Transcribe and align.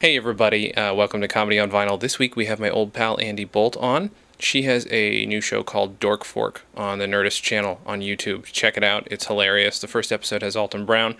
Hey 0.00 0.16
everybody, 0.16 0.72
uh, 0.76 0.94
welcome 0.94 1.20
to 1.22 1.26
Comedy 1.26 1.58
on 1.58 1.72
Vinyl. 1.72 1.98
This 1.98 2.20
week 2.20 2.36
we 2.36 2.46
have 2.46 2.60
my 2.60 2.70
old 2.70 2.92
pal 2.92 3.18
Andie 3.18 3.44
Bolt 3.44 3.76
on. 3.78 4.12
She 4.40 4.62
has 4.62 4.86
a 4.90 5.26
new 5.26 5.40
show 5.40 5.64
called 5.64 5.98
Dork 5.98 6.24
Fork 6.24 6.64
on 6.76 6.98
the 6.98 7.06
Nerdist 7.06 7.42
channel 7.42 7.80
on 7.84 8.00
YouTube. 8.00 8.44
Check 8.44 8.76
it 8.76 8.84
out; 8.84 9.08
it's 9.10 9.26
hilarious. 9.26 9.80
The 9.80 9.88
first 9.88 10.12
episode 10.12 10.42
has 10.42 10.54
Alton 10.54 10.86
Brown, 10.86 11.16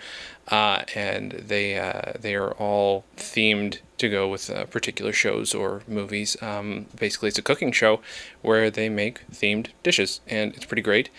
uh, 0.47 0.83
and 0.95 1.33
they 1.33 1.77
uh, 1.77 2.13
they 2.17 2.33
are 2.35 2.51
all 2.51 3.03
themed 3.17 3.79
to 3.97 4.07
go 4.07 4.29
with 4.29 4.49
uh, 4.49 4.65
particular 4.65 5.11
shows 5.11 5.53
or 5.53 5.81
movies. 5.85 6.41
Um, 6.41 6.85
basically, 6.97 7.27
it's 7.27 7.37
a 7.37 7.41
cooking 7.41 7.73
show 7.73 7.99
where 8.41 8.71
they 8.71 8.87
make 8.87 9.29
themed 9.29 9.67
dishes, 9.83 10.21
and 10.27 10.55
it's 10.55 10.65
pretty 10.65 10.81
great. 10.81 11.09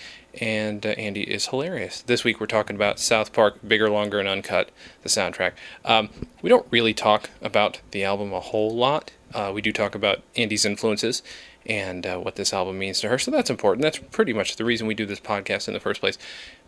And 0.41 0.87
uh, 0.87 0.91
Andie 0.91 1.23
is 1.25 1.49
hilarious. 1.49 2.01
This 2.01 2.25
week 2.25 2.41
we're 2.41 2.47
talking 2.47 2.77
about 2.77 2.99
South 2.99 3.33
Park, 3.33 3.59
Bigger, 3.67 3.91
Longer, 3.91 4.21
and 4.21 4.29
Uncut, 4.29 4.71
the 5.03 5.09
soundtrack. 5.11 5.53
Um, 5.85 6.09
we 6.41 6.49
don't 6.49 6.67
really 6.71 6.95
talk 6.95 7.29
about 7.43 7.81
the 7.91 8.05
album 8.05 8.33
a 8.33 8.41
whole 8.41 8.75
lot. 8.75 9.11
Uh, 9.35 9.51
we 9.55 9.61
do 9.61 9.73
talk 9.73 9.95
about 9.95 10.23
Andie's 10.37 10.65
influences 10.65 11.23
and 11.67 12.07
uh, 12.07 12.19
what 12.19 12.37
this 12.37 12.53
album 12.53 12.79
means 12.79 13.01
to 13.01 13.09
her. 13.09 13.19
So 13.19 13.31
that's 13.31 13.51
important. 13.51 13.83
That's 13.83 13.99
pretty 13.99 14.33
much 14.33 14.57
the 14.57 14.65
reason 14.65 14.87
we 14.87 14.95
do 14.95 15.07
this 15.07 15.21
podcast 15.21 15.69
in 15.69 15.75
the 15.75 15.81
first 15.81 16.01
place. 16.01 16.19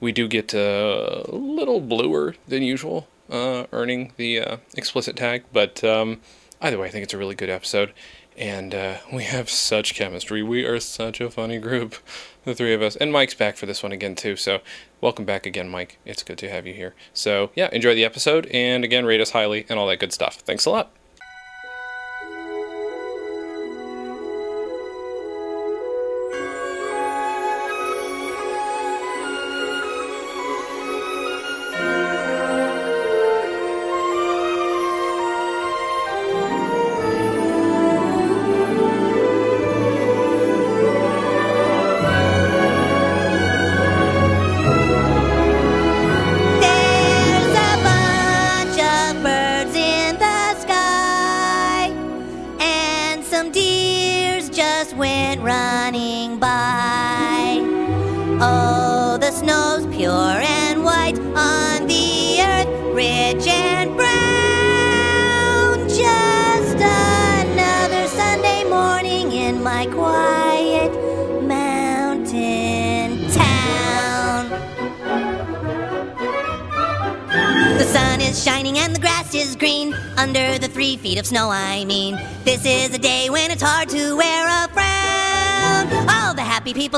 We 0.01 0.12
do 0.12 0.28
get 0.28 0.55
uh, 0.55 1.24
a 1.28 1.34
little 1.34 1.80
bluer 1.80 2.34
than 2.46 2.62
usual, 2.62 3.09
uh, 3.30 3.66
earning 3.73 4.12
the 4.16 4.41
uh, 4.41 4.56
explicit 4.77 5.16
tag, 5.16 5.45
but 5.52 5.82
um, 5.84 6.20
either 6.60 6.78
way, 6.78 6.88
I 6.88 6.91
think 6.91 7.05
it's 7.05 7.15
a 7.15 7.18
really 7.18 7.34
good 7.34 7.51
episode. 7.51 7.92
And 8.34 8.74
uh, 8.74 8.96
we 9.12 9.24
have 9.24 9.51
such 9.51 9.95
chemistry. 9.95 10.42
We 10.42 10.65
are 10.65 10.80
such 10.80 11.20
a 11.20 11.30
funny 11.30 11.59
group, 11.59 11.96
the 12.45 12.54
three 12.54 12.73
of 12.73 12.80
us. 12.80 12.96
And 12.96 13.12
Mike's 13.12 13.34
back 13.34 13.56
for 13.56 13.66
this 13.66 13.82
one 13.82 13.93
again, 13.93 14.15
too. 14.15 14.37
So 14.37 14.60
welcome 15.02 15.27
back 15.27 15.45
again, 15.45 15.68
Mike. 15.68 15.98
It's 16.06 16.23
good 16.23 16.38
to 16.38 16.48
have 16.48 16.66
you 16.66 16.73
here. 16.73 16.95
So, 17.12 17.51
yeah, 17.54 17.68
enjoy 17.73 17.95
the 17.95 18.06
episode. 18.06 18.46
And 18.46 18.84
again, 18.84 19.04
rate 19.04 19.20
us 19.20 19.30
highly 19.30 19.66
and 19.68 19.79
all 19.79 19.87
that 19.88 19.98
good 19.98 20.15
stuff. 20.15 20.37
Thanks 20.37 20.65
a 20.65 20.70
lot. 20.70 21.02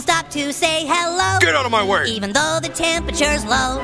Stop 0.04 0.28
to 0.28 0.52
say 0.52 0.84
hello. 0.86 1.38
Get 1.40 1.54
out 1.54 1.64
of 1.64 1.72
my 1.72 1.82
way! 1.82 2.04
Even 2.08 2.30
though 2.32 2.58
the 2.60 2.68
temperature's 2.68 3.42
low, 3.46 3.80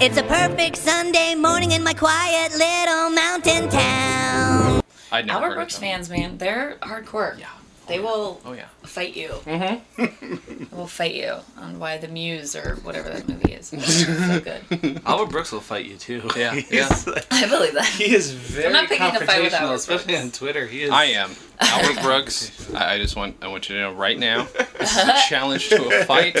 it's 0.00 0.16
a 0.16 0.22
perfect 0.22 0.76
Sunday 0.76 1.34
morning 1.34 1.72
in 1.72 1.82
my 1.82 1.92
quiet 1.92 2.52
little 2.52 3.10
mountain 3.10 3.68
town. 3.68 4.82
I'd 5.10 5.26
never 5.26 5.38
Albert 5.38 5.48
heard 5.48 5.54
Brooks 5.56 5.74
of 5.74 5.80
them. 5.80 5.90
fans, 5.90 6.10
man, 6.10 6.38
they're 6.38 6.76
hardcore. 6.80 7.36
Yeah. 7.40 7.48
They 7.86 7.98
will 7.98 8.40
Oh, 8.44 8.52
yeah. 8.52 8.66
fight 8.84 9.14
you. 9.14 9.28
Mm-hmm. 9.44 10.64
will 10.76 10.86
fight 10.86 11.14
you 11.14 11.34
on 11.58 11.78
why 11.78 11.98
the 11.98 12.08
Muse 12.08 12.56
or 12.56 12.76
whatever 12.76 13.10
that 13.10 13.28
movie 13.28 13.52
is. 13.52 13.66
so 13.68 14.40
good. 14.40 15.02
Albert 15.06 15.30
Brooks 15.30 15.52
will 15.52 15.60
fight 15.60 15.84
you 15.84 15.96
too. 15.96 16.22
Yeah, 16.36 16.54
He's 16.54 16.72
yeah. 16.72 16.88
like- 17.06 17.26
I 17.32 17.46
believe 17.48 17.74
that. 17.74 17.84
he 17.86 18.14
is 18.14 18.30
very 18.32 18.72
not 18.72 18.88
picking 18.88 19.04
a 19.06 19.20
fight 19.20 19.42
with 19.42 19.52
confrontational, 19.52 19.60
Albert 19.60 19.74
especially 19.74 20.12
Brooks. 20.14 20.24
on 20.24 20.30
Twitter. 20.32 20.66
He 20.66 20.82
is. 20.84 20.90
I 20.90 21.04
am. 21.04 21.30
Albert 21.60 22.02
Brooks, 22.02 22.72
I, 22.74 22.94
I 22.94 22.98
just 22.98 23.16
want 23.16 23.36
I 23.42 23.48
want 23.48 23.68
you 23.68 23.74
to 23.76 23.80
know 23.82 23.92
right 23.92 24.18
now, 24.18 24.44
this 24.78 24.96
is 24.96 25.08
a 25.08 25.14
challenge 25.28 25.68
to 25.68 26.00
a 26.02 26.04
fight. 26.04 26.36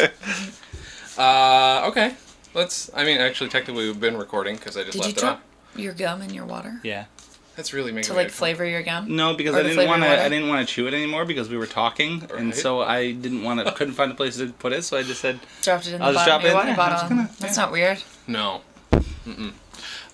Uh, 1.18 1.86
okay. 1.88 2.14
Let's, 2.54 2.90
I 2.94 3.04
mean, 3.04 3.18
actually, 3.20 3.50
technically, 3.50 3.86
we've 3.86 4.00
been 4.00 4.16
recording 4.16 4.56
because 4.56 4.76
I 4.76 4.84
just 4.84 4.92
Did 4.92 4.98
you 4.98 5.06
left 5.08 5.18
it 5.18 5.20
drop 5.20 5.42
on. 5.76 5.80
your 5.82 5.92
gum 5.92 6.22
in 6.22 6.30
your 6.32 6.46
water 6.46 6.80
Yeah. 6.84 7.04
That's 7.56 7.72
really 7.72 7.92
making 7.92 8.08
to 8.08 8.12
me 8.12 8.16
like 8.18 8.30
flavor 8.30 8.64
your 8.64 8.82
gum? 8.82 9.14
No, 9.14 9.34
because 9.34 9.54
Or 9.54 9.58
I 9.58 9.62
the 9.62 9.68
didn't 9.68 9.76
flavor 9.76 9.90
want 9.90 10.02
to. 10.02 10.08
water? 10.08 10.22
I 10.22 10.28
didn't 10.28 10.48
want 10.48 10.66
to 10.68 10.74
chew 10.74 10.86
it 10.88 10.94
anymore 10.94 11.24
because 11.24 11.48
we 11.48 11.56
were 11.56 11.66
talking, 11.66 12.22
and 12.36 12.46
Right. 12.46 12.54
so 12.54 12.80
I 12.80 13.12
didn't 13.12 13.42
want 13.44 13.64
to. 13.64 13.70
Couldn't 13.76 13.94
find 13.94 14.10
a 14.10 14.14
place 14.14 14.36
to 14.38 14.48
put 14.52 14.72
it, 14.72 14.82
so 14.84 14.96
I 14.96 15.02
just 15.04 15.20
said, 15.20 15.38
Dropped 15.62 15.86
it 15.86 15.94
in 15.94 16.00
the 16.00 16.04
I'll 16.06 16.12
just 16.12 16.26
bottom 16.26 16.40
drop 16.40 16.40
it 16.40 16.44
your 16.44 16.70
in 16.72 16.76
water 16.76 16.90
there. 16.90 16.90
I'm 16.90 16.92
just 16.98 17.08
gonna- 17.08 17.30
That's 17.40 17.56
not 17.56 17.70
weird. 17.72 18.02
No. 18.26 18.62
Mm-mm. 18.92 19.52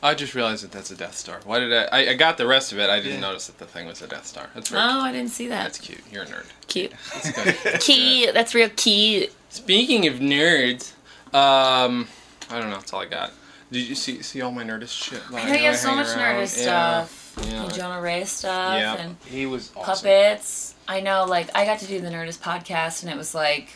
I 0.03 0.15
just 0.15 0.35
realized 0.35 0.65
that 0.65 0.73
that's 0.73 0.91
a 0.91 0.97
Death 0.97 1.15
Star. 1.17 1.41
Why 1.45 1.59
did 1.61 1.73
I? 1.75 1.85
I, 1.85 2.11
I 2.11 2.15
got 2.15 2.39
the 2.39 2.47
rest 2.47 2.73
of 2.73 2.79
it. 2.79 2.89
I 2.89 2.97
didn't 3.01 3.15
Yeah. 3.15 3.21
notice 3.29 3.47
that 3.49 3.59
the 3.59 3.67
thing 3.67 3.87
was 3.87 4.01
a 4.01 4.07
Death 4.07 4.27
Star. 4.27 4.49
That's 4.55 4.71
very 4.71 4.83
Oh, 4.83 5.01
I 5.01 5.13
didn't 5.13 5.31
see 5.31 5.47
that. 5.49 5.63
That's 5.65 5.79
cute. 5.79 6.01
You're 6.11 6.23
a 6.23 6.27
nerd. 6.27 6.47
cute. 6.69 6.93
That's 7.13 7.31
good. 7.33 7.57
That's 7.65 7.85
Cute. 7.87 8.33
That's 8.35 8.55
real 8.55 8.71
cute. 8.71 9.31
Speaking 9.51 10.07
of 10.07 10.15
nerds, 10.15 10.93
um, 11.35 12.09
I 12.51 12.59
don't 12.59 12.71
know. 12.71 12.77
That's 12.77 12.93
all 12.95 13.01
I 13.03 13.07
got. 13.07 13.33
Did 13.71 13.87
you 13.87 13.95
see 13.95 14.23
see 14.23 14.41
all 14.41 14.51
my 14.53 14.65
nerdist 14.65 15.01
shit? 15.05 15.21
that 15.31 15.45
I 15.45 15.49
know 15.49 15.55
you 15.59 15.65
have 15.67 15.77
so 15.77 15.95
much 15.95 16.09
around? 16.09 16.37
Nerdist 16.37 16.65
Yeah. 16.65 17.07
Yeah. 17.43 17.65
And 17.65 17.75
Jonah 17.75 18.01
Ray 18.01 18.25
stuff. 18.25 18.79
Yeah. 18.79 18.97
And 18.97 19.17
He 19.27 19.47
was 19.47 19.71
awesome. 19.77 19.85
puppets. 19.85 20.75
I 20.89 21.01
know, 21.01 21.25
like, 21.25 21.55
I 21.55 21.65
got 21.65 21.79
to 21.81 21.87
do 21.87 22.01
the 22.01 22.09
Nerdist 22.09 22.41
podcast, 22.41 23.03
and 23.03 23.13
it 23.13 23.17
was 23.17 23.35
like, 23.35 23.69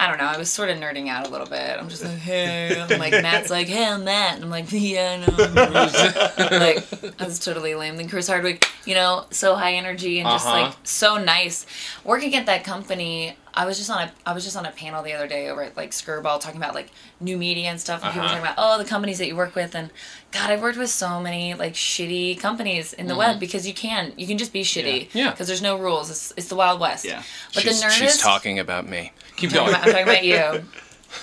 I 0.00 0.06
don't 0.06 0.18
know, 0.18 0.26
I 0.26 0.38
was 0.38 0.48
sort 0.48 0.70
of 0.70 0.78
nerding 0.78 1.08
out 1.08 1.26
a 1.26 1.30
little 1.30 1.46
bit. 1.48 1.76
I'm 1.76 1.88
just 1.88 2.04
like, 2.04 2.18
hey, 2.18 2.80
I'm 2.80 2.98
like, 3.00 3.10
Matt's 3.10 3.50
like, 3.50 3.66
hey, 3.66 3.84
I'm 3.84 4.04
Matt. 4.04 4.36
And 4.36 4.44
I'm 4.44 4.50
like, 4.50 4.66
yeah, 4.70 5.24
I 5.26 5.26
know. 5.26 6.58
like, 6.58 7.20
I 7.20 7.24
was 7.24 7.40
totally 7.40 7.74
lame. 7.74 7.96
Then 7.96 8.08
Chris 8.08 8.28
Hardwick, 8.28 8.64
you 8.84 8.94
know, 8.94 9.26
so 9.30 9.56
high 9.56 9.74
energy 9.74 10.20
and 10.20 10.28
just 10.28 10.46
Uh-huh. 10.46 10.60
like 10.66 10.74
so 10.84 11.16
nice. 11.22 11.66
Working 12.04 12.34
at 12.36 12.46
that 12.46 12.62
company, 12.64 13.36
I 13.54 13.66
was 13.66 13.76
just 13.76 13.90
on 13.90 14.02
a 14.02 14.12
I 14.24 14.34
was 14.34 14.44
just 14.44 14.56
on 14.56 14.66
a 14.66 14.70
panel 14.70 15.02
the 15.02 15.12
other 15.14 15.26
day 15.26 15.48
over 15.48 15.64
at 15.64 15.76
like 15.76 15.90
Skirball 15.90 16.38
talking 16.40 16.58
about 16.58 16.74
like 16.76 16.90
new 17.18 17.36
media 17.36 17.68
and 17.70 17.80
stuff 17.80 18.04
and 18.04 18.12
people 18.12 18.26
Uh-huh. 18.28 18.36
talking 18.38 18.52
about 18.52 18.54
oh 18.56 18.78
the 18.78 18.88
companies 18.88 19.18
that 19.18 19.26
you 19.26 19.34
work 19.34 19.56
with 19.56 19.74
and 19.74 19.90
God 20.30 20.50
I've 20.50 20.62
worked 20.62 20.78
with 20.78 20.90
so 20.90 21.18
many 21.20 21.54
like 21.54 21.74
shitty 21.74 22.38
companies 22.38 22.92
in 22.92 23.08
the 23.08 23.16
web 23.16 23.40
because 23.40 23.66
you 23.66 23.74
can 23.74 24.12
you 24.16 24.28
can 24.28 24.38
just 24.38 24.52
be 24.52 24.62
shitty 24.62 25.08
Mm-hmm. 25.08 25.18
Yeah. 25.18 25.30
because 25.32 25.48
there's 25.48 25.62
no 25.62 25.76
rules 25.76 26.08
it's, 26.08 26.32
it's 26.36 26.46
the 26.46 26.54
wild 26.54 26.78
west 26.78 27.04
Yeah. 27.04 27.24
but 27.52 27.64
she's, 27.64 27.80
the 27.80 27.86
Nerdist 27.88 27.90
she's 27.98 28.16
talking 28.18 28.60
about 28.60 28.86
me. 28.86 29.10
Keep 29.38 29.50
I'm 29.50 29.54
going. 29.56 29.68
about- 29.70 29.86
I'm 29.86 29.92
talking 29.92 30.08
about 30.08 30.24
you. 30.24 30.64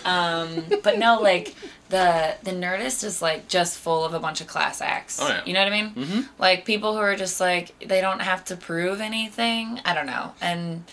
Um, 0.03 0.64
but 0.84 0.98
no, 0.98 1.22
like 1.22 1.53
the 1.90 2.36
the 2.42 2.50
Nerdist 2.52 3.03
is 3.03 3.22
like 3.22 3.48
just 3.48 3.78
full 3.78 4.03
of 4.03 4.16
a 4.16 4.20
bunch 4.20 4.42
of 4.42 4.48
class 4.48 4.81
acts. 4.81 5.20
Oh, 5.22 5.28
yeah. 5.28 5.42
You 5.46 5.53
know 5.53 5.64
what 5.64 5.72
I 5.72 5.81
mean? 5.81 5.92
Mm-hmm. 5.94 6.22
Like 6.40 6.66
people 6.66 6.94
who 6.94 7.00
are 7.00 7.16
just 7.16 7.40
like 7.40 7.78
they 7.88 8.02
don't 8.02 8.22
have 8.24 8.44
to 8.46 8.56
prove 8.56 9.00
anything. 9.00 9.80
I 9.86 9.94
don't 9.94 10.08
know, 10.08 10.34
and 10.42 10.84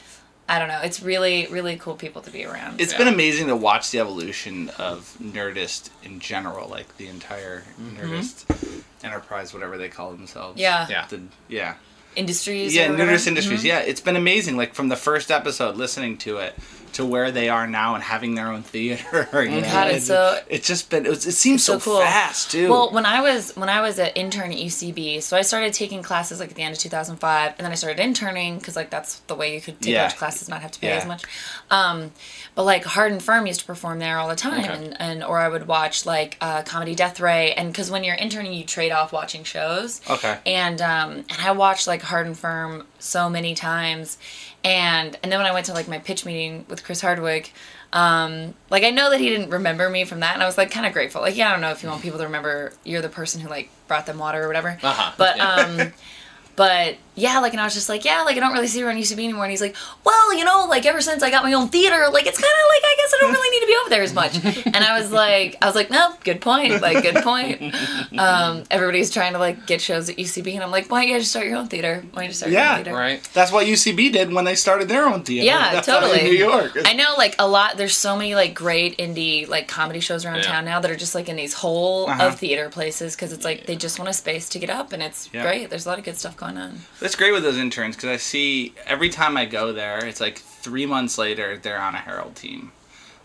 I 0.47 0.59
don't 0.59 0.69
know. 0.69 0.81
It's 0.83 1.03
really 1.03 1.47
really 1.47 1.77
cool 1.77 1.95
people 1.95 2.21
to 2.21 2.31
be 2.31 2.45
around. 2.45 2.83
It's 2.83 2.93
Yeah. 2.93 2.99
been 2.99 3.09
amazing 3.09 3.47
to 3.47 3.57
watch 3.57 3.91
the 3.93 3.99
evolution 3.99 4.69
of 4.79 5.17
Nerdist 5.23 5.89
in 6.03 6.21
general, 6.21 6.69
like 6.69 6.95
the 6.99 7.09
entire 7.09 7.65
Nerdist 7.81 8.83
enterprise, 9.03 9.55
whatever 9.55 9.79
they 9.79 9.89
call 9.89 10.13
themselves. 10.13 10.61
yeah. 10.61 10.87
Yeah. 10.91 11.07
The, 11.09 11.23
yeah. 11.49 11.75
Industries. 12.17 12.75
Yeah. 12.75 12.89
Nerdist 12.89 13.27
Industries. 13.27 13.65
Yeah, 13.65 13.81
it's 13.81 14.01
been 14.01 14.17
amazing. 14.17 14.57
Like 14.57 14.75
from 14.75 14.89
the 14.89 14.97
first 14.97 15.31
episode, 15.31 15.77
listening 15.77 16.17
to 16.19 16.39
it 16.39 16.55
to 16.93 17.07
where 17.07 17.31
they 17.31 17.49
are 17.49 17.67
now 17.67 17.95
and 17.95 18.05
having 18.05 18.35
their 18.35 18.49
own 18.49 18.63
theater. 18.63 19.27
You 19.33 19.63
know? 19.63 19.87
It's 19.87 20.07
so- 20.09 20.39
It's 20.51 20.67
just 20.67 20.91
been. 20.91 21.07
It's, 21.07 21.25
it 21.25 21.33
seems 21.33 21.65
so, 21.65 21.79
so 21.79 21.91
cool. 21.93 22.01
fast 22.01 22.51
too. 22.51 22.69
Well, 22.69 22.91
when 22.93 23.07
I 23.07 23.23
was 23.23 23.57
when 23.57 23.71
I 23.71 23.81
was 23.81 23.99
an 23.99 24.11
intern 24.15 24.53
at 24.53 24.59
UCB, 24.59 25.23
so 25.23 25.35
I 25.37 25.41
started 25.41 25.73
taking 25.73 26.03
classes 26.03 26.39
like 26.39 26.51
at 26.51 26.55
the 26.55 26.63
end 26.63 26.75
of 26.75 26.79
2005, 26.81 27.55
and 27.57 27.65
then 27.65 27.73
I 27.73 27.77
started 27.77 27.99
interning 28.03 28.59
because 28.59 28.77
like 28.77 28.91
that's 28.91 29.21
the 29.21 29.35
way 29.35 29.55
you 29.55 29.61
could 29.63 29.81
take 29.81 29.93
Yeah. 29.95 30.01
a 30.01 30.03
bunch 30.05 30.13
of 30.13 30.19
classes 30.19 30.49
not 30.51 30.61
have 30.61 30.71
to 30.73 30.81
pay 30.81 30.89
Yeah. 30.89 30.97
as 30.97 31.07
much. 31.07 31.25
Um, 31.71 32.13
but 32.55 32.65
like 32.65 32.85
Hard 32.85 33.11
and 33.13 33.23
Firm 33.23 33.47
used 33.47 33.61
to 33.61 33.67
perform 33.67 33.99
there 33.99 34.19
all 34.19 34.29
the 34.29 34.37
time, 34.37 34.61
Okay. 34.65 34.75
and, 34.75 35.01
and 35.01 35.25
or 35.25 35.39
I 35.39 35.49
would 35.49 35.67
watch 35.67 36.05
like 36.05 36.37
uh, 36.43 36.61
Comedy 36.63 36.95
Death 36.95 37.19
Ray, 37.21 37.55
and 37.55 37.73
because 37.73 37.91
when 37.91 38.05
you're 38.05 38.17
interning, 38.17 38.53
you 38.53 38.65
trade 38.65 38.93
off 38.93 39.15
watching 39.15 39.45
shows. 39.45 40.03
Okay. 40.11 40.39
And 40.45 40.83
um, 40.83 41.11
and 41.31 41.39
I 41.43 41.53
watched 41.53 41.87
like 41.87 42.02
Hard 42.07 42.27
and 42.27 42.39
Firm 42.39 42.87
so 42.99 43.29
many 43.31 43.55
times, 43.55 44.19
and 44.65 45.19
and 45.23 45.31
then 45.33 45.39
when 45.39 45.47
I 45.47 45.53
went 45.53 45.67
to 45.67 45.73
like 45.73 45.89
my 45.89 45.99
pitch 45.99 46.25
meeting 46.25 46.65
with 46.69 46.85
Chris 46.85 47.01
Hardwick, 47.01 47.53
um, 47.93 48.55
like 48.71 48.85
I 48.85 48.91
know 48.91 49.11
that 49.11 49.21
he 49.21 49.29
didn't 49.29 49.51
remember 49.51 49.89
me 49.91 50.05
from 50.05 50.21
that, 50.21 50.35
and 50.35 50.43
I 50.43 50.47
was 50.47 50.57
like 50.59 50.71
kind 50.71 50.87
of 50.87 50.93
grateful. 50.93 51.21
Like 51.23 51.37
yeah, 51.37 51.49
I 51.49 51.53
don't 51.53 51.61
know 51.61 51.71
if 51.71 51.83
you 51.83 51.89
want 51.89 52.03
people 52.03 52.19
to 52.19 52.25
remember 52.25 52.73
you're 52.85 53.03
the 53.03 53.09
person 53.09 53.41
who 53.41 53.49
like 53.49 53.71
brought 53.89 54.07
them 54.07 54.19
water 54.19 54.43
or 54.43 54.47
whatever, 54.47 54.79
Uh-huh, 54.83 55.13
but 55.17 55.37
yeah. 55.37 55.49
um. 55.87 55.93
but 56.57 56.97
yeah, 57.15 57.39
like, 57.41 57.53
and 57.53 57.61
I 57.61 57.65
was 57.65 57.75
just 57.75 57.89
like, 57.89 58.05
yeah, 58.05 58.23
like, 58.23 58.37
I 58.37 58.41
don't 58.41 58.53
really 58.53 58.67
see 58.67 58.81
her 58.81 58.89
on 58.91 58.97
UCB 58.97 59.19
anymore. 59.25 59.45
And 59.45 59.51
he's 59.51 59.61
like, 59.61 59.77
well, 60.05 60.35
you 60.37 60.45
know, 60.45 60.67
like, 60.69 60.87
ever 60.87 61.01
since 61.01 61.23
I 61.23 61.31
got 61.31 61.45
my 61.45 61.53
own 61.53 61.69
theater, 61.69 62.07
like, 62.11 62.27
it's 62.27 62.41
kind 62.41 62.53
of 62.53 62.69
like, 62.69 62.83
I 62.85 62.95
guess 62.97 63.15
I 63.15 63.19
don't 63.21 63.33
really 63.33 63.51
need 63.51 63.61
to 63.61 63.67
be 63.67 63.77
over 63.83 63.91
there 63.91 64.03
as 64.03 64.15
much. 64.15 64.67
And 64.75 64.77
I 64.83 64.99
was 64.99 65.13
like, 65.13 65.57
I 65.61 65.67
was 65.67 65.75
like, 65.75 65.91
no, 65.91 66.15
good 66.25 66.41
point. 66.41 66.81
Like, 66.81 67.03
good 67.03 67.17
point. 67.23 67.75
Um, 68.19 68.65
everybody's 68.71 69.11
trying 69.11 69.35
to, 69.35 69.39
like, 69.39 69.67
get 69.67 69.81
shows 69.81 70.09
at 70.09 70.17
UCB. 70.17 70.55
And 70.55 70.63
I'm 70.63 70.71
like, 70.71 70.91
why 70.91 71.01
don't 71.01 71.09
you 71.09 71.15
guys 71.15 71.23
just 71.23 71.33
start 71.33 71.47
your 71.47 71.57
own 71.57 71.69
theater? 71.69 72.03
Why 72.13 72.15
don't 72.15 72.23
you 72.25 72.29
just 72.29 72.41
start 72.41 72.53
your 72.53 72.61
Yeah. 72.61 72.71
own 72.79 72.85
theater? 72.85 72.97
Right. 72.97 73.29
That's 73.35 73.53
what 73.53 73.67
UCB 73.67 74.13
did 74.13 74.33
when 74.33 74.45
they 74.45 74.55
started 74.55 74.89
their 74.89 75.07
own 75.07 75.23
theater. 75.25 75.45
Yeah, 75.45 75.73
That's 75.75 75.87
totally. 75.87 76.21
in 76.21 76.25
New 76.27 76.33
York. 76.39 76.73
I 76.87 76.95
know, 76.95 77.15
like 77.19 77.37
a 77.39 77.47
lot. 77.47 77.77
There's 77.77 77.97
so 77.97 78.17
many 78.17 78.35
like 78.35 78.55
great 78.55 78.97
indie 78.99 79.47
like 79.49 79.69
comedy 79.69 80.01
shows 80.01 80.25
around 80.25 80.37
Yeah. 80.37 80.43
town 80.53 80.65
now 80.65 80.81
that 80.81 80.91
are 80.91 80.97
just 80.97 81.15
like 81.15 81.29
in 81.29 81.37
these 81.37 81.53
whole 81.55 82.09
Uh-huh. 82.09 82.29
of 82.29 82.39
theater 82.39 82.69
places 82.71 83.15
because 83.15 83.33
it's 83.33 83.45
like 83.45 83.67
they 83.67 83.77
just 83.77 83.99
want 83.99 84.09
a 84.09 84.13
space 84.15 84.49
to 84.51 84.59
get 84.59 84.71
up 84.71 84.93
and 84.93 85.03
it's 85.03 85.29
Yeah. 85.33 85.43
great. 85.43 85.69
There's 85.71 85.85
a 85.87 85.89
lot 85.91 85.99
of 85.99 86.05
good 86.05 86.17
stuff 86.19 86.37
going 86.37 86.57
on. 86.57 86.81
That's 87.03 87.17
great 87.17 87.33
with 87.33 87.43
those 87.43 87.59
interns 87.59 87.97
because 87.97 88.11
I 88.11 88.17
see 88.17 88.75
every 88.87 89.09
time 89.09 89.37
I 89.37 89.45
go 89.45 89.73
there, 89.73 90.05
it's 90.05 90.21
like 90.21 90.39
three 90.39 90.87
months 90.87 91.19
later 91.19 91.59
they're 91.59 91.81
on 91.81 91.95
a 91.95 91.99
Herald 91.99 92.37
team. 92.37 92.73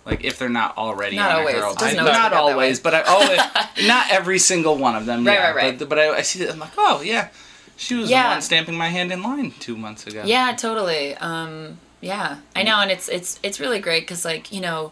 Like 0.06 0.24
if 0.24 0.40
they're 0.40 0.50
not 0.50 0.78
already 0.78 1.16
Not 1.18 1.32
on 1.32 1.40
always. 1.42 1.56
a 1.56 1.58
Herald 1.58 1.80
team, 1.80 1.96
not 1.98 2.06
work 2.06 2.14
out 2.16 2.32
that 2.32 2.38
always, 2.38 2.80
but 2.80 2.94
I 2.96 3.02
always 3.04 3.40
not 3.88 4.10
every 4.10 4.40
single 4.40 4.78
one 4.78 4.96
of 4.96 5.06
them. 5.06 5.26
Right, 5.28 5.34
yeah, 5.34 5.48
right, 5.48 5.56
right. 5.56 5.80
But, 5.80 5.90
but 5.90 6.00
I, 6.00 6.16
I 6.18 6.22
see 6.22 6.40
that 6.40 6.52
I'm 6.54 6.60
like, 6.60 6.72
oh 6.78 7.02
yeah, 7.02 7.28
she 7.76 7.96
was 7.96 8.10
Yeah. 8.10 8.24
the 8.24 8.30
one 8.36 8.42
stamping 8.42 8.76
my 8.76 8.88
hand 8.90 9.12
in 9.12 9.22
line 9.22 9.54
two 9.60 9.78
months 9.78 10.08
ago. 10.08 10.24
Yeah, 10.26 10.56
totally. 10.58 11.16
Um, 11.16 11.78
yeah, 12.02 12.38
I 12.56 12.64
know, 12.64 12.80
and 12.80 12.90
it's 12.90 13.08
it's 13.10 13.40
it's 13.44 13.60
really 13.60 13.80
great 13.80 14.02
because 14.04 14.26
like 14.26 14.52
you 14.52 14.62
know. 14.62 14.92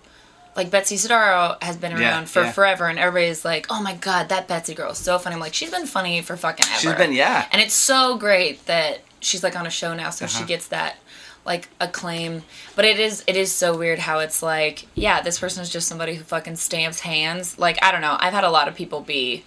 Like 0.55 0.71
Betsy 0.71 0.95
Sidaro 0.95 1.61
has 1.61 1.75
been 1.77 1.91
Yeah, 1.91 2.11
around 2.11 2.29
for 2.29 2.43
yeah. 2.43 2.51
forever, 2.51 2.87
and 2.87 2.97
everybody's 2.97 3.43
like, 3.43 3.67
"Oh 3.69 3.81
my 3.81 3.93
god, 3.95 4.29
that 4.29 4.47
Betsy 4.47 4.73
girl 4.73 4.91
is 4.91 4.97
so 4.97 5.19
funny." 5.19 5.33
I'm 5.33 5.39
like, 5.41 5.53
she's 5.53 5.71
been 5.71 5.85
funny 5.85 6.21
for 6.21 6.37
fucking 6.37 6.65
ever. 6.69 6.79
she's 6.79 6.93
been 6.95 7.11
yeah. 7.13 7.47
and 7.51 7.61
it's 7.61 7.73
so 7.73 8.17
great 8.17 8.65
that 8.67 9.01
she's 9.19 9.43
like 9.43 9.55
on 9.55 9.65
a 9.67 9.69
show 9.69 9.93
now 9.93 10.09
so 10.11 10.27
she 10.27 10.37
Uh-huh. 10.37 10.45
gets 10.47 10.67
that 10.67 10.97
like 11.45 11.67
acclaim 11.79 12.43
but 12.75 12.85
it 12.85 12.99
is 12.99 13.23
it 13.27 13.35
is 13.35 13.51
so 13.51 13.75
weird 13.77 13.99
how 13.99 14.19
it's 14.19 14.41
like 14.43 14.87
yeah 14.95 15.21
this 15.21 15.39
person 15.39 15.61
is 15.61 15.69
just 15.69 15.87
somebody 15.87 16.13
who 16.15 16.23
fucking 16.23 16.55
stamps 16.55 16.99
hands 17.01 17.57
like 17.59 17.77
i 17.83 17.91
don't 17.91 18.01
know 18.01 18.15
i've 18.19 18.33
had 18.33 18.43
a 18.43 18.49
lot 18.49 18.67
of 18.67 18.73
people 18.75 19.01
be 19.01 19.43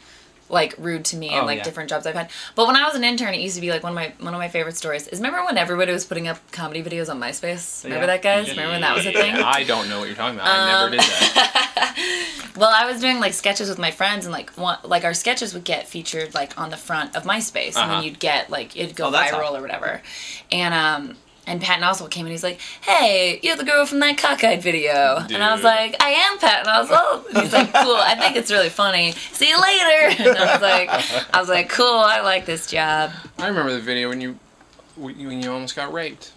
like 0.51 0.75
rude 0.79 1.05
to 1.05 1.17
me 1.17 1.29
in 1.29 1.41
Oh, 1.41 1.45
like 1.45 1.59
yeah. 1.59 1.65
different 1.65 1.91
jobs 1.91 2.07
i've 2.07 2.15
had 2.15 2.31
but 2.55 2.67
when 2.67 2.77
i 2.77 2.85
was 2.87 2.95
an 2.95 3.05
intern 3.05 3.35
it 3.35 3.41
used 3.41 3.55
to 3.57 3.61
be 3.61 3.71
like 3.71 3.83
one 3.83 3.93
of 3.93 3.97
my 3.97 4.13
one 4.25 4.33
of 4.35 4.39
my 4.41 4.49
favorite 4.49 4.77
stories 4.77 5.07
is 5.09 5.19
remember 5.19 5.45
when 5.45 5.59
everybody 5.59 5.93
was 5.93 6.05
putting 6.05 6.27
up 6.29 6.39
comedy 6.53 6.83
videos 6.83 7.09
on 7.11 7.21
myspace 7.21 7.85
remember 7.85 8.07
Yeah. 8.07 8.15
that 8.15 8.23
guys 8.23 8.49
remember 8.51 8.73
when 8.73 8.81
that 8.81 8.95
was 8.97 9.07
a 9.07 9.13
thing 9.13 9.35
Um, 9.37 9.43
I 9.45 9.65
don't 9.65 9.89
know 9.89 9.99
what 10.01 10.07
you're 10.09 10.17
talking 10.17 10.37
about. 10.39 10.49
I 10.49 10.67
never 10.67 10.91
did 10.91 11.01
that. 11.01 11.95
Well, 12.57 12.71
I 12.75 12.91
was 12.91 13.01
doing 13.01 13.21
like 13.21 13.35
sketches 13.35 13.69
with 13.69 13.79
my 13.79 13.93
friends, 13.93 14.25
and 14.27 14.33
like 14.33 14.51
one, 14.57 14.79
like 14.83 15.05
our 15.05 15.15
sketches 15.15 15.55
would 15.55 15.63
get 15.63 15.87
featured 15.87 16.35
like 16.35 16.59
on 16.59 16.71
the 16.71 16.77
front 16.77 17.15
of 17.15 17.23
MySpace, 17.23 17.69
and 17.69 17.77
Uh-huh. 17.77 17.95
then 17.95 18.03
you'd 18.03 18.19
get 18.19 18.51
like 18.51 18.77
it'd 18.77 18.97
go 18.97 19.09
Oh, 19.09 19.13
viral 19.13 19.57
or 19.57 19.61
whatever. 19.61 20.03
And 20.51 20.75
um, 20.75 21.17
and 21.49 21.61
Patton 21.61 21.83
Oswalt 21.83 22.11
came 22.11 22.27
and 22.27 22.33
he's 22.33 22.43
like, 22.43 22.61
"Hey, 22.83 23.41
you're 23.43 23.57
the 23.57 23.65
girl 23.65 23.87
from 23.87 23.99
that 24.01 24.19
cockeyed 24.19 24.63
video," 24.63 25.17
and 25.17 25.43
I 25.43 25.53
was 25.55 25.63
like, 25.65 25.97
"I 26.03 26.11
am 26.11 26.39
Patton 26.39 26.67
Oswalt." 26.73 27.27
And 27.29 27.39
he's 27.39 27.53
like, 27.53 27.73
"Cool, 27.83 27.97
I 27.97 28.15
think 28.15 28.37
it's 28.37 28.51
really 28.51 28.69
funny. 28.69 29.13
See 29.13 29.49
you 29.49 29.61
later." 29.61 30.23
And 30.29 30.37
I 30.39 30.53
was 30.53 30.63
like, 30.63 30.89
"I 31.35 31.41
was 31.41 31.49
like, 31.49 31.69
cool, 31.69 31.87
I 31.99 32.21
like 32.21 32.45
this 32.47 32.67
job." 32.67 33.11
I 33.39 33.49
remember 33.49 33.73
the 33.73 33.81
video 33.81 34.09
when 34.09 34.21
you 34.21 34.39
when 34.97 35.43
you 35.43 35.53
almost 35.53 35.75
got 35.77 35.93
raped. 35.93 36.33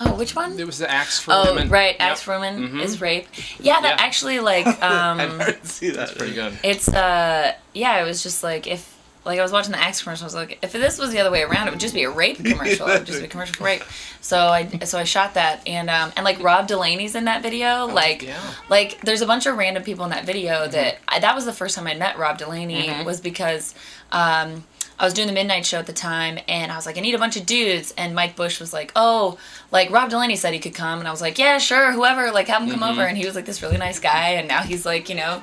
Oh, 0.00 0.14
which 0.14 0.34
one? 0.34 0.58
It 0.58 0.64
was 0.66 0.78
the 0.78 0.90
axe 0.90 1.18
for 1.18 1.32
Oh, 1.34 1.52
women. 1.54 1.68
right, 1.68 1.96
Yep. 1.98 2.10
Axe 2.10 2.22
for 2.22 2.38
Women 2.38 2.68
Mhm. 2.68 2.82
is 2.82 3.00
rape. 3.00 3.28
Yeah, 3.60 3.80
that 3.80 3.98
Yeah. 3.98 4.04
actually 4.04 4.40
like 4.40 4.66
um. 4.82 5.20
I 5.20 5.26
didn't 5.46 5.66
see 5.66 5.90
that. 5.90 6.16
Pretty 6.16 6.34
good. 6.34 6.56
It's 6.62 6.88
uh 6.88 7.52
yeah, 7.74 8.00
it 8.00 8.04
was 8.04 8.22
just 8.22 8.42
like 8.42 8.66
if 8.66 8.91
like 9.24 9.38
I 9.38 9.42
was 9.42 9.52
watching 9.52 9.72
the 9.72 9.78
Axe 9.78 10.02
commercial, 10.02 10.24
I 10.24 10.26
was 10.26 10.34
like, 10.34 10.58
if 10.62 10.72
this 10.72 10.98
was 10.98 11.12
the 11.12 11.20
other 11.20 11.30
way 11.30 11.42
around, 11.42 11.68
it 11.68 11.70
would 11.70 11.80
just 11.80 11.94
be 11.94 12.02
a 12.02 12.10
rape 12.10 12.36
commercial. 12.44 12.88
It 12.88 13.00
would 13.00 13.06
just 13.06 13.20
be 13.20 13.26
a 13.26 13.28
commercial 13.28 13.54
for 13.54 13.64
rape. 13.64 13.82
So 14.20 14.38
I 14.38 14.66
so 14.84 14.98
I 14.98 15.04
shot 15.04 15.34
that 15.34 15.66
and 15.66 15.88
um 15.90 16.12
and 16.16 16.24
like 16.24 16.42
Rob 16.42 16.66
Delaney's 16.66 17.14
in 17.14 17.24
that 17.24 17.42
video. 17.42 17.86
like 17.86 18.22
yeah. 18.22 18.40
like 18.68 19.00
there's 19.02 19.20
a 19.20 19.26
bunch 19.26 19.46
of 19.46 19.56
random 19.56 19.82
people 19.82 20.04
in 20.04 20.10
that 20.10 20.24
video 20.24 20.66
that 20.68 20.98
I, 21.08 21.20
that 21.20 21.34
was 21.34 21.44
the 21.44 21.52
first 21.52 21.76
time 21.76 21.86
I 21.86 21.94
met 21.94 22.18
Rob 22.18 22.38
Delaney 22.38 23.04
was 23.04 23.20
because 23.20 23.74
um 24.10 24.64
I 24.98 25.04
was 25.04 25.14
doing 25.14 25.26
the 25.26 25.34
midnight 25.34 25.66
show 25.66 25.78
at 25.78 25.86
the 25.86 25.92
time, 25.92 26.38
and 26.46 26.70
I 26.70 26.76
was 26.76 26.86
like, 26.86 26.96
I 26.96 27.00
need 27.00 27.16
a 27.16 27.18
bunch 27.18 27.36
of 27.36 27.44
dudes. 27.44 27.92
And 27.98 28.14
Mike 28.14 28.36
Bush 28.36 28.60
was 28.60 28.72
like, 28.72 28.92
Oh, 28.94 29.36
like 29.72 29.90
Rob 29.90 30.10
Delaney 30.10 30.36
said 30.36 30.52
he 30.52 30.60
could 30.60 30.76
come, 30.76 31.00
and 31.00 31.08
I 31.08 31.10
was 31.10 31.20
like, 31.20 31.38
Yeah, 31.38 31.58
sure, 31.58 31.90
whoever, 31.90 32.30
like 32.30 32.46
have 32.46 32.62
him 32.62 32.70
come 32.70 32.84
over. 32.84 33.02
And 33.02 33.18
he 33.18 33.26
was 33.26 33.34
like 33.34 33.44
this 33.44 33.62
really 33.62 33.78
nice 33.78 33.98
guy, 33.98 34.30
and 34.34 34.46
now 34.46 34.62
he's 34.62 34.86
like, 34.86 35.08
you 35.08 35.16
know, 35.16 35.42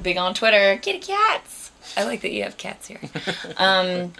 big 0.00 0.16
on 0.16 0.32
Twitter, 0.32 0.78
kitty 0.78 1.00
cats. 1.00 1.65
I 1.96 2.04
like 2.04 2.20
that 2.22 2.32
you 2.32 2.42
have 2.44 2.56
cats 2.56 2.86
here. 2.88 3.00
um, 3.58 4.12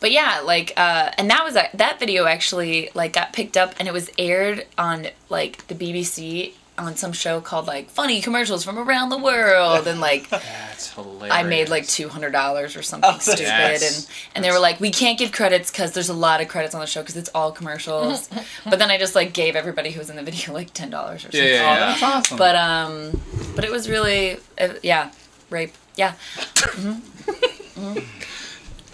but 0.00 0.12
yeah, 0.12 0.40
like, 0.44 0.72
uh, 0.76 1.10
and 1.18 1.30
that 1.30 1.44
was 1.44 1.56
a, 1.56 1.68
that 1.74 1.98
video 1.98 2.26
actually 2.26 2.90
like 2.94 3.12
got 3.12 3.32
picked 3.32 3.56
up, 3.56 3.74
and 3.78 3.88
it 3.88 3.92
was 3.92 4.10
aired 4.18 4.66
on 4.76 5.08
like 5.28 5.66
the 5.68 5.74
BBC 5.74 6.52
on 6.76 6.94
some 6.94 7.12
show 7.12 7.40
called 7.40 7.66
like 7.66 7.90
funny 7.90 8.20
commercials 8.20 8.62
from 8.62 8.78
around 8.78 9.08
the 9.08 9.18
world, 9.18 9.86
and 9.88 10.00
like 10.00 10.28
That's 10.30 10.92
hilarious. 10.94 11.32
I 11.34 11.42
made 11.42 11.68
like 11.68 11.86
two 11.88 12.08
hundred 12.08 12.30
dollars 12.30 12.76
or 12.76 12.82
something 12.82 13.08
that's- 13.10 13.24
stupid, 13.24 13.42
Yes. 13.42 13.82
and 14.06 14.08
and 14.36 14.44
they 14.44 14.50
were 14.52 14.60
like, 14.60 14.78
we 14.78 14.90
can't 14.92 15.18
give 15.18 15.32
credits 15.32 15.70
because 15.70 15.92
there's 15.92 16.08
a 16.08 16.14
lot 16.14 16.40
of 16.40 16.46
credits 16.48 16.74
on 16.74 16.80
the 16.80 16.86
show 16.86 17.00
because 17.02 17.16
it's 17.16 17.30
all 17.34 17.50
commercials. 17.50 18.28
but 18.64 18.78
then 18.78 18.90
I 18.92 18.98
just 18.98 19.14
like 19.16 19.32
gave 19.32 19.56
everybody 19.56 19.90
who 19.90 19.98
was 19.98 20.10
in 20.10 20.16
the 20.16 20.22
video 20.22 20.52
like 20.54 20.72
ten 20.72 20.90
dollars 20.90 21.24
or 21.24 21.30
Yeah, 21.32 21.40
something. 21.42 21.52
yeah, 21.54 21.72
Oh, 21.72 21.80
that's 21.90 22.02
awesome. 22.02 22.38
But 22.38 22.54
um, 22.56 23.20
but 23.56 23.64
it 23.64 23.70
was 23.72 23.88
really 23.88 24.38
uh, 24.60 24.74
yeah, 24.84 25.10
rape. 25.50 25.74
Yeah, 25.98 26.14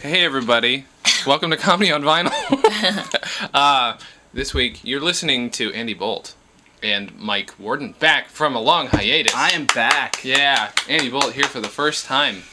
Hey 0.01 0.25
everybody, 0.25 0.87
welcome 1.27 1.51
to 1.51 1.59
Comedy 1.59 1.93
on 1.93 2.01
Vinyl. 2.01 3.51
uh, 3.55 3.99
this 4.33 4.55
week 4.55 4.83
you're 4.83 5.03
listening 5.03 5.51
to 5.51 5.71
Andie 5.75 5.93
Bolt 5.93 6.35
and 6.83 7.15
Mike 7.19 7.59
Worden 7.59 7.95
back 7.99 8.29
from 8.29 8.57
a 8.57 8.59
long 8.59 8.87
hiatus. 8.87 9.35
I 9.35 9.51
am 9.51 9.67
back. 9.67 10.25
yeah, 10.25 10.71
Andie 10.89 11.11
Bolt 11.11 11.35
here 11.35 11.45
for 11.45 11.61
the 11.61 11.69
first 11.69 12.07
time. 12.07 12.45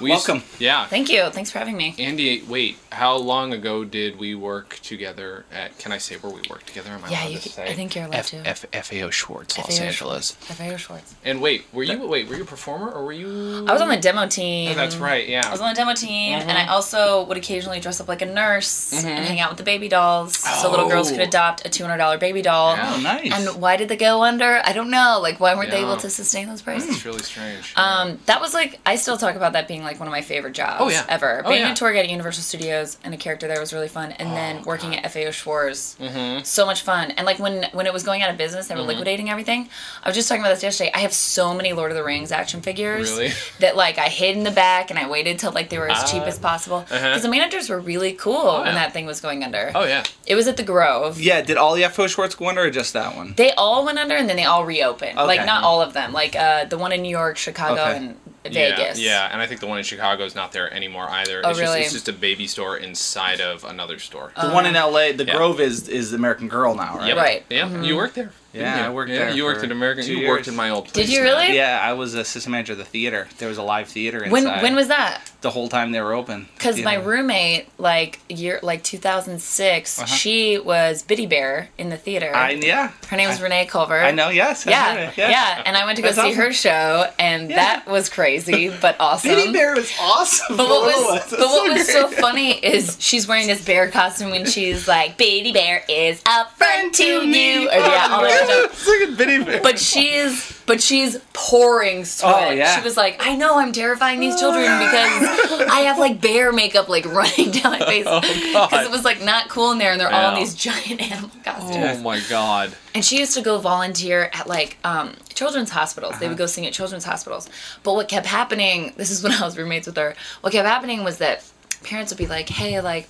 We 0.00 0.10
used- 0.10 0.26
Welcome. 0.26 0.44
yeah, 0.58 0.86
thank 0.86 1.08
you. 1.10 1.28
Thanks 1.30 1.50
for 1.50 1.58
having 1.58 1.76
me. 1.76 1.94
Andie. 1.98 2.42
Wait, 2.48 2.76
how 2.90 3.14
long 3.16 3.52
ago 3.52 3.84
did 3.84 4.18
we 4.18 4.34
work 4.34 4.78
together 4.82 5.44
at? 5.52 5.78
Can 5.78 5.92
I 5.92 5.98
say 5.98 6.16
where 6.16 6.32
we 6.32 6.40
worked 6.50 6.66
together? 6.66 6.90
Am 6.90 7.04
I 7.04 7.10
Yeah, 7.10 7.20
allowed 7.22 7.30
you 7.30 7.36
to 7.36 7.42
could- 7.42 7.52
say? 7.52 7.66
I 7.68 7.74
think 7.74 7.94
you're 7.94 8.04
allowed 8.06 8.16
F- 8.18 8.30
to. 8.30 8.36
F- 8.44 8.86
FAO 8.86 9.10
Schwarz, 9.10 9.56
Los 9.58 9.78
FAO 9.78 9.84
Angeles. 9.84 10.32
FAO 10.40 10.76
Schwarz. 10.76 11.14
And 11.24 11.40
wait, 11.40 11.66
were 11.72 11.82
you 11.84 12.06
wait? 12.08 12.26
Were 12.28 12.34
you 12.36 12.42
a 12.42 12.46
performer 12.46 12.90
or 12.90 13.04
were 13.04 13.12
you? 13.12 13.64
I 13.68 13.72
was 13.72 13.80
on 13.82 13.88
the 13.88 13.96
demo 13.98 14.26
team. 14.26 14.72
Oh, 14.72 14.74
that's 14.74 14.96
right. 14.96 15.28
Yeah. 15.28 15.42
I 15.46 15.50
was 15.52 15.60
on 15.60 15.68
the 15.72 15.76
demo 15.76 15.94
team, 15.94 16.38
and 16.40 16.52
I 16.58 16.66
also 16.66 17.22
would 17.24 17.36
occasionally 17.36 17.78
dress 17.78 18.00
up 18.00 18.08
like 18.08 18.22
a 18.22 18.26
nurse 18.26 18.92
and 18.92 19.06
hang 19.24 19.40
out 19.40 19.50
with 19.50 19.58
the 19.58 19.64
baby 19.64 19.88
dolls, 19.88 20.36
so 20.36 20.70
little 20.70 20.88
girls 20.88 21.10
could 21.10 21.20
Oh. 21.20 21.24
adopt 21.24 21.64
a 21.64 21.68
two 21.68 21.84
hundred 21.84 21.98
dollar 21.98 22.18
baby 22.18 22.42
doll. 22.42 22.74
Yeah. 22.76 22.92
Oh, 22.96 23.00
nice. 23.00 23.32
And 23.32 23.60
why 23.60 23.76
did 23.76 23.88
they 23.88 23.96
go 23.96 24.22
under? 24.24 24.60
I 24.64 24.72
don't 24.72 24.90
know. 24.90 25.20
Like, 25.22 25.38
why 25.38 25.54
weren't 25.54 25.70
they 25.70 25.80
able 25.80 25.96
to 25.98 26.10
sustain 26.10 26.48
those 26.48 26.62
prices? 26.62 26.88
It's 26.96 27.04
really 27.04 27.22
strange. 27.22 27.72
Um, 27.76 28.18
that 28.26 28.40
was 28.40 28.52
like 28.54 28.80
I 28.84 28.96
still 28.96 29.16
talk 29.18 29.36
about 29.36 29.52
that 29.52 29.68
being 29.68 29.82
like 29.84 29.91
one 29.98 30.08
of 30.08 30.12
my 30.12 30.22
favorite 30.22 30.52
jobs 30.52 30.76
Oh, 30.80 30.88
yeah. 30.88 31.04
ever. 31.08 31.42
Oh, 31.44 31.48
Being 31.50 31.62
yeah. 31.62 31.68
Oh, 31.68 31.72
a 31.72 31.74
tour 31.74 31.92
guide 31.92 32.04
at 32.04 32.10
Universal 32.10 32.42
Studios 32.42 32.98
and 33.04 33.12
a 33.14 33.16
character 33.16 33.46
there 33.48 33.60
was 33.60 33.72
really 33.72 33.88
fun, 33.88 34.12
and 34.12 34.36
then 34.36 34.62
working 34.62 34.96
at 34.96 35.10
FAO 35.12 35.30
Schwarz, 35.30 35.96
Mhm. 36.00 36.44
so 36.46 36.66
much 36.66 36.82
fun. 36.82 37.12
And 37.12 37.26
like 37.26 37.38
when 37.38 37.66
when 37.72 37.86
it 37.86 37.92
was 37.92 38.02
going 38.02 38.22
out 38.22 38.30
of 38.30 38.36
business, 38.36 38.66
they 38.68 38.74
were 38.74 38.80
Mm-hmm. 38.80 38.88
liquidating 38.88 39.30
everything. 39.30 39.68
I 40.02 40.08
was 40.08 40.16
just 40.16 40.28
talking 40.28 40.42
about 40.42 40.54
this 40.54 40.62
yesterday. 40.62 40.90
I 40.94 40.98
have 41.00 41.12
so 41.12 41.54
many 41.54 41.72
Lord 41.72 41.90
of 41.90 41.96
the 41.96 42.04
Rings 42.04 42.32
action 42.32 42.60
figures 42.62 43.10
Really? 43.12 43.32
that 43.60 43.76
like 43.76 43.98
I 43.98 44.08
hid 44.08 44.36
in 44.36 44.44
the 44.44 44.50
back 44.50 44.90
and 44.90 44.98
I 44.98 45.08
waited 45.08 45.38
till 45.38 45.52
like 45.52 45.68
they 45.70 45.78
were 45.78 45.88
as 45.90 46.10
cheap 46.10 46.22
Ah. 46.22 46.26
as 46.26 46.38
possible 46.38 46.80
because 46.80 47.02
Uh-huh. 47.02 47.18
the 47.18 47.28
managers 47.28 47.68
were 47.68 47.80
really 47.80 48.12
cool 48.12 48.52
yeah. 48.58 48.60
when 48.64 48.74
that 48.74 48.92
thing 48.92 49.06
was 49.06 49.20
going 49.20 49.44
under. 49.44 49.70
oh 49.74 49.84
yeah. 49.84 50.02
It 50.26 50.34
was 50.34 50.46
at 50.48 50.56
the 50.56 50.62
Grove. 50.62 51.20
yeah, 51.20 51.40
did 51.42 51.56
all 51.56 51.74
the 51.74 51.84
FAO 51.84 52.06
Schwarz 52.06 52.34
go 52.34 52.48
under 52.48 52.62
or 52.62 52.70
just 52.70 52.92
that 52.92 53.16
one? 53.16 53.34
They 53.36 53.52
all 53.52 53.84
went 53.84 53.98
under 53.98 54.14
and 54.16 54.28
then 54.28 54.36
they 54.36 54.44
all 54.44 54.64
reopened. 54.64 55.16
Like 55.16 55.44
not 55.46 55.62
all 55.64 55.80
of 55.82 55.92
them. 55.92 56.12
Like 56.12 56.34
uh, 56.36 56.64
the 56.66 56.78
one 56.78 56.92
in 56.92 57.02
New 57.02 57.10
York, 57.10 57.36
Chicago, 57.36 57.80
Okay. 57.82 57.96
and 57.96 58.16
Vegas. 58.44 58.98
Yeah, 58.98 59.10
yeah, 59.26 59.28
and 59.32 59.40
I 59.40 59.46
think 59.46 59.60
the 59.60 59.66
one 59.66 59.78
in 59.78 59.84
Chicago 59.84 60.24
is 60.24 60.34
not 60.34 60.52
there 60.52 60.72
anymore 60.72 61.08
either. 61.08 61.42
Oh, 61.44 61.50
it's 61.50 61.58
really? 61.60 61.80
just 61.82 61.94
it's 61.94 62.04
just 62.04 62.08
a 62.08 62.12
baby 62.18 62.46
store 62.46 62.76
inside 62.76 63.40
of 63.40 63.64
another 63.64 63.98
store. 63.98 64.32
The 64.40 64.50
one 64.50 64.66
in 64.66 64.74
LA, 64.74 65.12
the 65.12 65.24
Yeah. 65.24 65.36
Grove 65.36 65.60
is 65.60 65.88
is 65.88 66.12
American 66.12 66.48
Girl 66.48 66.74
now, 66.74 66.96
right? 66.98 67.08
Yep. 67.08 67.16
Right. 67.16 67.44
Yeah, 67.50 67.68
Mhm. 67.68 67.86
you 67.86 67.96
work 67.96 68.14
there. 68.14 68.32
Yeah, 68.52 68.78
you? 68.80 68.84
I 68.84 68.90
worked 68.90 69.10
yeah, 69.10 69.18
there 69.18 69.30
You 69.30 69.44
worked 69.44 69.60
for 69.60 69.66
at 69.66 69.72
American. 69.72 70.04
two 70.04 70.16
You 70.16 70.28
worked 70.28 70.48
in 70.48 70.54
my 70.56 70.70
old 70.70 70.84
place. 70.84 71.06
Did 71.06 71.08
you 71.12 71.22
man. 71.22 71.32
really? 71.32 71.56
Yeah, 71.56 71.80
I 71.82 71.92
was 71.94 72.14
assistant 72.14 72.52
manager 72.52 72.72
of 72.72 72.78
the 72.78 72.84
theater. 72.84 73.28
There 73.38 73.48
was 73.48 73.58
a 73.58 73.62
live 73.62 73.88
theater 73.88 74.18
inside. 74.24 74.30
When 74.32 74.44
when 74.62 74.76
was 74.76 74.88
that? 74.88 75.28
the 75.42 75.50
whole 75.50 75.68
time 75.68 75.90
they 75.90 76.00
were 76.00 76.12
open? 76.12 76.46
Because 76.54 76.80
my 76.82 76.94
roommate, 76.94 77.66
like 77.76 78.20
year 78.28 78.60
like 78.62 78.84
2006, 78.84 79.98
Uh-huh. 79.98 80.06
she 80.06 80.56
was 80.58 81.02
Bitty 81.02 81.26
Bear 81.26 81.68
in 81.78 81.88
the 81.88 81.96
theater. 81.96 82.30
I 82.34 82.50
yeah. 82.50 82.92
her 83.08 83.16
name 83.16 83.28
was 83.28 83.40
I, 83.40 83.42
Renee 83.42 83.66
Culver. 83.66 83.98
I 84.00 84.12
know. 84.12 84.28
Yes. 84.28 84.66
I 84.66 84.70
Yeah, 84.70 84.94
heard 85.06 85.14
yeah, 85.18 85.62
and 85.66 85.76
I 85.76 85.84
went 85.84 85.96
to 85.96 86.02
go 86.02 86.08
That's 86.12 86.20
see 86.20 86.28
awesome. 86.28 86.42
her 86.42 86.52
show, 86.52 87.10
and 87.18 87.50
Yeah. 87.50 87.56
that 87.56 87.86
was 87.88 88.08
crazy 88.08 88.68
but 88.80 88.94
awesome. 89.00 89.30
Bitty 89.30 89.52
Bear 89.52 89.76
is 89.76 89.92
awesome. 90.00 90.56
But 90.56 90.68
what 90.68 90.82
was 90.84 91.14
that's 91.20 91.30
but 91.30 91.40
what 91.40 91.66
so 91.66 91.72
was 91.72 91.88
so 91.92 92.08
funny 92.08 92.52
is 92.64 92.96
she's 93.00 93.26
wearing 93.26 93.48
this 93.48 93.64
bear 93.64 93.90
costume 93.90 94.32
and 94.34 94.48
she's 94.48 94.86
like, 94.86 95.16
"Baby 95.16 95.52
Bear 95.52 95.82
is 95.88 96.22
a 96.26 96.44
friend 96.50 96.94
to 96.94 97.04
you," 97.04 97.68
or 97.68 97.72
yeah, 97.74 98.16
all 98.42 98.46
that 98.46 98.54
catch 98.54 98.64
up. 98.64 98.70
It's 98.72 98.88
like 98.88 99.08
a 99.08 99.12
bitty 99.12 99.44
bear. 99.44 99.62
But 99.62 99.78
she's 99.78 100.62
but 100.66 100.80
she's 100.80 101.18
pouring 101.32 102.04
sweat. 102.04 102.48
Oh, 102.48 102.50
yeah. 102.50 102.76
She 102.76 102.84
was 102.84 102.96
like, 102.96 103.16
I 103.20 103.36
know 103.36 103.58
I'm 103.58 103.72
terrifying 103.72 104.20
these 104.20 104.38
children 104.38 104.62
because 104.62 105.68
I 105.68 105.80
have 105.86 105.98
like 105.98 106.20
bear 106.20 106.52
makeup 106.52 106.88
like 106.88 107.04
running 107.12 107.50
down 107.50 107.72
my 107.72 107.78
face. 107.78 108.04
Because 108.04 108.86
it 108.86 108.90
was 108.90 109.04
like 109.04 109.22
not 109.22 109.48
cool 109.48 109.72
in 109.72 109.78
there 109.78 109.92
and 109.92 110.00
they're 110.00 110.12
all 110.12 110.34
in 110.34 110.40
these 110.40 110.54
giant 110.54 111.00
animal 111.00 111.30
costumes. 111.44 111.98
Oh 111.98 112.02
my 112.02 112.20
god. 112.28 112.74
And 112.94 113.04
she 113.04 113.18
used 113.18 113.34
to 113.34 113.42
go 113.42 113.58
volunteer 113.58 114.30
at 114.32 114.46
like 114.46 114.76
um, 114.84 115.14
children's 115.34 115.70
hospitals. 115.70 116.18
They 116.18 116.28
would 116.28 116.38
go 116.38 116.46
sing 116.46 116.66
at 116.66 116.72
children's 116.72 117.04
hospitals. 117.04 117.48
But 117.82 117.94
what 117.94 118.08
kept 118.08 118.26
happening, 118.26 118.92
this 118.96 119.10
is 119.10 119.22
when 119.22 119.32
I 119.32 119.44
was 119.44 119.56
roommates 119.56 119.86
with 119.86 119.96
her, 119.96 120.14
what 120.40 120.52
kept 120.52 120.68
happening 120.68 121.02
was 121.04 121.18
that 121.18 121.44
parents 121.82 122.12
would 122.12 122.18
be 122.18 122.26
like, 122.26 122.48
hey, 122.48 122.80
like, 122.80 123.08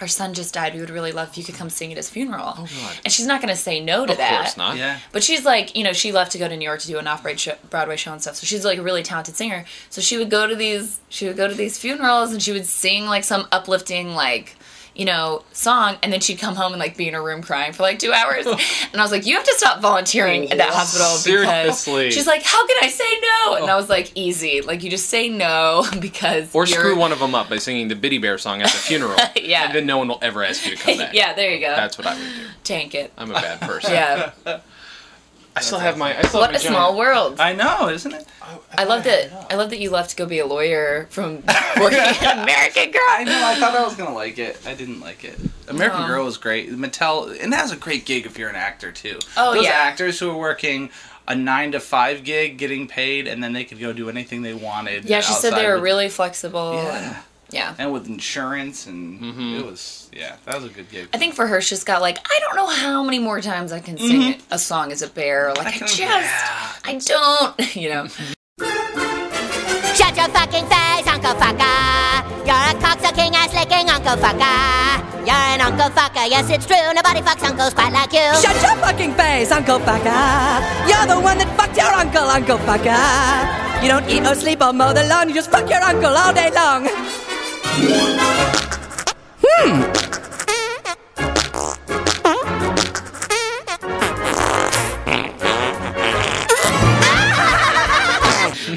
our 0.00 0.06
son 0.08 0.34
just 0.34 0.52
died. 0.54 0.74
We 0.74 0.80
would 0.80 0.90
really 0.90 1.12
love 1.12 1.28
if 1.30 1.38
you 1.38 1.44
could 1.44 1.54
come 1.54 1.70
sing 1.70 1.90
at 1.90 1.96
his 1.96 2.10
funeral. 2.10 2.54
Oh 2.56 2.66
god. 2.80 2.96
And 3.04 3.12
she's 3.12 3.26
not 3.26 3.40
going 3.40 3.54
to 3.54 3.60
say 3.60 3.80
no 3.80 4.04
to 4.06 4.12
Of 4.12 4.18
that. 4.18 4.32
Of 4.32 4.38
course 4.38 4.56
not. 4.56 4.76
yeah. 4.76 4.98
But 5.12 5.22
she's 5.24 5.44
like, 5.44 5.74
you 5.76 5.84
know, 5.84 5.92
she 5.92 6.12
left 6.12 6.32
to 6.32 6.38
go 6.38 6.48
to 6.48 6.56
New 6.56 6.64
York 6.64 6.80
to 6.80 6.86
do 6.86 6.98
an 6.98 7.06
off-Broadway 7.06 7.36
show, 7.38 7.54
Broadway 7.70 7.96
show 7.96 8.12
and 8.12 8.20
stuff. 8.20 8.36
So 8.36 8.46
she's 8.46 8.64
like 8.64 8.78
a 8.78 8.82
really 8.82 9.02
talented 9.02 9.36
singer. 9.36 9.64
So 9.90 10.00
she 10.00 10.18
would 10.18 10.30
go 10.30 10.46
to 10.46 10.54
these, 10.54 11.00
she 11.08 11.26
would 11.26 11.36
go 11.36 11.48
to 11.48 11.54
these 11.54 11.78
funerals 11.78 12.32
and 12.32 12.42
she 12.42 12.52
would 12.52 12.66
sing 12.66 13.06
like 13.06 13.24
some 13.24 13.46
uplifting, 13.50 14.14
like, 14.14 14.56
you 14.96 15.04
know, 15.04 15.44
song, 15.52 15.96
and 16.02 16.12
then 16.12 16.20
she'd 16.20 16.38
come 16.38 16.54
home 16.54 16.72
and 16.72 16.80
like 16.80 16.96
be 16.96 17.06
in 17.06 17.14
her 17.14 17.22
room 17.22 17.42
crying 17.42 17.72
for 17.72 17.82
like 17.82 17.98
two 17.98 18.12
hours. 18.12 18.46
and 18.46 18.96
I 18.96 19.02
was 19.02 19.12
like, 19.12 19.26
you 19.26 19.36
have 19.36 19.44
to 19.44 19.54
stop 19.56 19.80
volunteering 19.80 20.50
at 20.50 20.58
that 20.58 20.70
hospital 20.72 21.06
because 21.06 21.80
Seriously. 21.82 22.10
she's 22.10 22.26
like, 22.26 22.42
how 22.42 22.66
can 22.66 22.76
I 22.82 22.88
say 22.88 23.04
no? 23.20 23.56
And 23.56 23.70
I 23.70 23.76
was 23.76 23.88
like, 23.88 24.10
easy, 24.14 24.62
like 24.62 24.82
you 24.82 24.90
just 24.90 25.08
say 25.10 25.28
no 25.28 25.84
because 26.00 26.54
Or 26.54 26.64
you're- 26.66 26.78
screw 26.78 26.96
one 26.96 27.12
of 27.12 27.18
them 27.18 27.34
up 27.34 27.48
by 27.50 27.58
singing 27.58 27.88
the 27.88 27.94
Bitty 27.96 28.18
Bear 28.18 28.38
song 28.38 28.62
at 28.62 28.68
the 28.70 28.78
funeral. 28.78 29.16
Yeah. 29.36 29.66
And 29.66 29.74
then 29.74 29.86
no 29.86 29.98
one 29.98 30.08
will 30.08 30.18
ever 30.22 30.42
ask 30.42 30.64
you 30.66 30.74
to 30.74 30.82
come 30.82 30.98
back. 30.98 31.14
yeah, 31.14 31.32
there 31.34 31.52
you 31.52 31.60
go. 31.60 31.68
That's 31.76 31.96
what 31.98 32.06
I 32.06 32.14
would 32.14 32.22
do. 32.22 32.46
Tank 32.64 32.94
it. 32.94 33.12
I'm 33.16 33.30
a 33.30 33.34
bad 33.34 33.60
person. 33.60 33.92
Yeah. 33.92 34.32
I 35.56 35.60
still 35.60 35.78
have 35.78 35.96
my. 35.96 36.16
I 36.16 36.22
still 36.22 36.40
what 36.40 36.52
have 36.52 36.60
a 36.60 36.64
my 36.64 36.70
small 36.70 36.96
world. 36.98 37.40
I 37.40 37.54
know, 37.54 37.88
isn't 37.88 38.12
it? 38.12 38.26
I 38.76 38.84
love 38.84 39.04
that. 39.04 39.46
I 39.50 39.56
love 39.56 39.70
that 39.70 39.78
you 39.80 39.90
left 39.90 40.10
to 40.10 40.16
go 40.16 40.26
be 40.26 40.38
a 40.38 40.46
lawyer 40.46 41.06
from 41.10 41.36
working 41.80 41.98
at 41.98 42.38
American 42.42 42.90
Girl. 42.92 43.00
I 43.08 43.24
know. 43.24 43.42
I 43.46 43.54
thought 43.58 43.74
I 43.74 43.82
was 43.82 43.96
gonna 43.96 44.14
like 44.14 44.38
it. 44.38 44.58
I 44.66 44.74
didn't 44.74 45.00
like 45.00 45.24
it. 45.24 45.38
American 45.68 46.02
No. 46.02 46.06
Girl 46.08 46.24
was 46.26 46.36
great. 46.36 46.70
Mattel, 46.70 47.42
and 47.42 47.52
that's 47.52 47.72
a 47.72 47.76
great 47.76 48.04
gig 48.04 48.26
if 48.26 48.38
you're 48.38 48.50
an 48.50 48.54
actor 48.56 48.92
too. 48.92 49.18
Oh, 49.36 49.54
Those 49.54 49.64
yeah. 49.64 49.70
actors 49.72 50.20
who 50.20 50.30
are 50.30 50.36
working 50.38 50.90
a 51.26 51.34
nine 51.34 51.72
to 51.72 51.80
five 51.80 52.22
gig, 52.22 52.56
getting 52.58 52.86
paid, 52.86 53.26
and 53.26 53.42
then 53.42 53.52
they 53.52 53.64
could 53.64 53.80
go 53.80 53.92
do 53.92 54.08
anything 54.08 54.42
they 54.42 54.54
wanted. 54.54 55.06
Yeah, 55.06 55.20
she 55.22 55.32
said 55.32 55.54
they 55.54 55.66
were 55.66 55.74
with- 55.74 55.82
really 55.82 56.08
flexible. 56.08 56.74
Yeah. 56.74 56.98
and- 56.98 57.16
yeah. 57.50 57.74
and 57.78 57.92
with 57.92 58.06
insurance, 58.08 58.86
and 58.86 59.20
Mhm. 59.20 59.58
it 59.60 59.64
was 59.66 60.08
yeah, 60.12 60.36
that 60.44 60.54
was 60.56 60.64
a 60.64 60.68
good 60.68 60.88
gig. 60.90 61.08
I 61.14 61.18
think 61.18 61.34
for 61.34 61.46
her, 61.46 61.60
she's 61.60 61.84
got 61.84 62.00
like 62.02 62.18
I 62.24 62.40
don't 62.40 62.56
know 62.56 62.66
how 62.66 63.02
many 63.02 63.18
more 63.18 63.40
times 63.40 63.72
I 63.72 63.80
can 63.80 63.98
sing 63.98 64.40
a 64.50 64.58
song 64.58 64.92
as 64.92 65.02
a 65.02 65.08
bear. 65.08 65.52
Like 65.54 65.66
I, 65.66 65.70
can- 65.72 65.86
just 65.86 65.98
yeah. 65.98 66.72
I 66.84 66.94
don't, 66.98 67.76
you 67.82 67.88
know. 67.90 68.06
Shut 69.96 70.12
your 70.16 70.28
fucking 70.28 70.66
face, 70.68 71.06
Uncle 71.08 71.32
Fucker. 71.40 72.46
You're 72.46 72.66
a 72.68 72.74
cocksucking 72.84 73.32
ass 73.32 73.52
licking 73.54 73.88
Uncle 73.88 74.16
Fucker. 74.20 75.26
You're 75.26 75.34
an 75.56 75.60
Uncle 75.60 75.88
Fucker, 75.90 76.28
yes 76.30 76.48
it's 76.50 76.66
true. 76.66 76.76
Nobody 76.94 77.20
fucks 77.20 77.42
uncles 77.42 77.72
quite 77.74 77.92
like 77.92 78.12
you. 78.12 78.28
Shut 78.40 78.54
your 78.62 78.76
fucking 78.84 79.14
face, 79.14 79.50
Uncle 79.50 79.78
Fucker. 79.80 80.60
You're 80.86 81.06
the 81.06 81.18
one 81.20 81.38
that 81.38 81.48
fucked 81.56 81.76
your 81.76 81.90
uncle, 81.92 82.22
Uncle 82.28 82.58
Fucker. 82.58 83.82
You 83.82 83.88
don't 83.88 84.08
eat 84.08 84.24
or 84.26 84.34
sleep 84.34 84.62
or 84.62 84.72
mow 84.72 84.92
the 84.92 85.04
lawn, 85.04 85.28
you 85.28 85.34
just 85.34 85.50
fuck 85.50 85.68
your 85.68 85.80
uncle 85.82 86.14
all 86.14 86.32
day 86.32 86.50
long. 86.54 86.86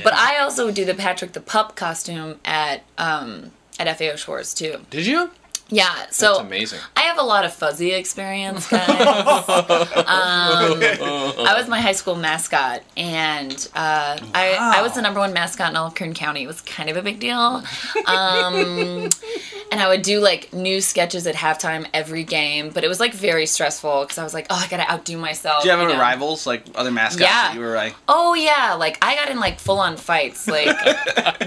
But 0.04 0.14
I 0.14 0.40
also 0.40 0.72
do 0.72 0.86
the 0.86 0.94
Patrick 0.94 1.34
the 1.34 1.40
Pup 1.40 1.76
costume 1.76 2.40
at 2.44 2.84
um 2.98 3.52
at 3.80 3.98
FAO 3.98 4.16
Schwarz 4.16 4.54
too. 4.54 4.86
Did 4.90 5.06
you? 5.06 5.32
Yeah, 5.72 6.08
so 6.10 6.34
That's 6.34 6.40
amazing. 6.40 6.80
I 6.98 7.02
have 7.02 7.20
a 7.20 7.24
lot 7.24 7.46
of 7.46 7.54
fuzzy 7.54 7.92
experience, 7.94 8.68
guys. 8.68 8.90
um, 8.90 10.80
I 10.82 11.54
was 11.58 11.68
my 11.68 11.80
high 11.80 11.92
school 11.92 12.16
mascot, 12.16 12.82
and 12.98 13.54
uh, 13.76 14.18
I, 14.34 14.58
I 14.78 14.82
was 14.82 14.94
the 14.96 15.02
number 15.02 15.20
one 15.20 15.32
mascot 15.34 15.70
in 15.70 15.76
all 15.78 15.88
of 15.88 15.96
Kern 15.96 16.14
County. 16.14 16.44
It 16.44 16.48
was 16.48 16.62
kind 16.62 16.90
of 16.90 16.98
a 16.98 17.02
big 17.02 17.20
deal. 17.20 17.64
Um, 18.06 19.10
and 19.72 19.80
I 19.80 19.88
would 19.88 20.02
do 20.02 20.20
like 20.20 20.52
new 20.54 20.82
sketches 20.82 21.28
at 21.28 21.36
halftime 21.36 21.86
every 21.94 22.24
game, 22.24 22.70
but 22.72 22.84
it 22.84 22.88
was 22.88 23.00
like 23.00 23.14
very 23.14 23.46
stressful 23.46 24.02
because 24.02 24.18
I 24.18 24.24
was 24.24 24.34
like, 24.34 24.48
oh, 24.50 24.56
I 24.64 24.68
gotta 24.70 24.92
outdo 24.92 25.18
myself. 25.18 25.62
Did 25.64 25.68
you 25.68 25.72
have 25.78 25.82
any 25.82 25.94
know? 25.94 26.00
rivals 26.00 26.48
like 26.48 26.64
other 26.76 26.92
mascots 26.92 27.22
Yeah. 27.22 27.50
that 27.50 27.54
you 27.56 27.62
were 27.62 27.76
like? 27.76 27.96
Oh 28.08 28.34
yeah, 28.34 28.74
like 28.74 28.98
I 29.04 29.16
got 29.16 29.30
in 29.30 29.40
like 29.40 29.60
full 29.60 29.80
on 29.80 29.98
fights. 29.98 30.48
Like 30.48 30.76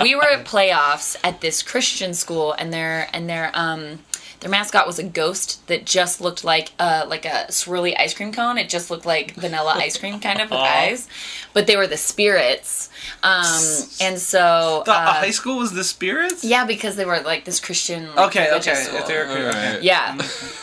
we 0.00 0.14
were 0.14 0.29
at 0.31 0.45
playoffs 0.47 1.17
at 1.25 1.41
this 1.41 1.62
Christian 1.62 2.14
school, 2.14 2.52
and 2.52 2.73
their 2.73 3.09
and 3.12 3.29
their 3.29 3.50
um 3.55 3.99
their 4.43 4.51
mascot 4.51 4.87
was 4.87 4.99
a 4.99 5.03
ghost 5.03 5.67
that 5.69 5.87
just 5.87 6.21
looked 6.21 6.45
like 6.45 6.71
uh 6.79 7.05
like 7.09 7.25
a 7.25 7.47
swirly 7.49 7.95
ice 7.99 8.13
cream 8.15 8.33
cone. 8.33 8.59
It 8.59 8.69
just 8.69 8.91
looked 8.91 9.07
like 9.07 9.33
vanilla 9.35 9.73
ice 9.77 9.97
cream 9.97 10.21
kind 10.21 10.41
of 10.41 10.51
with 10.51 10.59
eyes, 10.59 11.09
but 11.55 11.67
they 11.67 11.77
were 11.77 11.87
the 11.87 11.97
spirits. 11.97 12.91
Um 13.23 13.63
and 14.01 14.19
so 14.19 14.83
The 14.85 14.93
uh, 14.93 15.13
high 15.15 15.31
school 15.31 15.59
was 15.59 15.73
the 15.73 15.85
spirits. 15.85 16.45
yeah, 16.45 16.65
because 16.65 16.97
they 16.97 17.05
were 17.05 17.21
like 17.21 17.45
this 17.45 17.61
Christian. 17.61 18.15
Like, 18.15 18.29
Okay. 18.37 18.51
Okay. 18.57 18.73
If 18.73 19.07
they're- 19.07 19.25
okay, 19.31 19.49
okay. 19.49 19.79
Yeah. 19.83 20.19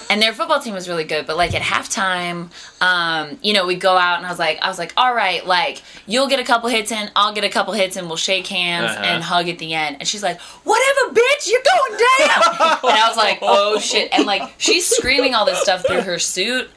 And 0.09 0.21
their 0.21 0.33
football 0.33 0.59
team 0.59 0.73
was 0.73 0.87
really 0.89 1.03
good, 1.05 1.25
but 1.25 1.37
like 1.37 1.53
at 1.55 1.61
halftime, 1.61 2.49
um, 2.81 3.37
you 3.41 3.53
know, 3.53 3.65
we'd 3.65 3.79
go 3.81 3.97
out 3.97 4.17
and 4.17 4.25
I 4.25 4.29
was 4.29 4.39
like, 4.39 4.59
I 4.61 4.67
was 4.69 4.77
like, 4.79 4.93
all 4.97 5.13
right, 5.13 5.45
like 5.45 5.83
you'll 6.07 6.27
get 6.27 6.39
a 6.39 6.43
couple 6.43 6.69
hits 6.69 6.91
in, 6.91 7.09
I'll 7.15 7.33
get 7.33 7.43
a 7.43 7.49
couple 7.49 7.73
hits 7.73 7.97
in, 7.97 8.07
we'll 8.07 8.15
shake 8.17 8.47
hands 8.47 8.91
Uh-huh. 8.91 9.03
and 9.03 9.23
hug 9.23 9.49
at 9.49 9.59
the 9.59 9.73
end. 9.73 9.97
And 9.99 10.07
she's 10.07 10.23
like, 10.23 10.39
whatever, 10.63 11.13
bitch, 11.13 11.49
you're 11.49 11.61
going 11.63 11.91
down. 11.99 12.41
and 12.83 12.99
I 12.99 13.05
was 13.07 13.17
like, 13.17 13.39
oh 13.41 13.79
shit. 13.79 14.09
And 14.13 14.25
like 14.25 14.53
she's 14.57 14.87
screaming 14.87 15.35
all 15.35 15.45
this 15.45 15.61
stuff 15.61 15.85
through 15.85 16.01
her 16.01 16.19
suit, 16.19 16.69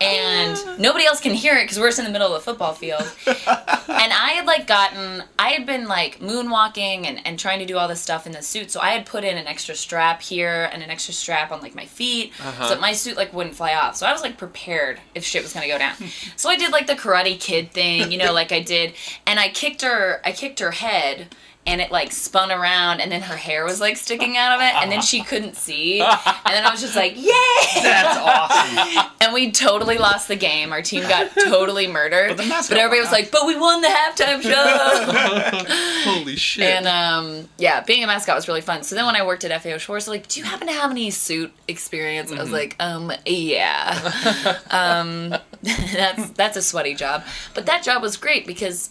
and 0.00 0.58
nobody 0.78 1.06
else 1.06 1.20
can 1.20 1.32
hear 1.34 1.54
it 1.56 1.64
because 1.64 1.78
we're 1.78 1.88
just 1.88 1.98
in 1.98 2.04
the 2.04 2.10
middle 2.10 2.28
of 2.34 2.34
a 2.34 2.40
football 2.44 2.72
field. 2.74 3.02
And 3.26 4.12
I 4.12 4.32
had 4.36 4.46
like 4.46 4.66
gotten, 4.66 5.22
I 5.38 5.50
had 5.50 5.66
been 5.66 5.86
like 5.88 6.20
moonwalking 6.20 7.06
and, 7.06 7.20
and 7.26 7.38
trying 7.38 7.58
to 7.60 7.66
do 7.66 7.78
all 7.78 7.88
this 7.88 8.00
stuff 8.00 8.26
in 8.26 8.32
the 8.32 8.42
suit. 8.42 8.70
So 8.70 8.80
I 8.80 8.90
had 8.90 9.06
put 9.06 9.24
in 9.24 9.36
an 9.36 9.46
extra 9.46 9.74
strap 9.74 10.22
here 10.22 10.68
and 10.72 10.82
an 10.82 10.90
extra 10.90 11.14
strap 11.14 11.50
on 11.52 11.60
like 11.60 11.74
my 11.74 11.86
feet 11.86 12.32
so 12.58 12.68
that 12.68 12.80
my 12.80 12.92
suit 12.92 13.16
like 13.16 13.32
wouldn't 13.32 13.54
fly 13.54 13.74
off. 13.74 13.96
So 13.96 14.06
I 14.06 14.12
was 14.12 14.22
like 14.22 14.36
prepared 14.36 15.00
if 15.14 15.24
shit 15.24 15.42
was 15.46 15.54
gonna 15.54 15.68
go 15.68 15.78
down. 15.78 15.94
so 16.36 16.50
I 16.50 16.56
did 16.56 16.72
like 16.72 16.86
the 16.86 16.94
Karate 16.94 17.38
Kid 17.38 17.72
thing, 17.72 18.10
you 18.12 18.18
know, 18.18 18.32
like 18.32 18.52
I 18.52 18.60
did, 18.60 18.94
and 19.26 19.38
I 19.38 19.48
kicked 19.48 19.82
her, 19.82 20.20
I 20.24 20.32
kicked 20.32 20.60
her 20.60 20.72
head. 20.72 21.34
And 21.66 21.80
it 21.80 21.90
like 21.90 22.12
spun 22.12 22.52
around, 22.52 23.00
and 23.00 23.10
then 23.10 23.22
her 23.22 23.36
hair 23.36 23.64
was 23.64 23.80
like 23.80 23.96
sticking 23.96 24.36
out 24.36 24.54
of 24.54 24.60
it, 24.60 24.72
and 24.80 24.90
then 24.92 25.02
she 25.02 25.22
couldn't 25.22 25.56
see. 25.56 26.00
And 26.46 26.54
then 26.54 26.64
I 26.64 26.70
was 26.70 26.80
just 26.80 26.94
like, 26.94 27.16
"Yay!" 27.16 27.82
That's 27.82 28.18
awesome. 28.18 29.10
And 29.20 29.34
we 29.34 29.50
totally 29.50 29.98
lost 29.98 30.28
the 30.28 30.36
game. 30.36 30.72
Our 30.72 30.80
team 30.80 31.02
got 31.08 31.32
totally 31.44 31.88
murdered. 31.88 32.36
But 32.36 32.46
but 32.68 32.78
everybody 32.78 33.00
was 33.00 33.10
like, 33.10 33.32
"But 33.32 33.46
we 33.48 33.56
won 33.58 33.80
the 33.82 33.88
halftime 33.88 34.40
show!" 34.42 36.10
Holy 36.10 36.36
shit. 36.36 36.64
and 36.64 36.86
um, 36.86 37.48
yeah, 37.58 37.80
being 37.80 38.04
a 38.04 38.06
mascot 38.06 38.36
was 38.36 38.46
really 38.46 38.60
fun. 38.60 38.84
So 38.84 38.94
then 38.94 39.04
when 39.06 39.16
I 39.16 39.26
worked 39.26 39.44
at 39.44 39.50
FAO 39.62 39.78
they're 39.78 40.00
like, 40.06 40.28
"Do 40.28 40.38
you 40.38 40.46
happen 40.46 40.68
to 40.68 40.72
have 40.72 40.92
any 40.92 41.10
suit 41.10 41.52
experience?" 41.66 42.30
I 42.30 42.40
was 42.40 42.52
like, 42.52 42.76
"Um, 42.78 43.12
yeah." 43.26 44.58
um, 44.70 45.34
that's 45.62 46.30
that's 46.30 46.56
a 46.56 46.62
sweaty 46.62 46.94
job, 46.94 47.24
but 47.54 47.66
that 47.66 47.82
job 47.82 48.02
was 48.02 48.16
great 48.16 48.46
because 48.46 48.90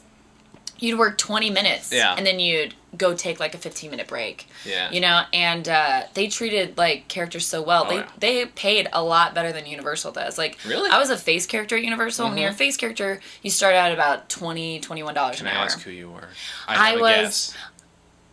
you'd 0.79 0.97
work 0.99 1.17
20 1.17 1.49
minutes 1.49 1.91
Yeah. 1.91 2.15
and 2.17 2.25
then 2.25 2.39
you'd 2.39 2.73
go 2.97 3.13
take 3.13 3.39
like 3.41 3.53
a 3.53 3.57
15 3.57 3.91
minute 3.91 4.07
break 4.07 4.47
Yeah. 4.65 4.89
you 4.91 5.01
know 5.01 5.23
and 5.33 5.67
uh, 5.67 6.03
they 6.13 6.27
treated 6.27 6.77
like 6.77 7.07
characters 7.09 7.45
so 7.45 7.61
well 7.61 7.83
Oh, 7.85 7.89
they 7.89 7.95
yeah. 7.97 8.09
they 8.17 8.45
paid 8.45 8.87
a 8.93 9.03
lot 9.03 9.33
better 9.35 9.51
than 9.51 9.65
universal 9.65 10.11
does 10.13 10.37
like 10.37 10.57
Really? 10.65 10.87
Mm-hmm. 10.89 10.95
i 10.95 10.99
was 10.99 11.09
a 11.09 11.17
face 11.17 11.45
character 11.45 11.75
at 11.75 11.83
universal 11.83 12.27
when 12.29 12.37
you're 12.37 12.51
a 12.51 12.53
face 12.53 12.77
character 12.77 13.19
you 13.41 13.49
start 13.51 13.75
out 13.75 13.91
about 13.91 14.29
20 14.29 14.79
21 14.79 15.13
dollars 15.13 15.37
Can 15.37 15.47
an 15.47 15.53
I 15.53 15.57
hour 15.57 15.65
ask 15.65 15.81
who 15.81 15.91
you 15.91 16.09
were? 16.09 16.29
I 16.67 16.93
a 16.93 16.99
was- 16.99 17.11
guess. 17.11 17.57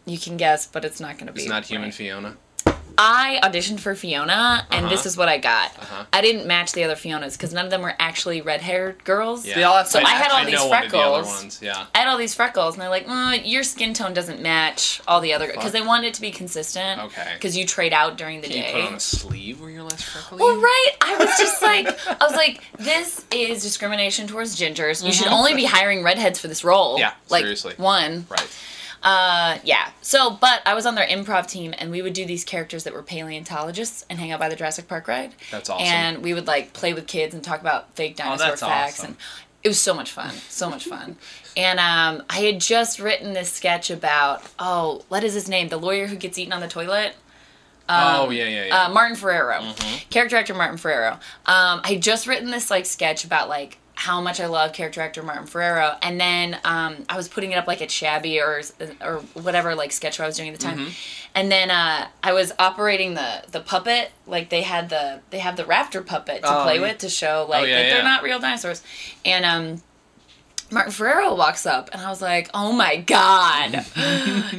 you 0.06 0.18
can 0.18 0.37
guess 0.37 0.66
but 0.66 0.84
it's 0.84 1.00
not 1.00 1.16
going 1.18 1.26
to 1.26 1.32
be 1.32 1.40
It's 1.42 1.49
not 1.50 1.64
human 1.64 1.88
right. 1.88 1.94
Fiona. 1.94 2.37
I 3.04 3.40
auditioned 3.42 3.80
for 3.80 3.94
fiona 3.94 4.66
and 4.71 4.87
Uh-huh. 4.87 4.94
this 4.94 5.06
is 5.06 5.16
what 5.16 5.28
i 5.28 5.38
got 5.38 5.76
Uh-huh. 5.78 6.04
i 6.12 6.21
didn't 6.21 6.47
match 6.47 6.73
the 6.73 6.85
other 6.85 6.94
fionas 6.94 7.32
because 7.37 7.52
none 7.52 7.64
of 7.64 7.71
them 7.71 7.82
were 7.82 7.94
actually 7.99 8.40
red-haired 8.40 9.02
girls 9.04 9.44
Yeah. 9.47 9.54
They 9.56 9.64
all 9.64 9.76
have 9.76 9.88
So 9.88 9.99
I 10.00 10.11
had 10.11 10.30
all 10.30 10.44
these 10.44 10.54
know 10.54 10.66
one 10.68 10.85
of 10.85 10.90
the 10.92 10.99
other 10.99 11.23
freckles. 11.25 11.42
ones. 11.42 11.59
Yeah. 11.61 11.87
I 11.94 11.99
had 11.99 12.09
all 12.09 12.16
these 12.18 12.35
freckles, 12.35 12.75
and 12.75 12.82
they're 12.82 12.88
like, 12.99 13.06
mm, 13.06 13.42
"Your 13.44 13.62
skin 13.64 13.92
tone 13.94 14.14
doesn't 14.14 14.40
match 14.40 15.00
all 15.09 15.21
the 15.21 15.32
other," 15.32 15.49
because 15.49 15.73
they 15.73 15.80
wanted 15.80 16.09
it 16.09 16.14
to 16.14 16.21
be 16.21 16.30
consistent. 16.30 17.00
Okay. 17.02 17.30
Because 17.35 17.56
you 17.56 17.66
trade 17.66 17.92
out 17.92 18.16
during 18.16 18.40
the 18.40 18.49
Can 18.49 18.56
you 18.56 18.62
day. 18.62 18.73
put 18.73 18.82
on 18.82 18.94
a 18.94 19.00
sleeve 19.00 19.61
where 19.61 19.71
you're 19.71 19.82
less 19.82 20.02
freckly? 20.02 20.38
Well, 20.38 20.56
right. 20.61 20.90
I 21.00 21.16
was 21.16 21.30
just 21.38 21.61
like, 21.62 21.87
I 22.09 22.25
was 22.25 22.35
like, 22.37 22.62
this 22.78 23.25
is 23.30 23.62
discrimination 23.62 24.26
towards 24.28 24.59
gingers. 24.59 25.04
You 25.04 25.12
should 25.12 25.28
only 25.28 25.54
be 25.54 25.64
hiring 25.64 26.02
redheads 26.04 26.38
for 26.38 26.49
this 26.49 26.62
role. 26.64 26.92
Mm-hmm. 26.94 27.00
Yeah, 27.00 27.12
like 27.28 27.42
seriously. 27.42 27.75
one. 27.76 28.26
Right. 28.30 28.47
Uh, 29.02 29.59
yeah. 29.64 29.90
So, 30.00 30.30
but 30.30 30.62
I 30.64 30.75
was 30.75 30.87
on 30.87 30.94
their 30.94 31.06
improv 31.06 31.49
team, 31.49 31.75
and 31.78 31.90
we 31.90 32.02
would 32.02 32.12
do 32.12 32.25
these 32.25 32.44
characters 32.44 32.85
that 32.85 32.92
were 32.92 33.02
paleontologists 33.02 34.04
and 34.09 34.18
hang 34.18 34.30
out 34.30 34.40
by 34.40 34.49
the 34.49 34.56
Jurassic 34.56 34.87
Park 34.88 35.09
ride. 35.09 35.35
That's 35.50 35.68
awesome. 35.68 35.87
And 35.87 36.23
we 36.23 36.35
would 36.35 36.47
like 36.47 36.73
play 36.73 36.92
with 36.92 37.06
kids 37.06 37.35
and 37.35 37.42
talk 37.42 37.61
about 37.61 37.94
fake 37.97 38.16
dinosaur 38.16 38.52
Oh, 38.52 38.56
facts, 38.56 39.00
awesome. 39.00 39.06
and 39.06 39.16
it 39.64 39.68
was 39.68 39.80
so 39.80 39.94
much 39.94 40.11
fun, 40.12 40.30
so 40.49 40.68
much 40.71 40.85
fun. 40.87 41.16
And 41.56 41.78
um, 41.78 42.25
I 42.30 42.40
had 42.40 42.61
just 42.61 42.99
written 42.99 43.32
this 43.32 43.52
sketch 43.52 43.90
about 43.90 44.42
oh, 44.59 45.04
what 45.09 45.25
is 45.25 45.35
his 45.35 45.49
name? 45.49 45.68
The 45.68 45.76
lawyer 45.78 46.06
who 46.06 46.16
gets 46.16 46.38
eaten 46.38 46.52
on 46.52 46.61
the 46.61 46.68
toilet. 46.68 47.14
oh 47.88 48.30
yeah, 48.30 48.44
yeah, 48.44 48.64
yeah. 48.66 48.85
Uh, 48.85 48.88
Martin 48.92 49.16
Ferrero, 49.16 49.73
character 50.11 50.37
actor 50.37 50.54
Martin 50.54 50.78
Ferrero. 50.78 51.12
Um, 51.47 51.80
I 51.85 51.92
had 51.94 52.02
just 52.02 52.26
written 52.26 52.50
this 52.50 52.71
like 52.71 52.87
sketch 52.87 53.25
about 53.25 53.49
like 53.49 53.78
how 53.94 54.20
much 54.20 54.40
I 54.40 54.46
love 54.46 54.72
character 54.72 55.00
actor 55.00 55.22
Martin 55.22 55.46
Ferrero, 55.46 55.96
and 56.02 56.20
then 56.20 56.58
um, 56.64 57.04
I 57.08 57.16
was 57.16 57.28
putting 57.28 57.52
it 57.52 57.56
up 57.56 57.66
like 57.66 57.82
at 57.82 57.90
Shabby 57.90 58.40
or 58.40 58.62
or 59.00 59.18
whatever 59.34 59.75
like 59.75 59.92
sketch 59.92 60.14
show 60.16 60.25
I 60.25 60.26
was 60.26 60.37
doing 60.37 60.49
at 60.49 60.58
the 60.58 60.62
time, 60.64 60.88
and 61.34 61.52
then 61.52 61.70
uh, 61.70 62.08
I 62.22 62.32
was 62.32 62.52
operating 62.58 63.14
the 63.14 63.44
the 63.50 63.61
puppet 63.61 64.11
like 64.26 64.49
they 64.49 64.62
had 64.62 64.88
the 64.88 65.20
they 65.30 65.38
have 65.40 65.56
the 65.56 65.64
raptor 65.64 66.04
puppet 66.04 66.42
to 66.42 66.49
Oh, 66.61 66.62
play 66.64 66.76
yeah. 66.76 66.80
with 66.82 66.99
to 66.99 67.08
show 67.08 67.46
like 67.49 67.62
Oh, 67.62 67.66
yeah, 67.66 67.76
that 67.76 67.87
yeah. 67.88 67.94
they're 67.94 68.02
not 68.04 68.22
real 68.22 68.38
dinosaurs, 68.38 68.82
and 69.25 69.44
um. 69.44 69.82
Martin 70.70 70.90
Ferrero 70.92 71.34
walks 71.34 71.66
up, 71.66 71.90
and 71.92 72.00
I 72.00 72.08
was 72.08 72.22
like, 72.22 72.49
"Oh 72.54 72.72
my 72.72 72.96
god, 72.96 73.84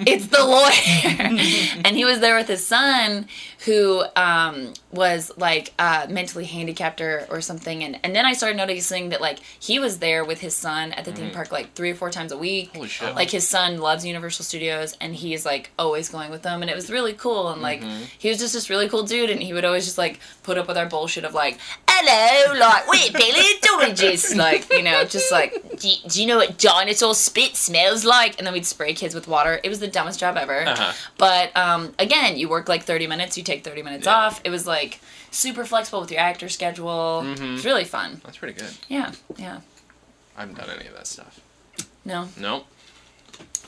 it's 0.05 0.27
the 0.27 0.45
lawyer!" 0.45 1.81
and 1.83 1.95
he 1.97 2.05
was 2.05 2.19
there 2.19 2.35
with 2.37 2.47
his 2.47 2.63
son, 2.67 3.27
who 3.65 4.03
um, 4.15 4.73
was 4.91 5.31
like 5.37 5.73
uh, 5.79 6.05
mentally 6.09 6.45
handicapped 6.45 6.99
or, 7.01 7.25
or 7.29 7.39
something. 7.41 7.83
And 7.83 7.99
and 8.03 8.15
then 8.15 8.25
I 8.25 8.33
started 8.33 8.57
noticing 8.57 9.09
that 9.09 9.21
like 9.21 9.39
he 9.59 9.79
was 9.79 9.99
there 9.99 10.25
with 10.25 10.39
his 10.41 10.55
son 10.55 10.91
at 10.93 11.05
the 11.05 11.11
theme 11.13 11.31
park 11.31 11.51
like 11.51 11.73
three 11.73 11.91
or 11.91 11.95
four 11.95 12.09
times 12.09 12.31
a 12.31 12.37
week. 12.37 12.69
Mm-hmm. 12.69 12.77
Holy 12.77 12.89
shit. 12.89 13.15
Like 13.15 13.29
his 13.31 13.47
son 13.47 13.77
loves 13.77 14.05
Universal 14.05 14.45
Studios, 14.45 14.97
and 14.99 15.15
he 15.15 15.33
is 15.33 15.45
like 15.45 15.71
always 15.79 16.09
going 16.09 16.31
with 16.31 16.41
them, 16.41 16.61
and 16.61 16.69
it 16.69 16.75
was 16.75 16.89
really 16.89 17.13
cool. 17.13 17.49
And 17.49 17.61
like 17.61 17.81
Mm-hmm. 17.81 18.03
he 18.17 18.29
was 18.29 18.37
just 18.37 18.53
this 18.53 18.69
really 18.69 18.87
cool 18.87 19.03
dude, 19.03 19.29
and 19.29 19.41
he 19.41 19.53
would 19.53 19.65
always 19.65 19.85
just 19.85 19.97
like 19.97 20.19
put 20.43 20.57
up 20.57 20.67
with 20.67 20.77
our 20.77 20.85
bullshit 20.85 21.23
of 21.25 21.33
like, 21.33 21.57
"Hello, 21.89 22.59
like 22.59 22.87
we're 22.87 23.11
paleontologists," 23.19 24.35
like 24.35 24.71
you 24.71 24.83
know, 24.83 25.03
just 25.05 25.31
like, 25.31 25.79
do 25.79 25.89
you, 25.89 25.95
do 26.07 26.21
you 26.21 26.27
know 26.27 26.37
what 26.37 26.57
dinosaur 26.57 27.13
spit 27.15 27.55
smells 27.55 28.03
like? 28.05 28.37
And 28.37 28.45
then 28.47 28.53
we'd 28.53 28.65
spray 28.65 28.93
kids 28.93 29.13
with 29.15 29.27
water. 29.27 29.59
It 29.63 29.69
was 29.69 29.79
the 29.79 29.87
dumbest 29.87 30.19
job 30.19 30.37
ever. 30.37 30.65
Uh-huh. 30.67 30.93
But 31.17 31.55
um, 31.57 31.93
again, 31.99 32.37
you 32.37 32.49
work 32.49 32.67
like 32.69 32.83
thirty 32.83 33.07
minutes, 33.07 33.37
you 33.37 33.43
take 33.43 33.52
thirty 33.61 33.83
minutes 33.83 34.05
Yeah. 34.05 34.15
off. 34.15 34.41
It 34.43 34.49
was 34.49 34.65
like 34.65 34.99
super 35.31 35.65
flexible 35.65 36.01
with 36.01 36.11
your 36.11 36.21
actor 36.21 36.47
schedule. 36.49 37.21
Mm-hmm. 37.25 37.55
It's 37.55 37.65
really 37.65 37.83
fun. 37.85 38.21
That's 38.23 38.37
pretty 38.37 38.57
good. 38.59 38.73
Yeah, 38.87 39.11
yeah. 39.37 39.59
I 40.37 40.41
haven't 40.41 40.57
done 40.57 40.69
any 40.69 40.87
of 40.87 40.95
that 40.95 41.07
stuff. 41.07 41.39
No. 42.05 42.29
Nope. 42.39 42.65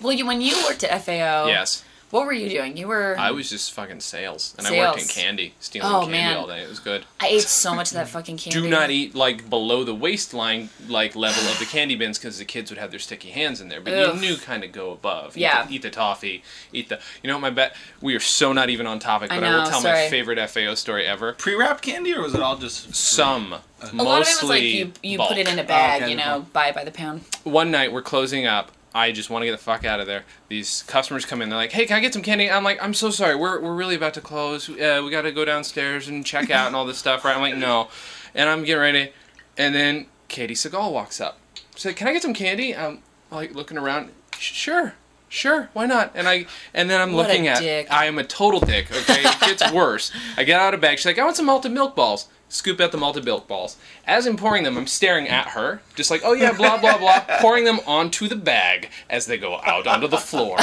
Well, 0.01 0.13
you 0.13 0.25
when 0.25 0.41
you 0.41 0.55
worked 0.67 0.83
at 0.83 1.01
FAO, 1.05 1.47
Yes. 1.47 1.83
What 2.15 2.25
were 2.25 2.33
you 2.33 2.49
doing? 2.49 2.77
You 2.77 2.87
were. 2.87 3.15
I 3.19 3.31
was 3.31 3.49
just 3.49 3.73
fucking 3.73 3.99
sales, 3.99 4.55
and 4.57 4.65
I 4.65 4.71
worked 4.71 5.01
in 5.01 5.07
candy, 5.07 5.53
stealing 5.59 5.91
Oh, 5.91 5.99
candy 6.01 6.11
man. 6.13 6.37
all 6.37 6.47
day. 6.47 6.61
It 6.61 6.69
was 6.69 6.79
good. 6.79 7.03
I 7.19 7.27
ate 7.27 7.41
so 7.41 7.75
much 7.75 7.89
of 7.91 7.95
that 7.95 8.07
fucking 8.15 8.37
candy. 8.37 8.61
Do 8.61 8.69
not 8.69 8.89
eat 8.89 9.15
like 9.15 9.49
below 9.49 9.83
the 9.83 9.93
waistline 9.93 10.69
like 10.87 11.15
level 11.15 11.43
of 11.49 11.59
the 11.59 11.65
candy 11.65 11.95
bins 11.95 12.17
because 12.17 12.37
the 12.37 12.45
kids 12.45 12.71
would 12.71 12.77
have 12.77 12.91
their 12.91 12.99
sticky 13.01 13.31
hands 13.31 13.59
in 13.59 13.67
there. 13.67 13.81
But 13.81 13.93
Ugh. 13.93 14.15
you 14.15 14.21
knew 14.21 14.37
kind 14.37 14.63
of 14.63 14.71
go 14.71 14.91
above. 14.91 15.35
Eat 15.35 15.41
Yeah. 15.41 15.65
The, 15.65 15.73
eat 15.73 15.81
the 15.81 15.89
toffee. 15.89 16.41
Eat 16.71 16.87
the. 16.87 17.01
You 17.21 17.27
know 17.27 17.35
what 17.35 17.41
my 17.41 17.49
bet? 17.49 17.75
We 17.99 18.15
are 18.15 18.21
so 18.21 18.53
not 18.53 18.69
even 18.69 18.87
on 18.87 18.99
topic, 18.99 19.29
but 19.29 19.35
I 19.35 19.39
but 19.41 19.47
I, 19.47 19.51
will 19.57 19.63
know, 19.65 19.69
tell 19.69 19.81
my 19.83 20.07
favorite 20.07 20.39
FAO 20.49 20.73
story 20.75 21.05
ever. 21.05 21.33
Pre-wrapped 21.33 21.81
candy, 21.81 22.15
or 22.15 22.21
was 22.21 22.33
it 22.33 22.41
all 22.41 22.55
just 22.57 22.95
Some. 22.95 23.55
A 23.81 23.87
lot 24.03 24.21
of 24.21 24.27
it 24.27 24.41
was 24.41 24.43
like 24.43 24.63
mostly 24.63 24.77
you 24.77 24.91
you 25.03 25.17
bulk. 25.17 25.29
put 25.29 25.37
it 25.37 25.47
in 25.49 25.59
a 25.59 25.63
bag, 25.63 26.03
okay, 26.03 26.11
you 26.11 26.17
know, 26.17 26.45
buy 26.53 26.67
it 26.69 26.75
by 26.75 26.85
the 26.85 26.91
pound. 26.91 27.21
one 27.43 27.69
night 27.71 27.91
we're 27.91 28.01
closing 28.01 28.45
up. 28.45 28.71
I 28.95 29.11
just 29.11 29.29
want 29.29 29.41
to 29.41 29.45
get 29.45 29.51
the 29.51 29.57
fuck 29.57 29.83
out 29.83 29.99
of 29.99 30.07
there. 30.07 30.23
These 30.47 30.83
customers 30.87 31.25
come 31.25 31.41
in. 31.41 31.49
They're 31.49 31.57
like, 31.57 31.73
"Hey, 31.73 31.85
can 31.85 31.97
I 31.97 31.99
get 31.99 32.13
some 32.13 32.21
candy?" 32.21 32.49
I'm 32.49 32.63
like, 32.63 32.81
"I'm 32.81 32.93
so 32.93 33.09
sorry. 33.11 33.35
We're, 33.35 33.59
we're 33.59 33.75
really 33.75 33.95
about 33.95 34.13
to 34.15 34.21
close. 34.21 34.69
Uh, 34.69 35.01
we 35.03 35.11
got 35.11 35.23
to 35.23 35.31
go 35.33 35.43
downstairs 35.43 36.07
and 36.07 36.25
check 36.25 36.49
out 36.49 36.67
and 36.67 36.75
all 36.75 36.85
this 36.85 36.97
stuff, 36.97 37.25
right?" 37.25 37.35
I'm 37.35 37.41
like, 37.41 37.57
"No," 37.57 37.89
and 38.33 38.49
I'm 38.49 38.63
getting 38.63 38.81
ready, 38.81 39.11
and 39.57 39.75
then 39.75 40.07
Katey 40.29 40.51
Sagal 40.51 40.91
walks 40.93 41.19
up. 41.19 41.37
She's 41.75 41.85
like, 41.85 41.97
"Can 41.97 42.07
I 42.07 42.13
get 42.13 42.21
some 42.21 42.33
candy?" 42.33 42.73
I'm 42.75 42.99
like 43.29 43.53
looking 43.53 43.77
around. 43.77 44.11
Sure, 44.39 44.93
sure, 45.27 45.69
why 45.73 45.85
not? 45.85 46.11
And 46.15 46.27
I 46.27 46.45
and 46.73 46.89
then 46.89 47.01
I'm 47.01 47.11
What 47.13 47.25
a 47.25 47.27
looking 47.29 47.47
at. 47.47 47.59
dick. 47.59 47.87
I 47.91 48.05
am 48.05 48.17
a 48.17 48.23
total 48.23 48.61
dick. 48.61 48.89
Okay, 48.91 49.23
it 49.25 49.39
gets 49.41 49.71
worse. 49.73 50.11
I 50.37 50.45
get 50.45 50.59
out 50.59 50.73
of 50.73 50.79
bag. 50.79 50.99
She's 50.99 51.05
like, 51.05 51.19
"I 51.19 51.23
want 51.25 51.35
some 51.35 51.45
malted 51.47 51.73
milk 51.73 51.95
balls." 51.97 52.29
Scoop 52.47 52.79
out 52.79 52.91
the 52.91 52.97
malted 52.97 53.25
milk 53.25 53.47
balls. 53.47 53.75
As 54.05 54.25
I'm 54.27 54.37
pouring 54.37 54.63
them, 54.63 54.77
I'm 54.77 54.87
staring 54.87 55.27
at 55.27 55.49
her, 55.49 55.81
just 55.95 56.09
like, 56.11 56.21
oh 56.23 56.33
yeah, 56.33 56.53
blah 56.53 56.77
blah 56.79 56.97
blah, 56.97 57.21
pouring 57.41 57.65
them 57.65 57.79
onto 57.87 58.27
the 58.27 58.35
bag 58.35 58.89
as 59.09 59.25
they 59.25 59.37
go 59.37 59.59
out 59.65 59.87
onto 59.87 60.07
the 60.07 60.17
floor. 60.17 60.57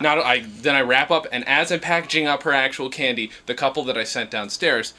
Not 0.00 0.18
I 0.18 0.40
then 0.40 0.74
I 0.74 0.80
wrap 0.82 1.10
up, 1.10 1.26
and 1.32 1.46
as 1.48 1.70
I'm 1.72 1.80
packaging 1.80 2.26
up 2.26 2.42
her 2.42 2.52
actual 2.52 2.90
candy, 2.90 3.30
the 3.46 3.54
couple 3.54 3.82
that 3.84 3.96
I 3.96 4.04
sent 4.04 4.30
downstairs 4.30 4.92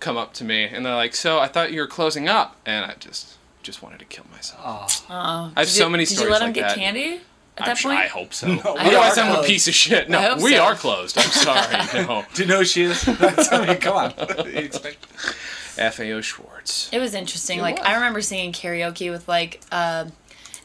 come 0.00 0.16
up 0.16 0.32
to 0.34 0.44
me 0.44 0.64
and 0.64 0.84
they're 0.84 0.94
like, 0.94 1.14
"So 1.14 1.38
I 1.40 1.48
thought 1.48 1.72
you 1.72 1.80
were 1.80 1.86
closing 1.88 2.28
up," 2.28 2.56
and 2.66 2.84
I 2.84 2.94
just 3.00 3.34
just 3.62 3.82
wanted 3.82 3.98
to 4.00 4.04
kill 4.04 4.26
myself. 4.30 5.04
Oh, 5.08 5.50
I 5.56 5.60
have 5.60 5.66
Did 5.66 5.72
so 5.74 5.84
you- 5.84 5.90
many 5.90 6.04
Did 6.04 6.18
you 6.20 6.24
let 6.30 6.40
like 6.40 6.48
him 6.48 6.52
get 6.52 6.68
that. 6.68 6.76
candy 6.76 7.14
at 7.56 7.62
I'm 7.62 7.66
that 7.68 7.78
sure- 7.78 7.90
point? 7.92 8.04
I 8.04 8.08
hope 8.08 8.34
so. 8.34 8.46
we 8.52 8.60
Otherwise, 8.60 9.16
are 9.18 9.24
I'm 9.24 9.42
a 9.42 9.46
piece 9.46 9.66
of 9.66 9.74
shit. 9.74 10.10
No, 10.10 10.36
we 10.36 10.54
so. 10.56 10.62
are 10.62 10.74
closed. 10.74 11.16
I'm 11.18 11.30
sorry. 11.30 12.04
No. 12.06 12.24
Do 12.34 12.42
you 12.42 12.48
know 12.48 12.62
she 12.62 12.82
is? 12.82 13.02
That's, 13.02 13.50
I 13.50 13.66
mean, 13.66 13.76
come 13.78 13.96
on. 13.96 14.12
You 15.76 15.84
expect- 15.86 15.96
FAO 15.96 16.20
Schwarz. 16.20 16.88
It 16.92 16.98
was 16.98 17.14
interesting. 17.14 17.58
It 17.58 17.62
like 17.62 17.78
was. 17.78 17.86
I 17.86 17.94
remember 17.94 18.20
singing 18.20 18.52
karaoke 18.52 19.10
with 19.10 19.28
like 19.28 19.60
uh, 19.72 20.06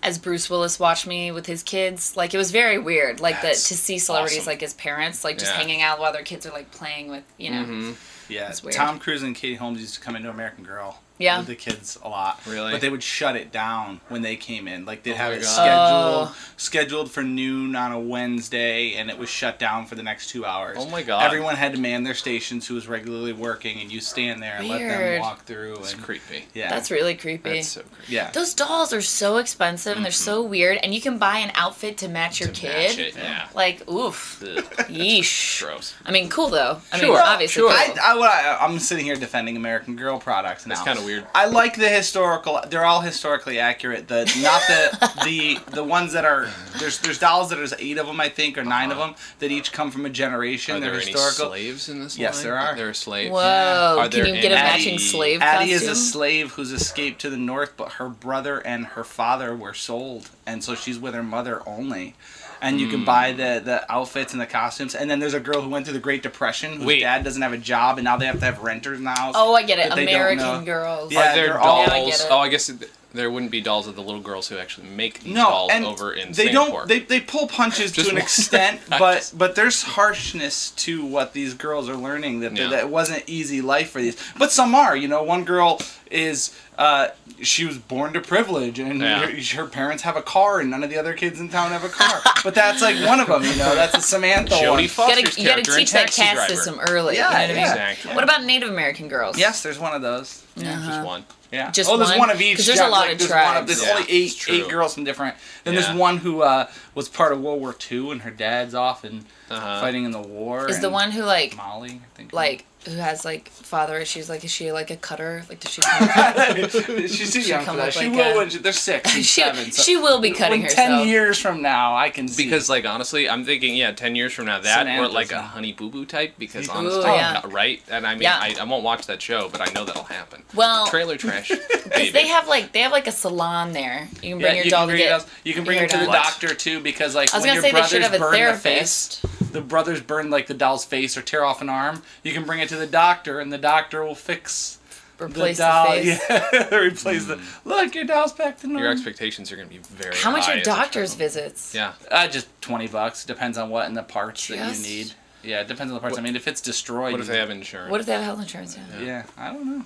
as 0.02 0.18
Bruce 0.18 0.50
Willis 0.50 0.80
watched 0.80 1.06
me 1.08 1.32
with 1.32 1.46
his 1.46 1.64
kids. 1.64 2.16
Like 2.16 2.34
it 2.34 2.38
was 2.38 2.52
very 2.52 2.78
weird. 2.78 3.20
Like 3.20 3.42
that 3.42 3.56
to 3.56 3.76
see 3.78 4.00
celebrities 4.00 4.40
awesome. 4.40 4.52
like 4.52 4.62
his 4.62 4.74
parents, 4.74 5.24
like 5.24 5.38
just 5.38 5.52
Yeah. 5.52 5.58
hanging 5.58 5.82
out 5.82 6.00
while 6.00 6.14
their 6.14 6.24
kids 6.24 6.46
are 6.46 6.52
like 6.52 6.72
playing 6.72 7.10
with 7.10 7.24
you 7.38 7.52
know. 7.52 7.64
Mm-hmm. 7.64 7.92
Yeah, 8.32 8.54
weird. 8.64 8.76
Tom 8.76 9.00
Cruise 9.00 9.24
and 9.24 9.36
Katie 9.36 9.56
Holmes 9.56 9.82
used 9.82 9.96
to 9.96 10.00
come 10.00 10.16
into 10.16 10.30
American 10.30 10.64
Girl. 10.64 11.00
Yeah. 11.20 11.38
With 11.40 11.48
the 11.48 11.56
kids 11.56 12.00
a 12.04 12.10
lot. 12.10 12.40
Really? 12.48 12.72
But 12.72 12.82
they 12.82 12.90
would 12.90 13.04
shut 13.04 13.36
it 13.36 13.52
down 13.52 14.00
when 14.10 14.22
they 14.24 14.36
came 14.38 14.68
in. 14.68 14.86
Like 14.86 15.04
they'd 15.04 15.12
Oh 15.12 15.16
have 15.16 15.34
it 15.34 15.42
God. 15.44 15.50
scheduled 15.52 16.28
Oh. 16.30 16.36
scheduled 16.58 17.12
for 17.12 17.22
noon 17.24 17.76
on 17.76 17.92
a 17.92 18.00
Wednesday 18.00 18.94
and 18.96 19.10
it 19.10 19.18
was 19.18 19.30
shut 19.30 19.60
down 19.60 19.86
for 19.86 19.96
the 19.96 20.04
next 20.04 20.30
two 20.30 20.46
hours. 20.46 20.78
Oh 20.80 20.90
my 20.90 21.04
God. 21.04 21.24
Everyone 21.26 21.56
had 21.56 21.74
to 21.74 21.80
man 21.80 22.04
their 22.04 22.14
stations 22.14 22.68
who 22.68 22.76
was 22.76 22.88
regularly 22.88 23.34
working 23.34 23.80
and 23.82 23.92
you 23.92 24.00
stand 24.02 24.42
there 24.42 24.56
and 24.58 24.68
let 24.70 24.80
them 24.80 25.20
walk 25.20 25.44
through 25.46 25.76
It's 25.80 25.94
and 25.94 26.02
creepy. 26.04 26.46
yeah. 26.54 26.70
That's 26.70 26.90
really 26.90 27.16
creepy. 27.16 27.54
That's 27.56 27.68
so 27.68 27.82
creepy. 27.82 28.14
yeah. 28.14 28.32
Those 28.32 28.54
dolls 28.54 28.94
are 28.94 29.02
so 29.02 29.38
expensive 29.38 29.98
and 29.98 30.06
they're 30.06 30.12
mm-hmm. 30.12 30.24
so 30.24 30.42
weird, 30.42 30.78
and 30.84 30.94
you 30.94 31.02
can 31.02 31.18
buy 31.18 31.40
an 31.40 31.52
outfit 31.56 31.98
to 31.98 32.08
match 32.08 32.40
your 32.40 32.50
To 32.50 32.56
kid. 32.56 32.70
match 32.70 32.98
it, 33.00 33.16
yeah. 33.18 33.48
Like, 33.54 33.90
oof, 33.90 34.42
Ugh, 34.44 34.64
yeesh. 34.88 35.62
gross. 35.66 35.96
I 36.06 36.12
mean, 36.12 36.30
cool 36.30 36.50
though. 36.50 36.80
I 36.92 36.98
mean, 36.98 37.06
Sure, 37.06 37.22
obviously 37.22 37.62
sure. 37.62 37.70
cool. 37.72 37.78
I, 38.02 38.14
I, 38.14 38.18
what 38.18 38.30
I, 38.32 38.58
I'm 38.62 38.80
sitting 38.80 39.06
here 39.06 39.16
defending 39.16 39.58
American 39.58 39.96
Girl 39.96 40.20
products 40.20 40.66
now. 40.66 40.76
That's 40.76 40.88
kinda 40.88 41.04
weird. 41.10 41.28
I 41.34 41.46
like 41.48 41.76
the 41.76 41.90
historical. 41.90 42.60
They're 42.68 42.86
all 42.86 43.02
historically 43.02 43.60
accurate. 43.60 44.08
The 44.08 44.26
not 44.42 44.62
the 44.68 45.12
the 45.26 45.72
the 45.76 45.84
ones 45.84 46.14
that 46.14 46.26
are 46.26 46.50
there's 46.80 47.00
there's 47.00 47.20
dolls 47.20 47.50
that 47.50 47.56
there's 47.58 47.74
eight 47.80 47.98
of 47.98 48.08
them 48.08 48.20
I 48.20 48.30
think 48.30 48.58
or 48.58 48.64
9 48.64 48.92
of 48.92 48.98
uh-huh. 48.98 49.08
them 49.08 49.16
that 49.40 49.52
each 49.52 49.72
come 49.72 49.92
from 49.92 50.06
a 50.06 50.10
generation. 50.10 50.76
Are 50.76 50.80
They're 50.80 50.92
there 50.92 51.02
any 51.02 51.12
historical. 51.12 51.52
slaves 51.54 51.90
in 51.90 52.00
this 52.02 52.18
Yes, 52.18 52.36
line? 52.36 52.44
there 52.44 52.58
are. 52.58 52.76
There 52.76 52.90
are 52.90 52.94
slaves. 52.94 53.32
Whoa! 53.32 53.98
Are 54.00 54.10
Can 54.10 54.36
you 54.36 54.42
get 54.42 54.52
a 54.52 54.58
any- 54.60 54.70
matching 54.70 55.00
slave 55.00 55.42
Addy 55.42 55.72
is 55.72 55.88
a 55.88 55.96
slave 55.96 56.52
who's 56.54 56.72
escaped 56.72 57.22
to 57.22 57.30
the 57.30 57.38
north, 57.38 57.74
but 57.78 57.94
her 57.94 58.10
brother 58.10 58.60
and 58.66 58.86
her 58.88 59.04
father 59.04 59.56
were 59.56 59.74
sold, 59.74 60.30
and 60.46 60.64
so 60.64 60.76
she's 60.76 61.00
with 61.00 61.14
her 61.14 61.24
mother 61.24 61.62
only. 61.68 62.16
And 62.62 62.80
you 62.80 62.88
Hmm. 62.88 62.92
can 62.92 63.06
buy 63.06 63.32
the, 63.32 63.62
the 63.64 63.90
outfits 63.92 64.34
and 64.34 64.42
the 64.42 64.46
costumes. 64.46 64.94
And 64.96 65.10
then 65.10 65.20
there's 65.20 65.34
a 65.34 65.40
girl 65.40 65.62
who 65.62 65.70
went 65.70 65.86
through 65.86 65.94
the 65.94 66.00
Great 66.00 66.22
Depression 66.24 66.74
whose 66.78 66.86
Wait. 66.86 67.00
dad 67.00 67.24
doesn't 67.24 67.42
have 67.42 67.54
a 67.54 67.58
job, 67.58 67.98
and 67.98 68.04
now 68.04 68.18
they 68.18 68.26
have 68.26 68.40
to 68.40 68.46
have 68.46 68.60
renters 68.60 68.98
in 68.98 69.06
the 69.06 69.12
house. 69.12 69.34
oh, 69.38 69.56
I 69.56 69.64
get 69.64 69.80
it. 69.80 69.90
that 69.90 69.96
they 69.96 70.06
don't 70.06 70.16
American. 70.16 70.66
Girls. 70.66 71.12
Yeah, 71.12 71.20
Are 71.32 71.36
there 71.36 71.46
they're 71.48 71.54
dolls? 71.54 71.88
Yeah, 71.88 71.94
I 71.94 72.06
get 72.06 72.20
it. 72.20 72.28
Oh, 72.30 72.38
I 72.40 72.50
guess 72.50 72.68
it, 72.70 72.90
there 73.14 73.32
wouldn't 73.32 73.52
be 73.52 73.60
dolls 73.62 73.88
of 73.88 73.96
the 73.96 74.04
little 74.04 74.22
girls 74.22 74.48
who 74.50 74.58
actually 74.58 74.88
make 74.88 75.22
these 75.22 75.34
no, 75.34 75.44
dolls 75.44 75.72
and 75.74 75.84
over 75.86 76.12
in 76.14 76.32
school. 76.34 76.46
No, 76.46 76.52
they 76.52 76.54
Singapore. 76.54 76.80
don't. 76.82 76.88
They, 76.88 77.00
they 77.00 77.20
pull 77.20 77.48
punches 77.48 77.92
to 77.94 78.10
an 78.10 78.18
extent, 78.18 78.82
but 78.90 79.16
just- 79.16 79.38
but 79.38 79.56
there's 79.56 79.82
harshness 79.84 80.72
to 80.72 81.06
what 81.06 81.34
these 81.34 81.54
girls 81.54 81.90
are 81.90 81.96
learning. 81.96 82.42
That 82.42 82.56
Yeah. 82.56 82.68
that 82.68 82.80
it 82.82 82.90
wasn't 82.90 83.24
easy 83.28 83.62
life 83.62 83.90
for 83.92 84.02
these, 84.02 84.16
but 84.38 84.52
some 84.52 84.76
are. 84.76 84.96
You 84.96 85.08
know, 85.08 85.24
one 85.24 85.44
girl 85.44 85.82
is 86.12 86.56
uh, 86.78 87.10
she 87.42 87.66
was 87.66 87.78
born 87.78 88.14
to 88.14 88.22
privilege, 88.22 88.80
and 88.80 89.02
Yeah. 89.02 89.26
her, 89.26 89.64
her 89.64 89.68
parents 89.70 90.04
have 90.04 90.16
a 90.16 90.22
car, 90.22 90.60
and 90.60 90.70
none 90.70 90.84
of 90.84 90.90
the 90.90 90.98
other 90.98 91.14
kids 91.14 91.40
in 91.40 91.50
town 91.50 91.72
have 91.72 91.84
a 91.84 91.90
car. 91.90 92.22
but 92.44 92.54
that's 92.56 92.82
like 92.82 92.96
one 93.06 93.20
of 93.20 93.28
them. 93.28 93.44
You 93.44 93.56
know, 93.56 93.74
that's 93.76 93.98
a 93.98 94.02
Samantha 94.02 94.56
one. 94.56 94.64
Jodie 94.64 94.84
You 94.84 94.90
Foster's 94.90 95.24
gotta, 95.24 95.42
you 95.42 95.48
gotta 95.48 95.62
teach 95.64 95.92
that 95.94 96.08
Taxi 96.12 96.22
caste 96.22 96.36
Driver. 96.36 96.54
system 96.56 96.80
early. 96.90 97.16
Yeah, 97.16 97.28
you 97.28 97.34
know 97.34 97.40
what 97.42 97.44
I 97.44 97.48
mean? 97.48 97.56
yeah. 97.58 97.90
Exactly. 97.90 98.14
What 98.16 98.24
about 98.24 98.44
Native 98.44 98.70
American 98.70 99.08
girls? 99.08 99.38
Yes, 99.38 99.64
there's 99.64 99.80
one 99.80 99.94
of 99.94 100.02
those. 100.02 100.46
Yeah, 100.56 100.76
just 100.86 101.06
one. 101.06 101.24
Yeah. 101.52 101.72
Just 101.72 101.90
oh, 101.90 101.98
there's 101.98 102.10
one? 102.12 102.20
one 102.20 102.30
of 102.30 102.40
each. 102.42 102.58
'Cause 102.58 102.66
there's 102.68 102.80
a 102.80 102.84
lot 102.88 103.02
like, 103.02 103.14
of 103.14 103.18
there's 103.20 103.32
one 103.32 103.40
tribes. 103.40 103.68
there's 103.68 103.84
Yeah, 103.84 103.96
only 103.96 104.12
eight 104.12 104.46
eight 104.50 104.68
girls 104.70 104.94
from 104.94 105.04
different. 105.04 105.36
Then 105.64 105.74
Yeah. 105.74 105.82
there's 105.82 105.96
one 105.98 106.18
who 106.18 106.42
uh, 106.44 106.68
was 106.96 107.10
part 107.10 107.32
of 107.32 107.42
World 107.42 107.60
War 107.62 107.76
II, 107.92 108.12
and 108.12 108.22
her 108.22 108.32
dad's 108.32 108.76
off 108.76 109.04
and 109.04 109.26
Uh-huh. 109.50 109.82
fighting 109.82 110.04
in 110.06 110.12
the 110.12 110.20
war. 110.22 110.70
Is 110.70 110.80
the 110.80 110.90
one 110.92 111.12
who 111.12 111.24
like 111.24 111.56
Molly? 111.58 112.02
I 112.04 112.16
think. 112.18 112.34
like 112.34 112.66
who 112.86 112.96
has 112.96 113.26
like 113.26 113.50
father 113.50 113.98
issues. 113.98 114.30
Like, 114.30 114.44
is 114.46 114.52
she 114.52 114.72
like 114.72 114.90
a 114.90 114.96
cutter? 114.96 115.44
Like, 115.50 115.60
does 115.60 115.72
she? 115.72 115.82
Come, 116.30 117.08
She's 117.08 117.34
too 117.34 117.42
young 117.42 117.66
come 117.66 117.76
for 117.76 117.82
that. 117.84 117.94
She 117.94 118.08
like 118.08 118.16
will 118.18 118.34
a- 118.34 118.38
when 118.38 118.50
she, 118.50 118.58
they're 118.60 118.72
six 118.72 119.04
and 119.16 119.26
she, 119.26 119.42
seven. 119.42 119.72
So 119.72 119.84
she 119.84 119.98
will 119.98 120.20
be 120.20 120.32
cutting 120.32 120.62
when 120.62 120.70
herself. 120.70 120.88
ten 121.00 121.08
years 121.08 121.38
from 121.40 121.62
now, 121.62 121.96
I 121.96 122.10
can 122.10 122.28
see. 122.28 122.44
Because 122.46 122.70
like 122.70 122.86
honestly, 122.86 123.30
I'm 123.30 123.44
thinking 123.44 123.76
yeah, 123.76 123.92
ten 123.92 124.16
years 124.16 124.34
from 124.34 124.46
now 124.46 124.60
that 124.62 124.88
or 125.00 125.08
like 125.08 125.32
a. 125.32 125.42
Honey 125.42 125.74
Boo 125.74 125.90
Boo 125.90 126.06
type. 126.06 126.36
Because 126.38 126.68
Ooh, 126.70 126.74
honestly, 126.74 127.02
yeah. 127.04 127.42
right? 127.50 127.82
And 127.90 128.06
I 128.08 128.14
mean, 128.14 128.24
Yeah. 128.24 128.38
I, 128.40 128.56
I 128.60 128.64
won't 128.64 128.84
watch 128.84 129.08
that 129.08 129.22
show, 129.22 129.50
but 129.50 129.62
I 129.68 129.72
know 129.74 129.84
that'll 129.86 130.04
happen. 130.04 130.44
Well, 130.56 130.88
Trailer 130.88 131.18
trash. 131.18 131.52
Because 131.90 132.12
they 132.14 132.28
have 132.28 132.48
like 132.48 132.72
they 132.72 132.82
have 132.82 132.92
like 132.92 133.08
a 133.08 133.12
salon 133.12 133.74
there. 133.74 134.08
You 134.22 134.36
can 134.36 134.40
yeah, 134.40 134.46
bring 134.48 134.56
your 134.58 134.66
you 134.66 134.72
doll 134.72 134.82
can 134.82 134.88
to 134.90 134.94
bring, 134.94 135.04
get. 135.04 135.10
dolls- 135.10 135.28
you 135.44 135.54
can 135.56 135.64
bring 135.64 135.78
your 135.80 135.88
her 135.88 135.90
to 135.90 135.98
the 135.98 136.06
doctor 136.06 136.54
too 136.54 136.80
because 136.82 137.16
like 137.16 137.34
I 137.34 137.38
was 137.38 137.46
when 137.48 137.56
gonna 137.56 137.68
your 137.68 137.82
say 137.82 138.00
they 138.00 138.18
brothers 138.20 138.20
burn 138.20 138.52
the 138.54 138.60
face, 138.60 139.22
the 139.52 139.62
brothers 139.62 140.00
burn 140.02 140.30
like 140.30 140.46
the 140.46 140.54
doll's 140.54 140.86
face 140.86 141.18
or 141.18 141.24
tear 141.24 141.44
off 141.44 141.62
an 141.64 141.70
arm. 141.70 142.04
You 142.24 142.32
can 142.32 142.46
bring 142.46 142.60
it 142.60 142.69
to 142.70 142.76
the 142.78 142.88
doctor 142.88 143.40
and 143.40 143.52
the 143.52 143.58
doctor 143.58 144.04
will 144.04 144.16
fix 144.16 144.78
Replace 145.22 145.58
the 145.58 145.64
the, 145.64 145.70
doll. 145.70 145.86
face. 145.88 146.22
Yeah, 146.30 146.76
replace 146.78 147.26
the 147.26 147.42
look. 147.66 147.94
Your 147.94 148.06
doll's 148.06 148.32
back 148.32 148.58
to 148.60 148.68
normal. 148.68 148.84
Your 148.84 148.92
expectations 148.92 149.52
are 149.52 149.58
going 149.58 149.68
to 149.68 149.74
be 149.74 149.82
very. 149.82 150.16
High. 150.16 150.22
How 150.22 150.32
much 150.32 150.48
are 150.48 150.62
doctor's 150.62 151.14
visits? 151.14 151.76
Yeah. 151.76 151.92
Uh, 152.10 152.28
just 152.28 152.48
twenty 152.62 152.88
bucks. 152.88 153.26
Depends 153.26 153.58
on 153.58 153.70
what 153.70 153.86
and 153.88 153.98
the 153.98 154.04
parts 154.04 154.48
that 154.48 154.78
you 154.78 154.82
need. 154.82 155.14
Yeah, 155.44 155.62
it 155.62 155.68
depends 155.68 155.92
on 155.92 155.96
the 155.96 156.02
parts. 156.02 156.18
I 156.18 156.22
mean, 156.22 156.36
if 156.36 156.48
it's 156.50 156.60
destroyed, 156.62 157.12
What 157.14 157.22
if 157.22 157.28
they 157.28 157.38
have 157.38 157.50
insurance? 157.50 157.92
What 157.92 158.00
if 158.02 158.06
they 158.08 158.14
have 158.14 158.24
health 158.24 158.42
insurance? 158.42 158.78
Yeah. 158.78 159.02
Yeah, 159.06 159.24
I 159.38 159.54
don't 159.54 159.66
know. 159.66 159.86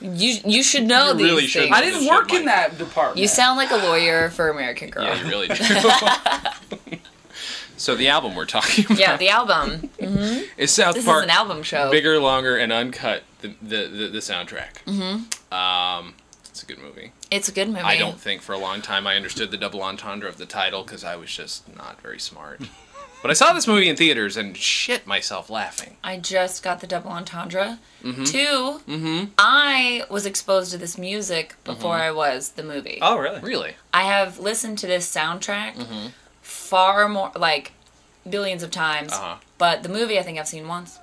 You 0.00 0.38
you 0.44 0.62
should 0.64 0.84
know 0.84 1.08
You 1.12 1.14
these 1.14 1.30
really 1.30 1.46
things. 1.46 1.70
know 1.70 1.76
I 1.76 1.80
didn't 1.80 2.06
work 2.08 2.32
in 2.32 2.44
that 2.46 2.76
department. 2.78 3.18
You 3.18 3.28
sound 3.28 3.56
like 3.58 3.70
a 3.70 3.76
lawyer 3.76 4.30
for 4.30 4.48
American 4.48 4.90
Girl. 4.90 5.04
Yeah, 5.04 5.22
you 5.22 5.28
really 5.28 5.48
do. 5.48 5.54
so 7.76 7.94
the 7.94 8.08
album 8.08 8.34
we're 8.34 8.46
talking 8.46 8.84
about 8.86 8.98
Yeah, 8.98 9.16
the 9.16 9.28
album. 9.28 9.90
is 10.56 10.70
South 10.72 10.94
This 10.94 11.04
Park. 11.04 11.18
is 11.18 11.24
an 11.24 11.30
album 11.30 11.62
show. 11.62 11.90
Bigger, 11.90 12.18
longer, 12.18 12.56
and 12.56 12.72
uncut. 12.72 13.22
The 13.40 13.48
the 13.62 13.86
the, 13.88 14.08
the 14.08 14.18
soundtrack. 14.18 14.82
Mm-hmm. 14.86 15.54
Um, 15.54 16.14
it's 16.48 16.62
a 16.62 16.66
good 16.66 16.78
movie. 16.78 17.12
It's 17.30 17.48
a 17.48 17.52
good 17.52 17.68
movie. 17.68 17.80
I 17.80 17.98
don't 17.98 18.18
think 18.20 18.40
for 18.42 18.52
a 18.54 18.58
long 18.58 18.80
time 18.82 19.06
I 19.06 19.16
understood 19.16 19.50
the 19.50 19.56
double 19.58 19.82
entendre 19.82 20.28
of 20.28 20.38
the 20.38 20.46
title 20.46 20.82
because 20.84 21.04
I 21.04 21.16
was 21.16 21.30
just 21.30 21.74
not 21.76 22.00
very 22.00 22.18
smart. 22.18 22.60
but 23.22 23.30
I 23.30 23.34
saw 23.34 23.52
this 23.52 23.66
movie 23.66 23.88
in 23.88 23.96
theaters 23.96 24.36
and 24.38 24.56
shit 24.56 25.06
myself 25.06 25.50
laughing. 25.50 25.96
I 26.02 26.16
just 26.18 26.62
got 26.62 26.80
the 26.80 26.86
double 26.86 27.10
entendre. 27.10 27.78
Mm-hmm. 28.02 28.24
2 28.24 28.96
Hmm. 28.96 29.24
I 29.36 30.04
was 30.08 30.24
exposed 30.24 30.70
to 30.72 30.78
this 30.78 30.96
music 30.96 31.56
before 31.64 31.94
Mm-hmm. 31.96 32.02
I 32.04 32.12
was 32.12 32.50
the 32.50 32.62
movie. 32.62 32.98
Oh, 33.02 33.18
really? 33.18 33.40
Really? 33.40 33.74
I 33.92 34.04
have 34.04 34.38
listened 34.38 34.78
to 34.78 34.86
this 34.86 35.12
soundtrack 35.12 35.74
Mm-hmm. 35.74 36.06
Far 36.66 37.08
more, 37.08 37.32
like 37.36 37.72
billions 38.28 38.62
of 38.62 38.70
times. 38.70 39.12
Uh-huh. 39.12 39.36
But 39.58 39.82
the 39.82 39.88
movie 39.88 40.18
I 40.18 40.22
think 40.22 40.38
I've 40.38 40.48
seen 40.48 40.66
once. 40.68 40.98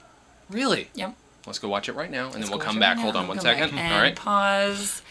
Really? 0.49 0.89
Yep. 0.95 1.15
Let's 1.47 1.59
go 1.59 1.67
watch 1.67 1.89
it 1.89 1.93
right 1.93 2.11
now, 2.11 2.25
and 2.25 2.33
then 2.35 2.41
Let's 2.41 2.51
we'll 2.51 2.59
come 2.59 2.79
back. 2.79 2.97
right 2.97 3.03
Hold 3.03 3.15
on 3.15 3.27
one 3.27 3.37
Come 3.37 3.43
back 3.45 3.57
second. 3.59 3.77
And 3.77 3.93
All 3.93 4.01
right. 4.01 4.15
pause. 4.15 5.01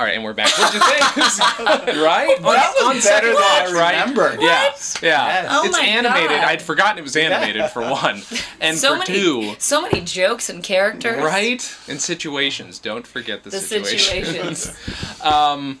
All 0.00 0.06
right, 0.06 0.14
and 0.14 0.22
we're 0.22 0.32
back. 0.32 0.50
What'd 0.56 0.74
you 0.74 0.80
think? 0.80 1.00
right? 2.04 2.36
That 2.40 2.72
was 2.76 2.84
On 2.84 2.90
better 2.92 3.00
second 3.00 3.28
than 3.30 3.34
watch, 3.34 3.44
I 3.44 3.72
right? 3.72 4.00
remembered. 4.00 4.40
Yeah, 4.40 4.46
Yes. 4.46 4.96
yeah. 5.02 5.48
Oh 5.50 5.64
it's 5.64 5.76
my 5.76 5.82
animated. 5.84 6.28
God. 6.28 6.44
I'd 6.44 6.62
forgotten 6.62 6.98
it 6.98 7.02
was 7.02 7.16
animated 7.16 7.64
for 7.70 7.82
one, 7.82 8.22
and 8.60 8.78
so 8.78 8.92
for 8.92 8.98
many, 8.98 9.12
two, 9.12 9.54
so 9.58 9.82
many 9.82 10.00
jokes 10.00 10.48
and 10.48 10.62
characters. 10.62 11.18
right? 11.22 11.76
And 11.88 12.00
situations. 12.00 12.78
Don't 12.78 13.06
forget 13.06 13.42
the, 13.42 13.50
The 13.50 13.58
situations. 13.58 14.58
situations. 14.60 15.20
um, 15.24 15.80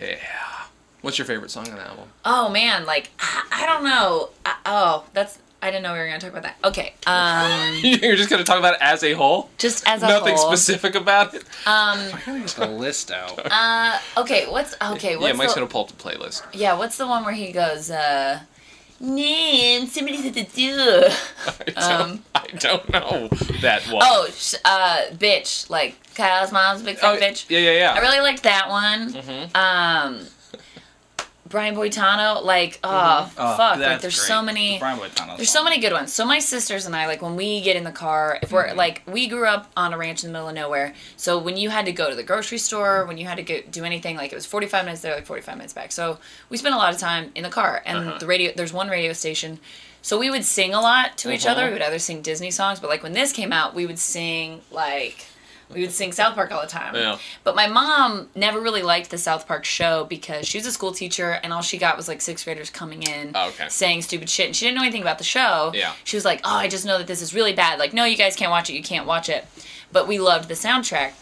yeah. 0.00 0.18
What's 1.00 1.18
your 1.18 1.26
favorite 1.26 1.50
song 1.50 1.68
on 1.68 1.76
the 1.76 1.86
album? 1.86 2.08
oh 2.24 2.48
man, 2.48 2.84
like 2.86 3.10
I, 3.20 3.44
I 3.52 3.66
don't 3.66 3.84
know. 3.84 4.30
I, 4.44 4.54
oh, 4.66 5.04
that's 5.14 5.38
I 5.60 5.70
didn't 5.72 5.82
know 5.82 5.92
we 5.92 5.98
were 5.98 6.06
gonna 6.06 6.20
talk 6.20 6.30
about 6.30 6.42
that. 6.44 6.56
Okay. 6.64 6.94
Um, 7.06 7.74
You're 8.02 8.14
just 8.16 8.30
gonna 8.30 8.44
talk 8.44 8.58
about 8.60 8.74
it 8.74 8.80
as 8.80 9.02
a 9.02 9.12
whole. 9.12 9.50
just 9.58 9.86
as 9.88 10.02
a 10.02 10.06
whole 10.06 10.18
Nothing 10.20 10.36
whole. 10.36 10.46
specific 10.48 10.94
about 10.94 11.34
it. 11.34 11.42
Um. 11.66 11.98
I 11.98 12.20
gotta 12.24 12.38
get 12.40 12.48
the 12.50 12.66
list 12.68 13.10
out. 13.10 13.40
Uh. 13.50 13.98
Okay. 14.18 14.46
What's 14.48 14.74
okay? 14.80 15.16
What's 15.16 15.26
yeah, 15.28 15.32
Mike's 15.32 15.54
the, 15.54 15.60
gonna 15.60 15.70
pull 15.70 15.82
up 15.84 15.88
the 15.88 15.94
playlist. 16.02 16.42
Yeah. 16.52 16.74
What's 16.78 16.96
the 16.96 17.06
one 17.06 17.24
where 17.24 17.34
he 17.34 17.50
goes? 17.52 17.90
uh 17.90 18.40
Name 19.00 19.86
somebody 19.86 20.16
said 20.18 20.34
to 20.34 20.42
do. 20.42 21.04
I 21.46 21.64
don't, 21.66 21.78
Um, 22.10 22.24
I 22.34 22.46
don't 22.58 22.92
know 22.92 23.28
that 23.62 23.82
one. 23.84 24.02
Oh, 24.04 24.28
sh- 24.34 24.54
uh, 24.64 25.02
bitch. 25.12 25.70
Like 25.70 25.96
Kyle's 26.16 26.50
mom's 26.50 26.80
a 26.80 26.84
big 26.84 26.98
fat 26.98 27.14
Oh, 27.16 27.20
bitch. 27.20 27.46
Yeah, 27.48 27.60
yeah, 27.60 27.70
yeah. 27.72 27.92
I 27.94 28.00
really 28.00 28.18
liked 28.20 28.42
that 28.42 28.68
one. 28.68 29.12
Mhm. 29.12 29.54
Um, 29.56 30.26
Brian 31.48 31.74
Boitano, 31.74 32.44
like, 32.44 32.78
oh, 32.84 33.30
Oh, 33.38 33.56
fuck, 33.56 33.78
like, 33.78 34.00
there's 34.00 34.16
great. 34.18 34.26
so 34.28 34.42
many. 34.42 34.74
The 34.74 34.78
Brian 34.80 34.98
Boitano 34.98 35.36
There's 35.36 35.50
song. 35.50 35.60
so 35.60 35.64
many 35.64 35.78
good 35.80 35.92
ones. 35.92 36.12
So 36.12 36.24
my 36.24 36.38
sisters 36.38 36.84
and 36.86 36.94
I, 36.94 37.06
like 37.06 37.22
when 37.22 37.36
we 37.36 37.60
get 37.60 37.76
in 37.76 37.84
the 37.84 37.92
car, 37.92 38.38
if 38.42 38.52
we're 38.52 38.72
like 38.74 39.02
we 39.06 39.26
grew 39.28 39.46
up 39.46 39.70
on 39.76 39.92
a 39.94 39.98
ranch 39.98 40.22
in 40.24 40.28
the 40.28 40.32
middle 40.32 40.48
of 40.48 40.54
nowhere. 40.54 40.94
So 41.16 41.38
when 41.38 41.56
you 41.56 41.70
had 41.70 41.86
to 41.86 41.92
go 41.92 42.10
to 42.10 42.14
the 42.16 42.22
grocery 42.22 42.58
store, 42.58 43.04
when 43.06 43.18
you 43.18 43.26
had 43.26 43.36
to 43.38 43.42
go 43.42 43.60
do 43.70 43.84
anything, 43.84 44.16
like 44.16 44.32
it 44.32 44.34
was 44.36 44.46
45 44.46 44.84
minutes 44.84 45.02
there, 45.02 45.14
like 45.14 45.26
45 45.26 45.56
minutes 45.56 45.72
back. 45.72 45.92
So 45.92 46.18
we 46.50 46.56
spent 46.56 46.74
a 46.74 46.78
lot 46.78 46.92
of 46.92 46.98
time 47.00 47.32
in 47.34 47.42
the 47.44 47.50
car. 47.50 47.82
And 47.86 47.98
Uh-huh. 47.98 48.18
the 48.18 48.26
radio, 48.26 48.52
there's 48.54 48.72
one 48.72 48.88
radio 48.88 49.12
station. 49.12 49.58
So 50.02 50.18
we 50.18 50.30
would 50.30 50.44
sing 50.44 50.74
a 50.74 50.80
lot 50.80 51.16
to 51.18 51.30
each 51.32 51.44
Uh-huh. 51.44 51.52
other. 51.54 51.66
We 51.66 51.72
would 51.72 51.82
either 51.82 51.98
sing 51.98 52.22
Disney 52.22 52.50
songs, 52.50 52.78
but 52.80 52.88
like 52.88 53.02
when 53.02 53.12
this 53.12 53.32
came 53.32 53.52
out, 53.52 53.74
we 53.74 53.84
would 53.86 53.98
sing 53.98 54.60
like 54.70 55.26
we 55.72 55.82
would 55.82 55.92
sing 55.92 56.12
South 56.12 56.34
Park 56.34 56.50
all 56.50 56.60
the 56.62 56.66
time. 56.66 56.94
Yeah. 56.94 57.18
But 57.44 57.54
my 57.54 57.66
mom 57.66 58.28
never 58.34 58.60
really 58.60 58.82
liked 58.82 59.10
the 59.10 59.18
South 59.18 59.46
Park 59.46 59.64
show 59.64 60.04
because 60.04 60.46
she 60.46 60.58
was 60.58 60.66
a 60.66 60.72
school 60.72 60.92
teacher 60.92 61.32
and 61.42 61.52
all 61.52 61.62
she 61.62 61.76
got 61.78 61.96
was 61.96 62.08
like 62.08 62.20
sixth 62.20 62.44
graders 62.44 62.70
coming 62.70 63.02
in 63.02 63.32
Oh, 63.34 63.48
okay. 63.48 63.68
saying 63.68 64.02
stupid 64.02 64.30
shit 64.30 64.46
and 64.46 64.56
she 64.56 64.64
didn't 64.66 64.76
know 64.78 64.82
anything 64.84 65.02
about 65.02 65.18
the 65.18 65.24
show. 65.24 65.72
Yeah. 65.74 65.92
She 66.04 66.16
was 66.16 66.24
like, 66.24 66.40
Oh, 66.44 66.56
I 66.56 66.68
just 66.68 66.86
know 66.86 66.98
that 66.98 67.06
this 67.06 67.20
is 67.22 67.34
really 67.34 67.52
bad. 67.52 67.78
Like, 67.78 67.92
no, 67.92 68.04
you 68.04 68.16
guys 68.16 68.34
can't 68.36 68.50
watch 68.50 68.70
it, 68.70 68.74
you 68.74 68.82
can't 68.82 69.06
watch 69.06 69.28
it. 69.28 69.46
But 69.92 70.08
we 70.08 70.18
loved 70.18 70.48
the 70.48 70.54
soundtrack. 70.54 71.12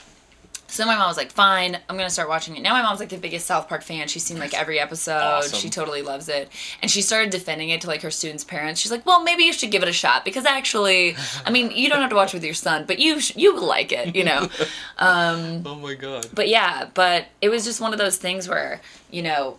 So 0.69 0.85
my 0.85 0.97
mom 0.97 1.09
was 1.09 1.17
like, 1.17 1.31
Fine, 1.31 1.79
I'm 1.89 1.97
gonna 1.97 2.11
start 2.11 2.29
watching 2.29 2.57
it. 2.57 2.63
Now 2.63 2.73
my 2.73 2.83
mom's 2.83 2.99
like 3.01 3.09
the 3.09 3.17
biggest 3.19 3.47
South 3.47 3.69
Park 3.69 3.83
fan. 3.83 4.09
She's 4.09 4.25
seen 4.25 4.39
like 4.39 4.53
every 4.53 4.79
episode. 4.81 5.13
awesome. 5.23 5.59
She 5.59 5.71
totally 5.71 6.03
loves 6.03 6.29
it. 6.29 6.51
And 6.83 6.91
she 6.91 7.03
started 7.03 7.31
defending 7.31 7.71
it 7.71 7.81
to 7.83 7.87
like 7.87 8.03
her 8.03 8.11
students' 8.11 8.45
parents. 8.45 8.81
She's 8.81 8.91
like, 8.91 9.07
Well, 9.07 9.23
maybe 9.23 9.45
you 9.45 9.53
should 9.53 9.71
give 9.71 9.83
it 9.83 9.89
a 9.89 9.93
shot 9.93 10.25
because 10.25 10.45
actually 10.45 11.17
I 11.47 11.51
mean, 11.51 11.71
you 11.71 11.89
don't 11.89 12.01
have 12.01 12.11
to 12.11 12.17
watch 12.17 12.35
it 12.35 12.37
with 12.39 12.45
your 12.45 12.55
son, 12.55 12.85
but 12.87 12.99
you 12.99 13.21
sh- 13.21 13.37
you 13.37 13.55
will 13.55 13.67
like 13.67 13.93
it, 13.93 14.15
you 14.17 14.25
know. 14.25 14.49
Um 14.99 15.63
Oh 15.67 15.75
my 15.77 15.95
god. 15.95 16.29
but 16.35 16.49
yeah, 16.49 16.89
but 16.95 17.27
it 17.41 17.49
was 17.49 17.65
just 17.65 17.81
one 17.81 17.93
of 17.93 17.99
those 17.99 18.17
things 18.17 18.49
where 18.49 18.81
you 19.11 19.23
know, 19.23 19.59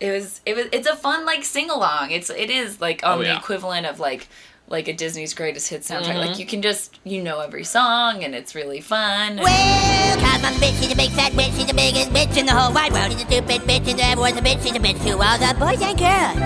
it 0.00 0.10
was 0.10 0.40
it 0.46 0.56
was 0.56 0.66
it's 0.72 0.88
a 0.88 0.96
fun 0.96 1.24
like 1.26 1.44
sing 1.44 1.70
along. 1.70 2.10
It's 2.10 2.30
it 2.30 2.50
is 2.50 2.80
like 2.80 3.04
on 3.04 3.18
Oh, 3.18 3.22
the 3.22 3.26
yeah. 3.28 3.38
equivalent 3.38 3.86
of 3.86 4.00
like 4.00 4.28
like 4.70 4.86
a 4.86 4.92
Disney's 4.92 5.34
greatest 5.34 5.68
hit 5.68 5.82
soundtrack. 5.82 6.14
Mm-hmm. 6.14 6.30
Like 6.30 6.38
you 6.38 6.46
can 6.46 6.62
just 6.62 6.98
you 7.04 7.20
know 7.20 7.40
every 7.40 7.64
song 7.64 8.24
and 8.24 8.34
it's 8.34 8.54
really 8.54 8.80
fun. 8.80 9.36
Well, 9.36 10.18
cause 10.18 10.44
I'm 10.44 10.54
a 10.54 10.56
bitch, 10.58 10.80
she's 10.80 10.92
a 10.92 10.96
big 10.96 11.10
fat 11.10 11.32
bitch, 11.32 11.56
she's 11.58 11.66
the 11.66 11.74
biggest 11.74 12.10
bitch 12.10 12.36
in 12.38 12.46
the 12.46 12.52
whole 12.52 12.72
wide 12.72 12.92
world. 12.92 13.10
She's 13.12 13.22
a 13.22 13.26
stupid 13.26 13.62
bitch, 13.62 13.90
and 13.90 14.00
everyone's 14.00 14.38
a 14.38 14.40
bitch, 14.40 14.62
she's 14.62 14.76
a 14.76 14.78
bitch 14.78 15.02
to 15.04 15.18
all 15.18 15.38
the 15.38 15.52
boys 15.58 15.82
and 15.82 15.98
girls. 15.98 16.38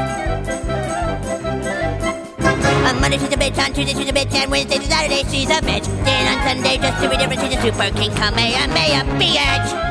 On 2.88 3.00
Monday 3.00 3.18
she's 3.18 3.32
a 3.32 3.36
bitch, 3.36 3.58
on 3.58 3.72
Tuesday 3.72 3.92
she's 3.92 4.08
a 4.08 4.12
bitch, 4.12 4.34
and 4.34 4.50
Wednesday 4.50 4.78
to 4.78 4.84
Saturday 4.84 5.22
she's 5.30 5.50
a 5.50 5.60
bitch. 5.60 5.84
Then 6.04 6.38
on 6.38 6.48
Sunday, 6.48 6.78
just 6.78 7.02
to 7.02 7.10
be 7.10 7.16
different, 7.16 7.40
she's 7.42 7.58
a 7.58 7.62
super 7.62 7.90
king, 7.96 8.10
Kamehameha, 8.12 9.04
bitch. 9.20 9.83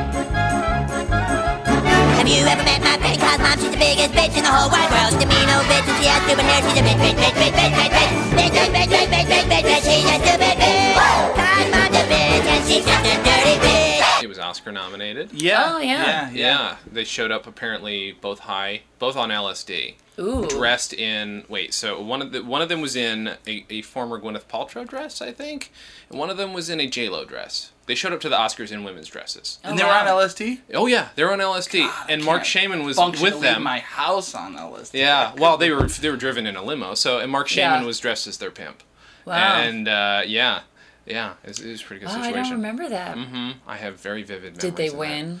Have 2.24 2.32
you 2.32 2.46
ever 2.46 2.64
met 2.64 2.80
my 2.80 2.96
friend 2.96 3.20
Kyle's 3.20 3.38
mom? 3.38 3.52
She's 3.60 3.70
the 3.70 3.76
biggest 3.76 4.16
bitch 4.16 4.32
in 4.32 4.44
the 4.44 4.48
whole 4.48 4.72
wide 4.72 4.88
world. 4.88 5.12
She's 5.12 5.28
a 5.28 5.44
old 5.44 5.68
bitch, 5.68 5.84
and 5.84 5.96
she 6.00 6.08
has 6.08 6.24
stupid 6.24 6.48
hair. 6.48 6.64
She's 6.64 6.80
a 6.80 6.84
bitch, 6.88 6.96
bitch, 6.96 7.20
bitch, 7.20 7.36
bitch, 7.36 7.52
bitch, 7.52 7.68
bitch, 7.68 7.92
bitch, 7.92 8.24
bitch, 8.32 8.64
bitch, 8.64 8.72
bitch, 8.72 8.88
bitch, 8.88 9.12
bitch, 9.12 9.28
bitch, 9.28 9.44
bitch, 9.44 9.64
bitch. 9.68 9.84
She's 9.84 10.08
a 10.08 10.16
stupid 10.24 10.56
bitch. 10.56 10.96
Kyle's 11.36 11.68
mom's 11.68 11.96
a 12.00 12.04
bitch, 12.08 12.46
and 12.48 12.64
she's 12.64 12.84
just 12.86 13.04
a 13.04 13.16
dirty 13.28 13.56
bitch. 13.60 13.83
It 14.34 14.38
was 14.38 14.46
Oscar 14.46 14.72
nominated. 14.72 15.32
Yeah. 15.32 15.62
Oh, 15.74 15.78
yeah. 15.78 16.30
Yeah. 16.30 16.30
Yeah, 16.32 16.76
they 16.90 17.04
showed 17.04 17.30
up 17.30 17.46
apparently 17.46 18.12
both 18.20 18.40
high, 18.40 18.82
both 18.98 19.16
on 19.16 19.28
LSD, 19.30 19.94
Ooh. 20.18 20.46
dressed 20.48 20.92
in. 20.92 21.44
Wait, 21.48 21.72
so 21.72 22.00
one 22.02 22.20
of 22.20 22.32
the 22.32 22.42
one 22.42 22.60
of 22.60 22.68
them 22.68 22.80
was 22.80 22.96
in 22.96 23.28
a, 23.46 23.64
a 23.70 23.82
former 23.82 24.20
Gwyneth 24.20 24.46
Paltrow 24.46 24.86
dress, 24.88 25.22
I 25.22 25.30
think, 25.30 25.70
and 26.10 26.18
one 26.18 26.30
of 26.30 26.36
them 26.36 26.52
was 26.52 26.68
in 26.68 26.80
a 26.80 26.88
J 26.88 27.08
Lo 27.08 27.24
dress. 27.24 27.70
They 27.86 27.94
showed 27.94 28.12
up 28.12 28.20
to 28.22 28.28
the 28.28 28.36
Oscars 28.36 28.72
in 28.72 28.82
women's 28.82 29.08
dresses. 29.08 29.58
And 29.62 29.74
Oh, 29.74 29.76
they 29.76 29.84
were 29.84 29.90
on. 29.90 30.06
LSD. 30.06 30.60
Oh 30.74 30.86
yeah, 30.88 31.10
they're 31.14 31.30
on 31.32 31.38
LSD, 31.38 31.88
and 32.08 32.24
Marc 32.24 32.38
can't 32.38 32.46
Shaiman 32.48 32.82
was 32.84 32.96
with 32.98 33.14
to 33.16 33.22
leave 33.24 33.40
them. 33.40 33.62
My 33.62 33.78
house 33.78 34.34
on 34.34 34.56
LSD. 34.56 34.94
Yeah, 34.98 35.32
well, 35.38 35.56
they 35.56 35.70
were 35.70 35.86
they 35.86 36.10
were 36.10 36.16
driven 36.16 36.44
in 36.46 36.56
a 36.56 36.62
limo, 36.62 36.94
so 36.94 37.20
and 37.20 37.30
Marc 37.30 37.46
Shaiman 37.46 37.82
Yeah. 37.82 37.86
was 37.86 38.00
dressed 38.00 38.26
as 38.26 38.38
their 38.38 38.50
pimp. 38.50 38.82
Wow. 39.26 39.34
And 39.60 39.86
uh, 39.88 40.22
yeah, 40.26 40.62
yeah, 41.06 41.34
it 41.42 41.48
was, 41.48 41.60
it 41.60 41.70
was 41.70 41.80
a 41.82 41.84
pretty 41.84 42.00
good 42.04 42.10
oh, 42.14 42.20
I 42.20 42.32
don't 42.32 42.50
remember 42.52 42.88
that. 42.88 43.16
Mm-hmm. 43.16 43.50
I 43.68 43.76
have 43.76 44.00
very 44.00 44.22
vivid 44.22 44.56
memories. 44.56 44.58
Did 44.60 44.76
they 44.76 44.86
of 44.86 44.92
that. 44.92 44.98
win? 44.98 45.40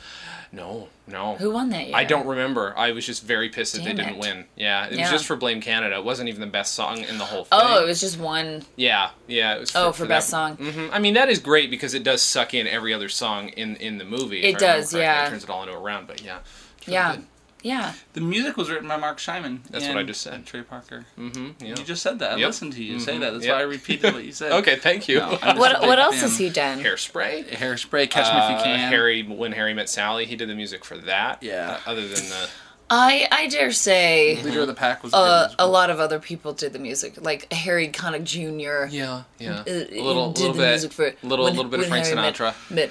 No, 0.52 0.88
no. 1.08 1.34
Who 1.36 1.50
won 1.50 1.70
that 1.70 1.86
year? 1.88 1.96
I 1.96 2.04
don't 2.04 2.26
remember. 2.28 2.72
I 2.76 2.92
was 2.92 3.04
just 3.04 3.24
very 3.24 3.48
pissed 3.48 3.72
that 3.72 3.82
Damn 3.82 3.96
they 3.96 4.04
didn't 4.04 4.18
win. 4.20 4.44
Yeah, 4.54 4.86
it 4.86 4.98
was 5.00 5.10
just 5.10 5.26
for 5.26 5.34
Blame 5.34 5.60
Canada. 5.60 5.96
It 5.96 6.04
wasn't 6.04 6.28
even 6.28 6.40
the 6.40 6.46
best 6.46 6.74
song 6.74 6.98
in 6.98 7.18
the 7.18 7.24
whole 7.24 7.44
thing. 7.44 7.58
Oh, 7.60 7.82
it 7.82 7.86
was 7.86 8.00
just 8.00 8.18
one. 8.20 8.62
yeah, 8.76 9.10
yeah. 9.26 9.56
It 9.56 9.60
was 9.60 9.74
Oh, 9.74 9.90
for 9.92 10.06
best 10.06 10.28
song. 10.28 10.56
Mm-hmm. 10.56 10.92
I 10.94 11.00
mean, 11.00 11.14
that 11.14 11.28
is 11.28 11.40
great 11.40 11.70
because 11.70 11.92
it 11.94 12.04
does 12.04 12.22
suck 12.22 12.54
in 12.54 12.66
every 12.68 12.94
other 12.94 13.08
song 13.08 13.48
in 13.48 13.74
in 13.76 13.98
the 13.98 14.04
movie. 14.04 14.42
It 14.44 14.58
does, 14.58 14.94
yeah. 14.94 15.26
It 15.26 15.30
turns 15.30 15.44
it 15.44 15.50
all 15.50 15.62
into 15.64 15.74
a 15.74 15.80
round, 15.80 16.06
but 16.06 16.22
yeah. 16.22 16.38
really 16.86 16.92
Yeah. 16.94 17.16
good. 17.16 17.26
Yeah. 17.64 17.94
The 18.12 18.20
music 18.20 18.56
was 18.56 18.70
written 18.70 18.86
by 18.86 18.96
Marc 18.98 19.18
Shaiman. 19.18 19.62
That's 19.70 19.88
what 19.88 19.96
I 19.96 20.02
just 20.04 20.20
said. 20.20 20.46
Trey 20.46 20.62
Parker. 20.62 21.06
Mm-hmm. 21.18 21.64
Yeah. 21.64 21.68
You 21.70 21.84
just 21.84 22.02
said 22.02 22.18
that. 22.20 22.32
I 22.32 22.36
listened 22.36 22.74
to 22.74 22.84
you 22.84 23.00
say 23.00 23.18
that. 23.18 23.32
That's 23.32 23.44
Yep. 23.46 23.54
why 23.54 23.60
I 23.60 23.64
repeated 23.64 24.14
what 24.14 24.22
you 24.24 24.32
said. 24.40 24.52
Okay, 24.52 24.76
thank 24.76 25.08
you. 25.08 25.18
No, 25.18 25.30
I'm 25.30 25.30
just 25.40 25.56
a 25.56 25.60
What 25.60 25.80
what 25.82 25.98
else 25.98 26.14
fan. 26.16 26.22
has 26.24 26.38
he 26.38 26.50
done? 26.50 26.78
Hairspray. 26.80 27.48
Hairspray, 27.48 28.08
Catch 28.10 28.32
Me 28.32 28.40
If 28.44 28.50
You 28.50 28.56
Uh, 28.56 28.76
Can. 28.76 28.90
Harry, 28.90 29.22
when 29.22 29.52
Harry 29.52 29.74
met 29.74 29.88
Sally, 29.88 30.26
he 30.26 30.36
did 30.36 30.48
the 30.48 30.54
music 30.54 30.84
for 30.84 30.96
that. 30.98 31.42
Yeah. 31.42 31.78
Uh, 31.86 31.90
other 31.90 32.02
than 32.06 32.28
the 32.28 32.48
I 32.90 33.26
I 33.32 33.46
dare 33.48 33.72
say 33.72 34.42
Leader 34.42 34.60
of 34.60 34.66
the 34.66 34.74
Pack 34.74 35.02
was 35.02 35.14
a 35.14 35.16
good 35.16 35.20
uh, 35.22 35.48
a 35.58 35.66
lot 35.66 35.88
of 35.88 36.00
other 36.00 36.18
people 36.20 36.52
did 36.52 36.74
the 36.74 36.78
music, 36.78 37.14
like 37.18 37.50
Harry 37.50 37.88
Connick 37.88 38.24
Jr. 38.24 38.94
yeah, 38.94 39.22
yeah, 39.38 39.60
uh, 39.60 39.64
a 39.66 40.02
little, 40.02 40.32
did 40.32 40.40
little 40.42 40.52
the 40.52 40.58
bit, 40.58 40.68
music 40.68 40.92
for 40.92 41.14
little, 41.22 41.46
when- 41.46 41.56
little 41.56 41.70
bit 41.70 41.80
of 41.80 41.86
Frank 41.86 42.04
Harry 42.04 42.16
met- 42.16 42.34
Sinatra. 42.34 42.70
met- 42.70 42.90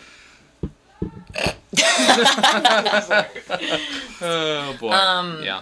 Oh 4.22 4.76
boy. 4.80 4.92
Um, 4.92 5.42
yeah. 5.44 5.62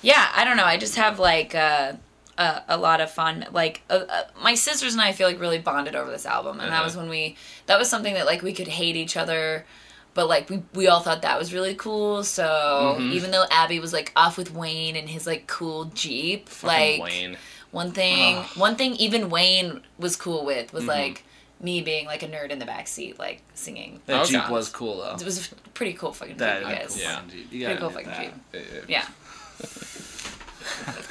yeah, 0.00 0.28
I 0.34 0.44
don't 0.44 0.56
know. 0.56 0.64
I 0.64 0.76
just 0.76 0.96
have 0.96 1.18
like 1.18 1.54
uh, 1.54 1.94
a, 2.38 2.62
a 2.68 2.76
lot 2.76 3.00
of 3.00 3.10
fun. 3.10 3.46
Like 3.52 3.82
uh, 3.90 4.04
uh, 4.08 4.22
my 4.42 4.54
sisters 4.54 4.92
and 4.94 5.02
I 5.02 5.12
feel 5.12 5.28
like 5.28 5.40
really 5.40 5.58
bonded 5.58 5.94
over 5.94 6.10
this 6.10 6.26
album, 6.26 6.60
and 6.60 6.70
that 6.70 6.76
Uh-huh. 6.76 6.84
was 6.84 6.96
when 6.96 7.08
we 7.08 7.36
that 7.66 7.78
was 7.78 7.88
something 7.88 8.14
that 8.14 8.26
like 8.26 8.42
we 8.42 8.52
could 8.52 8.68
hate 8.68 8.96
each 8.96 9.16
other. 9.16 9.64
But 10.14 10.28
like 10.28 10.50
we, 10.50 10.62
we 10.74 10.88
all 10.88 11.00
thought 11.00 11.22
that 11.22 11.38
was 11.38 11.54
really 11.54 11.74
cool. 11.74 12.22
So 12.22 12.96
Mm-hmm. 12.98 13.12
even 13.12 13.30
though 13.30 13.44
Abby 13.50 13.80
was 13.80 13.92
like 13.92 14.12
off 14.16 14.36
with 14.36 14.52
Wayne 14.54 14.96
and 14.96 15.08
his 15.08 15.26
like 15.26 15.46
cool 15.46 15.86
Jeep, 15.86 16.48
Fucking 16.48 17.00
like 17.00 17.02
Wayne. 17.10 17.36
one 17.70 17.92
thing 17.92 18.36
one 18.56 18.76
thing 18.76 18.94
even 18.96 19.30
Wayne 19.30 19.82
was 19.98 20.16
cool 20.16 20.44
with 20.44 20.66
Mm-hmm. 20.68 20.76
was 20.76 20.86
like 20.86 21.24
me 21.62 21.80
being 21.80 22.06
like 22.06 22.22
a 22.22 22.28
nerd 22.28 22.50
in 22.50 22.58
the 22.58 22.66
back 22.66 22.86
seat, 22.88 23.18
like 23.18 23.40
singing. 23.54 24.00
That 24.06 24.22
Okay. 24.22 24.32
Jeep 24.32 24.48
was 24.50 24.68
cool 24.68 24.98
though. 24.98 25.14
It 25.14 25.24
was 25.24 25.50
a 25.52 25.54
pretty 25.70 25.92
cool 25.94 26.12
fucking 26.12 26.36
That 26.38 26.60
Jeep, 26.60 26.68
you 26.68 26.74
guys. 26.76 26.88
cool 26.94 27.02
Yeah. 27.02 27.14
fucking 27.16 27.30
Jeep. 27.30 27.52
You 27.52 27.64
Pretty 27.66 27.80
cool 27.80 27.90
fucking 27.90 28.08
that. 28.08 28.34
Jeep. 28.52 28.84
Yeah. 28.88 29.06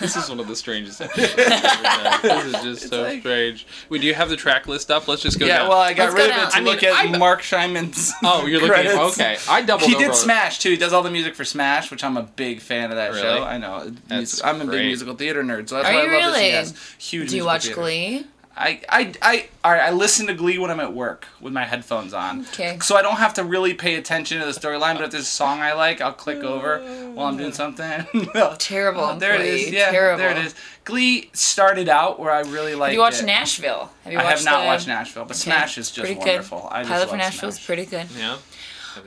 This 0.00 0.16
is 0.16 0.28
one 0.28 0.38
of 0.38 0.48
the 0.48 0.56
strangest 0.56 1.00
episodes 1.02 1.32
I've 1.38 2.24
ever 2.24 2.28
done. 2.28 2.52
This 2.52 2.54
is 2.54 2.62
just 2.80 2.88
so 2.90 3.02
like- 3.02 3.20
strange. 3.20 3.66
Wait, 3.88 4.02
do 4.02 4.06
you 4.06 4.12
have 4.14 4.28
the 4.28 4.36
track 4.36 4.66
list 4.66 4.90
up? 4.90 5.08
Let's 5.08 5.22
just 5.22 5.38
go 5.38 5.46
Yeah, 5.46 5.60
down. 5.60 5.68
well, 5.70 5.78
I 5.78 5.94
got 5.94 6.04
Let's 6.12 6.14
go 6.14 6.22
rid 6.22 6.30
of 6.30 6.36
it 6.42 6.50
to 6.50 6.56
I 6.56 6.60
mean, 6.60 6.72
look 6.74 6.82
at 6.82 6.92
I- 7.14 7.16
Marc 7.18 7.40
Shaiman's. 7.42 8.12
oh, 8.22 8.44
you're 8.44 8.60
looking. 8.60 8.74
credits. 8.74 8.94
Okay, 9.18 9.38
I 9.48 9.62
doubled 9.62 9.88
He 9.88 9.96
over. 9.96 10.06
did 10.06 10.14
Smash 10.14 10.58
too. 10.58 10.70
He 10.70 10.76
does 10.76 10.92
all 10.92 11.02
the 11.02 11.10
music 11.10 11.34
for 11.34 11.44
Smash, 11.44 11.90
which 11.90 12.04
I'm 12.04 12.18
a 12.18 12.22
big 12.24 12.60
fan 12.60 12.90
of 12.90 12.96
that 12.96 13.12
Really? 13.12 13.22
show. 13.22 13.44
I 13.44 13.56
know. 13.56 13.90
That's 14.08 14.44
I'm 14.44 14.60
a 14.60 14.66
big 14.66 14.84
musical 14.84 15.14
theater 15.14 15.42
nerd, 15.42 15.68
so 15.70 15.76
that's 15.76 15.88
Are 15.88 15.94
why 15.94 16.02
you 16.02 16.08
I 16.10 16.12
love 16.26 16.34
really? 16.34 16.50
this. 16.50 16.72
Yes, 16.72 16.94
huge. 16.98 17.30
Do 17.30 17.36
you 17.36 17.44
watch 17.46 17.64
theater. 17.64 17.80
Glee? 17.80 18.26
I, 18.58 18.80
I, 18.88 19.12
I, 19.20 19.48
all 19.62 19.72
right, 19.72 19.82
I 19.82 19.90
listen 19.90 20.26
to 20.28 20.34
Glee 20.34 20.56
when 20.58 20.70
I'm 20.70 20.80
at 20.80 20.94
work 20.94 21.26
with 21.42 21.52
my 21.52 21.64
headphones 21.64 22.14
on. 22.14 22.40
Okay. 22.46 22.78
So 22.80 22.96
I 22.96 23.02
don't 23.02 23.16
have 23.18 23.34
to 23.34 23.44
really 23.44 23.74
pay 23.74 23.96
attention 23.96 24.40
to 24.40 24.46
the 24.46 24.52
storyline, 24.52 24.94
but 24.94 25.02
if 25.02 25.10
there's 25.10 25.24
a 25.24 25.26
song 25.26 25.60
I 25.60 25.74
like, 25.74 26.00
I'll 26.00 26.12
click 26.14 26.38
over 26.42 26.78
while 27.12 27.26
I'm 27.26 27.36
doing 27.36 27.52
something. 27.52 28.06
Terrible. 28.58 29.02
Oh, 29.02 29.18
there 29.18 29.34
it 29.34 29.38
Glee. 29.40 29.48
is. 29.64 29.70
Yeah, 29.72 29.90
Terrible. 29.90 30.18
there 30.18 30.30
it 30.30 30.38
is. 30.38 30.54
Glee 30.84 31.28
started 31.34 31.88
out 31.90 32.18
where 32.18 32.30
I 32.30 32.40
really 32.40 32.74
like. 32.74 32.88
Have 32.88 32.94
you 32.94 33.00
watched 33.00 33.22
it. 33.22 33.26
Nashville? 33.26 33.90
Have 34.04 34.12
you 34.14 34.18
I 34.18 34.24
watched 34.24 34.36
have 34.38 34.44
not 34.46 34.60
the- 34.60 34.66
watched 34.66 34.86
Nashville, 34.88 35.24
but 35.24 35.32
Okay. 35.36 35.40
Smash 35.50 35.76
is 35.76 35.90
just 35.90 36.06
pretty 36.06 36.18
wonderful. 36.18 36.60
Good. 36.62 36.68
I 36.72 36.78
just 36.80 36.90
Pilot 36.90 37.04
for 37.04 37.10
love 37.10 37.18
Nashville's 37.18 37.54
Smash. 37.56 37.66
pretty 37.66 37.84
good. 37.84 38.06
Yeah. 38.16 38.36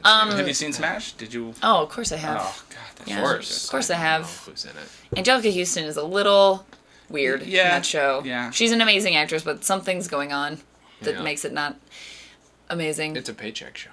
Um, 0.04 0.30
Have 0.32 0.48
you 0.48 0.54
seen 0.54 0.74
Smash? 0.74 1.14
Did 1.14 1.34
you? 1.34 1.56
Oh, 1.64 1.82
of 1.82 1.90
course 1.90 2.12
I 2.12 2.18
have. 2.18 2.38
Oh 2.40 2.64
God, 2.70 2.78
that's 2.98 3.10
Yeah. 3.10 3.18
Of 3.18 3.24
course. 3.24 3.64
Of 3.66 3.72
course 3.72 3.90
I 3.90 3.94
don't 3.96 4.02
have. 4.04 4.22
know 4.22 4.52
Who's 4.52 4.66
in 4.66 4.72
it? 4.72 5.24
Anjelica 5.26 5.58
Huston 5.58 5.86
is 5.86 5.98
a 5.98 6.04
little 6.04 6.66
weird 7.10 7.42
in 7.44 7.50
Yeah, 7.50 7.70
that 7.72 7.86
show. 7.86 8.22
yeah. 8.26 8.52
She's 8.52 8.72
an 8.72 8.82
amazing 8.82 9.16
actress, 9.16 9.44
but 9.44 9.64
something's 9.64 10.08
going 10.08 10.32
on 10.34 10.60
that 11.02 11.16
Yeah. 11.16 11.22
makes 11.22 11.44
it 11.46 11.54
not 11.54 11.76
amazing. 12.70 13.16
It's 13.16 13.30
a 13.30 13.34
paycheck 13.34 13.78
show. 13.78 13.90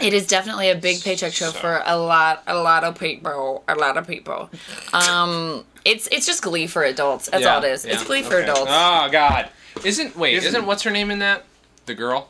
It 0.00 0.12
is 0.12 0.26
definitely 0.26 0.70
a 0.70 0.74
big 0.74 1.02
paycheck 1.04 1.32
show 1.32 1.50
So- 1.52 1.58
for 1.60 1.82
a 1.86 1.96
lot, 1.96 2.42
a 2.48 2.56
lot 2.56 2.82
of 2.82 2.98
people, 2.98 3.62
a 3.68 3.74
lot 3.76 3.96
of 3.96 4.06
people. 4.08 4.50
Um, 4.92 5.64
it's 5.84 6.08
it's 6.10 6.26
just 6.26 6.42
Glee 6.42 6.66
for 6.66 6.82
adults. 6.82 7.28
That's 7.30 7.44
Yeah, 7.44 7.54
all 7.56 7.64
it 7.64 7.70
is. 7.70 7.84
It's 7.84 8.00
yeah, 8.02 8.06
Glee 8.06 8.22
for 8.22 8.38
adults. 8.40 8.70
Oh 8.72 9.08
God! 9.12 9.50
Isn't 9.84 10.16
wait? 10.16 10.34
Isn't- 10.34 10.48
Isn't, 10.48 10.66
what's 10.66 10.82
her 10.82 10.90
name 10.90 11.10
in 11.12 11.20
that? 11.20 11.44
The 11.86 11.94
girl, 11.94 12.28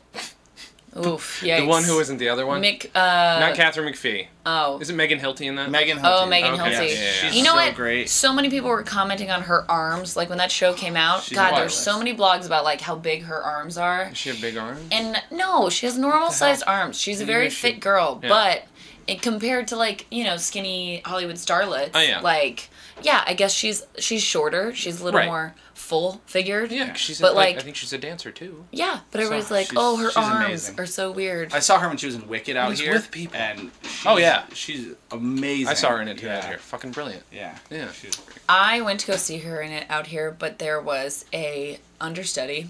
Oof, 0.97 1.41
yikes. 1.41 1.59
the 1.59 1.65
one 1.65 1.83
who 1.83 1.99
isn't 1.99 2.17
the 2.19 2.29
other 2.29 2.45
one. 2.45 2.61
Mick. 2.61 2.85
Uh, 2.95 3.39
Not 3.39 3.55
Katharine 3.55 3.91
McPhee. 3.91 4.27
oh, 4.45 4.79
Is 4.79 4.89
it 4.89 4.93
Megan 4.95 5.19
Hilty 5.19 5.41
in 5.47 5.55
that? 5.55 5.69
Megan. 5.69 5.97
Hilty. 5.97 6.23
Oh, 6.23 6.25
Megan 6.25 6.53
Okay, 6.53 6.61
Hilty. 6.63 6.71
yeah, 6.71 6.81
yeah, 6.81 6.87
yeah. 7.03 7.11
She's 7.11 7.35
You 7.35 7.43
know 7.43 7.49
so 7.51 7.55
what? 7.57 7.75
great. 7.75 8.09
So 8.09 8.31
many 8.33 8.49
people 8.49 8.69
were 8.69 8.81
commenting 8.83 9.29
on 9.29 9.41
her 9.43 9.69
arms, 9.69 10.15
like 10.15 10.29
when 10.29 10.37
that 10.37 10.51
show 10.51 10.73
came 10.73 10.95
out. 10.95 11.23
She's 11.23 11.37
God, 11.37 11.55
there's 11.57 11.73
so 11.75 11.97
many 11.97 12.15
blogs 12.15 12.45
about 12.45 12.63
like 12.63 12.79
how 12.79 12.95
big 12.95 13.23
her 13.23 13.41
arms 13.43 13.77
are. 13.77 14.05
Does 14.09 14.17
she 14.17 14.29
have 14.29 14.39
big 14.39 14.55
arms? 14.55 14.79
And 14.91 15.21
no, 15.31 15.69
she 15.69 15.85
has 15.85 15.97
normal 15.97 16.31
sized 16.31 16.63
arms. 16.65 16.97
She's 16.99 17.19
a 17.19 17.23
Maybe 17.25 17.33
very 17.33 17.49
she- 17.49 17.55
fit 17.73 17.79
girl, 17.81 18.19
Yeah. 18.23 18.29
but 18.29 18.63
it, 19.07 19.21
compared 19.21 19.67
to 19.67 19.75
like 19.75 20.05
you 20.11 20.23
know 20.23 20.37
skinny 20.37 21.01
Hollywood 21.05 21.35
starlets, 21.35 21.91
Oh, 21.93 21.99
yeah. 21.99 22.21
like 22.21 22.69
yeah, 23.01 23.21
I 23.27 23.33
guess 23.33 23.53
she's 23.53 23.85
she's 23.99 24.23
shorter. 24.23 24.73
She's 24.73 25.01
a 25.01 25.03
little 25.03 25.19
Right. 25.19 25.27
more 25.27 25.55
full 25.85 26.21
figured. 26.25 26.71
yeah, 26.71 26.93
she's. 26.93 27.21
but 27.21 27.31
a, 27.31 27.35
like, 27.35 27.47
like 27.55 27.57
I 27.57 27.61
think 27.61 27.75
she's 27.75 27.93
a 27.93 27.97
dancer 27.97 28.31
too. 28.31 28.65
yeah, 28.71 28.99
but 29.11 29.21
everybody's 29.21 29.51
like, 29.51 29.69
oh, 29.75 29.97
her 29.97 30.09
arms 30.17 30.45
amazing. 30.45 30.79
are 30.79 30.85
so 30.85 31.11
weird. 31.11 31.53
I 31.53 31.59
saw 31.59 31.77
her 31.79 31.87
when 31.87 31.97
she 31.97 32.07
was 32.07 32.15
in 32.15 32.27
Wicked 32.27 32.57
out 32.57 32.73
here. 32.73 32.93
with 32.93 33.11
people. 33.11 33.37
And 33.37 33.71
she's, 33.83 34.05
Oh, 34.05 34.17
yeah. 34.17 34.45
she's 34.53 34.93
amazing. 35.11 35.67
I 35.67 35.73
saw 35.75 35.89
her 35.91 36.01
in 36.01 36.07
it 36.07 36.17
too. 36.17 36.25
Yeah. 36.25 36.45
Here, 36.47 36.57
fucking 36.57 36.91
brilliant. 36.91 37.23
Yeah. 37.31 37.57
Yeah. 37.69 37.91
She's 37.91 38.15
great. 38.15 38.39
I 38.49 38.81
went 38.81 38.99
to 39.01 39.07
go 39.07 39.15
see 39.15 39.37
her 39.39 39.61
in 39.61 39.71
it 39.71 39.85
out 39.89 40.07
here, 40.07 40.31
but 40.37 40.59
there 40.59 40.81
was 40.81 41.25
a 41.33 41.79
understudy. 42.01 42.69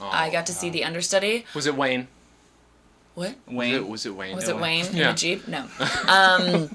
I 0.00 0.30
got 0.30 0.46
to 0.46 0.52
see 0.52 0.70
the 0.70 0.84
understudy. 0.84 1.44
Was 1.54 1.66
it 1.66 1.76
Wayne? 1.76 2.08
What? 3.14 3.36
Was 3.46 3.54
Wayne. 3.56 3.74
it, 3.74 3.88
was 3.88 4.06
it 4.06 4.14
Wayne? 4.16 4.34
Was 4.34 4.48
it 4.48 4.56
Wayne 4.58 4.86
in 4.86 4.96
Yeah. 4.96 5.12
the 5.12 5.18
Jeep? 5.18 5.46
No. 5.48 5.66
Um, 6.08 6.70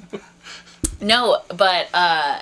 no, 1.02 1.42
but 1.50 1.90
uh, 1.94 2.42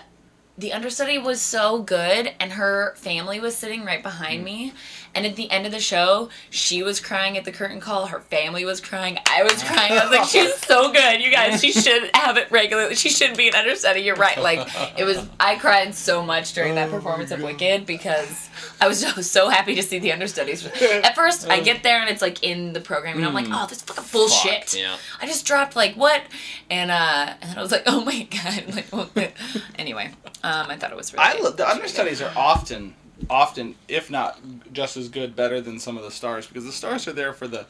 the 0.58 0.72
understudy 0.74 1.18
was 1.18 1.42
so 1.42 1.82
good, 1.82 2.34
and 2.40 2.54
her 2.54 2.94
family 2.98 3.40
was 3.40 3.56
sitting 3.58 3.84
right 3.84 4.02
behind 4.02 4.42
Mm. 4.42 4.46
me. 4.46 4.74
And 5.16 5.26
at 5.26 5.36
the 5.36 5.50
end 5.50 5.66
of 5.66 5.72
the 5.72 5.80
show, 5.80 6.30
she 6.50 6.84
was 6.84 7.00
crying 7.00 7.38
at 7.38 7.46
the 7.46 7.52
curtain 7.52 7.80
call. 7.80 8.08
Her 8.08 8.20
family 8.20 8.66
was 8.66 8.82
crying. 8.82 9.18
I 9.28 9.44
was 9.44 9.64
crying. 9.64 9.94
I 9.94 10.06
was 10.08 10.18
like, 10.18 10.28
she's 10.28 10.54
so 10.68 10.92
good, 10.92 11.22
you 11.22 11.32
guys. 11.32 11.62
She 11.62 11.72
should 11.72 12.12
have 12.14 12.38
it 12.38 12.52
regularly. 12.52 12.96
She 12.96 13.10
should 13.10 13.38
be 13.38 13.48
an 13.48 13.56
understudy. 13.56 14.02
You're 14.02 14.16
right. 14.16 14.38
Like 14.38 14.68
it 15.00 15.06
was. 15.06 15.26
I 15.40 15.56
cried 15.56 15.96
so 15.96 16.22
much 16.22 16.54
during 16.54 16.74
Oh 16.74 16.76
that 16.76 16.90
performance 16.90 17.32
of 17.32 17.42
Wicked 17.42 17.86
because 17.86 18.50
I 18.82 18.88
was 18.88 19.00
so, 19.16 19.22
so 19.22 19.50
happy 19.50 19.76
to 19.76 19.82
see 19.82 20.00
the 20.00 20.12
understudies. 20.12 20.66
At 20.66 21.16
first, 21.16 21.50
I 21.50 21.62
get 21.62 21.84
there 21.84 22.00
and 22.00 22.10
it's 22.10 22.22
like 22.22 22.44
in 22.44 22.74
the 22.74 22.82
program, 22.82 23.18
and 23.18 23.26
I'm 23.26 23.34
like, 23.34 23.48
oh, 23.50 23.66
this 23.68 23.82
fucking 23.82 24.06
bullshit. 24.12 24.66
Mm. 24.68 24.80
yeah. 24.80 24.98
I 25.22 25.28
just 25.28 25.46
dropped 25.46 25.76
like 25.76 25.96
what, 25.96 26.22
and 26.70 26.92
uh, 26.92 27.34
and 27.42 27.58
I 27.58 27.62
was 27.62 27.72
like, 27.72 27.84
oh 27.86 28.04
my 28.04 28.24
god, 28.44 28.76
like 28.76 28.88
what? 28.88 29.32
anyway, 29.78 30.12
um, 30.44 30.68
I 30.70 30.78
thought 30.78 30.92
it 30.92 30.98
was 30.98 31.14
really. 31.14 31.26
I 31.26 31.40
love 31.40 31.58
the 31.58 31.70
understudies 31.70 32.22
are 32.22 32.32
often, 32.36 32.94
often, 33.30 33.76
if 33.88 34.10
not 34.12 34.40
just 34.74 34.98
as 34.98 35.10
good, 35.10 35.36
better 35.36 35.62
than 35.62 35.80
some 35.80 35.98
of 35.98 36.04
the 36.04 36.12
stars 36.12 36.48
because 36.48 36.66
the 36.66 36.72
stars 36.72 37.08
are 37.08 37.14
there 37.14 37.34
for 37.34 37.48
the, 37.48 37.66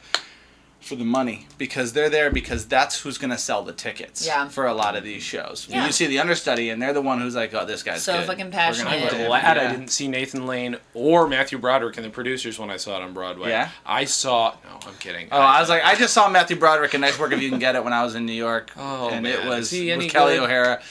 for 0.80 0.94
the 0.94 1.04
money 1.04 1.46
because 1.58 1.92
they're 1.94 2.10
there 2.10 2.30
because 2.30 2.66
that's 2.66 3.00
who's 3.00 3.18
gonna 3.18 3.38
sell 3.38 3.62
the 3.62 3.72
tickets. 3.72 4.24
Yeah. 4.26 4.46
For 4.48 4.66
a 4.66 4.74
lot 4.74 4.94
of 4.94 5.02
these 5.02 5.22
shows, 5.22 5.66
Yeah. 5.68 5.84
you 5.86 5.90
see 5.92 6.06
the 6.06 6.18
understudy 6.20 6.70
and 6.70 6.80
they're 6.80 6.92
the 6.92 7.00
one 7.02 7.20
who's 7.20 7.34
like, 7.34 7.52
oh, 7.54 7.64
this 7.64 7.82
guy's 7.82 8.02
So 8.02 8.18
good. 8.18 8.26
fucking 8.26 8.44
We're 8.46 8.50
passionate. 8.52 8.90
I'm 8.92 9.02
put 9.08 9.12
him- 9.14 9.26
glad 9.26 9.58
I 9.58 9.70
didn't 9.70 9.88
see 9.88 10.06
Nathan 10.06 10.46
Lane 10.46 10.76
or 10.94 11.26
Matthew 11.26 11.58
Broderick 11.58 11.96
and 11.96 12.04
the 12.06 12.10
producers 12.10 12.58
when 12.58 12.70
I 12.70 12.76
saw 12.76 12.98
it 12.98 13.02
on 13.02 13.12
Broadway. 13.14 13.50
Yeah? 13.50 13.70
I 13.84 14.04
saw. 14.04 14.54
No, 14.64 14.88
I'm 14.88 14.94
kidding. 15.00 15.28
Oh, 15.32 15.38
I 15.40 15.60
was 15.60 15.68
like, 15.68 15.82
I 15.84 15.94
just 15.96 16.12
saw 16.14 16.28
Matthew 16.28 16.56
Broderick 16.56 16.94
and 16.94 17.00
Nice 17.00 17.18
Work 17.18 17.32
If 17.32 17.42
You 17.42 17.50
Can 17.50 17.58
Get 17.58 17.74
It 17.74 17.82
when 17.82 17.92
I 17.92 18.04
was 18.04 18.14
in 18.14 18.26
New 18.26 18.32
York. 18.32 18.70
Oh, 18.76 19.08
and 19.08 19.22
man. 19.24 19.40
it 19.40 19.44
was 19.48 19.72
Is 19.72 19.78
he 19.80 19.90
any 19.90 20.04
with 20.06 20.14
Kelli 20.14 20.34
good? 20.36 20.44
O'Hara. 20.44 20.82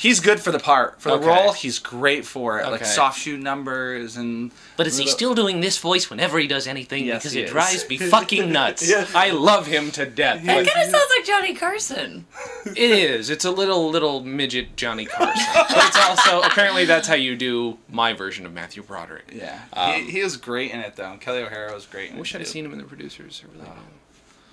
He's 0.00 0.20
good 0.20 0.38
for 0.38 0.52
the 0.52 0.60
part. 0.60 1.00
For 1.02 1.08
the 1.08 1.16
Okay. 1.16 1.26
role, 1.26 1.52
he's 1.52 1.80
great 1.80 2.24
for 2.24 2.60
it. 2.60 2.70
Like 2.70 2.84
soft 2.84 3.18
shoe 3.20 3.36
numbers 3.36 4.16
and. 4.16 4.52
But 4.76 4.86
is 4.86 4.96
he 4.96 5.08
still 5.08 5.34
doing 5.34 5.60
this 5.60 5.76
voice 5.78 6.08
whenever 6.08 6.38
he 6.38 6.46
does 6.46 6.68
anything? 6.68 7.04
Yes, 7.04 7.22
because 7.22 7.32
he 7.32 7.40
it 7.40 7.44
is. 7.46 7.50
drives 7.50 7.88
me 7.88 7.96
fucking 7.98 8.52
nuts. 8.52 8.88
I 9.12 9.30
love 9.30 9.66
him 9.66 9.90
to 9.92 10.06
death. 10.06 10.44
That 10.44 10.64
kind 10.68 10.86
of 10.86 10.90
sounds 10.94 11.10
like 11.16 11.26
Johnny 11.26 11.52
Carson. 11.52 12.26
it 12.66 12.78
is. 12.92 13.28
It's 13.28 13.44
a 13.44 13.50
little 13.50 13.90
little 13.90 14.22
midget 14.22 14.76
Johnny 14.76 15.04
Carson. 15.04 15.44
but 15.52 15.86
it's 15.88 15.98
also 15.98 16.42
apparently 16.42 16.84
that's 16.84 17.08
how 17.08 17.16
you 17.16 17.34
do 17.34 17.78
my 17.90 18.12
version 18.12 18.46
of 18.46 18.52
Matthew 18.52 18.84
Broderick. 18.84 19.32
Yeah, 19.34 19.62
Um, 19.72 19.94
he, 19.94 20.10
he 20.12 20.22
was 20.22 20.36
great 20.36 20.70
in 20.70 20.78
it 20.78 20.94
though. 20.94 21.16
Kelli 21.20 21.44
O'Hara 21.44 21.74
was 21.74 21.86
great. 21.86 22.10
In 22.10 22.16
I 22.16 22.20
wish 22.20 22.36
I'd 22.36 22.40
have 22.42 22.46
seen 22.46 22.64
him 22.64 22.70
in 22.72 22.78
the 22.78 22.84
producers. 22.84 23.42
I 23.44 23.52
really 23.58 23.68
do. 23.68 23.80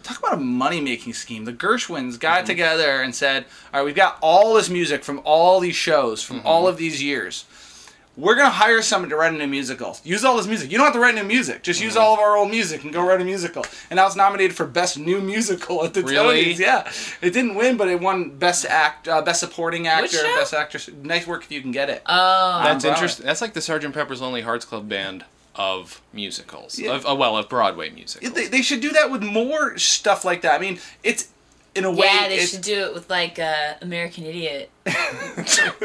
Talk 0.05 0.19
about 0.19 0.33
a 0.35 0.37
money 0.37 0.79
making 0.81 1.13
scheme. 1.13 1.45
The 1.45 1.51
Gershwins 1.53 2.19
got 2.19 2.37
Mm-hmm. 2.39 2.45
together 2.47 3.01
and 3.01 3.13
said, 3.15 3.45
"All 3.73 3.79
right, 3.79 3.85
we've 3.85 3.95
got 3.95 4.17
all 4.21 4.53
this 4.53 4.69
music 4.69 5.03
from 5.03 5.19
all 5.25 5.59
these 5.59 5.75
shows 5.75 6.21
from 6.21 6.37
Mm-hmm. 6.37 6.47
all 6.47 6.67
of 6.67 6.77
these 6.77 7.01
years. 7.01 7.45
We're 8.17 8.35
gonna 8.35 8.49
hire 8.49 8.81
someone 8.81 9.09
to 9.09 9.17
write 9.17 9.33
a 9.33 9.37
new 9.37 9.47
musical. 9.47 9.97
Use 10.05 10.23
all 10.23 10.37
this 10.37 10.47
music. 10.47 10.71
You 10.71 10.77
don't 10.77 10.85
have 10.85 10.93
to 10.93 11.01
write 11.01 11.15
new 11.15 11.23
music. 11.25 11.63
Just 11.63 11.79
Mm-hmm. 11.79 11.87
use 11.87 11.97
all 11.97 12.13
of 12.13 12.19
our 12.19 12.37
old 12.37 12.49
music 12.49 12.83
and 12.83 12.93
go 12.93 13.01
write 13.05 13.19
a 13.19 13.25
musical." 13.25 13.65
And 13.89 13.97
now 13.97 14.05
it's 14.05 14.15
nominated 14.15 14.55
for 14.55 14.65
best 14.65 14.97
new 14.97 15.19
musical 15.19 15.83
at 15.83 15.93
the 15.95 16.03
Really? 16.03 16.53
Tonys. 16.53 16.59
Yeah, 16.59 16.89
it 17.21 17.31
didn't 17.33 17.55
win, 17.55 17.75
but 17.75 17.87
it 17.89 17.99
won 17.99 18.29
best 18.37 18.63
act, 18.67 19.07
uh, 19.07 19.21
best 19.21 19.39
supporting 19.39 19.87
actor, 19.87 20.21
best 20.37 20.53
actress. 20.53 20.87
Nice 21.01 21.25
work 21.27 21.43
if 21.43 21.51
you 21.51 21.61
can 21.61 21.71
get 21.71 21.89
it. 21.89 22.03
Oh, 22.05 22.61
That's 22.63 22.85
interesting. 22.85 23.25
That's 23.25 23.41
like 23.41 23.53
the 23.53 23.59
Sergeant 23.61 23.93
Pepper's 23.95 24.21
Lonely 24.21 24.41
Hearts 24.43 24.63
Club 24.65 24.87
Band 24.87 25.25
of 25.55 26.01
musicals. 26.13 26.77
Yeah. 26.77 26.91
Of, 26.95 27.05
uh, 27.07 27.15
well, 27.15 27.37
of 27.37 27.47
Broadway 27.49 27.89
musicals. 27.89 28.33
They, 28.33 28.47
they 28.47 28.61
should 28.61 28.81
do 28.81 28.91
that 28.91 29.09
with 29.11 29.23
more 29.23 29.77
stuff 29.77 30.23
like 30.25 30.41
that. 30.41 30.55
I 30.55 30.59
mean, 30.59 30.79
it's 31.03 31.29
in 31.75 31.83
a 31.85 31.91
way, 31.91 32.07
Yeah, 32.11 32.27
they 32.29 32.39
it- 32.39 32.47
should 32.49 32.61
do 32.61 32.83
it 32.85 32.93
with 32.93 33.09
like 33.09 33.39
uh, 33.39 33.73
American 33.81 34.25
Idiot. 34.25 34.69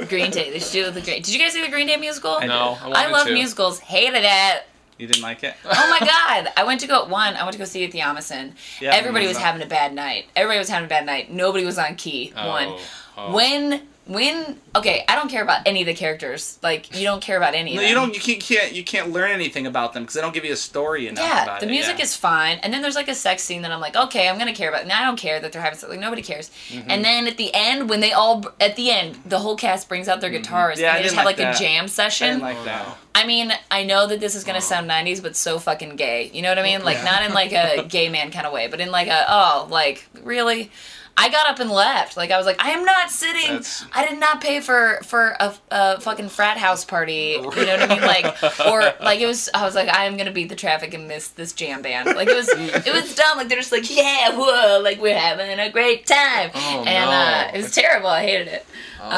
Green 0.08 0.30
Day. 0.30 0.50
They 0.50 0.58
should 0.58 0.72
do 0.72 0.82
it 0.82 0.86
with 0.86 0.94
the 0.94 1.00
Green. 1.02 1.22
Did 1.22 1.32
you 1.32 1.38
guys 1.38 1.52
see 1.52 1.62
the 1.64 1.70
Green 1.70 1.86
Day 1.86 1.96
musical? 1.96 2.32
I 2.40 2.46
No, 2.46 2.76
I, 2.82 3.06
I 3.06 3.10
love 3.10 3.26
to. 3.26 3.32
musicals. 3.34 3.78
Hated 3.80 4.22
it. 4.24 4.64
you 4.98 5.06
didn't 5.06 5.22
like 5.22 5.42
it. 5.44 5.54
Oh 5.64 5.68
my 5.90 5.98
god! 6.44 6.52
I 6.56 6.64
went 6.64 6.80
to 6.80 6.86
go 6.86 7.04
one. 7.06 7.34
I 7.34 7.42
went 7.42 7.52
to 7.52 7.58
go 7.58 7.64
see 7.64 7.82
it 7.82 7.86
at 7.86 7.92
the 7.92 8.00
Ahmanson. 8.00 8.52
Yeah, 8.80 8.94
Everybody 8.94 9.26
was 9.26 9.36
having 9.36 9.62
a 9.62 9.66
bad 9.66 9.94
night. 9.94 10.26
Everybody 10.36 10.58
was 10.58 10.68
having 10.68 10.86
a 10.86 10.88
bad 10.88 11.06
night. 11.06 11.30
Nobody 11.32 11.64
was 11.64 11.78
on 11.78 11.96
key. 11.96 12.32
Oh, 12.36 12.48
one. 12.48 12.74
oh. 13.16 13.32
When 13.34 13.82
when 14.06 14.58
okay, 14.74 15.04
I 15.08 15.14
don't 15.14 15.28
care 15.28 15.42
about 15.42 15.62
any 15.66 15.82
of 15.82 15.86
the 15.86 15.94
characters. 15.94 16.58
Like 16.62 16.96
you 16.98 17.04
don't 17.04 17.22
care 17.22 17.36
about 17.36 17.54
any. 17.54 17.76
No, 17.76 17.82
you 17.82 17.94
don't. 17.94 18.14
You 18.14 18.36
can't. 18.36 18.72
you 18.72 18.82
can't 18.82 19.10
learn 19.10 19.30
anything 19.30 19.66
about 19.66 19.92
them 19.92 20.02
because 20.02 20.14
they 20.14 20.20
don't 20.20 20.34
give 20.34 20.44
you 20.44 20.52
a 20.52 20.56
story 20.56 21.06
enough. 21.06 21.24
Yeah, 21.24 21.58
the 21.58 21.66
it, 21.66 21.70
music 21.70 21.98
yeah. 21.98 22.04
is 22.04 22.16
fine, 22.16 22.58
and 22.58 22.72
then 22.72 22.82
there's 22.82 22.96
like 22.96 23.08
a 23.08 23.14
sex 23.14 23.42
scene 23.42 23.62
that 23.62 23.70
I'm 23.70 23.80
like, 23.80 23.96
okay, 23.96 24.28
I'm 24.28 24.38
gonna 24.38 24.54
care 24.54 24.68
about. 24.68 24.82
And 24.82 24.92
I 24.92 25.04
don't 25.04 25.16
care 25.16 25.38
that 25.38 25.52
they're 25.52 25.62
having 25.62 25.78
sex. 25.78 25.90
Like 25.90 26.00
nobody 26.00 26.22
cares. 26.22 26.50
Mm-hmm. 26.68 26.90
And 26.90 27.04
then 27.04 27.26
at 27.26 27.36
the 27.36 27.50
end, 27.54 27.88
when 27.88 28.00
they 28.00 28.12
all 28.12 28.44
at 28.58 28.76
the 28.76 28.90
end, 28.90 29.18
the 29.26 29.38
whole 29.38 29.56
cast 29.56 29.88
brings 29.88 30.08
out 30.08 30.20
their 30.20 30.30
guitars 30.30 30.78
Mm-hmm. 30.78 30.80
Yeah, 30.80 30.92
I 30.92 30.96
and 30.96 30.98
they 30.98 31.02
just 31.04 31.16
have 31.16 31.24
like, 31.24 31.38
like 31.38 31.54
a 31.54 31.58
jam 31.58 31.84
I 31.84 31.88
session. 31.88 32.28
didn't 32.28 32.42
like 32.42 32.64
that. 32.64 32.96
I 33.14 33.26
mean, 33.26 33.52
I 33.70 33.84
know 33.84 34.06
that 34.06 34.20
this 34.20 34.34
is 34.34 34.44
gonna 34.44 34.60
sound 34.60 34.88
'90s, 34.90 35.22
but 35.22 35.36
so 35.36 35.58
fucking 35.58 35.96
gay. 35.96 36.30
You 36.32 36.42
know 36.42 36.48
what 36.48 36.58
I 36.58 36.62
mean? 36.62 36.84
Like 36.84 36.98
Yeah. 36.98 37.04
not 37.04 37.22
in 37.24 37.32
like 37.32 37.52
a 37.52 37.84
gay 37.88 38.08
man 38.08 38.30
kind 38.30 38.46
of 38.46 38.52
way, 38.52 38.66
but 38.66 38.80
in 38.80 38.90
like 38.90 39.08
a 39.08 39.24
oh, 39.28 39.68
like 39.70 40.06
really. 40.22 40.70
I 41.16 41.28
got 41.28 41.48
up 41.48 41.58
and 41.60 41.70
left. 41.70 42.16
Like 42.16 42.30
I 42.30 42.36
was 42.38 42.46
like, 42.46 42.62
I 42.64 42.70
am 42.70 42.84
not 42.84 43.10
sitting. 43.10 43.48
That's- 43.48 43.84
I 43.92 44.06
did 44.08 44.18
not 44.18 44.40
pay 44.40 44.60
for 44.60 45.00
for 45.04 45.36
a, 45.38 45.54
a 45.70 46.00
fucking 46.00 46.28
frat 46.30 46.56
house 46.56 46.84
party. 46.84 47.36
You 47.36 47.42
know 47.42 47.48
what 47.48 47.82
I 47.82 47.86
mean? 47.88 48.00
Like 48.00 48.60
or 48.66 48.80
like 49.04 49.20
it 49.20 49.26
was. 49.26 49.48
I 49.54 49.64
was 49.64 49.74
like, 49.74 49.88
I 49.88 50.06
am 50.06 50.16
gonna 50.16 50.30
beat 50.32 50.48
the 50.48 50.56
traffic 50.56 50.94
and 50.94 51.06
miss 51.08 51.28
this 51.28 51.52
jam 51.52 51.82
band. 51.82 52.06
Like 52.06 52.28
it 52.28 52.36
was. 52.36 52.48
it 52.48 52.92
was 52.94 53.14
dumb. 53.14 53.36
Like 53.38 53.48
they're 53.48 53.58
just 53.58 53.72
like, 53.72 53.94
yeah, 53.94 54.30
whoa, 54.36 54.80
like 54.82 55.00
we're 55.00 55.18
having 55.18 55.58
a 55.58 55.70
great 55.70 56.06
time. 56.06 56.50
Oh, 56.54 56.84
and 56.86 57.10
no. 57.10 57.16
uh, 57.16 57.50
it 57.54 57.62
was 57.62 57.74
terrible. 57.74 58.08
I 58.08 58.22
hated 58.22 58.48
it. 58.48 58.66
Oh, 59.02 59.10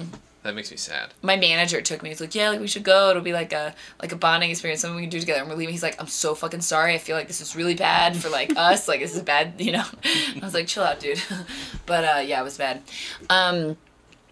Um, 0.00 0.10
that 0.42 0.54
makes 0.54 0.70
me 0.70 0.76
sad. 0.76 1.12
my 1.22 1.36
manager 1.36 1.80
took 1.82 2.02
me. 2.02 2.08
He's 2.08 2.20
like, 2.20 2.34
"Yeah, 2.34 2.48
like 2.50 2.60
we 2.60 2.66
should 2.66 2.82
go. 2.82 3.10
It'll 3.10 3.22
be 3.22 3.32
like 3.32 3.52
a 3.52 3.74
like 4.00 4.12
a 4.12 4.16
bonding 4.16 4.50
experience, 4.50 4.80
something 4.80 4.96
we 4.96 5.02
can 5.02 5.10
do 5.10 5.20
together." 5.20 5.40
And 5.40 5.50
we're 5.50 5.56
leaving. 5.56 5.72
He's 5.72 5.82
like, 5.82 6.00
"I'm 6.00 6.06
so 6.06 6.34
fucking 6.34 6.62
sorry. 6.62 6.94
I 6.94 6.98
feel 6.98 7.16
like 7.16 7.26
this 7.28 7.40
is 7.40 7.54
really 7.56 7.74
bad 7.74 8.16
for 8.16 8.28
like 8.30 8.52
us. 8.56 8.88
Like 8.88 9.00
this 9.00 9.14
is 9.14 9.22
bad, 9.22 9.54
you 9.58 9.72
know." 9.72 9.84
I 10.04 10.40
was 10.42 10.54
like, 10.54 10.66
"Chill 10.66 10.82
out, 10.82 11.00
dude." 11.00 11.20
but 11.86 12.04
uh, 12.04 12.20
yeah, 12.20 12.40
it 12.40 12.44
was 12.44 12.56
bad. 12.58 12.82
Um, 13.28 13.76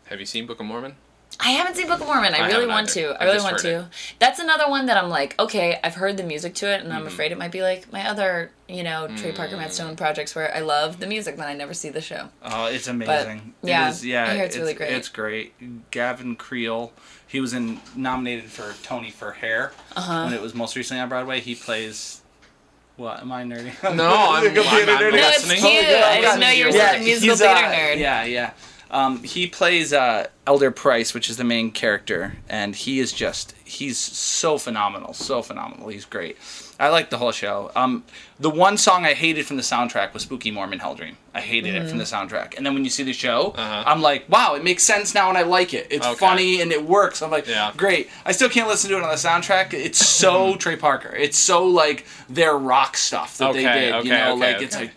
Have 0.07 0.21
you 0.21 0.27
seen 0.27 0.47
Book 0.47 0.61
of 0.61 0.67
Mormon? 0.67 0.97
I 1.41 1.51
haven't 1.51 1.77
seen 1.77 1.87
Book 1.87 2.01
of 2.01 2.07
Mormon. 2.09 2.35
I, 2.35 2.39
I 2.39 2.47
really 2.49 2.67
want 2.67 2.97
either. 2.97 3.13
to. 3.15 3.23
I 3.23 3.25
I 3.27 3.31
really 3.33 3.45
want 3.45 3.59
to. 3.59 3.81
it. 3.83 3.85
That's 4.19 4.41
another 4.41 4.69
one 4.69 4.87
that 4.87 4.97
I'm 4.97 5.09
like, 5.09 5.39
okay, 5.39 5.79
I've 5.85 5.95
heard 5.95 6.17
the 6.17 6.25
music 6.25 6.55
to 6.57 6.67
it, 6.73 6.81
and 6.81 6.89
Mm-hmm. 6.89 6.99
I'm 6.99 7.07
afraid 7.07 7.31
it 7.31 7.39
might 7.39 7.53
be 7.53 7.63
like 7.63 7.93
my 7.93 8.09
other, 8.09 8.51
you 8.69 8.83
know, 8.83 9.07
Trey 9.17 9.31
Parker, 9.33 9.57
Matt 9.57 9.69
Mm. 9.71 9.73
Stone 9.73 9.97
projects 9.97 10.35
where 10.35 10.53
I 10.53 10.61
love 10.61 10.99
the 10.99 11.07
music, 11.07 11.37
but 11.37 11.47
I 11.47 11.55
never 11.55 11.75
see 11.75 11.91
the 11.91 12.01
show. 12.01 12.29
Oh, 12.43 12.67
it's 12.67 12.89
amazing. 12.89 13.55
yeah, 13.63 13.87
it 13.87 13.91
is, 13.91 14.05
yeah, 14.05 14.25
I 14.25 14.35
hear 14.35 14.45
it's 14.45 14.57
it's 14.57 14.61
really 14.61 14.75
great. 14.75 14.93
It's 14.93 15.09
great. 15.09 15.91
Gavin 15.93 16.35
Creel, 16.35 16.93
he 17.27 17.41
was 17.41 17.53
in 17.55 17.81
nominated 17.95 18.51
for 18.51 18.75
Tony 18.83 19.11
for 19.13 19.33
Hair 19.33 19.73
Uh-huh. 19.95 20.25
when 20.25 20.35
it 20.35 20.43
was 20.43 20.55
most 20.57 20.75
recently 20.77 21.01
on 21.01 21.09
Broadway. 21.09 21.39
He 21.41 21.55
plays. 21.55 22.21
What 22.97 23.21
am 23.21 23.31
I 23.31 23.45
nerdy? 23.45 23.71
No, 23.95 24.09
I'm- 24.09 24.43
Computer 24.43 24.67
I'm- 24.75 24.89
I'm 24.89 24.97
nerdy. 25.05 25.13
No, 25.13 25.29
it's 25.29 25.49
listening. 25.49 25.71
cute. 25.71 25.85
Oh, 25.89 26.03
I 26.03 26.21
didn't 26.21 26.41
know 26.41 26.51
you 26.51 26.67
were 26.67 26.73
such 26.73 26.97
a 26.97 27.05
musical 27.05 27.37
theater 27.37 27.65
uh, 27.67 27.71
nerd. 27.73 27.99
Yeah, 27.99 28.25
yeah. 28.25 28.51
Um, 28.91 29.23
he 29.23 29.47
plays 29.47 29.93
uh, 29.93 30.29
Elder 30.47 30.71
Price, 30.71 31.13
which 31.13 31.29
is 31.29 31.37
the 31.37 31.45
main 31.45 31.71
character, 31.71 32.37
and 32.49 32.75
he 32.75 33.01
is 33.01 33.13
just 33.13 33.55
he's 33.65 33.99
so 33.99 34.59
phenomenal, 34.59 35.13
so 35.13 35.43
phenomenal. 35.43 35.89
He's 35.89 36.05
great. 36.05 36.37
I 36.81 36.89
like 36.89 37.11
the 37.11 37.19
whole 37.19 37.33
show. 37.33 37.71
Um, 37.77 38.05
the 38.41 38.51
one 38.51 38.77
song 38.77 39.05
I 39.05 39.15
hated 39.15 39.47
from 39.47 39.57
the 39.57 39.63
soundtrack 39.63 40.13
was 40.15 40.23
Spooky 40.23 40.51
Mormon 40.51 40.79
Hell 40.79 40.95
Dream. 40.95 41.17
I 41.35 41.41
hated 41.41 41.75
it 41.75 41.89
from 41.89 41.99
the 41.99 42.05
Mm-hmm. 42.05 42.35
soundtrack. 42.35 42.57
And 42.57 42.65
then 42.67 42.75
when 42.75 42.83
you 42.85 42.91
see 42.91 43.03
the 43.05 43.13
show, 43.13 43.55
Uh-huh. 43.57 43.85
I'm 43.87 44.01
like, 44.01 44.29
wow, 44.29 44.55
it 44.55 44.65
makes 44.65 44.83
sense 44.83 45.15
now 45.15 45.29
and 45.29 45.37
I 45.39 45.43
like 45.43 45.73
it. 45.75 45.87
It's 45.91 46.07
Okay. 46.07 46.17
funny 46.19 46.61
and 46.61 46.73
it 46.73 46.85
works. 46.85 47.23
I'm 47.23 47.31
like, 47.31 47.47
Yeah. 47.47 47.73
great. 47.77 48.09
I 48.25 48.33
still 48.33 48.49
can't 48.49 48.67
listen 48.69 48.91
to 48.91 48.97
it 48.97 49.03
on 49.05 49.11
the 49.11 49.17
soundtrack. 49.17 49.73
It's 49.75 50.05
so 50.05 50.57
Trey 50.57 50.77
Parker. 50.77 51.15
It's 51.15 51.39
so 51.39 51.65
like 51.67 52.07
their 52.29 52.57
rock 52.57 52.97
stuff 52.97 53.39
that 53.39 53.53
they 53.53 53.63
did. 53.63 53.93
okay, 53.95 54.07
you 54.07 54.13
know, 54.13 54.33
okay, 54.35 54.53
like 54.55 54.63
it's 54.63 54.77
like 54.77 54.97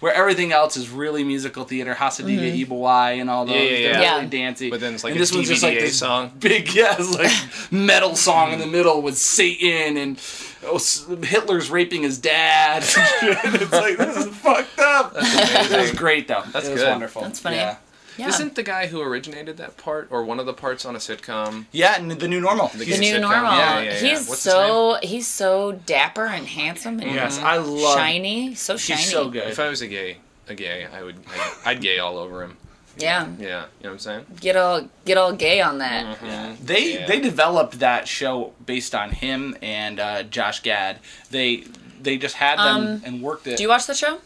where 0.00 0.14
everything 0.14 0.52
else 0.52 0.76
is 0.76 0.88
really 0.90 1.24
musical 1.24 1.64
theater. 1.64 1.94
Hasa 1.94 2.22
Diga 2.24 2.64
Eebowai 2.66 3.20
and 3.20 3.28
all 3.28 3.44
those. 3.46 3.56
Yeah, 3.56 3.62
yeah, 3.62 3.68
They're 3.70 3.92
yeah. 3.92 4.00
Yeah. 4.02 4.14
really 4.16 4.26
dancey. 4.28 4.70
But 4.70 4.80
then 4.80 4.94
it's 4.94 5.04
like 5.04 5.12
and 5.12 5.20
this 5.20 5.32
one's 5.34 5.48
just 5.48 5.62
like 5.62 5.78
this 5.78 5.98
song. 5.98 6.32
big, 6.38 6.72
yeah, 6.74 6.96
it's 6.98 7.10
like 7.14 7.72
metal 7.72 8.14
song 8.16 8.52
in 8.52 8.58
the 8.58 8.66
middle 8.66 9.02
with 9.02 9.18
Satan 9.18 9.96
and 9.96 10.18
oh, 10.66 10.78
Hitler's 11.22 11.70
raping 11.70 12.02
his 12.02 12.18
dad. 12.26 12.82
it's 12.86 13.72
like 13.72 13.96
this 13.96 14.16
is 14.16 14.26
fucked 14.36 14.78
up. 14.78 15.12
It 15.16 15.20
was 15.22 15.70
amazing. 15.70 15.96
great 15.96 16.28
though. 16.28 16.42
That's 16.52 16.66
it 16.68 16.72
was 16.72 16.82
good. 16.82 16.90
wonderful. 16.90 17.22
That's 17.22 17.38
funny. 17.40 17.56
Yeah. 17.56 17.76
Yeah. 18.18 18.28
Isn't 18.28 18.54
the 18.54 18.62
guy 18.62 18.86
who 18.86 19.02
originated 19.02 19.58
that 19.58 19.76
part 19.76 20.08
or 20.10 20.24
one 20.24 20.40
of 20.40 20.46
the 20.46 20.54
parts 20.54 20.86
on 20.86 20.96
a 20.96 20.98
sitcom? 20.98 21.66
Yeah, 21.70 21.98
and 21.98 22.10
the 22.10 22.26
new 22.28 22.40
normal. 22.40 22.68
The 22.68 22.78
the 22.86 22.96
new 22.98 23.12
sitcom. 23.16 23.20
normal. 23.20 23.52
Yeah, 23.52 23.80
yeah, 23.80 23.82
yeah. 23.82 23.94
He's 24.16 24.26
What's 24.26 24.40
so 24.40 24.96
he's 25.02 25.26
so 25.26 25.72
dapper 25.84 26.24
and 26.24 26.46
handsome 26.46 26.98
and 27.00 27.12
Yes, 27.12 27.38
I 27.38 27.58
love. 27.58 27.94
shiny, 27.98 28.54
so 28.54 28.78
shiny. 28.78 29.00
He's 29.02 29.10
so 29.10 29.28
good. 29.28 29.48
If 29.48 29.60
I 29.60 29.68
was 29.68 29.82
a 29.82 29.86
gay, 29.86 30.16
a 30.48 30.54
gay, 30.54 30.86
I 30.86 31.02
would, 31.02 31.16
I'd, 31.28 31.52
I'd 31.76 31.80
gay 31.82 31.98
all 31.98 32.16
over 32.16 32.42
him. 32.42 32.56
Yeah, 32.98 33.26
Yeah, 33.38 33.44
you 33.44 33.46
know 33.48 33.66
what 33.82 33.90
I'm 33.90 33.98
saying? 33.98 34.24
get 34.40 34.56
all 34.56 34.88
get 35.04 35.18
all 35.18 35.34
gay 35.34 35.60
on 35.60 35.76
that. 35.78 36.18
Mhm. 36.18 36.56
They 36.60 36.94
Yeah. 36.94 37.06
they 37.06 37.20
developed 37.20 37.80
that 37.80 38.08
show 38.08 38.54
based 38.64 38.94
on 38.94 39.10
him 39.10 39.54
and 39.60 40.00
uh, 40.00 40.22
Josh 40.22 40.62
Gad. 40.62 41.00
They 41.30 41.64
they 42.06 42.16
just 42.16 42.36
had 42.36 42.56
them 42.58 42.76
Um, 42.86 43.02
and 43.04 43.20
worked 43.20 43.46
it. 43.46 43.56
Do 43.58 43.62
you 43.62 43.68
watch 43.68 43.86
the 43.86 43.94
show? 43.94 44.18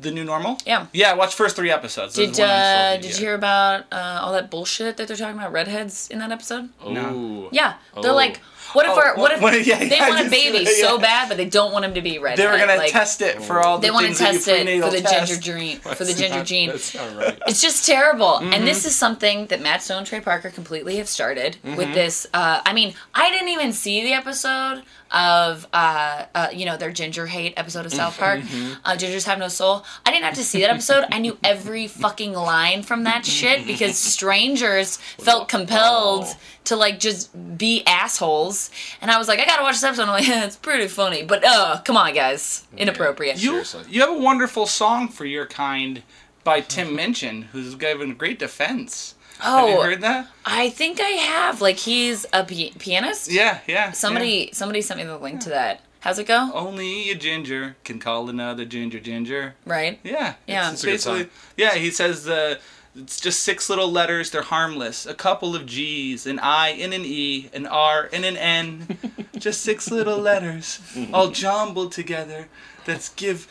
the 0.00 0.12
new 0.12 0.22
normal? 0.22 0.56
Yeah. 0.64 0.86
Yeah, 0.92 1.10
I 1.10 1.14
watched 1.14 1.34
first 1.34 1.56
three 1.56 1.70
episodes. 1.70 2.14
Did 2.14 2.30
one 2.38 2.42
I'm 2.42 2.44
uh, 2.48 2.92
yet. 2.92 3.02
did 3.02 3.10
you 3.10 3.16
hear 3.26 3.34
about 3.34 3.84
uh, 3.92 4.20
all 4.22 4.32
that 4.32 4.48
bullshit 4.48 4.96
that 4.98 5.08
they're 5.08 5.16
talking 5.16 5.36
about 5.36 5.50
redheads 5.50 6.06
in 6.10 6.18
that 6.20 6.30
episode? 6.30 6.68
No. 6.88 7.48
Yeah, 7.50 7.74
they're 8.00 8.12
Oh. 8.12 8.14
like, 8.14 8.36
what 8.72 8.86
if 8.86 8.92
Oh, 8.92 9.00
our, 9.00 9.16
what 9.16 9.32
if 9.32 9.40
what- 9.44 9.66
yeah, 9.66 9.78
they 9.80 9.96
yeah, 9.96 10.08
want 10.10 10.24
a 10.28 10.30
baby 10.30 10.58
see 10.64 10.80
that, 10.80 10.88
so 10.90 10.98
bad, 10.98 11.28
but 11.28 11.36
they 11.38 11.46
don't 11.46 11.72
want 11.72 11.84
him 11.84 11.94
to 11.94 12.02
be 12.02 12.20
redhead? 12.20 12.38
They 12.38 12.46
were 12.52 12.56
gonna 12.56 12.76
like, 12.78 12.92
test 12.92 13.20
it 13.20 13.42
for 13.42 13.60
all 13.62 13.78
the 13.78 13.88
They 13.88 13.90
want 13.90 14.06
to 14.06 14.14
things 14.14 14.44
that 14.44 14.58
you 14.64 14.80
test 14.80 14.84
it 14.84 14.84
for 14.84 14.90
the 14.96 15.00
test. 15.00 15.26
ginger 15.32 15.42
gene 15.42 15.78
for 15.98 16.04
the 16.04 16.14
ginger 16.14 16.36
not- 16.38 16.46
gene. 16.46 16.68
That's 16.70 16.94
not 16.94 17.16
right. 17.16 17.38
It's 17.48 17.60
just 17.60 17.84
terrible. 17.84 18.34
Mm-hmm. 18.38 18.52
And 18.52 18.66
this 18.68 18.84
is 18.86 18.94
something 18.94 19.46
that 19.48 19.60
Matt 19.60 19.82
Stone 19.82 20.04
Trey 20.04 20.20
Parker 20.20 20.50
completely 20.50 20.96
have 20.98 21.08
started 21.08 21.56
Mm-hmm. 21.66 21.76
with 21.76 21.92
this. 21.94 22.28
Uh, 22.32 22.60
I 22.64 22.72
mean, 22.72 22.94
I 23.12 23.28
didn't 23.32 23.48
even 23.48 23.72
see 23.72 24.04
the 24.04 24.12
episode 24.12 24.84
of, 25.14 25.66
uh, 25.72 26.24
uh, 26.34 26.48
you 26.52 26.66
know, 26.66 26.76
their 26.76 26.92
ginger 26.92 27.26
hate 27.26 27.54
episode 27.56 27.86
of 27.86 27.92
South 27.92 28.18
Park. 28.18 28.40
Mm-hmm. 28.44 28.72
Uh, 28.84 28.92
Gingers 28.92 29.24
Have 29.26 29.38
No 29.38 29.48
Soul. 29.48 29.84
I 30.04 30.10
didn't 30.10 30.24
have 30.24 30.34
to 30.34 30.42
see 30.44 30.60
that 30.60 30.70
episode. 30.70 31.04
I 31.10 31.18
knew 31.18 31.38
every 31.42 31.86
fucking 31.86 32.32
line 32.32 32.82
from 32.82 33.04
that 33.04 33.24
shit 33.36 33.66
because 33.66 33.96
strangers 33.96 34.96
felt 34.96 35.48
compelled 35.48 36.26
to, 36.64 36.76
like, 36.76 36.98
just 37.00 37.30
be 37.56 37.82
assholes. 37.86 38.70
And 39.00 39.10
I 39.10 39.18
was 39.18 39.28
like, 39.28 39.38
I 39.38 39.46
gotta 39.46 39.62
watch 39.62 39.74
this 39.76 39.84
episode. 39.84 40.02
I'm 40.02 40.08
like, 40.08 40.26
yeah, 40.26 40.44
it's 40.46 40.56
pretty 40.56 40.88
funny. 40.88 41.22
But, 41.22 41.44
uh, 41.44 41.80
come 41.84 41.96
on, 41.96 42.12
guys. 42.12 42.66
Inappropriate. 42.76 43.36
You 43.36 43.50
Seriously. 43.64 43.84
you 43.88 44.00
have 44.00 44.10
a 44.10 44.18
wonderful 44.18 44.66
song 44.66 45.08
for 45.08 45.24
your 45.24 45.46
kind 45.46 46.02
by 46.42 46.60
Tim 46.60 46.94
Minchin, 46.94 47.42
who's 47.52 47.74
given 47.76 48.10
a 48.10 48.14
great 48.14 48.38
defense. 48.38 49.13
Have 49.40 49.68
you 49.68 49.76
Oh. 49.76 49.82
heard 49.82 50.00
that? 50.02 50.28
I 50.44 50.70
think 50.70 51.00
I 51.00 51.04
have. 51.10 51.60
Like, 51.60 51.76
he's 51.76 52.24
a 52.32 52.44
pi- 52.44 52.72
pianist? 52.78 53.30
Yeah, 53.30 53.58
yeah. 53.66 53.92
Somebody 53.92 54.50
somebody 54.52 54.80
sent 54.82 54.98
me 54.98 55.04
the 55.04 55.18
link 55.18 55.40
to 55.42 55.48
that. 55.50 55.80
How's 56.00 56.18
it 56.18 56.26
go? 56.26 56.50
Only 56.52 57.10
a 57.10 57.14
ginger 57.14 57.76
can 57.82 57.98
call 57.98 58.28
another 58.28 58.64
ginger 58.66 59.00
ginger. 59.00 59.54
Right. 59.64 59.98
Yeah. 60.04 60.34
Yeah. 60.46 60.70
It's 60.70 60.74
It's 60.74 60.82
a 60.82 60.86
good 60.86 60.92
basically 60.92 61.20
song. 61.22 61.30
yeah. 61.56 61.74
He 61.74 61.90
says 61.90 62.24
the 62.24 62.60
it's 62.96 63.20
just 63.20 63.42
six 63.42 63.68
little 63.68 63.90
letters. 63.90 64.30
They're 64.30 64.42
harmless. 64.42 65.04
A 65.06 65.14
couple 65.14 65.56
of 65.56 65.66
G's, 65.66 66.26
an 66.26 66.38
I 66.38 66.68
and 66.68 66.94
an 66.94 67.02
E, 67.04 67.48
an 67.52 67.66
R 67.66 68.08
and 68.12 68.24
an 68.24 68.36
N. 68.36 68.98
just 69.38 69.62
six 69.62 69.90
little 69.90 70.18
letters, 70.18 70.78
all 71.12 71.30
jumbled 71.30 71.90
together. 71.92 72.46
That's 72.84 73.08
give. 73.08 73.48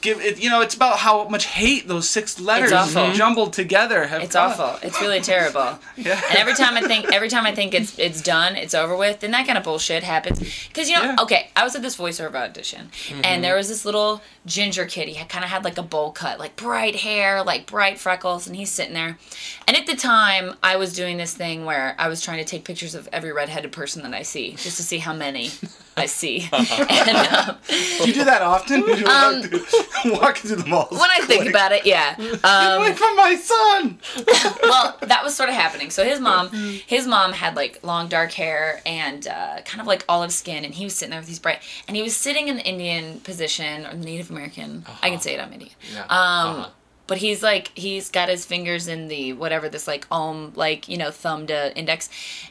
Give 0.00 0.20
it, 0.20 0.38
you 0.38 0.50
know, 0.50 0.60
it's 0.60 0.74
about 0.74 0.98
how 0.98 1.28
much 1.28 1.46
hate 1.46 1.88
those 1.88 2.08
six 2.08 2.40
letters 2.40 2.72
mm-hmm. 2.72 3.14
jumbled 3.14 3.52
together 3.52 4.06
have 4.06 4.22
It's 4.22 4.34
caused. 4.34 4.60
awful. 4.60 4.86
It's 4.86 5.00
really 5.00 5.20
terrible. 5.20 5.78
Yeah. 5.96 6.20
And 6.28 6.36
every 6.38 6.54
time 6.54 6.76
I 6.76 6.82
think 6.82 7.12
every 7.12 7.28
time 7.28 7.46
I 7.46 7.54
think 7.54 7.72
it's 7.72 7.98
it's 7.98 8.20
done, 8.20 8.54
it's 8.54 8.74
over 8.74 8.94
with, 8.96 9.20
then 9.20 9.30
that 9.30 9.46
kind 9.46 9.56
of 9.56 9.64
bullshit 9.64 10.02
happens. 10.02 10.38
Cuz 10.74 10.88
you 10.90 10.96
know, 10.96 11.02
Yeah. 11.02 11.16
okay, 11.20 11.50
I 11.56 11.64
was 11.64 11.74
at 11.74 11.82
this 11.82 11.96
voiceover 11.96 12.34
audition 12.34 12.90
and 13.10 13.24
mm-hmm. 13.24 13.42
there 13.42 13.56
was 13.56 13.68
this 13.68 13.84
little 13.84 14.20
ginger 14.44 14.84
kid. 14.84 15.08
He 15.08 15.24
kind 15.24 15.44
of 15.44 15.50
had 15.50 15.64
like 15.64 15.78
a 15.78 15.82
bowl 15.82 16.12
cut, 16.12 16.38
like 16.38 16.54
bright 16.56 16.96
hair, 16.96 17.42
like 17.42 17.66
bright 17.66 17.98
freckles, 17.98 18.46
and 18.46 18.54
he's 18.56 18.70
sitting 18.70 18.94
there. 18.94 19.18
And 19.66 19.76
at 19.76 19.86
the 19.86 19.96
time, 19.96 20.54
I 20.62 20.76
was 20.76 20.92
doing 20.92 21.16
this 21.16 21.34
thing 21.34 21.64
where 21.64 21.94
I 21.98 22.08
was 22.08 22.20
trying 22.20 22.38
to 22.38 22.44
take 22.44 22.64
pictures 22.64 22.94
of 22.94 23.08
every 23.12 23.32
redheaded 23.32 23.72
person 23.72 24.02
that 24.02 24.14
I 24.14 24.22
see 24.22 24.52
just 24.52 24.76
to 24.76 24.82
see 24.82 24.98
how 24.98 25.14
many 25.14 25.50
I 26.04 26.06
see. 26.06 26.46
and 26.52 27.16
um, 27.50 27.56
Do 27.68 28.06
you 28.08 28.12
do 28.12 28.24
that 28.24 28.42
often? 28.42 28.82
When 28.82 28.98
you 28.98 29.04
walk 29.06 29.44
through- 29.44 30.12
walking 30.12 30.42
through 30.48 30.56
the 30.62 30.66
malls. 30.68 30.90
when 30.92 31.10
I 31.10 31.20
think 31.24 31.48
about 31.48 31.72
it, 31.72 31.86
yeah. 31.86 32.14
Get 32.16 32.44
Um, 32.44 32.82
away 32.82 32.92
from 32.92 33.16
my 33.16 33.34
son. 33.36 33.98
well, 34.62 34.96
that 35.00 35.22
was 35.24 35.34
sort 35.34 35.48
of 35.48 35.54
happening. 35.54 35.88
So 35.90 36.04
his 36.04 36.20
mom, 36.20 36.50
his 36.50 37.06
mom 37.06 37.32
had 37.32 37.56
like 37.56 37.80
long 37.82 38.08
dark 38.08 38.32
hair 38.32 38.82
and 38.84 39.26
uh, 39.26 39.62
kind 39.64 39.80
of 39.80 39.86
like 39.86 40.04
olive 40.08 40.32
skin, 40.32 40.64
and 40.66 40.74
he 40.74 40.84
was 40.84 40.94
sitting 40.94 41.10
there 41.12 41.20
with 41.20 41.28
these 41.28 41.38
bright, 41.38 41.60
and 41.88 41.96
he 41.96 42.02
was 42.02 42.14
sitting 42.14 42.48
in 42.48 42.56
the 42.56 42.64
Indian 42.66 43.20
position 43.20 43.86
or 43.86 43.90
the 43.92 44.04
Native 44.04 44.30
American. 44.30 44.84
I 45.02 45.08
can 45.10 45.20
say 45.20 45.34
it. 45.34 45.40
I'm 45.40 45.52
Indian. 45.52 45.72
Yeah. 45.94 46.02
Um, 46.02 46.08
Uh-huh. 46.10 46.68
But 47.06 47.18
he's 47.18 47.42
like 47.42 47.70
he's 47.76 48.10
got 48.10 48.28
his 48.28 48.44
fingers 48.44 48.88
in 48.88 49.08
the 49.08 49.32
whatever 49.32 49.68
this 49.68 49.86
like 49.86 50.06
om 50.10 50.52
like 50.56 50.88
you 50.88 50.96
know 50.96 51.10
thumb 51.10 51.46
to 51.46 51.76
index, 51.76 52.08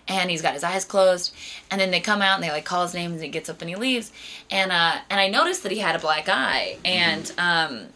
and 0.08 0.30
he's 0.30 0.42
got 0.42 0.54
his 0.54 0.64
eyes 0.64 0.86
closed, 0.86 1.34
and 1.70 1.80
then 1.80 1.92
they 1.92 2.00
come 2.00 2.22
out 2.22 2.36
and 2.36 2.44
they 2.44 2.52
like 2.52 2.66
call 2.66 2.84
his 2.84 2.94
name 2.94 3.14
and 3.14 3.22
he 3.22 3.30
gets 3.30 3.50
up 3.50 3.62
and 3.62 3.70
he 3.70 3.76
leaves, 3.76 4.12
and 4.50 4.72
uh 4.72 4.98
and 5.10 5.20
I 5.20 5.28
noticed 5.28 5.64
that 5.64 5.72
he 5.72 5.80
had 5.80 5.96
a 5.96 6.00
black 6.00 6.30
eye, 6.30 6.78
and 6.86 7.32
um 7.38 7.88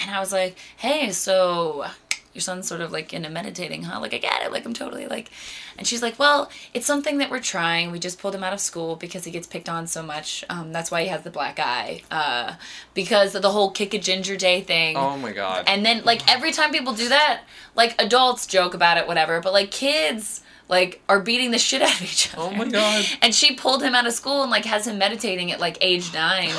and 0.00 0.10
I 0.10 0.20
was 0.20 0.32
like, 0.32 0.56
hey, 0.76 1.10
so 1.10 1.86
your 2.34 2.42
son's 2.42 2.68
sort 2.68 2.80
of 2.80 2.92
like 2.92 3.12
into 3.12 3.30
meditating, 3.30 3.84
huh? 3.84 4.00
Like 4.00 4.14
I 4.14 4.18
get 4.18 4.42
it, 4.42 4.52
like 4.52 4.64
I'm 4.64 4.74
totally 4.74 5.06
like, 5.06 5.30
and 5.76 5.86
she's 5.86 6.02
like, 6.02 6.18
well, 6.18 6.50
it's 6.74 6.86
something 6.86 7.18
that 7.18 7.30
we're 7.30 7.40
trying. 7.40 7.90
We 7.90 7.98
just 7.98 8.18
pulled 8.18 8.34
him 8.34 8.44
out 8.44 8.52
of 8.52 8.60
school 8.60 8.96
because 8.96 9.24
he 9.24 9.30
gets 9.30 9.46
picked 9.46 9.68
on 9.68 9.86
so 9.86 10.02
much. 10.02 10.44
Um, 10.48 10.72
that's 10.72 10.90
why 10.90 11.02
he 11.02 11.08
has 11.08 11.22
the 11.22 11.30
black 11.30 11.58
eye, 11.58 12.02
uh, 12.10 12.54
because 12.94 13.34
of 13.34 13.42
the 13.42 13.50
whole 13.50 13.70
kick 13.70 13.94
a 13.94 13.98
ginger 13.98 14.36
day 14.36 14.60
thing. 14.60 14.96
Oh 14.96 15.16
my 15.16 15.32
god. 15.32 15.64
And 15.66 15.84
then 15.84 16.02
like 16.04 16.30
every 16.30 16.52
time 16.52 16.70
people 16.70 16.92
do 16.92 17.08
that, 17.08 17.42
like 17.74 17.94
adults 18.00 18.46
joke 18.46 18.74
about 18.74 18.98
it, 18.98 19.06
whatever, 19.06 19.40
but 19.40 19.52
like 19.52 19.70
kids 19.70 20.42
like 20.68 21.00
are 21.08 21.20
beating 21.20 21.50
the 21.50 21.58
shit 21.58 21.82
out 21.82 21.94
of 21.94 22.02
each 22.02 22.32
other. 22.34 22.42
Oh 22.42 22.50
my 22.50 22.68
God. 22.68 23.04
And 23.22 23.34
she 23.34 23.54
pulled 23.54 23.82
him 23.82 23.94
out 23.94 24.06
of 24.06 24.12
school 24.12 24.42
and 24.42 24.50
like 24.50 24.64
has 24.64 24.86
him 24.86 24.98
meditating 24.98 25.50
at 25.50 25.60
like 25.60 25.78
age 25.80 26.12
nine 26.12 26.52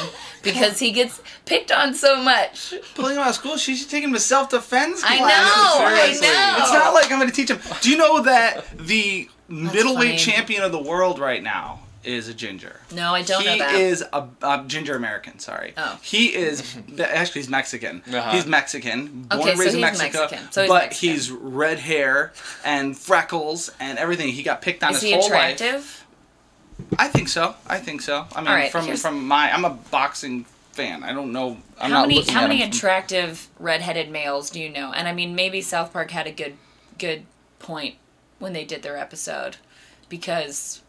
because 0.44 0.80
he 0.80 0.92
gets 0.92 1.22
picked 1.46 1.72
on 1.72 1.94
so 1.94 2.22
much. 2.22 2.74
Pulling 2.96 3.16
him 3.16 3.22
out 3.22 3.30
of 3.30 3.36
school, 3.36 3.58
she 3.58 3.76
should 3.76 3.90
take 3.90 4.04
him 4.04 4.14
to 4.14 4.20
self 4.20 4.50
defense 4.50 5.02
class. 5.02 5.12
I 5.12 5.18
know, 5.20 5.86
I 5.86 6.08
know. 6.08 6.64
It's 6.64 6.74
not 6.74 6.94
like 6.94 7.12
I'm 7.12 7.20
going 7.20 7.30
to 7.30 7.36
teach 7.36 7.50
him. 7.50 7.60
Do 7.82 7.90
you 7.90 7.98
know 7.98 8.22
that 8.24 8.66
the 8.78 9.30
middleweight 9.48 10.12
funny. 10.12 10.18
champion 10.18 10.64
of 10.64 10.72
the 10.72 10.82
world 10.82 11.20
right 11.20 11.42
now 11.42 11.82
is 12.04 12.28
a 12.28 12.34
ginger? 12.34 12.80
No, 12.94 13.14
I 13.14 13.22
don't 13.24 13.42
he 13.42 13.48
know 13.48 13.58
that. 13.58 13.76
is 13.76 14.04
a, 14.14 14.28
a 14.42 14.64
ginger 14.68 14.96
American. 14.96 15.40
Sorry. 15.40 15.74
Oh. 15.78 16.00
He 16.02 16.34
is 16.36 16.78
actually 17.00 17.42
he's 17.42 17.50
Mexican. 17.50 18.02
Uh-huh. 18.12 18.32
He's 18.32 18.46
Mexican, 18.46 19.24
born 19.24 19.42
Okay, 19.42 19.50
and 19.52 19.58
so 19.60 19.64
raised 19.66 19.76
in 19.76 19.84
he's 19.84 20.00
Mexico. 20.00 20.20
Mexican. 20.22 20.52
So 20.52 20.62
he's 20.62 20.70
but 20.70 20.84
Mexican. 20.84 21.10
he's 21.10 21.32
red 21.32 21.80
hair 21.80 22.34
and 22.64 22.98
freckles 22.98 23.72
and 23.80 23.98
everything. 23.98 24.30
He 24.30 24.44
got 24.44 24.62
picked 24.62 24.84
on 24.84 24.92
Is 24.92 25.02
his 25.02 25.04
he 25.10 25.12
whole 25.14 25.26
attractive? 25.26 25.74
life. 25.76 26.06
I 26.98 27.08
think 27.10 27.28
so. 27.28 27.56
I 27.68 27.78
think 27.78 28.02
so. 28.02 28.26
I 28.36 28.40
mean, 28.40 28.48
All 28.48 28.56
right, 28.56 28.72
from 28.72 28.86
here's- 28.86 29.02
from 29.02 29.28
my, 29.28 29.52
I'm 29.54 29.66
a 29.66 29.72
boxing 29.72 30.46
fan. 30.72 31.04
I 31.04 31.12
don't 31.12 31.34
know. 31.34 31.58
I'm 31.78 31.92
how 31.92 31.98
not 32.00 32.02
many 32.08 32.16
looking 32.20 32.34
how 32.34 32.44
at 32.44 32.48
many 32.50 32.62
from- 32.62 32.70
attractive 32.70 33.48
redheaded 33.60 34.10
males 34.10 34.50
do 34.50 34.62
you 34.62 34.70
know? 34.70 34.94
And 34.94 35.06
I 35.08 35.14
mean, 35.14 35.36
maybe 35.36 35.60
South 35.62 35.92
Park 35.92 36.12
had 36.12 36.26
a 36.28 36.32
good 36.32 36.56
good 36.98 37.26
point 37.60 37.96
when 38.40 38.54
they 38.54 38.64
did 38.64 38.82
their 38.84 38.98
episode 38.98 39.58
because 40.08 40.82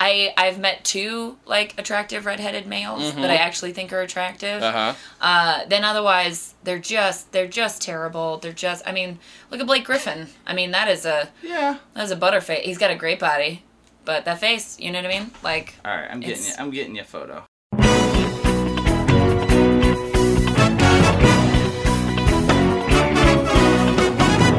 I 0.00 0.32
I've 0.36 0.58
met 0.58 0.84
two 0.84 1.38
like 1.44 1.74
attractive 1.78 2.24
redheaded 2.24 2.66
males 2.66 3.14
that 3.14 3.30
I 3.30 3.36
actually 3.36 3.72
think 3.72 3.92
are 3.92 4.00
attractive. 4.00 4.62
Uh-huh. 4.62 4.94
Uh, 5.20 5.64
then 5.66 5.84
otherwise 5.84 6.54
they're 6.62 6.78
just 6.78 7.32
they're 7.32 7.48
just 7.48 7.82
terrible. 7.82 8.36
They're 8.38 8.52
just 8.52 8.86
I 8.86 8.92
mean, 8.92 9.18
look 9.50 9.60
at 9.60 9.66
Blake 9.66 9.84
Griffin. 9.84 10.28
I 10.46 10.54
mean, 10.54 10.70
that 10.70 10.88
is 10.88 11.04
a 11.04 11.30
Yeah. 11.42 11.78
that 11.94 12.04
is 12.04 12.10
a 12.12 12.16
butterface. 12.16 12.60
He's 12.62 12.78
got 12.78 12.90
a 12.92 12.96
great 12.96 13.18
body, 13.18 13.64
but 14.04 14.24
that 14.24 14.38
face, 14.38 14.78
you 14.78 14.92
know 14.92 15.02
what 15.02 15.10
I 15.12 15.18
mean? 15.18 15.30
Like 15.42 15.74
All 15.84 15.94
right, 15.96 16.08
I'm 16.10 16.20
getting 16.20 16.44
you. 16.44 16.52
I'm 16.58 16.70
getting 16.70 16.94
you 16.94 17.02
a 17.02 17.04
photo. 17.04 17.44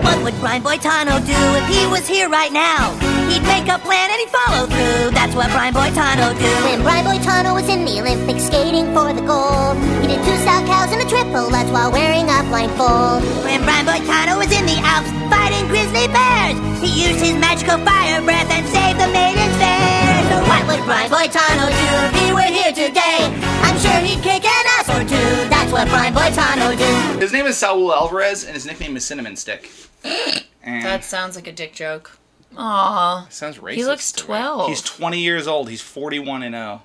What 0.04 0.24
would 0.24 0.40
Brian 0.40 0.64
Boitano 0.64 1.24
do 1.26 1.34
if 1.58 1.68
he 1.68 1.86
was 1.88 2.08
here 2.08 2.30
right 2.30 2.52
now? 2.52 3.09
He'd 3.30 3.46
make 3.46 3.70
a 3.70 3.78
plan 3.78 4.10
and 4.10 4.20
he'd 4.20 4.34
follow 4.34 4.66
through. 4.66 5.14
That's 5.14 5.36
what 5.38 5.54
Brian 5.54 5.74
Boitano 5.74 6.34
do. 6.34 6.50
When 6.66 6.82
Brian 6.82 7.06
Boitano 7.06 7.54
was 7.54 7.70
in 7.70 7.86
the 7.86 8.02
Olympics 8.02 8.50
skating 8.50 8.90
for 8.94 9.14
the 9.14 9.22
gold, 9.22 9.78
he 10.02 10.10
did 10.10 10.22
two 10.26 10.38
Salchows 10.42 10.90
and 10.90 11.02
a 11.06 11.08
triple 11.08 11.46
Lutz 11.50 11.70
while 11.70 11.92
wearing 11.92 12.26
a 12.26 12.42
blindfold. 12.50 13.22
When 13.46 13.62
Brian 13.62 13.86
Boitano 13.86 14.42
was 14.42 14.50
in 14.50 14.66
the 14.66 14.82
Alps 14.82 15.14
fighting 15.30 15.70
grizzly 15.70 16.10
bears, 16.10 16.58
he 16.82 16.90
used 16.90 17.22
his 17.22 17.38
magical 17.38 17.78
fire 17.86 18.18
breath 18.26 18.50
and 18.50 18.66
saved 18.68 18.98
the 18.98 19.08
maidens 19.14 19.54
fair. 19.62 20.26
So 20.34 20.42
what 20.50 20.66
would 20.66 20.82
Brian 20.90 21.10
Boitano 21.14 21.70
do 21.70 21.90
if 22.10 22.14
he 22.18 22.34
were 22.34 22.50
here 22.50 22.74
today? 22.74 23.30
I'm 23.62 23.78
sure 23.78 24.02
he'd 24.02 24.24
kick 24.26 24.42
an 24.42 24.66
ass 24.82 24.90
or 24.90 25.06
two. 25.06 25.30
That's 25.54 25.72
what 25.72 25.88
Brian 25.90 26.14
Boitano 26.14 26.74
do. 26.74 27.20
His 27.20 27.32
name 27.32 27.46
is 27.46 27.58
Saul 27.58 27.94
Alvarez, 27.94 28.44
and 28.44 28.56
his 28.56 28.66
nickname 28.66 28.98
is 28.98 29.06
Cinnamon 29.06 29.36
Stick. 29.36 29.70
That 30.66 31.04
sounds 31.04 31.36
like 31.36 31.48
a 31.48 31.52
dick 31.52 31.74
joke. 31.74 32.18
Aw. 32.62 33.26
Sounds 33.30 33.58
racist. 33.58 33.74
He 33.76 33.86
looks 33.86 34.12
the 34.12 34.22
way- 34.24 34.40
12. 34.40 34.70
he's 34.70 34.82
20 34.82 35.20
years 35.20 35.48
old. 35.48 35.70
He's 35.70 35.82
41 35.82 36.44
and 36.44 36.54
0. 36.54 36.82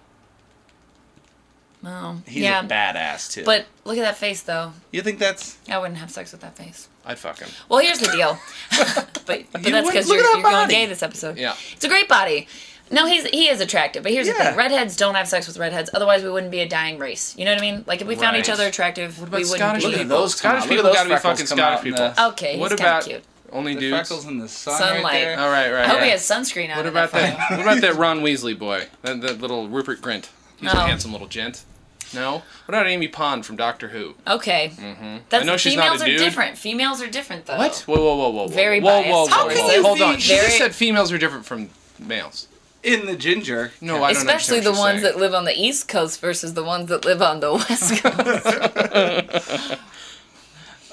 Oh, 1.87 2.23
He's 2.27 2.45
yeah. 2.45 2.61
a 2.61 2.65
badass 2.67 3.31
too. 3.31 3.45
But 3.45 3.67
look 3.85 3.99
at 3.99 4.03
that 4.03 4.17
face, 4.17 4.41
though. 4.43 4.73
you 4.91 5.03
think 5.03 5.19
that's? 5.19 5.59
I 5.69 5.77
wouldn't 5.77 5.99
have 5.99 6.11
sex 6.11 6.33
with 6.33 6.41
that 6.41 6.57
face. 6.57 6.89
I'd 7.05 7.19
fuck 7.19 7.41
him. 7.41 7.51
Well, 7.69 7.81
here's 7.81 7.99
the 7.99 8.07
deal. 8.09 8.39
but 9.27 9.45
but 9.53 9.63
You 9.65 9.71
that's 9.73 9.87
because 9.91 10.09
you're, 10.09 10.17
that 10.23 10.33
you're 10.33 10.43
going 10.43 10.43
body. 10.43 10.75
gay 10.75 10.87
this 10.87 11.03
episode. 11.03 11.37
Yeah. 11.37 11.55
It's 11.73 11.85
a 11.85 11.89
great 11.89 12.09
body. 12.09 12.49
No, 12.91 13.07
he's 13.07 13.25
he 13.27 13.49
is 13.49 13.61
attractive, 13.61 14.03
but 14.03 14.13
here's 14.13 14.27
the 14.29 14.35
thing: 14.35 14.57
redheads 14.57 14.97
don't 14.97 15.15
have 15.15 15.27
sex 15.29 15.47
with 15.47 15.59
redheads. 15.59 15.91
Otherwise, 15.93 16.23
we 16.23 16.31
wouldn't 16.31 16.53
be 16.53 16.61
a 16.61 16.69
dying 16.69 16.99
race. 16.99 17.35
You 17.37 17.45
know 17.47 17.53
what 17.53 17.59
I 17.59 17.71
mean? 17.73 17.85
Like 17.87 18.01
if 18.01 18.07
we 18.07 18.15
found 18.15 18.37
each 18.37 18.49
other 18.51 18.67
attractive, 18.67 19.19
What 19.19 19.29
about 19.29 19.39
we 19.39 19.45
wouldn't 19.45 19.59
Scottish 19.59 19.83
be. 19.85 19.87
Look 19.89 19.97
at 19.97 20.03
people? 20.05 20.19
those 20.19 20.35
come 20.41 20.51
Scottish 20.61 20.63
out. 20.65 20.69
Look 20.69 20.77
people 20.79 20.91
at 20.91 20.95
gotta 20.95 21.09
those 21.09 21.19
be 21.19 21.23
fucking 21.23 21.47
Scottish 21.47 21.83
people. 21.85 21.99
the- 22.15 22.27
Okay, 22.29 22.53
he's 22.53 22.61
what 22.61 22.71
kind 22.71 22.81
about 22.81 23.03
of 23.03 23.09
cute. 23.09 23.23
Only 23.55 23.73
The 23.75 23.81
dudes? 23.81 24.09
freckles 24.09 24.27
in 24.27 24.39
the 24.39 24.49
sun 24.49 24.77
Sunlight. 24.79 25.03
right 25.05 25.13
there. 25.21 25.39
All 25.41 25.49
right, 25.49 25.71
right. 25.73 25.85
I 25.85 25.89
hope 25.89 25.99
yeah. 26.01 26.05
he 26.05 26.11
has 26.11 26.23
sunscreen 26.23 26.71
on. 26.71 26.77
What 26.77 26.87
about 26.87 27.13
that? 27.13 27.39
that? 27.39 27.51
What 27.53 27.61
about 27.67 27.81
that 27.81 27.95
Ron 27.95 28.21
Weasley 28.21 28.59
boy? 28.59 28.89
That, 29.03 29.21
that 29.23 29.41
little 29.41 29.69
Rupert 29.69 30.01
Grint. 30.03 30.29
He's 30.59 30.73
a 30.73 30.77
Oh. 30.77 30.81
handsome 30.87 31.13
little 31.13 31.29
gent. 31.29 31.65
No. 32.13 32.33
What 32.67 32.69
about 32.69 32.87
Amy 32.87 33.09
Pond 33.09 33.45
from 33.47 33.57
Doctor 33.57 33.89
Who? 33.89 34.15
Okay. 34.29 34.71
Mm-hmm. 34.77 35.17
That's, 35.31 35.43
I 35.43 35.47
know 35.47 35.57
she's 35.57 35.75
not 35.75 35.85
females 35.85 36.03
a 36.03 36.05
are 36.15 36.19
different. 36.19 36.59
Females 36.59 37.03
are 37.03 37.09
different, 37.11 37.47
though. 37.47 37.57
What? 37.57 37.77
Whoa, 37.87 37.97
whoa, 37.97 38.17
whoa, 38.17 38.29
whoa, 38.29 38.43
whoa. 38.43 38.49
Very 38.49 38.81
whoa, 38.81 39.03
biased. 39.03 39.09
whoa, 39.11 39.25
whoa, 39.25 39.29
How 39.29 39.49
whoa, 39.49 39.55
whoa. 39.55 39.83
Hold 39.83 39.99
be- 39.99 40.05
on. 40.05 40.19
She 40.19 40.35
just 40.37 40.59
said 40.59 40.75
females 40.75 41.11
are 41.11 41.19
different 41.19 41.45
from 41.47 41.71
males. 41.99 42.47
In 42.85 43.07
the 43.07 43.17
ginger. 43.17 43.73
No, 43.81 44.05
I 44.05 44.13
don't 44.13 44.19
Especially 44.19 44.61
the 44.61 44.71
ones 44.73 45.01
you're 45.03 45.13
that 45.13 45.19
live 45.19 45.33
on 45.35 45.45
the 45.47 45.59
East 45.59 45.89
Coast 45.89 46.21
versus 46.21 46.53
the 46.55 46.63
ones 46.63 46.89
that 46.91 47.05
live 47.05 47.23
on 47.23 47.41
the 47.41 47.55
West 47.55 48.03
Coast. 48.03 49.79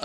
Uh, 0.00 0.04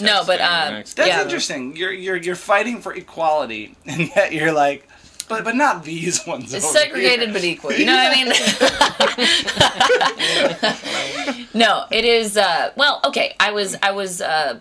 No, 0.00 0.22
but, 0.26 0.40
texting 0.40 0.68
uh. 0.68 0.70
That's 0.70 0.94
Yeah. 0.98 1.22
interesting. 1.22 1.76
You're 1.76 1.92
you're 1.92 2.16
you're 2.16 2.36
fighting 2.36 2.80
for 2.82 2.92
equality, 2.94 3.74
and 3.86 4.08
yet 4.14 4.32
you're 4.32 4.52
like, 4.52 4.86
but 5.28 5.44
but 5.44 5.56
not 5.56 5.84
these 5.84 6.24
ones. 6.32 6.52
It's 6.54 6.64
over 6.64 6.78
segregated 6.78 7.30
here. 7.30 7.32
but 7.32 7.44
equal. 7.44 7.72
You 7.72 7.86
know 7.86 7.96
what 7.96 8.16
I 8.16 8.24
mean? 8.24 8.32
no, 11.54 11.84
it 11.90 12.04
is. 12.04 12.36
Uh, 12.36 12.70
well, 12.76 13.00
okay. 13.04 13.34
I 13.40 13.50
was 13.52 13.76
I 13.82 13.90
was 13.92 14.20
uh, 14.20 14.58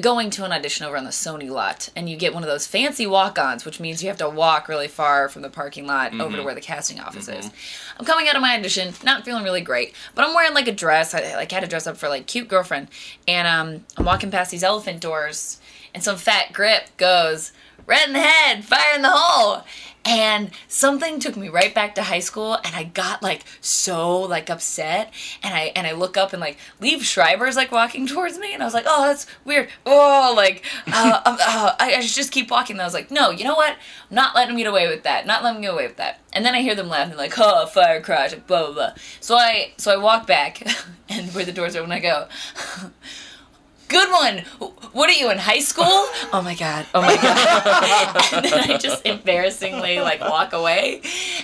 going 0.00 0.30
to 0.30 0.44
an 0.44 0.52
audition 0.52 0.86
over 0.86 0.96
on 0.96 1.04
the 1.04 1.10
Sony 1.10 1.48
lot, 1.50 1.88
and 1.96 2.08
you 2.08 2.16
get 2.16 2.34
one 2.34 2.42
of 2.42 2.48
those 2.48 2.66
fancy 2.66 3.06
walk-ons, 3.06 3.64
which 3.64 3.80
means 3.80 4.02
you 4.02 4.08
have 4.08 4.18
to 4.18 4.28
walk 4.28 4.68
really 4.68 4.88
far 4.88 5.28
from 5.28 5.42
the 5.42 5.50
parking 5.50 5.86
lot 5.86 6.12
over 6.20 6.36
to 6.36 6.42
where 6.42 6.54
the 6.54 6.60
casting 6.60 7.00
office 7.00 7.28
is. 7.28 7.50
I'm 7.98 8.06
coming 8.06 8.28
out 8.28 8.36
of 8.36 8.42
my 8.42 8.56
audition, 8.56 8.94
not 9.04 9.24
feeling 9.24 9.44
really 9.44 9.60
great, 9.60 9.94
but 10.14 10.24
I'm 10.24 10.34
wearing 10.34 10.54
like 10.54 10.68
a 10.68 10.72
dress. 10.72 11.14
I 11.14 11.34
like 11.36 11.50
had 11.50 11.60
to 11.60 11.66
dress 11.66 11.86
up 11.86 11.96
for 11.96 12.08
like 12.08 12.26
cute 12.26 12.48
girlfriend, 12.48 12.88
and 13.26 13.48
um, 13.48 13.84
I'm 13.96 14.04
walking 14.04 14.30
past 14.30 14.50
these 14.50 14.62
elephant 14.62 15.00
doors, 15.00 15.60
and 15.94 16.02
some 16.02 16.16
fat 16.16 16.52
grip 16.52 16.96
goes. 16.96 17.52
Red 17.88 18.08
in 18.08 18.12
the 18.12 18.20
head, 18.20 18.66
fire 18.66 18.94
in 18.94 19.02
the 19.02 19.10
hole. 19.10 19.64
And 20.04 20.50
something 20.68 21.18
took 21.18 21.36
me 21.36 21.48
right 21.48 21.74
back 21.74 21.94
to 21.96 22.02
high 22.02 22.20
school 22.20 22.54
and 22.64 22.74
I 22.74 22.84
got 22.84 23.22
like 23.22 23.44
so 23.60 24.20
like 24.20 24.48
upset 24.48 25.12
and 25.42 25.54
I 25.54 25.72
and 25.74 25.86
I 25.86 25.92
look 25.92 26.16
up 26.16 26.32
and 26.32 26.40
like 26.40 26.56
Liev 26.80 27.02
Schreiber's 27.02 27.56
like 27.56 27.72
walking 27.72 28.06
towards 28.06 28.38
me 28.38 28.54
and 28.54 28.62
I 28.62 28.66
was 28.66 28.74
like, 28.74 28.84
oh 28.86 29.06
that's 29.06 29.26
weird. 29.44 29.68
Oh 29.84 30.32
like 30.36 30.64
uh, 30.86 31.20
uh, 31.24 31.36
uh, 31.40 31.74
I, 31.78 31.96
I 31.96 32.00
should 32.00 32.14
just 32.14 32.32
keep 32.32 32.50
walking. 32.50 32.74
And 32.74 32.82
I 32.82 32.84
was 32.84 32.94
like, 32.94 33.10
no, 33.10 33.30
you 33.30 33.44
know 33.44 33.54
what? 33.54 33.72
I'm 34.10 34.14
not 34.14 34.34
letting 34.34 34.52
him 34.52 34.58
get 34.58 34.66
away 34.66 34.86
with 34.88 35.02
that. 35.02 35.26
Not 35.26 35.42
letting 35.42 35.56
him 35.56 35.62
get 35.62 35.74
away 35.74 35.86
with 35.86 35.96
that. 35.96 36.20
And 36.32 36.44
then 36.44 36.54
I 36.54 36.62
hear 36.62 36.74
them 36.74 36.88
laughing 36.88 37.16
like, 37.16 37.34
oh 37.36 37.66
fire 37.66 38.00
crash, 38.00 38.34
blah 38.34 38.66
blah 38.66 38.74
blah. 38.74 38.92
So 39.20 39.36
I 39.36 39.72
so 39.76 39.92
I 39.92 39.96
walk 39.96 40.26
back 40.26 40.62
and 41.08 41.34
where 41.34 41.44
the 41.44 41.52
doors 41.52 41.74
are 41.74 41.82
when 41.82 41.92
I 41.92 42.00
go 42.00 42.28
good 43.88 44.10
one. 44.10 44.38
What 44.92 45.10
are 45.10 45.14
you 45.14 45.30
in 45.30 45.38
high 45.38 45.60
school? 45.60 45.84
Oh 46.30 46.42
my 46.42 46.54
god. 46.54 46.86
Oh 46.94 47.00
my 47.00 47.16
god. 47.16 48.22
and 48.34 48.44
then 48.44 48.70
I 48.70 48.76
just 48.76 49.06
embarrassingly 49.06 50.00
like 50.00 50.20
walk 50.20 50.52
away. 50.52 51.00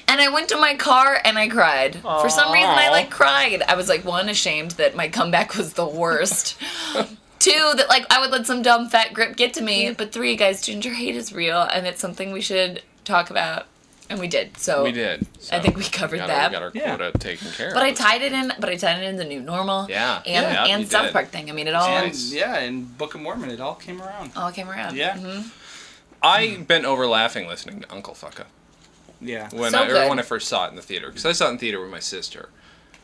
And 0.07 0.21
I 0.21 0.29
went 0.29 0.51
to 0.51 0.59
my 0.59 0.75
car 0.75 1.19
and 1.25 1.39
I 1.39 1.49
cried. 1.49 1.97
For 1.97 2.29
some 2.29 2.53
reason 2.53 2.69
I 2.69 2.91
like 2.91 3.11
cried. 3.11 3.63
I 3.63 3.75
was 3.75 3.89
like 3.89 4.05
one 4.05 4.29
ashamed 4.29 4.73
that 4.73 4.95
my 4.95 5.09
comeback 5.09 5.57
was 5.57 5.73
the 5.73 5.87
worst. 5.87 6.61
Two, 7.39 7.73
that 7.77 7.89
like 7.89 8.07
I 8.11 8.21
would 8.21 8.31
let 8.31 8.47
some 8.47 8.63
dumb 8.63 8.89
fat 8.89 9.15
grip 9.15 9.37
get 9.37 9.55
to 9.55 9.63
me. 9.63 9.87
Mm. 9.87 9.97
But 9.97 10.13
three, 10.13 10.37
guys, 10.37 10.61
ginger 10.61 10.93
hate 10.93 11.17
is 11.17 11.33
real 11.33 11.63
and 11.63 11.87
it's 11.87 12.01
something 12.01 12.31
we 12.33 12.43
should 12.43 12.83
talk 13.05 13.31
about. 13.31 13.67
And 14.15 14.21
we 14.21 14.29
did. 14.29 14.57
So 14.59 14.85
We 14.85 14.93
did. 14.93 15.27
I 15.53 15.61
think 15.61 15.77
we 15.77 15.85
covered 15.85 16.17
got 16.19 16.29
that. 16.29 16.55
Our, 16.55 16.71
we 16.71 16.81
got 16.81 16.89
our 16.89 16.89
Yeah. 16.89 16.97
quota 17.11 17.19
taken 17.19 17.51
care 17.51 17.69
of. 17.69 17.75
But 17.75 17.83
I 17.83 17.93
tied 17.93 18.23
it 18.23 18.33
in. 18.33 18.53
But 18.59 18.71
I 18.71 18.77
tied 18.77 19.03
it 19.03 19.05
in 19.07 19.17
the 19.17 19.25
new 19.25 19.41
normal. 19.41 19.87
Yeah. 19.91 20.23
And 20.25 20.27
Yeah, 20.27 20.67
and 20.67 20.89
South 20.89 21.05
did. 21.07 21.13
Park 21.13 21.29
thing. 21.29 21.51
I 21.51 21.53
mean, 21.53 21.69
it 21.69 21.75
all 21.75 21.87
And 21.89 22.07
Nice. 22.07 22.33
yeah, 22.33 22.57
and 22.57 22.97
Book 22.97 23.15
of 23.15 23.21
Mormon, 23.21 23.51
it 23.51 23.61
all 23.61 23.75
came 23.75 24.01
around. 24.01 24.33
all 24.37 24.51
came 24.53 24.71
around. 24.71 24.97
Yeah. 24.97 25.17
Mhm. 25.17 25.51
I 26.23 26.57
bent 26.67 26.85
over 26.87 27.07
laughing 27.07 27.47
listening 27.47 27.81
to 27.83 27.93
Uncle 27.93 28.15
Fucka 28.15 28.45
Yeah. 29.21 29.49
when 29.53 29.73
So 29.73 29.79
I 29.79 29.85
or 29.85 29.89
good. 29.89 30.09
when 30.09 30.19
I 30.19 30.23
first 30.23 30.49
saw 30.49 30.67
it 30.67 30.71
in 30.71 30.77
the 30.77 30.83
theater 30.83 31.09
because 31.09 31.27
I 31.27 31.33
saw 31.33 31.49
it 31.49 31.51
in 31.51 31.59
theater 31.59 31.81
with 31.81 31.91
my 31.91 32.01
sister. 32.01 32.49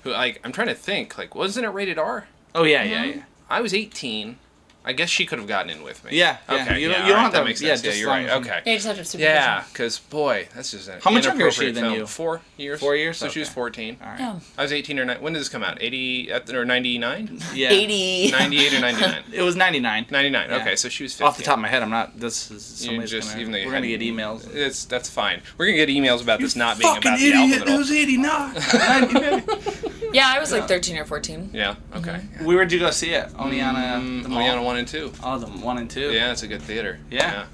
Who 0.04 0.10
like 0.12 0.40
I'm 0.44 0.52
trying 0.52 0.68
to 0.68 0.74
think 0.74 1.18
like 1.18 1.34
wasn't 1.34 1.66
it 1.66 1.70
rated 1.70 1.98
R? 1.98 2.26
Oh 2.54 2.64
yeah, 2.64 2.82
yeah, 2.82 3.04
yeah. 3.04 3.22
I 3.50 3.60
was 3.60 3.74
18. 3.74 4.38
I 4.82 4.94
guess 4.94 5.10
she 5.10 5.26
could 5.26 5.38
have 5.38 5.46
gotten 5.46 5.68
in 5.70 5.82
with 5.82 6.02
me. 6.04 6.16
Yeah, 6.16 6.38
yeah. 6.48 6.54
Okay. 6.62 6.80
You 6.80 6.88
don't- 6.88 7.00
yeah, 7.00 7.02
you 7.06 7.08
don't 7.12 7.16
all 7.18 7.22
have 7.24 7.32
that 7.32 7.38
to- 7.40 7.44
makes 7.44 7.60
sense. 7.60 7.82
Yeah, 7.82 7.90
just 7.90 8.00
you're 8.00 8.08
right. 8.08 8.26
long 8.28 8.40
Okay. 8.40 8.60
Yeah, 8.64 8.72
you 8.72 8.76
just 8.78 8.86
have 8.86 8.96
to 8.96 9.00
have 9.00 9.06
supervision. 9.06 9.34
Yeah, 9.36 9.64
because 9.70 9.98
boy, 9.98 10.48
that's 10.54 10.70
just 10.70 10.88
an 10.88 11.00
How 11.02 11.10
much 11.10 11.26
younger 11.26 11.48
is 11.48 11.54
she 11.54 11.64
inappropriate 11.66 11.74
than 11.74 11.84
film. 11.84 11.94
you? 12.00 12.06
Four 12.06 12.40
years. 12.56 12.80
Four 12.80 12.96
years? 12.96 13.18
So 13.18 13.28
she 13.28 13.40
was 13.40 13.50
14. 13.50 13.98
All 14.02 14.08
right. 14.08 14.18
Yeah. 14.18 14.40
I 14.56 14.62
was 14.62 14.72
18 14.72 14.98
or 14.98 15.04
9. 15.04 15.20
When 15.20 15.34
did 15.34 15.40
this 15.40 15.50
come 15.50 15.62
out? 15.62 15.76
80 15.82 16.32
or 16.54 16.64
99? 16.64 17.40
Yeah. 17.54 17.68
80. 17.72 18.30
98 18.30 18.72
or 18.74 18.80
99? 18.80 19.22
It 19.34 19.42
was 19.42 19.54
99. 19.56 20.06
99. 20.10 20.48
Yeah. 20.50 20.56
Okay, 20.56 20.76
so 20.76 20.88
she 20.88 21.02
was 21.02 21.12
15. 21.12 21.26
Off 21.26 21.36
the 21.36 21.42
top 21.42 21.56
of 21.58 21.60
my 21.62 21.68
head, 21.68 21.82
I'm 21.82 21.90
not. 21.90 22.18
This 22.18 22.50
is 22.50 22.80
You 22.82 22.86
somebody's 22.88 23.10
just 23.10 23.28
gonna, 23.28 23.40
even 23.42 23.52
though 23.52 23.64
we're 23.66 23.72
gonna 23.72 23.86
get 23.86 24.00
emails. 24.00 24.52
It's 24.54 24.86
that's 24.86 25.10
fine. 25.10 25.42
We're 25.58 25.66
gonna 25.66 25.76
get 25.84 25.90
emails 25.90 26.22
about 26.22 26.40
this 26.40 26.56
not 26.56 26.78
being 26.78 26.94
Fucking 26.94 27.06
about 27.12 27.18
the 27.20 27.32
album 27.34 27.52
It 27.52 27.62
at 27.62 27.68
all. 27.68 27.78
was 27.78 27.90
89. 27.92 29.80
Yeah, 30.12 30.32
I 30.34 30.40
was 30.40 30.50
like 30.50 30.66
13 30.66 30.96
or 30.98 31.04
14. 31.04 31.50
Yeah. 31.52 31.76
Okay. 31.94 32.20
we 32.42 32.56
were 32.56 32.66
to 32.66 32.78
go 32.80 32.90
see 32.90 33.10
it. 33.10 33.28
Oneana. 33.34 34.00
Mm, 34.00 34.22
the 34.24 34.28
mall. 34.28 34.42
Oneana 34.42 34.64
one 34.70 34.78
and 34.78 34.88
two. 34.88 35.12
Oh, 35.24 35.36
the 35.36 35.46
one 35.46 35.78
and 35.78 35.90
two. 35.90 36.12
Yeah, 36.12 36.30
it's 36.30 36.44
a 36.44 36.46
good 36.46 36.62
theater. 36.62 37.00
Yeah. 37.10 37.46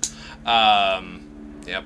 Yeah. 0.45 0.97
Um. 0.97 1.23
Yep. 1.67 1.85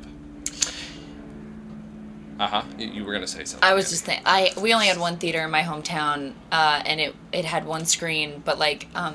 Uh 2.41 2.47
huh. 2.47 2.63
You, 2.79 2.87
you 2.89 3.05
were 3.05 3.13
gonna 3.13 3.29
say 3.29 3.45
something. 3.45 3.69
I 3.69 3.75
was 3.75 3.85
Andy. 3.85 3.93
just 3.93 4.05
think 4.05 4.23
I 4.27 4.53
we 4.61 4.75
only 4.75 4.87
had 4.89 4.99
one 4.99 5.19
theater 5.19 5.45
in 5.45 5.51
my 5.51 5.63
hometown, 5.63 6.33
uh, 6.51 6.83
and 6.85 7.01
it 7.01 7.15
it 7.33 7.45
had 7.45 7.65
one 7.65 7.85
screen, 7.85 8.43
but 8.45 8.59
like 8.59 8.89
um, 8.95 9.15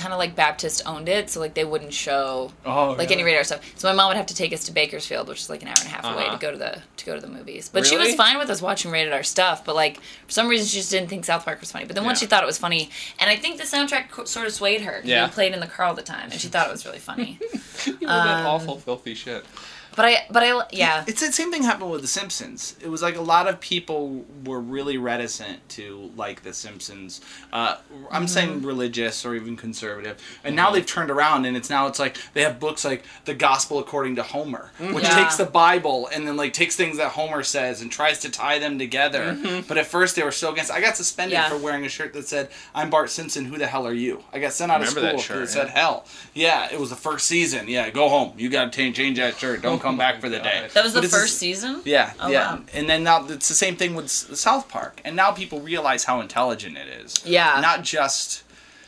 kind 0.00 0.12
of 0.12 0.18
like 0.18 0.34
Baptist 0.34 0.82
owned 0.86 1.08
it, 1.08 1.30
so 1.30 1.38
like 1.40 1.54
they 1.54 1.64
wouldn't 1.64 1.92
show 1.94 2.50
Oh, 2.64 2.90
like 2.90 2.98
really? 3.10 3.14
any 3.14 3.22
radar 3.24 3.44
stuff. 3.44 3.60
So 3.76 3.88
my 3.88 3.94
mom 3.94 4.08
would 4.08 4.16
have 4.16 4.26
to 4.26 4.34
take 4.34 4.52
us 4.52 4.64
to 4.64 4.72
Bakersfield, 4.72 5.28
which 5.28 5.40
is 5.40 5.50
like 5.50 5.62
an 5.62 5.68
hour 5.68 5.74
and 5.78 5.86
a 5.86 5.90
half 5.90 6.04
away 6.04 6.24
Uh-huh. 6.24 6.36
to 6.36 6.40
go 6.40 6.50
to 6.50 6.56
the 6.56 6.82
to 6.96 7.06
go 7.06 7.14
to 7.14 7.20
the 7.20 7.28
movies. 7.28 7.68
But 7.72 7.86
she 7.86 7.96
was 7.96 8.14
fine 8.14 8.38
with 8.38 8.50
us 8.50 8.60
watching 8.62 8.90
rated 8.90 9.12
R 9.12 9.22
stuff. 9.22 9.64
But 9.64 9.74
like 9.76 9.96
for 10.26 10.32
some 10.32 10.48
reason 10.48 10.66
she 10.66 10.78
just 10.78 10.90
didn't 10.90 11.08
think 11.08 11.24
South 11.24 11.44
Park 11.44 11.60
was 11.60 11.70
funny. 11.72 11.84
But 11.84 11.94
then 11.96 12.04
once 12.04 12.18
she 12.20 12.26
thought 12.26 12.42
it 12.42 12.46
was 12.46 12.58
funny, 12.58 12.90
and 13.18 13.28
I 13.30 13.36
think 13.36 13.58
the 13.58 13.64
soundtrack 13.64 14.10
co- 14.10 14.24
sort 14.24 14.46
of 14.46 14.52
swayed 14.52 14.80
her. 14.82 15.00
Yeah. 15.04 15.24
we 15.26 15.30
played 15.32 15.52
in 15.52 15.60
the 15.60 15.66
car 15.66 15.86
all 15.86 15.94
the 15.94 16.02
time, 16.02 16.30
and 16.32 16.40
she 16.40 16.48
thought 16.48 16.66
it 16.68 16.72
was 16.72 16.84
really 16.86 16.98
funny. 16.98 17.38
You 17.86 17.92
know 18.06 18.08
that 18.08 18.40
um, 18.40 18.46
awful, 18.46 18.76
filthy 18.78 19.14
shit. 19.14 19.42
But 20.00 20.08
I 20.08 20.26
but 20.30 20.42
I 20.42 20.66
yeah. 20.72 21.04
It's 21.06 21.20
the 21.20 21.30
same 21.30 21.52
thing 21.52 21.62
happened 21.62 21.90
with 21.90 22.00
The 22.00 22.08
Simpsons. 22.08 22.74
It 22.80 22.88
was 22.88 23.02
like 23.02 23.16
a 23.16 23.20
lot 23.20 23.46
of 23.46 23.60
people 23.60 24.24
were 24.46 24.58
really 24.58 24.96
reticent 24.96 25.68
to 25.70 26.10
like 26.16 26.42
The 26.42 26.54
Simpsons. 26.54 27.20
Uh, 27.52 27.76
I'm 28.10 28.22
mm-hmm. 28.22 28.26
saying 28.26 28.62
religious 28.62 29.26
or 29.26 29.34
even 29.34 29.58
conservative, 29.58 30.16
and 30.42 30.56
now 30.56 30.70
they've 30.70 30.86
turned 30.86 31.10
around 31.10 31.44
and 31.44 31.54
it's 31.54 31.68
now 31.68 31.86
it's 31.86 31.98
like 31.98 32.16
they 32.32 32.40
have 32.40 32.58
books 32.58 32.82
like 32.82 33.04
The 33.26 33.34
Gospel 33.34 33.78
According 33.78 34.16
to 34.16 34.22
Homer, 34.22 34.70
mm-hmm. 34.78 34.94
which 34.94 35.04
Yeah. 35.04 35.22
takes 35.22 35.36
the 35.36 35.44
Bible 35.44 36.08
and 36.10 36.26
then 36.26 36.34
like 36.34 36.54
takes 36.54 36.76
things 36.76 36.96
that 36.96 37.10
Homer 37.10 37.42
says 37.42 37.82
and 37.82 37.92
tries 37.92 38.20
to 38.20 38.30
tie 38.30 38.58
them 38.58 38.78
together. 38.78 39.34
Mm-hmm. 39.34 39.68
But 39.68 39.76
at 39.76 39.86
first 39.86 40.16
they 40.16 40.22
were 40.22 40.32
so 40.32 40.50
against. 40.50 40.70
I 40.70 40.80
got 40.80 40.96
suspended 40.96 41.34
Yeah. 41.34 41.50
for 41.50 41.58
wearing 41.58 41.84
a 41.84 41.90
shirt 41.90 42.14
that 42.14 42.26
said 42.26 42.48
"I'm 42.74 42.88
Bart 42.88 43.10
Simpson. 43.10 43.44
Who 43.44 43.58
the 43.58 43.66
hell 43.66 43.86
are 43.86 43.92
you?" 43.92 44.24
I 44.32 44.38
got 44.38 44.54
sent 44.54 44.72
out 44.72 44.80
of 44.80 44.88
Remember 44.88 45.08
school 45.08 45.18
that 45.18 45.22
shirt, 45.22 45.36
because 45.40 45.50
it 45.50 45.52
said 45.52 45.68
hell. 45.68 46.06
Yeah, 46.32 46.72
it 46.72 46.80
was 46.80 46.88
the 46.88 46.96
first 46.96 47.26
season. 47.26 47.68
Yeah, 47.68 47.90
go 47.90 48.08
home. 48.08 48.32
You 48.38 48.48
got 48.48 48.72
to 48.72 48.92
change 48.92 49.18
that 49.18 49.36
shirt. 49.36 49.60
Don't 49.60 49.78
come 49.78 49.89
back 49.96 50.16
oh 50.18 50.20
for 50.20 50.28
the 50.28 50.38
day. 50.38 50.68
That 50.74 50.84
was 50.84 50.92
the 50.92 50.98
But 51.00 51.04
it's 51.04 51.14
first 51.14 51.26
just- 51.28 51.38
season. 51.38 51.82
yeah, 51.84 52.12
Oh, 52.20 52.28
yeah. 52.28 52.54
wow. 52.56 52.62
And 52.74 52.88
then 52.88 53.04
now 53.04 53.26
it's 53.28 53.48
the 53.48 53.54
same 53.54 53.76
thing 53.76 53.94
with 53.94 54.10
South 54.10 54.68
Park. 54.68 55.00
And 55.04 55.16
now 55.16 55.30
people 55.32 55.60
realize 55.60 56.04
how 56.04 56.20
intelligent 56.20 56.76
it 56.76 56.88
is. 56.88 57.14
Yeah. 57.24 57.58
Not 57.60 57.82
just 57.82 58.42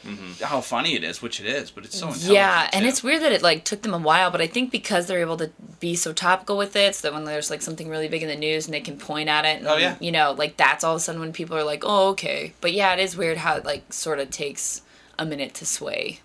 mm-hmm. 0.05 0.43
how 0.45 0.61
funny 0.61 0.95
it 0.95 1.05
is, 1.05 1.23
which 1.23 1.41
it 1.41 1.47
is, 1.47 1.71
but 1.71 1.85
it's 1.85 1.97
so 1.99 2.07
intelligent. 2.09 2.35
Yeah, 2.35 2.69
and 2.73 2.83
too. 2.83 2.89
it's 2.89 3.03
weird 3.03 3.23
that 3.23 3.33
it 3.33 3.43
like 3.43 3.65
took 3.65 3.83
them 3.83 3.95
a 3.95 3.99
while, 3.99 4.31
but 4.31 4.41
I 4.41 4.47
think 4.47 4.71
because 4.71 5.07
they're 5.07 5.21
able 5.21 5.37
to 5.39 5.51
be 5.81 5.95
so 5.95 6.13
topical 6.13 6.57
with 6.57 6.75
it, 6.77 6.95
so 6.97 7.09
that 7.09 7.15
when 7.15 7.25
there's 7.25 7.51
like 7.51 7.63
something 7.63 7.89
really 7.89 8.09
big 8.09 8.23
in 8.23 8.29
the 8.29 8.37
news 8.37 8.67
and 8.67 8.75
they 8.75 8.81
can 8.81 8.99
point 8.99 9.29
at 9.29 9.45
it, 9.45 9.59
and, 9.59 9.67
Oh, 9.69 9.77
yeah. 9.77 9.97
you 10.01 10.11
know, 10.13 10.33
like 10.33 10.57
that's 10.57 10.83
all 10.85 10.95
of 10.95 10.97
a 10.99 11.01
sudden 11.01 11.21
when 11.21 11.33
people 11.33 11.57
are 11.57 11.65
like, 11.65 11.83
oh 11.87 12.09
okay, 12.11 12.53
but 12.61 12.73
yeah, 12.73 12.93
it 12.95 12.99
is 13.01 13.17
weird 13.17 13.39
how 13.39 13.57
it 13.57 13.65
like 13.65 13.93
sort 13.93 14.19
of 14.19 14.31
takes 14.31 14.83
a 15.19 15.25
minute 15.27 15.55
to 15.55 15.67
sway, 15.67 16.21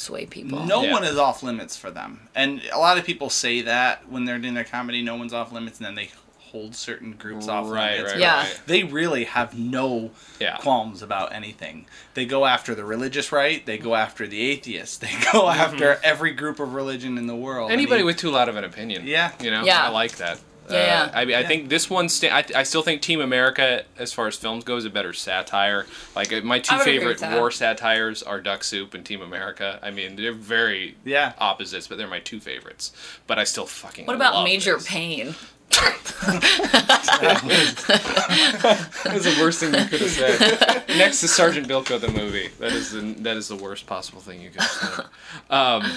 sway 0.00 0.26
people. 0.26 0.64
No 0.64 0.82
Yeah. 0.82 0.92
one 0.92 1.04
is 1.04 1.16
off 1.16 1.42
limits 1.42 1.76
for 1.76 1.90
them. 1.90 2.28
And 2.34 2.62
a 2.72 2.78
lot 2.78 2.98
of 2.98 3.04
people 3.04 3.30
say 3.30 3.62
that 3.62 4.08
when 4.10 4.24
they're 4.24 4.38
doing 4.38 4.54
their 4.54 4.64
comedy, 4.64 5.02
no 5.02 5.16
one's 5.16 5.32
off 5.32 5.52
limits, 5.52 5.78
and 5.78 5.86
then 5.86 5.94
they 5.94 6.10
hold 6.38 6.74
certain 6.74 7.12
groups 7.12 7.46
off 7.46 7.70
Right, 7.70 7.92
limits. 7.98 8.02
right, 8.02 8.12
but 8.14 8.20
Yeah. 8.20 8.36
right. 8.42 8.60
They 8.66 8.82
really 8.82 9.24
have 9.24 9.56
no 9.56 10.10
Yeah. 10.40 10.56
qualms 10.56 11.00
about 11.00 11.32
anything. 11.32 11.86
They 12.14 12.24
go 12.24 12.44
after 12.44 12.74
the 12.74 12.84
religious 12.84 13.30
right. 13.30 13.64
They 13.64 13.78
go 13.78 13.94
after 13.94 14.26
the 14.26 14.40
atheists. 14.50 14.96
They 15.00 15.12
go 15.32 15.42
mm-hmm. 15.44 15.60
after 15.60 16.00
every 16.02 16.32
group 16.32 16.58
of 16.58 16.74
religion 16.74 17.18
in 17.18 17.28
the 17.28 17.36
world. 17.36 17.70
I 17.70 17.74
Anybody 17.74 17.98
mean, 17.98 18.06
with 18.06 18.16
too 18.16 18.30
loud 18.30 18.48
of 18.48 18.56
an 18.56 18.64
opinion. 18.64 19.06
Yeah. 19.06 19.30
You 19.40 19.52
know. 19.52 19.62
Yeah. 19.64 19.84
I 19.84 19.90
like 19.90 20.16
that. 20.16 20.40
Yeah, 20.70 20.78
Uh, 20.78 20.82
yeah. 20.82 21.10
I, 21.14 21.24
mean, 21.24 21.36
I 21.36 21.40
Yeah. 21.40 21.48
think 21.48 21.68
this 21.68 21.88
one. 21.90 22.08
Sta- 22.08 22.30
I, 22.30 22.44
I 22.54 22.62
still 22.62 22.82
think 22.82 23.02
Team 23.02 23.20
America, 23.20 23.84
as 23.98 24.12
far 24.12 24.26
as 24.26 24.36
films 24.36 24.64
go, 24.64 24.76
is 24.76 24.84
a 24.84 24.90
better 24.90 25.12
satire. 25.12 25.86
Like 26.16 26.32
uh, 26.32 26.40
my 26.42 26.58
two 26.58 26.74
I 26.74 26.78
would 26.78 26.82
agree 26.88 26.98
favorite 27.14 27.38
war 27.38 27.50
satires 27.50 28.22
are 28.22 28.40
Duck 28.40 28.64
Soup 28.64 28.92
and 28.94 29.04
Team 29.04 29.22
America. 29.22 29.78
I 29.82 29.90
mean, 29.90 30.16
they're 30.16 30.32
very 30.32 30.96
Yeah. 31.04 31.32
opposites, 31.38 31.86
but 31.88 31.98
they're 31.98 32.06
my 32.08 32.20
two 32.20 32.40
favorites. 32.40 32.92
But 33.26 33.38
I 33.38 33.44
still 33.44 33.66
fucking. 33.66 34.06
What 34.06 34.16
about 34.16 34.34
love 34.34 34.44
Major 34.44 34.74
this. 34.74 34.86
Payne? 34.88 35.34
That's 37.80 39.24
the 39.24 39.36
worst 39.40 39.60
thing 39.60 39.74
you 39.74 39.84
could 39.86 40.00
have 40.00 40.10
said. 40.10 40.84
Next 40.88 41.20
to 41.20 41.28
Sergeant 41.28 41.68
Bilko, 41.68 42.00
the 42.00 42.08
movie. 42.08 42.48
That 42.58 42.72
is 42.72 42.92
the 42.92 43.00
that 43.20 43.36
is 43.36 43.48
the 43.48 43.56
worst 43.56 43.86
possible 43.86 44.20
thing 44.20 44.40
you 44.40 44.50
could 44.50 44.62
have 44.62 44.70
said. 44.70 45.04
Um, 45.50 45.90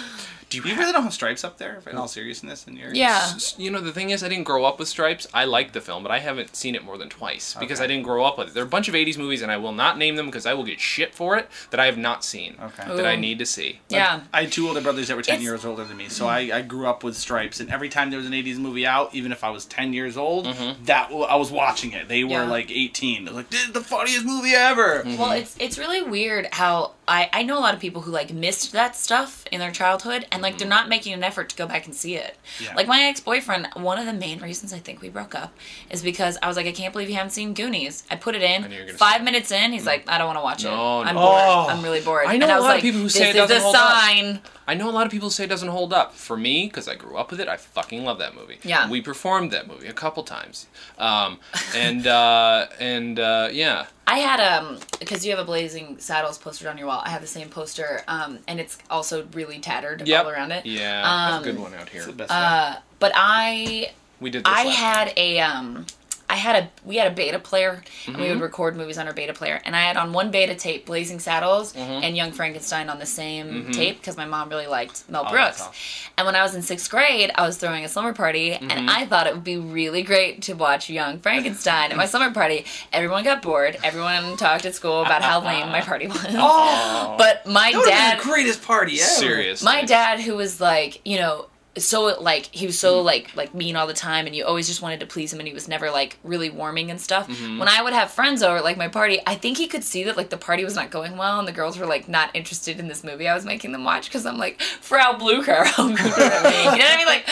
do 0.54 0.58
you, 0.70 0.74
You 0.74 0.80
really 0.80 0.92
don't 0.92 1.04
have 1.04 1.14
stripes 1.14 1.44
up 1.44 1.58
there, 1.58 1.82
in 1.90 1.98
all 1.98 2.08
seriousness, 2.08 2.68
in 2.68 2.76
your 2.78 2.94
Yeah. 2.94 3.22
S- 3.36 3.56
You 3.58 3.72
know, 3.72 3.80
the 3.82 3.92
thing 3.92 4.10
is, 4.12 4.24
I 4.24 4.30
didn't 4.30 4.46
grow 4.46 4.66
up 4.66 4.80
with 4.80 4.88
Stripes. 4.88 5.28
I 5.34 5.46
like 5.46 5.74
the 5.74 5.82
film, 5.82 6.04
but 6.04 6.12
I 6.12 6.20
haven't 6.20 6.56
seen 6.56 6.76
it 6.76 6.84
more 6.84 6.98
than 6.98 7.10
twice 7.10 7.56
because 7.60 7.80
Okay. 7.80 7.86
I 7.86 7.88
didn't 7.88 8.04
grow 8.04 8.24
up 8.24 8.38
with 8.38 8.50
it. 8.50 8.54
There 8.54 8.64
are 8.64 8.66
a 8.66 8.70
bunch 8.70 8.88
of 8.88 8.96
80s 8.96 9.18
movies, 9.18 9.42
and 9.42 9.52
I 9.52 9.58
will 9.58 9.72
not 9.72 9.98
name 9.98 10.16
them 10.16 10.28
because 10.28 10.46
I 10.46 10.54
will 10.54 10.64
get 10.64 10.80
shit 10.80 11.14
for 11.16 11.38
it 11.38 11.50
that 11.72 11.80
I 11.80 11.86
have 11.86 11.98
not 11.98 12.24
seen, 12.24 12.56
Okay. 12.62 12.96
that 12.96 13.06
I 13.06 13.16
Ooh. 13.16 13.18
need 13.18 13.40
to 13.40 13.46
see. 13.46 13.80
Yeah. 13.90 14.22
I 14.34 14.44
had 14.44 14.52
two 14.52 14.68
older 14.68 14.82
brothers 14.82 15.08
that 15.10 15.16
were 15.16 15.22
10 15.24 15.36
It's- 15.36 15.44
years 15.44 15.66
older 15.66 15.84
than 15.84 15.98
me, 15.98 16.10
so 16.10 16.28
I, 16.28 16.40
I 16.54 16.62
grew 16.62 16.88
up 16.88 17.04
with 17.04 17.18
Stripes, 17.18 17.60
and 17.60 17.70
every 17.72 17.90
time 17.90 18.10
there 18.10 18.20
was 18.20 18.28
an 18.28 18.34
80s 18.34 18.58
movie 18.58 18.86
out, 18.86 19.14
even 19.14 19.32
if 19.32 19.44
I 19.44 19.50
was 19.50 19.66
10 19.66 19.94
years 19.94 20.18
old, 20.18 20.46
mm-hmm. 20.48 20.86
that 20.86 21.10
w- 21.10 21.26
I 21.26 21.36
was 21.36 21.52
watching 21.52 21.92
it. 21.94 22.08
They 22.08 22.24
were 22.24 22.32
Yeah. 22.44 22.44
like 22.50 22.70
18. 22.72 23.26
They're 23.26 23.34
like, 23.34 23.50
this 23.50 23.64
is 23.64 23.72
the 23.72 23.82
funniest 23.82 24.26
movie 24.26 24.54
ever! 24.54 25.04
Mm-hmm. 25.04 25.18
Well, 25.18 25.32
it's 25.32 25.56
it's 25.60 25.78
really 25.78 26.02
weird 26.02 26.48
how 26.52 26.92
I 27.08 27.30
I 27.34 27.44
know 27.44 27.58
a 27.58 27.62
lot 27.62 27.74
of 27.74 27.80
people 27.80 28.02
who 28.02 28.12
like 28.12 28.34
missed 28.34 28.72
that 28.72 28.96
stuff 28.96 29.46
in 29.52 29.60
their 29.60 29.72
childhood 29.72 30.26
and 30.32 30.42
like 30.42 30.58
they're 30.58 30.68
not 30.68 30.88
making 30.90 31.14
an 31.14 31.24
effort 31.24 31.50
to 31.50 31.56
go 31.56 31.68
back 31.68 31.86
and 31.86 31.94
see 31.94 32.16
it. 32.16 32.38
Yeah. 32.62 32.74
Like 32.76 32.88
my 32.88 33.04
ex 33.04 33.20
boyfriend, 33.20 33.68
one 33.76 34.00
of 34.00 34.06
the 34.06 34.14
main 34.14 34.40
reasons 34.40 34.74
I 34.74 34.80
think 34.80 35.02
we 35.02 35.10
broke 35.10 35.36
up 35.36 35.54
is 35.90 36.02
because 36.02 36.38
I 36.42 36.48
was 36.48 36.56
like, 36.58 36.66
I 36.66 36.72
can't 36.72 36.94
believe 36.94 37.10
you 37.10 37.16
haven't 37.16 37.32
seen 37.32 37.54
Goonies. 37.54 38.04
I 38.10 38.16
put 38.16 38.36
it 38.36 38.44
I 38.64 38.68
knew 38.68 38.76
you 38.78 38.84
were 38.84 38.90
in. 38.90 38.96
Five 38.96 39.22
say 39.22 39.24
minutes 39.24 39.52
in, 39.52 39.74
he's 39.74 39.86
like, 39.86 40.10
I 40.10 40.18
don't 40.18 40.28
want 40.28 40.40
to 40.40 40.44
watch 40.44 40.64
it. 40.64 40.70
No, 40.70 41.02
I'm 41.02 41.16
no. 41.16 41.22
bored. 41.22 41.40
Oh. 41.40 41.68
I'm 41.70 41.84
really 41.84 42.02
bored. 42.02 42.26
I 42.28 42.38
know 42.38 42.46
and 42.46 42.52
I 42.52 42.56
a 42.56 42.60
was 42.60 42.66
lot 42.66 42.76
of 42.78 42.82
people 42.82 43.02
who 43.02 43.10
say 43.10 43.30
it 43.30 43.36
is 43.36 43.48
doesn't 43.48 43.58
a 43.58 43.60
hold 43.62 43.76
up. 43.76 44.00
sign. 44.02 44.42
I 44.66 44.76
know 44.76 44.90
a 44.90 44.92
lot 44.92 45.06
of 45.06 45.12
people 45.12 45.30
say 45.30 45.44
it 45.44 45.50
doesn't 45.50 45.68
hold 45.70 45.92
up. 45.92 46.14
For 46.14 46.38
me, 46.38 46.68
because 46.68 46.88
I 46.88 46.96
grew 46.96 47.18
up 47.18 47.32
with 47.32 47.42
it, 47.42 47.50
I 47.50 47.58
fucking 47.58 48.06
love 48.06 48.20
that 48.20 48.34
movie. 48.34 48.60
Yeah. 48.64 48.90
We 48.90 49.02
performed 49.02 49.52
that 49.52 49.68
movie 49.68 49.88
a 49.88 49.94
couple 49.94 50.24
times. 50.24 50.68
Um, 50.98 51.40
and, 51.76 52.08
uh, 52.08 52.68
and, 52.80 53.20
uh, 53.20 53.50
yeah. 53.52 53.88
I 54.06 54.20
had 54.20 54.40
um 54.40 54.80
because 55.00 55.26
you 55.26 55.32
have 55.32 55.40
a 55.40 55.46
Blazing 55.46 55.98
Saddles 56.00 56.38
poster 56.38 56.70
on 56.70 56.78
your 56.78 56.88
wall. 56.88 57.02
I 57.04 57.10
have 57.10 57.22
the 57.22 57.28
same 57.28 57.50
poster, 57.50 58.04
um, 58.08 58.40
and 58.48 58.60
it's 58.60 58.78
also 58.90 59.26
really 59.34 59.60
tattered 59.60 60.08
Yep. 60.08 60.26
all 60.26 60.32
around 60.32 60.52
it. 60.52 60.66
Yeah. 60.66 61.02
I 61.06 61.32
have 61.32 61.42
a 61.42 61.46
good 61.46 61.56
Um, 61.56 61.62
one 61.64 61.74
out 61.74 61.90
here. 61.90 62.00
It's 62.02 62.08
the 62.08 62.14
best 62.14 62.32
Uh, 62.32 62.76
but 63.00 63.12
I 63.16 63.92
We 64.20 64.30
did 64.30 64.44
this 64.46 64.54
I 64.54 64.66
last 64.66 64.76
had 64.78 65.14
a 65.18 65.40
um 65.40 65.86
I 66.34 66.38
had 66.38 66.56
a 66.64 66.70
we 66.84 66.96
had 66.98 67.12
a 67.12 67.16
beta 67.16 67.38
player 67.38 67.84
and 68.08 68.18
we 68.18 68.24
would 68.24 68.32
Mm-hmm. 68.34 68.42
record 68.42 68.76
movies 68.76 68.98
on 68.98 69.06
our 69.08 69.14
beta 69.14 69.34
player 69.34 69.62
and 69.66 69.76
I 69.76 69.82
had 69.82 69.98
on 69.98 70.14
one 70.14 70.32
beta 70.32 70.56
tape 70.56 70.88
Blazing 70.88 71.20
Saddles 71.20 71.74
Mm-hmm. 71.74 72.04
and 72.04 72.18
Young 72.18 72.32
Frankenstein 72.32 72.90
on 72.90 72.98
the 72.98 73.06
same 73.06 73.72
tape 73.72 73.98
because 74.00 74.18
my 74.18 74.26
mom 74.26 74.50
really 74.50 74.66
liked 74.68 75.08
Mel 75.10 75.26
Oh, 75.28 75.32
Brooks. 75.32 75.58
that's 75.60 75.62
awesome. 75.62 76.12
And 76.18 76.26
when 76.26 76.36
I 76.36 76.42
was 76.42 76.56
in 76.56 76.62
sixth 76.64 76.90
grade, 76.90 77.32
I 77.36 77.46
was 77.46 77.58
throwing 77.58 77.86
a 77.86 77.90
slumber 77.90 78.14
party 78.14 78.52
Mm-hmm. 78.52 78.72
and 78.72 78.90
I 78.90 79.06
thought 79.06 79.28
it 79.28 79.34
would 79.36 79.44
be 79.44 79.58
really 79.58 80.02
great 80.02 80.42
to 80.44 80.54
watch 80.54 80.90
Young 80.90 81.20
Frankenstein 81.20 81.92
at 81.92 81.98
my 81.98 82.06
slumber 82.08 82.34
party. 82.34 82.66
Everyone 82.92 83.24
got 83.24 83.42
bored. 83.44 83.78
Everyone 83.84 84.36
talked 84.38 84.66
at 84.66 84.74
school 84.74 85.02
about 85.04 85.22
how 85.22 85.40
lame 85.46 85.68
my 85.70 85.82
party 85.82 86.08
was. 86.08 86.26
Oh! 86.30 87.16
But 87.18 87.46
my 87.46 87.72
That 87.72 87.86
dad 87.88 88.18
been 88.18 88.28
the 88.28 88.34
greatest 88.34 88.64
party 88.64 88.94
ever. 89.00 89.10
Serious. 89.10 89.62
my 89.62 89.84
dad 89.84 90.20
who 90.20 90.36
was 90.36 90.60
like 90.60 91.00
you 91.06 91.18
know 91.20 91.46
so 91.78 92.16
like 92.22 92.46
he 92.54 92.66
was 92.68 92.78
so 92.78 92.98
Mm-hmm. 92.98 93.06
like 93.08 93.36
like 93.36 93.54
mean 93.56 93.76
all 93.76 93.88
the 93.88 93.94
time 93.96 94.28
and 94.28 94.36
you 94.36 94.46
always 94.46 94.68
just 94.68 94.82
wanted 94.84 95.00
to 95.00 95.08
please 95.08 95.34
him 95.34 95.40
and 95.40 95.48
he 95.48 95.54
was 95.56 95.68
never 95.68 95.90
like 95.90 96.18
really 96.24 96.50
warming 96.52 96.92
and 96.92 97.02
stuff. 97.02 97.28
Mm-hmm. 97.28 97.58
when 97.58 97.68
i 97.68 97.82
would 97.82 97.94
have 97.94 98.12
friends 98.12 98.44
over 98.44 98.62
like 98.62 98.78
my 98.78 98.88
party 98.88 99.20
i 99.26 99.34
think 99.34 99.58
he 99.58 99.66
could 99.68 99.84
see 99.84 100.04
that 100.04 100.16
like 100.16 100.30
the 100.30 100.38
party 100.38 100.64
was 100.64 100.76
not 100.76 100.92
going 100.92 101.18
well 101.18 101.40
and 101.40 101.48
the 101.48 101.52
girls 101.52 101.80
were 101.80 101.88
like 101.88 102.08
not 102.08 102.30
interested 102.36 102.80
in 102.80 102.88
this 102.88 103.04
movie 103.04 103.28
i 103.28 103.34
was 103.34 103.44
making 103.46 103.72
them 103.72 103.84
watch 103.84 104.06
because 104.06 104.26
i'm 104.28 104.38
like 104.38 104.62
frau 104.62 105.18
blucher 105.18 105.64
you 105.78 105.84
know 105.88 105.94
what 105.94 106.94
i 106.94 106.96
mean? 106.98 107.08
Like 107.08 107.24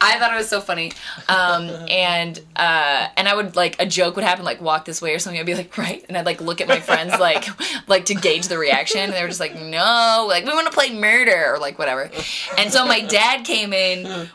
i 0.00 0.16
thought 0.20 0.32
it 0.32 0.36
was 0.36 0.48
so 0.48 0.60
funny. 0.60 0.92
Um 1.28 1.68
and 1.88 2.38
uh 2.54 3.08
and 3.16 3.26
i 3.28 3.34
would 3.34 3.56
like 3.56 3.74
a 3.80 3.86
joke 3.86 4.14
would 4.14 4.24
happen 4.24 4.44
like 4.44 4.60
walk 4.60 4.84
this 4.84 5.02
way 5.02 5.12
or 5.14 5.18
something 5.18 5.40
i'd 5.40 5.46
be 5.46 5.54
like 5.56 5.76
right 5.76 6.04
and 6.08 6.16
i'd 6.16 6.26
like 6.26 6.40
look 6.40 6.60
at 6.60 6.68
my 6.68 6.78
friends 6.80 7.18
like 7.28 7.44
like 7.88 8.04
to 8.06 8.14
gauge 8.14 8.46
the 8.46 8.58
reaction 8.58 9.00
and 9.00 9.12
they 9.12 9.22
were 9.22 9.28
just 9.28 9.40
like 9.40 9.54
no 9.60 10.26
like 10.28 10.44
we 10.44 10.52
want 10.52 10.66
to 10.68 10.72
play 10.72 10.96
murder 10.96 11.52
or 11.54 11.58
like 11.58 11.78
whatever. 11.78 12.10
And 12.56 12.72
so 12.72 12.86
my 12.86 13.00
dad 13.00 13.44
came 13.44 13.72
in 13.72 13.87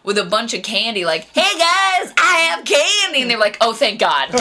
with 0.04 0.18
a 0.18 0.24
bunch 0.26 0.54
of 0.54 0.64
candy 0.64 1.06
like 1.06 1.24
hey 1.34 1.41
guys 1.41 2.14
i 2.18 2.49
have 2.49 2.66
candy 2.66 3.22
and 3.22 3.30
they 3.30 3.36
were 3.36 3.41
like 3.41 3.58
oh 3.62 3.74
thank 3.74 3.99
god 3.99 4.30
and 4.30 4.38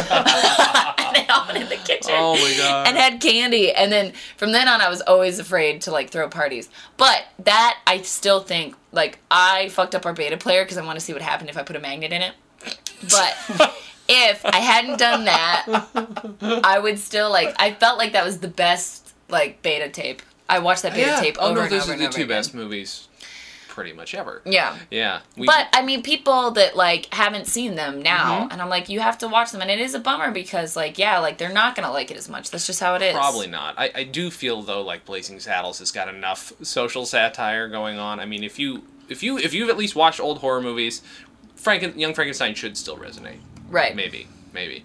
they 1.17 1.27
I 1.29 1.45
went 1.47 1.63
in 1.63 1.69
the 1.69 1.77
kitchen 1.77 2.13
Oh 2.15 2.35
my 2.35 2.55
God. 2.57 2.87
and 2.89 2.97
had 2.97 3.21
candy 3.21 3.73
and 3.73 3.91
then 3.93 4.13
from 4.37 4.53
then 4.53 4.69
on 4.69 4.81
i 4.81 4.89
was 4.89 5.01
always 5.03 5.39
afraid 5.39 5.83
to 5.83 5.91
like 5.91 6.11
throw 6.11 6.29
parties 6.29 6.69
but 6.97 7.25
that 7.41 7.79
i 7.87 8.01
still 8.03 8.41
think 8.41 8.75
like 8.93 9.19
i 9.31 9.69
fucked 9.71 9.95
up 9.95 10.07
our 10.07 10.13
beta 10.13 10.37
player 10.37 10.65
because 10.65 10.79
i 10.79 10.85
want 10.85 10.99
to 10.99 11.05
see 11.05 11.13
what 11.13 11.23
happened 11.23 11.51
if 11.51 11.57
i 11.57 11.63
put 11.63 11.77
a 11.77 11.81
magnet 11.81 12.13
in 12.13 12.23
it 12.23 12.35
but 13.11 13.37
if 14.09 14.45
I 14.45 14.59
hadn't 14.59 14.99
done 14.99 15.25
that, 15.25 15.67
I 16.65 16.79
would 16.79 16.99
still 16.99 17.31
like. 17.31 17.55
I 17.59 17.73
felt 17.73 17.99
like 17.99 18.13
that 18.13 18.25
was 18.25 18.39
the 18.39 18.47
best 18.49 19.13
like 19.29 19.63
beta 19.63 19.89
tape. 19.89 20.23
I 20.49 20.59
watched 20.61 20.83
that 20.83 20.95
beta 20.95 21.17
tape 21.21 21.37
oh, 21.41 21.51
over 21.51 21.61
oh 21.61 21.63
over 21.65 21.71
no, 21.71 21.73
and 21.73 21.73
those 21.73 21.83
over 21.85 21.93
are 21.95 21.97
the 21.97 22.05
two 22.09 22.15
again. 22.23 22.29
best 22.29 22.55
movies, 22.55 23.09
pretty 23.73 23.93
much 23.95 24.14
ever. 24.14 24.43
Yeah. 24.45 24.77
Yeah, 24.91 25.20
we, 25.37 25.47
But 25.47 25.68
I 25.73 25.83
mean, 25.83 26.03
people 26.03 26.51
that 26.53 26.77
like 26.77 27.12
haven't 27.12 27.47
seen 27.47 27.75
them 27.75 28.03
now, 28.03 28.41
Mm-hmm. 28.43 28.53
and 28.53 28.62
I'm 28.62 28.68
like, 28.68 28.89
you 28.91 29.01
have 29.01 29.16
to 29.18 29.29
watch 29.29 29.51
them, 29.51 29.62
and 29.62 29.70
it 29.70 29.81
is 29.81 29.95
a 29.95 29.99
bummer 29.99 30.31
because, 30.31 30.77
like, 30.77 30.99
yeah, 30.99 31.18
like 31.18 31.39
they're 31.39 31.53
not 31.53 31.75
gonna 31.75 31.91
like 31.91 32.11
it 32.11 32.16
as 32.18 32.29
much. 32.29 32.51
That's 32.51 32.66
just 32.66 32.81
how 32.81 32.95
it 32.95 33.03
is. 33.03 33.14
Probably 33.14 33.47
not. 33.47 33.75
I, 33.79 33.91
I 33.95 34.05
do 34.05 34.31
feel 34.31 34.61
though 34.62 34.83
like 34.83 35.05
Blazing 35.07 35.41
Saddles 35.41 35.79
has 35.79 35.91
got 35.91 36.09
enough 36.09 36.53
social 36.62 37.07
satire 37.07 37.68
going 37.68 37.99
on. 37.99 38.20
I 38.20 38.27
mean, 38.27 38.45
if 38.45 38.59
you 38.59 38.83
if 39.09 39.23
you 39.23 39.39
if 39.39 39.55
you've 39.55 39.70
at 39.70 39.77
least 39.79 39.97
watched 39.97 40.20
old 40.20 40.39
horror 40.39 40.61
movies, 40.61 41.01
Franken, 41.57 41.97
Young 41.99 42.12
Frankenstein 42.14 42.55
should 42.55 42.77
still 42.77 42.97
resonate. 42.99 43.39
Right. 43.70 43.97
Maybe, 43.97 44.29
maybe. 44.53 44.85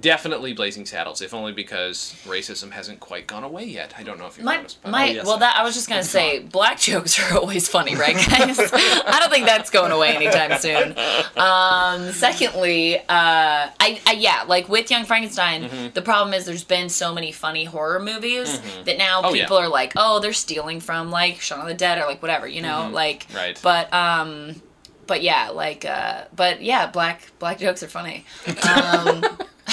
Definitely 0.00 0.52
Blazing 0.54 0.86
Saddles, 0.86 1.20
if 1.20 1.34
only 1.34 1.52
because 1.52 2.14
racism 2.26 2.70
hasn't 2.70 3.00
quite 3.00 3.26
gone 3.26 3.44
away 3.44 3.64
yet. 3.64 3.92
I 3.98 4.02
don't 4.02 4.18
know 4.18 4.26
if 4.26 4.36
you've 4.38 4.44
My, 4.46 4.56
noticed. 4.56 4.82
But 4.82 4.90
my, 4.90 5.06
yes, 5.06 5.26
well, 5.26 5.36
I- 5.36 5.40
that 5.40 5.56
I 5.56 5.62
was 5.64 5.74
just 5.74 5.88
gonna 5.88 6.02
say, 6.02 6.38
black 6.40 6.78
jokes 6.80 7.18
are 7.18 7.36
always 7.38 7.68
funny, 7.68 7.94
right, 7.94 8.14
guys? 8.14 8.58
I 8.72 9.18
don't 9.20 9.30
think 9.30 9.44
that's 9.46 9.70
going 9.70 9.92
away 9.92 10.14
anytime 10.16 10.58
soon. 10.58 10.94
Um, 11.36 12.12
secondly, 12.12 12.98
uh, 12.98 13.02
I, 13.08 14.00
I 14.06 14.12
yeah, 14.18 14.44
like 14.46 14.68
with 14.68 14.90
Young 14.90 15.04
Frankenstein, 15.04 15.64
Mm-hmm. 15.64 15.88
the 15.94 16.02
problem 16.02 16.32
is 16.34 16.44
there's 16.46 16.64
been 16.64 16.88
so 16.88 17.12
many 17.14 17.32
funny 17.32 17.64
horror 17.64 17.98
movies 18.00 18.60
that 18.84 18.98
now 18.98 19.20
Oh, 19.24 19.34
yeah. 19.34 19.42
people 19.44 19.56
are 19.58 19.68
like, 19.68 19.92
oh, 19.96 20.20
they're 20.20 20.32
stealing 20.32 20.80
from 20.80 21.10
like 21.10 21.40
Shaun 21.40 21.60
of 21.60 21.66
the 21.66 21.74
Dead 21.74 21.98
or 21.98 22.06
like 22.06 22.22
whatever, 22.22 22.46
you 22.46 22.62
know, 22.62 22.88
like. 22.92 23.26
Mm-hmm. 23.28 23.36
Right. 23.36 23.60
But 23.62 23.92
um, 23.92 24.62
but 25.06 25.22
yeah, 25.22 25.50
like 25.50 25.84
uh, 25.84 26.24
but 26.34 26.62
yeah, 26.62 26.86
black 26.90 27.30
black 27.38 27.58
jokes 27.58 27.82
are 27.82 27.88
funny. 27.88 28.24
Um, 28.68 29.24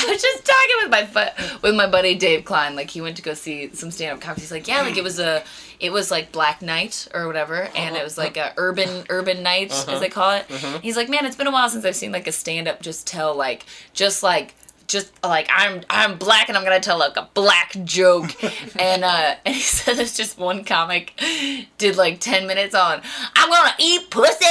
I 0.04 0.06
was 0.12 0.22
just 0.22 0.45
talking 0.45 0.76
with 0.82 0.91
my 0.91 1.06
fu- 1.06 1.58
with 1.62 1.76
my 1.76 1.88
buddy 1.88 2.16
Dave 2.16 2.45
Klein. 2.45 2.76
Like 2.76 2.89
he 2.89 3.01
went 3.01 3.18
to 3.18 3.24
go 3.24 3.34
see 3.34 3.74
some 3.74 3.91
stand 3.91 4.14
up 4.14 4.22
comedy. 4.22 4.41
He's 4.41 4.51
like, 4.51 4.68
yeah, 4.68 4.82
like 4.82 4.97
it 4.97 5.04
was 5.04 5.20
a, 5.20 5.43
it 5.80 5.91
was 5.91 6.12
like 6.12 6.32
Black 6.32 6.62
Night 6.62 7.08
or 7.14 7.28
whatever, 7.28 7.70
and 7.76 7.95
it 7.95 8.04
was 8.04 8.18
like 8.18 8.38
a 8.38 8.54
urban 8.58 9.06
urban 9.10 9.43
night 9.43 9.72
uh-huh. 9.72 9.93
as 9.93 9.99
they 9.99 10.10
call 10.10 10.32
it. 10.32 10.45
Uh-huh. 10.49 10.80
He's 10.80 10.97
like, 10.97 11.10
man, 11.10 11.26
it's 11.26 11.36
been 11.36 11.47
a 11.47 11.51
while 11.51 11.70
since 11.70 11.86
I've 11.86 11.95
seen 11.95 12.12
like 12.12 12.28
a 12.28 12.32
stand 12.32 12.68
up 12.68 12.82
just 12.82 13.08
tell 13.08 13.36
like 13.36 13.66
just 13.93 14.24
like 14.24 14.56
just 14.88 15.11
like 15.23 15.47
I'm 15.51 15.81
I'm 15.89 16.17
black 16.17 16.49
and 16.49 16.57
I'm 16.57 16.63
gonna 16.63 16.79
tell 16.79 16.97
like 16.99 17.17
a 17.17 17.29
black 17.34 17.73
joke, 17.84 18.31
and 18.79 19.03
uh, 19.03 19.36
and 19.45 19.55
he 19.55 19.61
said 19.61 19.97
there's 19.97 20.15
just 20.15 20.38
one 20.38 20.63
comic 20.63 21.13
did 21.77 21.95
like 21.95 22.19
ten 22.19 22.47
minutes 22.47 22.75
on 22.75 23.01
I'm 23.36 23.49
gonna 23.49 23.75
eat 23.79 24.09
pussy, 24.09 24.45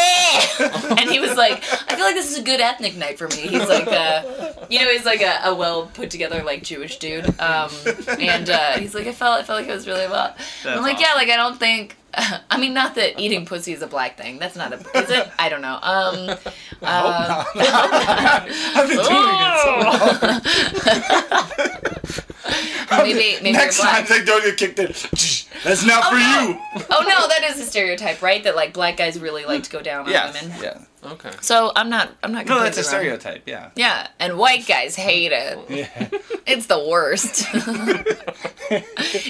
and 0.98 1.10
he 1.10 1.20
was 1.20 1.36
like 1.36 1.62
I 1.88 1.96
feel 1.96 2.04
like 2.04 2.14
this 2.14 2.30
is 2.30 2.38
a 2.38 2.42
good 2.42 2.60
ethnic 2.60 2.96
night 2.96 3.18
for 3.18 3.28
me. 3.28 3.42
He's 3.48 3.68
like 3.68 3.88
uh, 3.88 4.52
you 4.68 4.80
know 4.80 4.90
he's 4.90 5.04
like 5.04 5.22
a, 5.22 5.40
a 5.44 5.54
well 5.54 5.86
put 5.86 6.10
together 6.10 6.42
like 6.42 6.62
Jewish 6.62 6.98
dude, 6.98 7.26
um, 7.40 7.70
and 8.18 8.50
uh, 8.50 8.78
he's 8.78 8.94
like 8.94 9.06
I 9.06 9.12
felt 9.12 9.40
I 9.40 9.42
felt 9.42 9.60
like 9.60 9.68
it 9.68 9.74
was 9.74 9.86
really 9.86 10.08
well. 10.08 10.34
I'm 10.64 10.82
like 10.82 11.00
yeah 11.00 11.14
like 11.14 11.28
I 11.28 11.36
don't 11.36 11.58
think. 11.58 11.96
I 12.50 12.58
mean, 12.58 12.74
not 12.74 12.94
that 12.96 13.18
eating 13.18 13.46
pussy 13.46 13.72
is 13.72 13.80
a 13.82 13.86
black 13.86 14.16
thing. 14.18 14.38
That's 14.38 14.56
not 14.56 14.72
a. 14.72 14.76
Is 14.98 15.10
it? 15.10 15.28
I 15.38 15.48
don't 15.48 15.62
know. 15.62 15.78
Um, 15.82 16.30
uh, 16.82 17.44
I've 18.74 18.88
been 18.88 18.98
doing 18.98 19.36
it 19.40 19.58
so 19.62 19.70
long. 22.98 23.04
maybe 23.04 23.38
maybe 23.42 23.52
Next 23.52 23.80
time 23.80 24.04
they 24.08 24.24
don't 24.24 24.42
get 24.44 24.56
kicked 24.56 24.78
in. 24.78 24.86
That's 25.64 25.84
not 25.86 26.04
for 26.10 26.16
you. 26.16 26.58
Oh 26.90 27.04
no, 27.06 27.28
that 27.28 27.44
is 27.50 27.60
a 27.60 27.64
stereotype, 27.64 28.20
right? 28.22 28.42
That 28.44 28.56
like 28.56 28.72
black 28.72 28.96
guys 28.96 29.18
really 29.18 29.44
like 29.44 29.62
to 29.64 29.70
go 29.70 29.80
down 29.82 30.06
on 30.06 30.10
Yes. 30.10 30.42
women. 30.42 30.56
Yeah. 30.62 30.78
Okay. 31.04 31.30
So 31.40 31.72
I'm 31.76 31.88
not. 31.90 32.10
I'm 32.22 32.32
not. 32.32 32.46
No, 32.46 32.60
that's 32.60 32.76
a 32.78 32.80
wrong. 32.82 32.88
stereotype. 32.88 33.42
Yeah. 33.46 33.70
Yeah, 33.76 34.08
and 34.18 34.38
white 34.38 34.66
guys 34.66 34.94
hate 34.96 35.32
it. 35.32 35.58
Yeah. 35.70 36.08
It's 36.44 36.66
the 36.66 36.84
worst. 36.88 37.46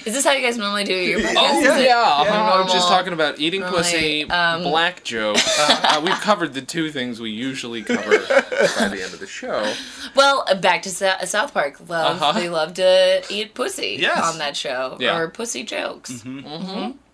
is 0.07 0.15
this 0.15 0.25
how 0.25 0.33
you 0.33 0.43
guys 0.43 0.57
normally 0.57 0.85
do 0.85 0.95
your 0.95 1.21
podcast? 1.21 1.35
Oh 1.37 1.59
Is 1.61 1.65
yeah, 1.85 2.23
it- 2.23 2.29
uh-huh. 2.29 2.53
I 2.59 2.63
was 2.63 2.73
just 2.73 2.89
talking 2.89 3.13
about 3.13 3.39
eating 3.39 3.61
like, 3.61 3.71
pussy, 3.71 4.29
um, 4.31 4.63
black 4.63 5.05
joke. 5.05 5.37
uh, 5.59 6.01
we've 6.05 6.19
covered 6.21 6.55
the 6.55 6.63
two 6.63 6.91
things 6.91 7.21
we 7.21 7.29
usually 7.31 7.83
cover 7.83 8.11
by 8.19 8.89
the 8.89 9.01
end 9.05 9.13
of 9.13 9.21
the 9.21 9.27
show. 9.27 9.73
Well, 10.15 10.45
uh, 10.49 10.55
back 10.55 10.83
to 10.83 10.91
South 10.91 11.53
Park. 11.53 11.81
Love 11.89 12.23
Uh-huh. 12.23 12.33
they 12.33 12.49
love 12.49 12.73
to 12.75 13.23
eat 13.29 13.55
pussy 13.55 13.99
Yes. 14.01 14.19
on 14.33 14.39
that 14.39 14.57
show 14.57 14.97
Yeah. 14.99 15.19
or 15.19 15.29
pussy 15.29 15.65
jokes. 15.65 16.11
Mm 16.23 16.43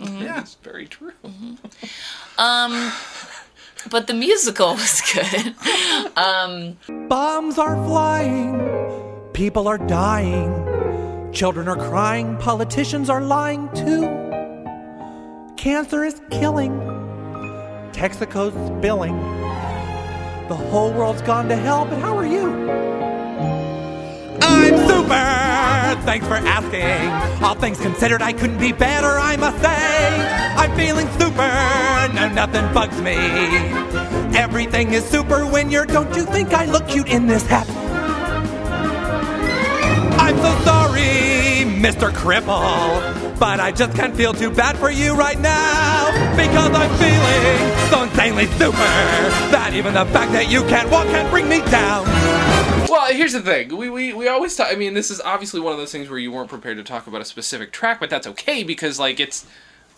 hmm. 0.01 0.23
Yeah. 0.23 0.35
That's 0.37 0.55
very 0.63 0.87
true. 0.87 1.13
Um, 2.39 2.93
but 3.91 4.07
the 4.07 4.14
musical 4.14 4.74
was 4.74 5.01
good. 5.12 5.55
Um, 6.16 6.76
Bombs 7.09 7.59
are 7.59 7.76
flying, 7.87 8.59
people 9.33 9.68
are 9.68 9.79
dying, 9.79 11.33
children 11.33 11.68
are 11.68 11.76
crying, 11.76 12.37
politicians 12.39 13.09
are 13.11 13.22
lying 13.22 13.68
too. 13.74 14.07
Cancer 15.57 16.05
is 16.05 16.20
killing, 16.31 16.72
Texaco's 17.93 18.55
spilling. 18.79 19.16
The 20.49 20.55
whole 20.55 20.93
world's 20.93 21.22
gone 21.22 21.49
to 21.49 21.57
hell, 21.57 21.85
but 21.85 21.99
how 22.01 22.16
are 22.16 22.26
you? 22.26 22.70
I'm 24.41 24.89
super! 24.89 25.28
Thanks 25.97 26.26
for 26.26 26.34
asking. 26.34 27.43
All 27.43 27.55
things 27.55 27.80
considered, 27.80 28.20
I 28.20 28.32
couldn't 28.32 28.59
be 28.59 28.72
better, 28.72 29.18
I 29.18 29.36
must 29.36 29.61
say. 29.62 30.57
I'm 30.57 30.76
feeling 30.76 31.09
super, 31.12 31.49
no, 32.14 32.28
nothing 32.34 32.72
bugs 32.74 33.01
me. 33.01 33.16
Everything 34.36 34.93
is 34.93 35.05
super 35.05 35.47
when 35.47 35.70
you're, 35.70 35.86
don't 35.86 36.14
you 36.14 36.24
think 36.24 36.53
I 36.53 36.66
look 36.66 36.86
cute 36.89 37.09
in 37.09 37.26
this 37.26 37.47
hat? 37.47 37.68
I'm 40.20 40.36
so 40.36 40.64
sorry, 40.64 41.64
Mr. 41.64 42.11
Cripple, 42.11 43.39
but 43.39 43.59
I 43.59 43.72
just 43.72 43.97
can't 43.97 44.14
feel 44.14 44.34
too 44.34 44.51
bad 44.51 44.76
for 44.76 44.91
you 44.91 45.14
right 45.14 45.41
now 45.41 46.11
because 46.36 46.70
I'm 46.70 46.91
feeling 46.99 47.91
so 47.91 48.03
insanely 48.03 48.47
super 48.59 48.72
that 49.53 49.72
even 49.72 49.95
the 49.95 50.05
fact 50.07 50.32
that 50.32 50.51
you 50.51 50.64
can't 50.64 50.91
walk 50.91 51.07
can't 51.07 51.30
bring 51.30 51.49
me 51.49 51.61
down. 51.70 52.58
Well, 52.89 53.12
here's 53.14 53.32
the 53.32 53.41
thing. 53.43 53.76
We, 53.76 53.91
we, 53.91 54.12
we 54.12 54.28
always 54.28 54.57
talk. 54.57 54.68
I 54.70 54.74
mean, 54.74 54.95
this 54.95 55.11
is 55.11 55.20
obviously 55.20 55.61
one 55.61 55.72
of 55.72 55.78
those 55.78 55.93
things 55.93 56.09
where 56.09 56.18
you 56.18 56.32
weren't 56.32 56.49
prepared 56.49 56.76
to 56.78 56.84
talk 56.84 57.07
about 57.07 57.20
a 57.20 57.24
specific 57.24 57.72
track, 57.72 58.01
but 58.01 58.11
that's 58.11 58.26
okay 58.26 58.62
because 58.62 58.99
like 58.99 59.20
it's 59.20 59.47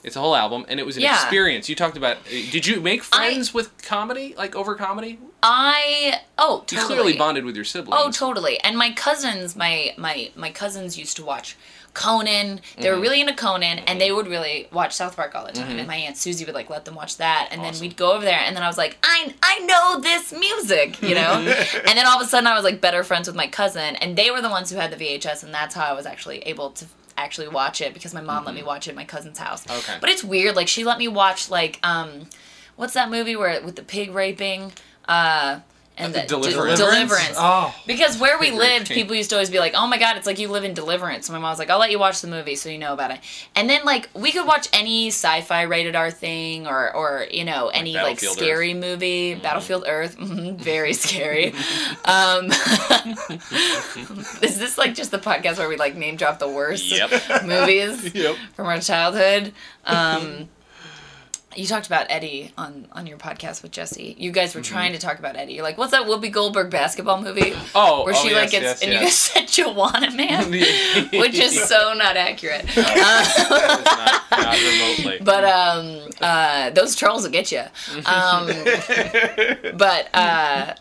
it's 0.03 0.17
a 0.17 0.21
whole 0.21 0.35
album 0.35 0.65
and 0.69 0.81
it 0.81 0.87
was 0.87 0.97
an 0.97 1.03
Yeah. 1.03 1.15
experience. 1.15 1.69
You 1.69 1.77
talked 1.77 1.97
about. 1.97 2.19
Did 2.25 2.67
you 2.67 2.81
make 2.81 3.03
friends 3.03 3.53
with 3.53 3.83
comedy, 3.83 4.35
like 4.37 4.57
over 4.57 4.75
comedy? 4.75 5.19
I 5.43 6.21
oh 6.39 6.65
totally. 6.67 6.81
You 6.81 6.87
clearly 6.87 7.19
bonded 7.19 7.45
with 7.45 7.55
your 7.57 7.65
siblings. 7.65 8.01
Oh, 8.03 8.11
totally. 8.11 8.59
And 8.61 8.77
my 8.77 8.93
cousins, 8.93 9.57
my 9.57 9.95
my 9.97 10.31
my 10.37 10.51
cousins 10.51 10.99
used 10.99 11.17
to 11.19 11.25
watch 11.25 11.57
Conan. 11.95 12.61
They 12.77 12.85
Mm-hmm. 12.85 12.95
were 12.97 13.01
really 13.01 13.21
into 13.21 13.35
Conan, 13.35 13.79
and 13.81 14.01
they 14.01 14.13
would 14.13 14.27
really 14.27 14.69
watch 14.73 14.93
South 14.95 15.17
Park 15.17 15.35
all 15.35 15.45
the 15.47 15.53
time. 15.53 15.79
And 15.79 15.87
my 15.89 15.97
aunt 15.97 16.17
Susie 16.17 16.45
would 16.45 16.55
like 16.55 16.71
let 16.71 16.85
them 16.85 16.95
watch 16.95 17.17
that, 17.19 17.49
and 17.51 17.63
then 17.63 17.75
we'd 17.81 17.97
go 17.97 18.13
over 18.13 18.25
there, 18.25 18.39
and 18.41 18.55
then 18.57 18.63
I 18.63 18.67
was 18.69 18.79
like, 18.79 18.97
I 19.03 19.35
I 19.43 19.59
know 19.61 20.01
this 20.01 20.33
music, 20.33 21.01
you 21.03 21.15
know. 21.15 21.33
and 21.87 21.99
then 21.99 22.07
all 22.07 22.21
of 22.21 22.27
a 22.27 22.29
sudden, 22.29 22.47
I 22.47 22.55
was 22.55 22.65
like 22.65 22.81
better 22.81 23.03
friends 23.03 23.27
with 23.27 23.37
my 23.37 23.47
cousin, 23.49 23.97
and 23.97 24.17
they 24.17 24.31
were 24.31 24.41
the 24.41 24.49
ones 24.51 24.71
who 24.71 24.77
had 24.79 24.91
the 24.91 24.97
VHS, 24.97 25.43
and 25.45 25.53
that's 25.53 25.75
how 25.75 25.85
I 25.85 25.93
was 25.93 26.07
actually 26.07 26.39
able 26.41 26.71
to 26.71 26.87
actually 27.19 27.49
watch 27.49 27.81
it 27.83 27.93
because 27.93 28.15
my 28.15 28.21
mom 28.23 28.45
let 28.47 28.55
me 28.55 28.63
watch 28.63 28.87
it 28.87 28.91
at 28.91 28.97
my 28.97 29.05
cousin's 29.05 29.39
house. 29.39 29.65
Mm-hmm. 29.67 29.79
Okay. 29.79 29.99
But 30.01 30.11
it's 30.11 30.25
weird. 30.25 30.57
Like 30.57 30.69
she 30.69 30.85
let 30.85 30.97
me 30.99 31.09
watch 31.09 31.51
like 31.51 31.79
um, 31.83 32.27
what's 32.77 32.95
that 32.95 33.11
movie 33.11 33.37
where 33.37 33.61
with 33.63 33.77
the 33.77 33.83
pig 33.83 34.13
raping? 34.15 34.73
Uh, 35.07 35.61
and 36.01 36.15
the, 36.15 36.23
Deliverance. 36.23 36.79
Deliverance. 36.81 37.35
Oh, 37.37 37.75
Because 37.87 38.19
where 38.19 38.39
we 38.39 38.51
lived, 38.51 38.87
king. 38.89 38.95
people 38.97 39.15
used 39.15 39.31
to 39.31 39.37
always 39.37 39.51
be 39.51 39.59
like, 39.59 39.75
"Oh 39.77 39.87
my 39.87 39.99
god, 39.99 40.17
it's 40.17 40.27
like 40.27 40.39
you 40.39 40.49
live 40.49 40.65
in 40.65 40.75
Deliverance." 40.75 41.27
So 41.27 41.33
my 41.33 41.39
mom 41.39 41.51
was 41.51 41.59
like, 41.59 41.71
"I'll 41.71 41.79
let 41.79 41.91
you 41.91 41.99
watch 41.99 42.21
the 42.21 42.29
movie 42.29 42.57
so 42.57 42.69
you 42.69 42.79
know 42.79 42.93
about 42.93 43.11
it." 43.11 43.21
And 43.55 43.69
then 43.69 43.85
like 43.85 44.09
we 44.15 44.33
could 44.33 44.47
watch 44.47 44.69
any 44.73 45.09
sci-fi 45.09 45.63
rated 45.63 45.95
R 45.97 46.11
thing 46.11 46.67
or 46.67 46.95
or 46.95 47.27
you 47.31 47.45
know 47.45 47.69
any 47.69 47.95
like, 47.95 48.05
Battlefield 48.21 48.37
scary 48.37 48.75
movie, 48.75 49.35
Battlefield 49.35 49.85
Earth, 49.87 50.17
mhm, 50.19 50.57
very 50.57 50.93
scary. 50.95 51.53
um, 52.05 52.47
is 54.43 54.59
this 54.59 54.79
like 54.79 54.95
just 54.95 55.11
the 55.11 55.19
podcast 55.19 55.59
where 55.59 55.69
we 55.69 55.77
like 55.77 55.97
name 55.97 56.17
drop 56.17 56.39
the 56.39 56.49
worst 56.49 56.91
Yep. 56.91 57.45
movies 57.45 58.15
Yep. 58.15 58.37
from 58.55 58.67
our 58.67 58.81
childhood? 58.81 59.53
Um, 59.85 60.49
you 61.57 61.67
talked 61.67 61.87
about 61.87 62.07
Eddie 62.11 62.53
on 62.57 62.87
on 62.93 63.07
your 63.07 63.19
podcast 63.19 63.63
with 63.63 63.73
Jesse. 63.73 64.15
You 64.19 64.31
guys 64.31 64.55
were 64.55 64.61
trying 64.61 64.93
to 64.93 64.99
talk 64.99 65.19
about 65.19 65.37
Eddie. 65.37 65.55
You're 65.55 65.65
like, 65.65 65.79
what's 65.79 65.91
that 65.91 66.07
Whoopi 66.07 66.31
Goldberg 66.31 66.71
basketball 66.71 67.21
movie? 67.23 67.55
Oh, 67.73 68.05
where 68.05 68.15
oh, 68.15 68.23
she 68.23 68.31
yes, 68.31 68.37
like 68.37 68.51
gets 68.51 68.63
yes, 68.63 68.83
and 68.83 68.93
you 68.93 68.99
yes. 68.99 69.05
guys 69.05 69.15
said 69.15 69.49
Joanna 69.49 70.11
Man, 70.11 70.51
which 71.13 71.35
is 71.35 71.63
so 71.69 71.95
not 71.95 72.17
accurate. 72.17 72.67
That 72.75 73.27
is 73.29 73.91
not, 73.91 74.41
not 74.41 74.59
remotely. 74.59 75.19
But 75.25 75.45
um, 75.45 76.11
uh, 76.21 76.71
those 76.71 76.97
trolls 76.97 77.23
will 77.23 77.31
get 77.31 77.53
you. 77.53 77.63
Um, 78.07 78.47
but 79.77 80.09
uh, 80.15 80.75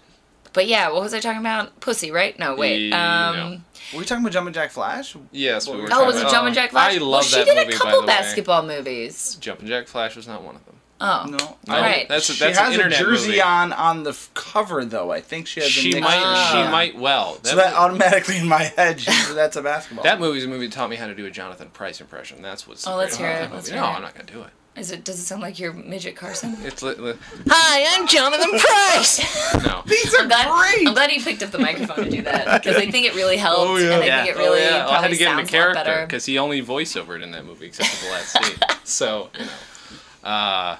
but 0.54 0.68
yeah, 0.68 0.90
what 0.92 1.02
was 1.02 1.14
I 1.14 1.20
talking 1.20 1.40
about? 1.40 1.80
Pussy, 1.80 2.12
right? 2.12 2.38
No, 2.40 2.56
wait. 2.56 2.92
Um, 2.92 3.36
no. 3.36 3.62
were 3.94 4.00
we 4.00 4.06
talking 4.06 4.24
about 4.24 4.34
Jumpin' 4.34 4.54
Jack 4.54 4.72
Flash? 4.72 5.16
yes, 5.32 5.68
we 5.68 5.78
were. 5.78 5.84
Oh, 5.84 5.88
talking 5.88 6.06
was 6.08 6.16
it 6.18 6.22
about- 6.22 6.32
Jumpin' 6.32 6.54
Jack 6.54 6.72
Flash? 6.72 6.94
I 6.96 6.98
love 6.98 7.10
well, 7.10 7.22
she 7.22 7.36
that 7.38 7.46
did 7.46 7.56
movie, 7.58 7.76
a 7.76 7.78
by 7.80 7.84
couple 7.86 8.02
the 8.02 8.08
way. 8.08 8.14
basketball 8.14 8.64
movies. 8.64 9.38
Jumpin' 9.40 9.68
Jack 9.68 9.88
Flash 9.88 10.16
was 10.16 10.28
not 10.28 10.44
one 10.44 10.56
of 10.56 10.66
them. 10.66 10.76
Oh, 11.02 11.26
No, 11.30 11.38
No, 11.66 11.80
Right. 11.82 12.10
That's 12.10 12.26
she 12.26 12.38
that's 12.44 12.58
has 12.58 12.76
an 12.76 12.82
a 12.82 12.84
internet 12.84 13.00
jersey 13.00 13.28
movie. 13.30 13.42
on 13.42 13.72
on 13.72 14.04
the 14.04 14.10
f- 14.10 14.30
cover 14.34 14.84
though. 14.84 15.12
I 15.14 15.22
think 15.22 15.48
she 15.48 15.62
has. 15.62 15.70
a 15.70 15.72
She 15.72 15.88
mixture. 15.94 16.02
might. 16.02 16.50
She 16.66 16.72
might 16.72 16.98
well. 17.00 17.36
That, 17.36 17.48
So 17.48 17.56
that 17.56 17.74
automatically 17.74 18.36
in 18.38 18.50
my 18.50 18.64
head, 18.64 19.00
she, 19.00 19.10
that's 19.34 19.56
a 19.56 19.62
basketball. 19.62 20.04
that 20.04 20.20
movie's 20.20 20.44
a 20.44 20.50
movie 20.50 20.68
that 20.68 20.74
taught 20.76 20.90
me 20.90 20.98
how 20.98 21.08
to 21.08 21.16
do 21.16 21.26
a 21.26 21.32
Jonathan 21.32 21.70
Pryce 21.70 22.02
impression. 22.02 22.42
That's 22.42 22.68
what's. 22.68 22.86
Oh, 22.86 22.92
so 22.92 22.98
let's 22.98 23.16
great 23.18 23.28
hear 23.28 23.38
about 23.38 23.52
it, 23.52 23.56
let's 23.56 23.68
movie. 23.70 23.78
hear 23.80 23.82
No, 23.88 23.94
it. 23.94 23.96
I'm 23.96 24.02
not 24.02 24.14
gonna 24.14 24.26
do 24.30 24.42
it. 24.42 24.50
Is 24.80 24.92
it? 24.92 25.04
Does 25.04 25.20
it 25.20 25.24
sound 25.24 25.42
like 25.42 25.60
you're 25.60 25.74
midget 25.74 26.16
Carson? 26.16 26.56
It's 26.64 26.82
li- 26.82 26.96
li- 26.96 27.14
Hi, 27.50 27.86
I'm 27.98 28.08
Jonathan 28.08 28.50
Pryce. 28.60 29.20
no. 29.66 29.84
These 29.86 30.14
are 30.16 30.22
I'm 30.22 30.28
glad, 30.30 30.48
great. 30.74 30.88
I'm 30.88 30.94
glad 30.94 31.10
he 31.12 31.20
picked 31.22 31.44
up 31.44 31.52
the 31.52 31.60
microphone 31.60 32.06
to 32.06 32.10
do 32.10 32.22
that 32.22 32.62
because 32.64 32.78
I 32.78 32.90
think 32.90 33.06
it 33.06 33.14
really 33.16 33.38
helped, 33.38 33.60
Oh, 33.70 33.76
yeah. 33.78 33.94
and 33.96 34.04
I 34.04 34.06
Yeah. 34.06 34.24
think 34.24 34.36
it 34.36 34.40
really 34.40 34.62
oh, 34.62 34.64
yeah. 34.64 34.86
Well, 34.86 34.94
I 34.94 35.02
had 35.02 35.12
to 35.12 35.18
get 35.18 35.28
him 35.32 35.34
a 35.38 35.42
sounds 35.42 35.50
character 35.52 35.84
better. 35.84 36.06
because 36.06 36.26
he 36.26 36.38
only 36.38 36.62
voiceovered 36.64 37.22
in 37.22 37.32
that 37.32 37.46
movie 37.46 37.66
except 37.68 37.90
for 37.90 38.06
the 38.06 38.12
last 38.12 38.32
scene. 38.34 38.58
So 38.86 39.30
you 39.38 39.46
know. 39.46 40.30
Uh, 40.30 40.78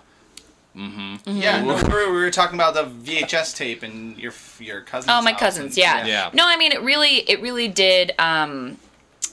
Yeah, 0.76 1.62
no, 1.62 1.76
we 1.76 1.84
were, 1.92 2.12
we 2.12 2.18
were 2.20 2.32
talking 2.32 2.56
about 2.56 2.74
the 2.74 2.84
VHS 2.86 3.56
tape 3.56 3.84
and 3.84 4.18
your 4.18 4.34
your 4.60 4.82
cousins. 4.82 5.12
Oh, 5.14 5.22
my 5.22 5.32
house 5.32 5.40
cousins, 5.40 5.66
and- 5.76 5.78
yeah. 5.78 6.06
Yeah. 6.06 6.30
No, 6.34 6.48
I 6.48 6.56
mean 6.58 6.72
it 6.72 6.82
really 6.82 7.18
it 7.30 7.42
really 7.42 7.68
did 7.68 8.14
um 8.20 8.78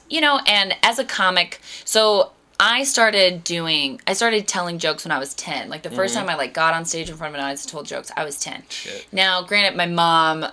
you 0.08 0.20
know, 0.20 0.40
and 0.46 0.74
as 0.82 0.98
a 1.00 1.04
comic, 1.04 1.60
so 1.84 2.30
I 2.58 2.84
started 2.84 3.44
doing 3.44 4.00
I 4.06 4.14
started 4.14 4.48
telling 4.48 4.78
jokes 4.78 5.04
when 5.04 5.12
I 5.12 5.18
was 5.18 5.34
10. 5.34 5.68
Like 5.68 5.82
the 5.82 5.90
1st 5.90 5.94
mm-hmm. 5.94 6.14
time 6.14 6.28
I 6.28 6.36
like 6.36 6.54
got 6.54 6.74
on 6.74 6.84
stage 6.84 7.10
in 7.10 7.16
front 7.16 7.34
of 7.34 7.38
an 7.38 7.44
audience 7.44 7.64
and 7.64 7.72
told 7.72 7.86
jokes, 7.86 8.10
I 8.16 8.24
was 8.24 8.38
10. 8.40 8.64
Shit. 8.68 9.06
Now, 9.12 9.42
granted 9.42 9.76
my 9.76 9.86
mom 9.86 10.46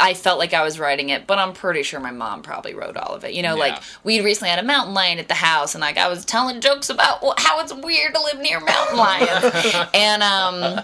I 0.00 0.14
felt 0.14 0.38
like 0.38 0.52
I 0.54 0.62
was 0.62 0.78
writing 0.78 1.08
it, 1.10 1.26
but 1.26 1.38
I'm 1.38 1.52
pretty 1.52 1.82
sure 1.82 2.00
my 2.00 2.10
mom 2.10 2.42
probably 2.42 2.74
wrote 2.74 2.96
all 2.96 3.14
of 3.14 3.24
it. 3.24 3.32
You 3.32 3.42
know, 3.42 3.54
like 3.56 3.74
Yeah. 3.74 3.82
we 4.04 4.20
recently 4.20 4.50
had 4.50 4.58
a 4.58 4.62
mountain 4.62 4.94
lion 4.94 5.18
at 5.18 5.28
the 5.28 5.34
house, 5.34 5.74
and 5.74 5.80
like 5.82 5.96
I 5.98 6.08
was 6.08 6.24
telling 6.24 6.60
jokes 6.60 6.90
about 6.90 7.20
how 7.40 7.60
it's 7.60 7.72
weird 7.72 8.14
to 8.14 8.20
live 8.20 8.38
near 8.40 8.60
mountain 8.60 8.96
lions, 8.96 9.74
and 9.94 10.22
um, 10.22 10.80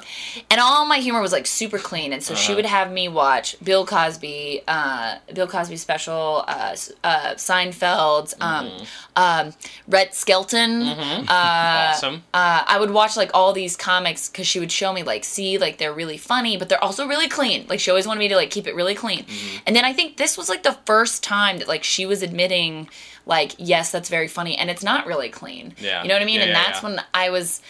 and 0.51 0.61
all 0.61 0.84
my 0.86 0.99
humor 0.99 1.20
was 1.20 1.32
like 1.32 1.47
super 1.47 1.78
clean. 1.78 2.12
And 2.12 2.22
so 2.22 2.34
she 2.34 2.55
would 2.55 2.66
have 2.66 2.91
me 2.93 3.09
watch 3.09 3.57
Bill 3.62 3.84
Cosby, 3.86 4.62
uh, 4.68 5.16
Bill 5.34 5.47
Cosby 5.47 5.76
special, 5.76 6.45
uh, 6.49 6.76
uh, 7.05 7.34
Seinfeld, 7.34 8.34
um, 8.41 8.70
um, 9.16 9.53
Red 9.86 10.14
Skelton. 10.14 10.82
Uh, 10.82 11.24
awesome. 11.28 12.22
uh, 12.34 12.64
I 12.66 12.78
would 12.78 12.91
watch 12.91 13.16
like 13.16 13.30
all 13.34 13.53
these 13.53 13.76
comics 13.76 14.28
because 14.28 14.47
she 14.47 14.61
would 14.61 14.72
show 14.72 14.93
me 14.93 15.03
like, 15.03 15.24
see, 15.24 15.59
like 15.59 15.78
they're 15.78 15.93
really 15.93 16.16
funny, 16.18 16.57
but 16.57 16.68
they're 16.68 16.82
also 16.82 17.07
really 17.07 17.28
clean. 17.28 17.66
Like 17.68 17.80
she 17.80 17.91
always 17.91 18.07
wanted 18.07 18.20
me 18.20 18.28
to 18.28 18.36
like 18.36 18.51
keep 18.51 18.66
it 18.66 18.74
really 18.79 18.95
clean. 18.95 19.26
And 19.66 19.76
then 19.76 19.85
I 19.85 19.93
think 19.93 20.16
this 20.16 20.39
was 20.39 20.49
like 20.49 20.62
the 20.62 20.79
first 20.87 21.22
time 21.22 21.59
that 21.59 21.68
like 21.68 21.85
she 21.85 22.07
was 22.07 22.22
admitting, 22.22 22.89
like, 23.26 23.55
yes, 23.59 23.91
that's 23.91 24.09
very 24.09 24.29
funny, 24.29 24.57
and 24.57 24.70
it's 24.70 24.83
not 24.83 25.07
really 25.07 25.29
clean. 25.29 25.74
Yeah. 25.79 26.03
you 26.03 26.09
know 26.09 26.14
what 26.14 26.22
I 26.22 26.24
mean. 26.24 26.37
Yeah, 26.37 26.47
and 26.47 26.53
yeah, 26.53 26.62
that's 26.62 26.83
yeah. 26.83 26.89
when 26.89 27.01
I 27.12 27.29
was. 27.29 27.61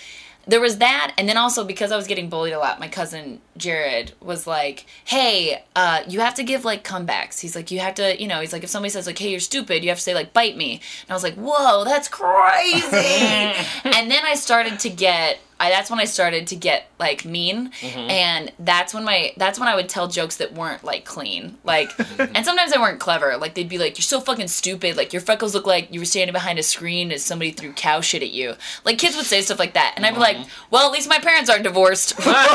There 0.47 0.63
was 0.63 0.79
that, 0.79 1.13
and 1.19 1.29
then 1.29 1.37
also 1.37 1.63
because 1.63 1.93
I 1.93 1.97
was 1.97 2.07
getting 2.07 2.31
bullied 2.31 2.55
a 2.55 2.59
lot, 2.59 2.81
my 2.81 2.89
cousin 2.89 3.43
Jared 3.59 4.13
was 4.19 4.47
like, 4.47 4.87
"Hey, 5.05 5.63
uh, 5.77 6.05
you 6.09 6.21
have 6.21 6.35
to 6.37 6.43
give 6.43 6.65
like 6.65 6.85
comebacks." 6.85 7.41
He's 7.41 7.55
like, 7.55 7.71
"You 7.71 7.81
have 7.81 7.97
to, 7.97 8.19
you 8.19 8.27
know." 8.27 8.41
He's 8.41 8.55
like, 8.55 8.65
"If 8.65 8.71
somebody 8.71 8.89
says 8.89 9.07
like, 9.07 9.19
hey, 9.19 9.31
you're 9.31 9.41
stupid," 9.41 9.83
you 9.83 9.91
have 9.91 9.99
to 9.99 10.03
say 10.03 10.15
like, 10.15 10.33
"Bite 10.33 10.57
me." 10.57 10.81
And 11.03 11.11
I 11.11 11.13
was 11.13 11.23
like, 11.23 11.35
"Whoa, 11.35 11.85
that's 11.85 12.09
crazy!" 12.09 12.87
and 13.85 14.11
then 14.11 14.25
I 14.25 14.37
started 14.37 14.79
to 14.81 14.89
get 14.89 15.39
I, 15.61 15.71
that's 15.71 15.91
when 15.91 15.99
I 15.99 16.05
started 16.05 16.47
to 16.49 16.57
get 16.57 16.89
like 16.99 17.25
mean, 17.25 17.71
mm-hmm. 17.81 18.11
and 18.11 18.53
that's 18.59 18.95
when 18.95 19.05
my 19.05 19.33
that's 19.37 19.59
when 19.59 19.69
I 19.69 19.75
would 19.75 19.89
tell 19.89 20.07
jokes 20.09 20.37
that 20.37 20.53
weren't 20.55 20.85
like 20.85 21.05
clean, 21.05 21.59
like, 21.65 21.91
and 22.19 22.45
sometimes 22.45 22.73
they 22.73 22.79
weren't 22.79 23.01
clever. 23.01 23.37
Like 23.37 23.55
they'd 23.55 23.69
be 23.69 23.79
like, 23.79 23.99
"You're 23.99 24.03
so 24.03 24.21
fucking 24.21 24.49
stupid." 24.49 24.97
Like 24.97 25.13
your 25.13 25.23
freckles 25.23 25.55
look 25.55 25.67
like 25.67 25.93
you 25.93 26.01
were 26.01 26.07
standing 26.07 26.33
behind 26.33 26.59
a 26.59 26.63
screen 26.63 27.11
as 27.13 27.25
somebody 27.25 27.51
threw 27.51 27.73
cow 27.73 28.01
shit 28.01 28.23
at 28.23 28.31
you. 28.31 28.55
Like 28.85 28.99
kids 28.99 29.17
would 29.17 29.27
say 29.27 29.41
stuff 29.41 29.59
like 29.59 29.75
that, 29.75 29.95
and 29.97 30.07
I'd 30.07 30.15
be 30.15 30.21
like, 30.21 30.37
mm-hmm. 30.37 30.49
"Well, 30.71 30.87
at 30.87 30.93
least 30.93 31.09
my 31.09 31.19
parents 31.19 31.51
aren't 31.51 31.65
divorced." 31.65 32.19
you 32.19 32.25
know 32.27 32.33
what 32.33 32.47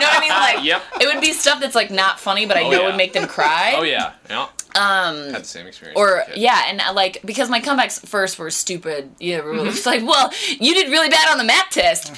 I 0.00 0.18
mean? 0.20 0.30
Like, 0.30 0.64
Yep. 0.64 0.82
it 1.00 1.06
would 1.14 1.20
be 1.20 1.32
stuff 1.32 1.60
that's 1.60 1.74
like 1.74 1.90
not 1.90 2.18
funny, 2.18 2.46
but 2.46 2.56
I 2.56 2.62
Oh, 2.62 2.70
know 2.70 2.80
yeah. 2.80 2.86
would 2.88 2.96
make 2.96 3.12
them 3.12 3.28
cry. 3.28 3.74
Oh 3.76 3.82
yeah. 3.82 4.14
Yeah. 4.28 4.48
Um. 4.74 5.30
Had 5.30 5.42
the 5.42 5.44
same 5.44 5.66
experience. 5.66 5.98
Or 5.98 6.20
as 6.20 6.28
a 6.28 6.30
kid. 6.32 6.40
yeah, 6.40 6.64
and 6.68 6.80
uh, 6.80 6.92
like 6.92 7.20
because 7.24 7.48
my 7.48 7.60
comebacks 7.60 8.06
first 8.06 8.38
were 8.38 8.50
stupid. 8.50 9.10
Yeah, 9.18 9.38
it 9.38 9.44
was 9.44 9.86
like, 9.86 10.02
well, 10.02 10.30
you 10.60 10.74
did 10.74 10.90
really 10.90 11.08
bad 11.08 11.30
on 11.30 11.38
the 11.38 11.44
math 11.44 11.70
test. 11.70 12.08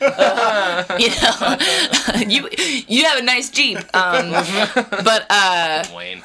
you 0.98 1.10
know, 1.20 2.26
you 2.28 2.48
you 2.88 3.04
have 3.04 3.18
a 3.18 3.22
nice 3.22 3.50
Jeep. 3.50 3.78
Um, 3.94 4.30
but 5.04 5.26
uh, 5.30 5.84
Wayne. 5.94 6.22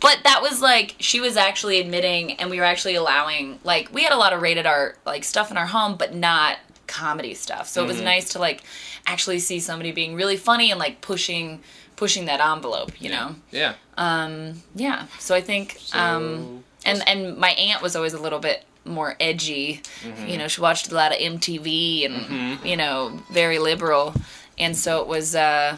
but 0.00 0.18
that 0.24 0.40
was 0.42 0.60
like 0.60 0.94
she 1.00 1.20
was 1.20 1.36
actually 1.36 1.80
admitting, 1.80 2.32
and 2.34 2.50
we 2.50 2.58
were 2.58 2.64
actually 2.64 2.94
allowing 2.94 3.58
like 3.64 3.92
we 3.92 4.04
had 4.04 4.12
a 4.12 4.16
lot 4.16 4.32
of 4.32 4.42
rated 4.42 4.66
R 4.66 4.96
like 5.04 5.24
stuff 5.24 5.50
in 5.50 5.56
our 5.56 5.66
home, 5.66 5.96
but 5.96 6.14
not 6.14 6.58
comedy 6.86 7.34
stuff. 7.34 7.68
So 7.68 7.82
it 7.82 7.86
was 7.86 8.00
nice 8.00 8.30
to 8.30 8.38
like 8.38 8.62
actually 9.06 9.38
see 9.38 9.60
somebody 9.60 9.92
being 9.92 10.14
really 10.14 10.36
funny 10.36 10.70
and 10.70 10.78
like 10.78 11.00
pushing 11.00 11.60
pushing 11.96 12.26
that 12.26 12.40
envelope. 12.40 12.92
You 13.00 13.10
know. 13.10 13.34
Yeah. 13.50 13.74
Yeah. 14.74 15.06
So 15.18 15.34
I 15.34 15.40
think 15.40 15.78
um 15.92 16.64
and 16.84 17.02
and 17.08 17.36
my 17.38 17.50
aunt 17.50 17.82
was 17.82 17.96
always 17.96 18.12
a 18.14 18.18
little 18.20 18.38
bit 18.38 18.64
more 18.84 19.16
edgy. 19.18 19.82
You 20.26 20.38
know, 20.38 20.46
she 20.48 20.60
watched 20.60 20.90
a 20.92 20.94
lot 20.94 21.12
of 21.12 21.18
MTV 21.18 22.06
and 22.06 22.64
you 22.64 22.76
know, 22.76 23.20
very 23.32 23.58
liberal. 23.58 24.14
And 24.58 24.76
so 24.76 25.00
it 25.02 25.08
was 25.08 25.34
uh 25.34 25.76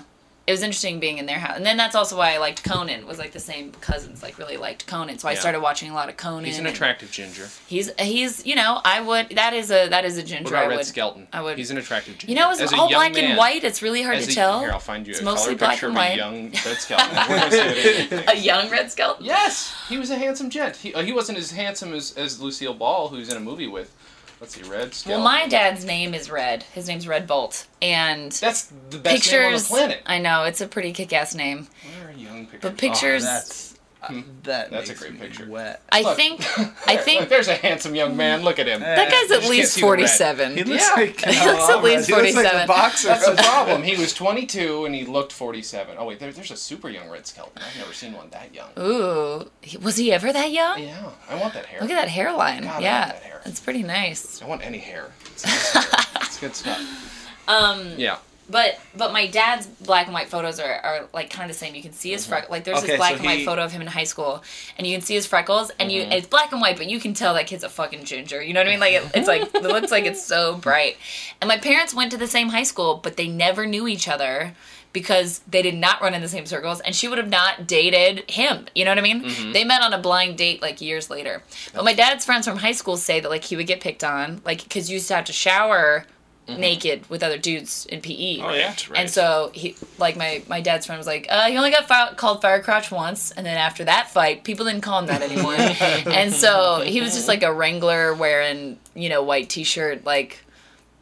it 0.48 0.52
was 0.52 0.62
interesting 0.62 0.98
being 0.98 1.18
in 1.18 1.26
their 1.26 1.38
house. 1.38 1.56
And 1.56 1.66
then 1.66 1.76
that's 1.76 1.94
also 1.94 2.16
why 2.16 2.32
I 2.34 2.38
liked 2.38 2.64
Conan. 2.64 3.06
Was 3.06 3.18
like 3.18 3.32
the 3.32 3.38
same 3.40 3.70
cousins 3.80 4.22
like 4.22 4.38
really 4.38 4.56
liked 4.56 4.86
Conan. 4.86 5.18
So 5.18 5.28
I 5.28 5.32
Yeah. 5.32 5.40
started 5.40 5.60
watching 5.60 5.90
a 5.90 5.94
lot 5.94 6.08
of 6.08 6.16
Conan. 6.16 6.44
He's 6.46 6.58
an 6.58 6.66
attractive 6.66 7.10
ginger. 7.10 7.48
He's 7.66 7.90
he's 7.98 8.44
you 8.46 8.54
know, 8.56 8.80
I 8.84 9.00
would 9.00 9.30
that 9.36 9.52
is 9.52 9.70
a 9.70 9.88
that 9.88 10.04
is 10.04 10.16
a 10.16 10.22
ginger 10.22 10.44
What 10.44 10.52
about 10.54 10.64
I 10.64 10.68
Red 10.68 10.76
would 10.78 10.86
Skelton? 10.86 11.28
I 11.32 11.42
would 11.42 11.58
He's 11.58 11.70
an 11.70 11.78
attractive 11.78 12.18
ginger. 12.18 12.32
You 12.32 12.38
know, 12.40 12.50
it's 12.50 12.60
As 12.60 12.72
all 12.72 12.88
black 12.88 13.12
man, 13.14 13.24
and 13.24 13.38
white. 13.38 13.62
It's 13.64 13.82
really 13.82 14.02
hard 14.02 14.16
as 14.16 14.26
to 14.26 14.32
a- 14.32 14.34
tell. 14.34 14.60
Here, 14.60 14.70
I'll 14.72 14.78
find 14.80 15.06
you 15.06 15.10
It's 15.12 15.20
a 15.20 15.24
mostly 15.24 15.54
color 15.54 15.58
black 15.58 15.80
picture 15.80 15.86
and 15.88 15.96
of 15.96 16.02
a 16.04 16.08
white. 16.08 16.16
young 16.16 16.50
Red 16.50 16.80
Skelton. 16.80 17.08
We're 17.28 17.38
gonna 17.38 17.50
see 17.50 17.58
it 17.58 17.76
in 18.12 18.18
anything. 18.18 18.24
a 18.28 18.34
young 18.40 18.70
red 18.70 18.90
skeleton. 18.90 19.24
Yes, 19.26 19.74
he 19.88 19.98
was 19.98 20.10
a 20.10 20.16
handsome 20.18 20.48
gent. 20.50 20.76
He, 20.76 20.94
uh, 20.94 21.02
he 21.02 21.12
wasn't 21.12 21.36
as 21.38 21.50
handsome 21.50 21.92
as, 21.94 22.16
as 22.16 22.40
Lucille 22.40 22.74
Ball, 22.74 23.08
who's 23.08 23.28
in 23.30 23.36
a 23.36 23.40
movie 23.40 23.66
with, 23.66 23.94
let's 24.40 24.54
see, 24.54 24.62
Red 24.68 24.96
Well, 25.06 25.20
my 25.22 25.46
dad's 25.46 25.84
name 25.84 26.14
is 26.14 26.30
Red. 26.30 26.62
His 26.74 26.88
name's 26.88 27.06
Red 27.08 27.26
Bolt, 27.26 27.66
and 27.82 28.32
That's 28.32 28.64
the 28.90 28.98
best 28.98 29.30
name 29.32 29.42
on 29.46 29.52
the 29.52 29.58
pictures. 29.58 29.68
planet. 29.68 30.02
I 30.06 30.18
know 30.18 30.44
it's 30.44 30.60
a 30.60 30.68
pretty 30.68 30.92
kick-ass 30.92 31.34
name, 31.34 31.68
Where 32.00 32.08
are 32.08 32.12
young 32.12 32.46
pictures? 32.46 32.60
but 32.62 32.76
pictures. 32.78 33.22
Oh, 33.24 33.26
that's 33.26 33.67
uh, 34.02 34.12
that. 34.44 34.70
That's 34.70 34.90
a 34.90 34.94
great 34.94 35.12
me 35.14 35.18
picture. 35.20 35.46
Wet. 35.48 35.82
I 35.90 36.02
Look. 36.02 36.16
think. 36.16 36.40
There, 36.56 36.72
I 36.86 36.94
look, 36.94 37.04
think 37.04 37.28
there's 37.28 37.48
a 37.48 37.54
handsome 37.54 37.94
young 37.94 38.16
man. 38.16 38.42
Look 38.42 38.58
at 38.58 38.66
him. 38.66 38.80
that 38.80 39.10
guy's 39.10 39.30
at 39.30 39.48
least 39.48 39.50
can't 39.50 39.68
see 39.68 39.80
the 39.80 39.86
red. 39.86 39.88
forty-seven. 39.88 40.56
He 40.56 40.64
looks 40.64 40.82
Yeah. 40.88 40.94
like 41.02 41.20
He 41.24 41.46
looks 41.46 41.68
at 41.68 41.82
least 41.84 42.06
He 42.08 42.14
looks 42.14 42.34
like 42.34 42.46
47. 42.46 42.66
boxer. 42.66 43.08
That's 43.08 43.28
the 43.28 43.36
problem. 43.42 43.82
He 43.82 43.96
was 43.96 44.14
22 44.14 44.84
and 44.86 44.94
he 44.94 45.04
looked 45.04 45.32
47. 45.32 45.96
Oh 45.98 46.06
wait, 46.06 46.18
there, 46.20 46.32
there's 46.32 46.50
a 46.50 46.56
super 46.56 46.88
young 46.88 47.08
Red 47.10 47.26
Skelton. 47.26 47.62
I've 47.62 47.76
never 47.78 47.92
seen 47.92 48.12
one 48.14 48.30
that 48.30 48.54
young. 48.54 48.70
Ooh, 48.78 49.50
he- 49.60 49.76
was 49.78 49.96
he 49.96 50.12
ever 50.12 50.32
that 50.32 50.50
young? 50.52 50.80
Yeah, 50.82 51.10
I 51.28 51.34
want 51.36 51.54
that 51.54 51.66
hair. 51.66 51.80
Look 51.80 51.90
at 51.90 52.00
that 52.00 52.08
hairline. 52.08 52.62
God, 52.62 52.76
I 52.76 52.80
yeah, 52.80 53.00
love 53.00 53.08
that 53.10 53.22
hair. 53.22 53.40
it's 53.44 53.60
pretty 53.60 53.82
nice. 53.82 54.40
I 54.42 54.46
want 54.46 54.64
any 54.64 54.78
hair. 54.78 55.10
It's, 55.26 55.44
nice 55.44 55.72
hair. 55.72 56.00
It's 56.22 56.38
good 56.38 56.54
stuff. 56.54 57.24
Um. 57.48 57.92
Yeah. 57.96 58.18
But 58.50 58.78
but 58.96 59.12
my 59.12 59.26
dad's 59.26 59.66
black 59.66 60.06
and 60.06 60.14
white 60.14 60.28
photos 60.28 60.58
are, 60.58 60.72
are 60.72 61.08
like 61.12 61.28
kind 61.30 61.50
of 61.50 61.54
the 61.56 61.58
same. 61.58 61.74
You 61.74 61.82
can 61.82 61.92
see 61.92 62.10
his 62.12 62.26
freckles. 62.26 62.50
Like 62.50 62.64
there's 62.64 62.78
Okay, 62.78 62.86
this 62.88 62.96
black 62.96 63.10
so 63.12 63.16
and 63.16 63.24
white 63.26 63.38
he- 63.40 63.44
photo 63.44 63.62
of 63.62 63.72
him 63.72 63.82
in 63.82 63.86
high 63.88 64.04
school, 64.04 64.42
and 64.78 64.86
you 64.86 64.94
can 64.96 65.04
see 65.04 65.14
his 65.14 65.26
freckles, 65.26 65.70
and 65.78 65.92
you 65.92 66.02
it's 66.02 66.26
black 66.26 66.52
and 66.52 66.60
white, 66.60 66.76
but 66.78 66.88
you 66.88 66.98
can 66.98 67.12
tell 67.14 67.34
that 67.34 67.46
kid's 67.46 67.64
a 67.64 67.68
fucking 67.68 68.04
ginger. 68.04 68.42
You 68.42 68.54
know 68.54 68.60
what 68.60 68.66
I 68.66 68.70
mean? 68.70 68.80
Like 68.80 68.94
it, 68.94 69.04
it's 69.14 69.28
like 69.28 69.42
it 69.54 69.62
looks 69.62 69.90
like 69.90 70.04
it's 70.06 70.24
so 70.24 70.56
bright. 70.68 70.96
And 71.40 71.48
my 71.48 71.58
parents 71.58 71.92
went 71.94 72.10
to 72.12 72.16
the 72.16 72.26
same 72.26 72.48
high 72.48 72.62
school, 72.62 73.00
but 73.02 73.16
they 73.16 73.28
never 73.28 73.66
knew 73.66 73.86
each 73.86 74.08
other 74.08 74.54
because 74.94 75.40
they 75.40 75.60
did 75.60 75.74
not 75.74 76.00
run 76.00 76.14
in 76.14 76.22
the 76.22 76.28
same 76.28 76.46
circles 76.46 76.80
and 76.80 76.96
she 76.96 77.06
would 77.08 77.18
have 77.18 77.28
not 77.28 77.66
dated 77.66 78.28
him. 78.30 78.66
You 78.74 78.86
know 78.86 78.90
what 78.90 78.98
I 78.98 79.02
mean? 79.02 79.22
Mm-hmm. 79.22 79.52
They 79.52 79.62
met 79.62 79.82
on 79.82 79.92
a 79.92 79.98
blind 79.98 80.38
date 80.38 80.62
like 80.62 80.80
years 80.80 81.10
later. 81.10 81.42
But 81.74 81.84
my 81.84 81.92
dad's 81.92 82.24
friends 82.24 82.48
from 82.48 82.56
high 82.56 82.72
school 82.72 82.96
say 82.96 83.20
that 83.20 83.28
like 83.28 83.44
he 83.44 83.54
would 83.54 83.66
get 83.66 83.80
picked 83.80 84.02
on, 84.02 84.40
like 84.46 84.62
because 84.62 84.88
you 84.88 84.94
used 84.94 85.08
to 85.08 85.14
have 85.16 85.26
to 85.26 85.32
shower 85.34 86.06
naked 86.48 87.08
with 87.10 87.22
other 87.22 87.36
dudes 87.38 87.84
in 87.86 88.00
PE. 88.00 88.38
Mm-hmm. 88.38 88.44
Oh, 88.46 88.52
yeah? 88.54 88.74
Right. 88.90 89.00
And 89.00 89.10
so 89.10 89.50
he, 89.54 89.76
like 89.98 90.16
my 90.16 90.42
my 90.48 90.60
dad's 90.60 90.86
friend 90.86 90.98
was 90.98 91.06
like, 91.06 91.26
uh, 91.28 91.46
he 91.46 91.56
only 91.56 91.70
got 91.70 91.86
fi- 91.86 92.14
called 92.14 92.40
fire 92.42 92.62
crotch 92.62 92.90
once, 92.90 93.30
and 93.32 93.44
then 93.46 93.56
after 93.56 93.84
that 93.84 94.10
fight, 94.10 94.44
people 94.44 94.64
didn't 94.66 94.80
call 94.82 94.98
him 95.00 95.06
that 95.06 95.22
anymore. 95.22 95.54
and 96.12 96.32
so 96.32 96.82
he 96.84 97.00
was 97.00 97.14
just 97.14 97.28
like 97.28 97.42
a 97.42 97.52
Wrangler 97.52 98.14
wearing, 98.14 98.78
you 98.94 99.08
know, 99.08 99.22
white 99.22 99.48
t-shirt, 99.48 100.04
like, 100.04 100.44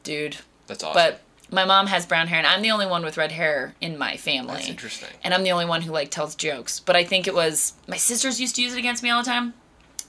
dude. 0.02 0.36
That's 0.66 0.82
awesome. 0.82 0.94
But 0.94 1.20
my 1.52 1.64
mom 1.64 1.86
has 1.86 2.06
brown 2.06 2.26
hair, 2.26 2.38
and 2.38 2.46
I'm 2.46 2.60
the 2.62 2.72
only 2.72 2.86
one 2.86 3.04
with 3.04 3.16
red 3.16 3.30
hair 3.30 3.74
in 3.80 3.96
my 3.96 4.16
family. 4.16 4.54
That's 4.54 4.68
interesting. 4.68 5.08
And 5.22 5.32
I'm 5.32 5.44
the 5.44 5.52
only 5.52 5.66
one 5.66 5.82
who 5.82 5.92
like 5.92 6.10
tells 6.10 6.34
jokes. 6.34 6.80
But 6.80 6.96
I 6.96 7.04
think 7.04 7.28
it 7.28 7.34
was 7.34 7.74
my 7.86 7.96
sisters 7.96 8.40
used 8.40 8.56
to 8.56 8.62
use 8.62 8.74
it 8.74 8.78
against 8.78 9.02
me 9.04 9.10
all 9.10 9.22
the 9.22 9.30
time, 9.30 9.54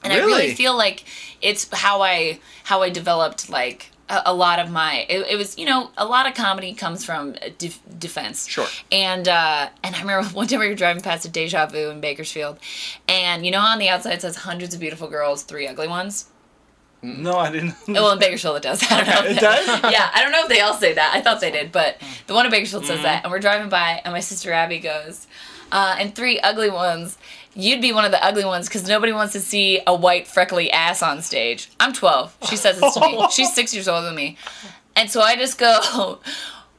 and 0.04 0.12
I 0.12 0.18
Really? 0.18 0.32
really 0.34 0.56
feel 0.56 0.76
like 0.76 1.04
it's 1.42 1.70
how 1.72 2.02
I 2.02 2.40
how 2.64 2.82
I 2.82 2.90
developed 2.90 3.52
like 3.52 3.92
a, 4.10 4.24
a 4.28 4.34
lot 4.34 4.60
of 4.60 4.70
my. 4.70 5.06
It, 5.10 5.28
it 5.32 5.36
was 5.38 5.58
you 5.58 5.66
know 5.66 5.92
a 5.98 6.06
lot 6.06 6.28
of 6.28 6.34
comedy 6.34 6.74
comes 6.74 7.04
from 7.06 7.36
def- 7.58 7.82
defense. 8.00 8.48
Sure. 8.48 8.68
And 8.92 9.28
uh, 9.28 9.70
and 9.84 9.96
I 9.96 10.02
remember 10.02 10.28
one 10.34 10.48
time 10.48 10.60
we 10.60 10.68
were 10.68 10.76
driving 10.76 11.02
past 11.02 11.26
a 11.26 11.30
Deja 11.30 11.68
Vu 11.68 11.90
in 11.90 12.02
Bakersfield, 12.02 12.60
and 13.08 13.46
you 13.46 13.52
know 13.52 13.60
on 13.60 13.80
the 13.80 13.90
outside 13.90 14.14
it 14.14 14.22
says 14.22 14.38
hundreds 14.38 14.74
of 14.74 14.80
beautiful 14.80 15.08
girls, 15.08 15.44
three 15.44 15.68
ugly 15.68 15.88
ones. 15.88 16.30
No, 17.04 17.34
I 17.38 17.52
didn't. 17.52 17.76
Well, 17.88 18.12
in 18.12 18.20
Bakersfield 18.20 18.58
it 18.58 18.64
does. 18.64 18.82
I 18.90 19.04
don't 19.04 19.08
know. 19.08 19.30
It 19.30 19.40
does? 19.40 19.68
yeah, 19.92 20.10
I 20.14 20.24
don't 20.24 20.32
know 20.32 20.42
if 20.42 20.50
they 20.50 20.62
all 20.62 20.74
say 20.74 20.94
that. 20.94 21.12
I 21.14 21.22
thought 21.22 21.42
they 21.42 21.52
did, 21.52 21.72
but 21.72 21.98
the 22.26 22.34
one 22.34 22.46
in 22.46 22.52
Bakersfield 22.52 22.86
says 22.86 23.02
that. 23.04 23.24
And 23.24 23.32
we're 23.32 23.40
driving 23.40 23.70
by, 23.70 24.02
and 24.04 24.14
my 24.14 24.20
sister 24.20 24.52
Abby 24.52 24.80
goes, 24.80 25.28
uh, 25.72 25.96
"And 26.00 26.16
three 26.16 26.40
ugly 26.40 26.70
ones. 26.72 27.18
You'd 27.58 27.82
be 27.82 27.92
one 27.92 28.06
of 28.06 28.12
the 28.12 28.24
ugly 28.24 28.46
ones 28.46 28.68
because 28.68 28.88
nobody 28.88 29.12
wants 29.12 29.34
to 29.34 29.40
see 29.40 29.82
a 29.88 29.94
white 29.96 30.28
freckly 30.28 30.72
ass 30.72 31.02
on 31.02 31.22
stage." 31.22 31.70
I'm 31.80 31.92
12. 31.92 32.38
She 32.50 32.56
says 32.56 32.80
this 32.80 32.94
to 32.94 33.00
me. 33.02 33.28
She's 33.32 33.54
six 33.54 33.74
years 33.74 33.88
older 33.88 34.06
than 34.06 34.16
me, 34.16 34.38
and 34.96 35.10
so 35.10 35.22
I 35.22 35.36
just 35.36 35.58
go. 35.58 36.20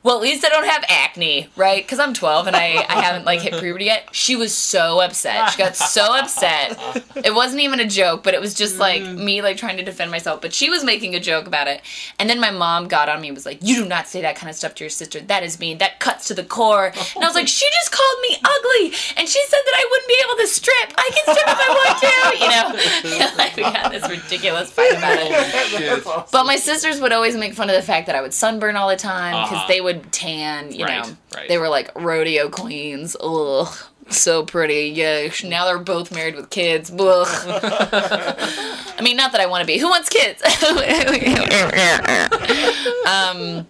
Well, 0.09 0.17
at 0.17 0.23
least 0.23 0.43
I 0.43 0.49
don't 0.49 0.65
have 0.67 0.85
acne, 0.89 1.49
right? 1.55 1.85
Because 1.85 1.99
I'm 1.99 2.15
12 2.15 2.47
and 2.47 2.57
I, 2.57 2.77
I 2.89 3.03
haven't 3.03 3.27
like 3.27 3.43
hit 3.43 3.61
puberty 3.61 3.85
yet. 3.85 4.09
She 4.13 4.37
was 4.37 4.55
so 4.55 5.01
upset. 5.03 5.51
She 5.51 5.59
got 5.59 5.77
so 5.77 6.17
upset. 6.17 6.79
It 7.15 7.35
wasn't 7.35 7.61
even 7.61 7.79
a 7.79 7.87
joke, 7.87 8.23
but 8.23 8.33
it 8.33 8.41
was 8.41 8.55
just 8.55 8.79
like 8.79 9.03
me 9.03 9.43
like 9.43 9.59
trying 9.59 9.77
to 9.77 9.85
defend 9.85 10.11
myself. 10.11 10.41
But 10.41 10.55
she 10.55 10.71
was 10.71 10.83
making 10.83 11.15
a 11.15 11.21
joke 11.21 11.47
about 11.47 11.69
it. 11.69 11.83
And 12.19 12.31
then 12.31 12.41
my 12.41 12.51
mom 12.51 12.89
got 12.89 13.11
on 13.11 13.21
me 13.21 13.29
and 13.29 13.37
was 13.37 13.45
like, 13.45 13.59
You 13.61 13.75
do 13.75 13.85
not 13.87 14.09
say 14.09 14.23
that 14.23 14.35
kind 14.35 14.49
of 14.49 14.57
stuff 14.57 14.75
to 14.77 14.85
your 14.85 14.89
sister. 14.89 15.21
That 15.21 15.43
is 15.43 15.61
mean. 15.61 15.77
That 15.77 16.01
cuts 16.01 16.27
to 16.29 16.35
the 16.35 16.43
core. 16.45 16.87
And 16.87 17.23
I 17.23 17.27
was 17.27 17.35
like, 17.35 17.47
She 17.47 17.67
just 17.71 17.93
called 17.93 18.19
me 18.23 18.37
ugly. 18.43 18.87
And 19.19 19.29
she 19.29 19.43
said 19.47 19.61
that 19.63 19.75
I 19.77 19.89
wouldn't 19.91 20.09
be 20.09 20.17
able 20.25 20.37
to 20.39 20.47
strip. 20.47 20.95
I 20.97 21.11
can 21.13 21.35
strip 21.35 21.49
if 21.49 21.59
I 21.61 21.69
want 21.77 21.99
to. 22.01 23.13
You 23.13 23.19
know? 23.21 23.37
like 23.37 23.57
we 23.59 23.63
had 23.65 23.91
this 23.91 24.09
ridiculous 24.09 24.71
fight 24.73 24.93
about 24.97 25.19
it. 25.21 26.31
But 26.33 26.47
my 26.47 26.57
sisters 26.57 26.99
would 26.99 27.13
always 27.13 27.37
make 27.37 27.53
fun 27.53 27.69
of 27.69 27.77
the 27.77 27.83
fact 27.83 28.07
that 28.07 28.17
I 28.17 28.23
would 28.23 28.33
sunburn 28.33 28.75
all 28.77 28.89
the 28.89 28.97
time 28.97 29.33
because 29.45 29.59
Uh-huh. 29.59 29.69
they 29.69 29.81
would 29.83 29.98
tan, 30.11 30.73
you 30.73 30.85
Right, 30.85 31.07
know. 31.07 31.17
right. 31.35 31.49
They 31.49 31.59
were 31.59 31.69
like 31.69 31.91
rodeo 31.95 32.49
queens. 32.49 33.17
Ugh. 33.21 33.69
So 34.11 34.45
pretty. 34.45 34.91
Yeah. 34.95 35.29
Now 35.45 35.67
they're 35.67 35.79
both 35.79 36.11
married 36.11 36.35
with 36.35 36.51
kids. 36.51 36.91
Ugh. 36.91 36.99
I 36.99 39.01
mean, 39.03 39.17
not 39.17 39.33
that 39.33 39.41
I 39.41 39.47
want 39.47 39.63
to 39.63 39.67
be. 39.67 39.79
Who 39.79 39.89
wants 39.89 40.09
kids? 40.09 40.43
um, 43.07 43.67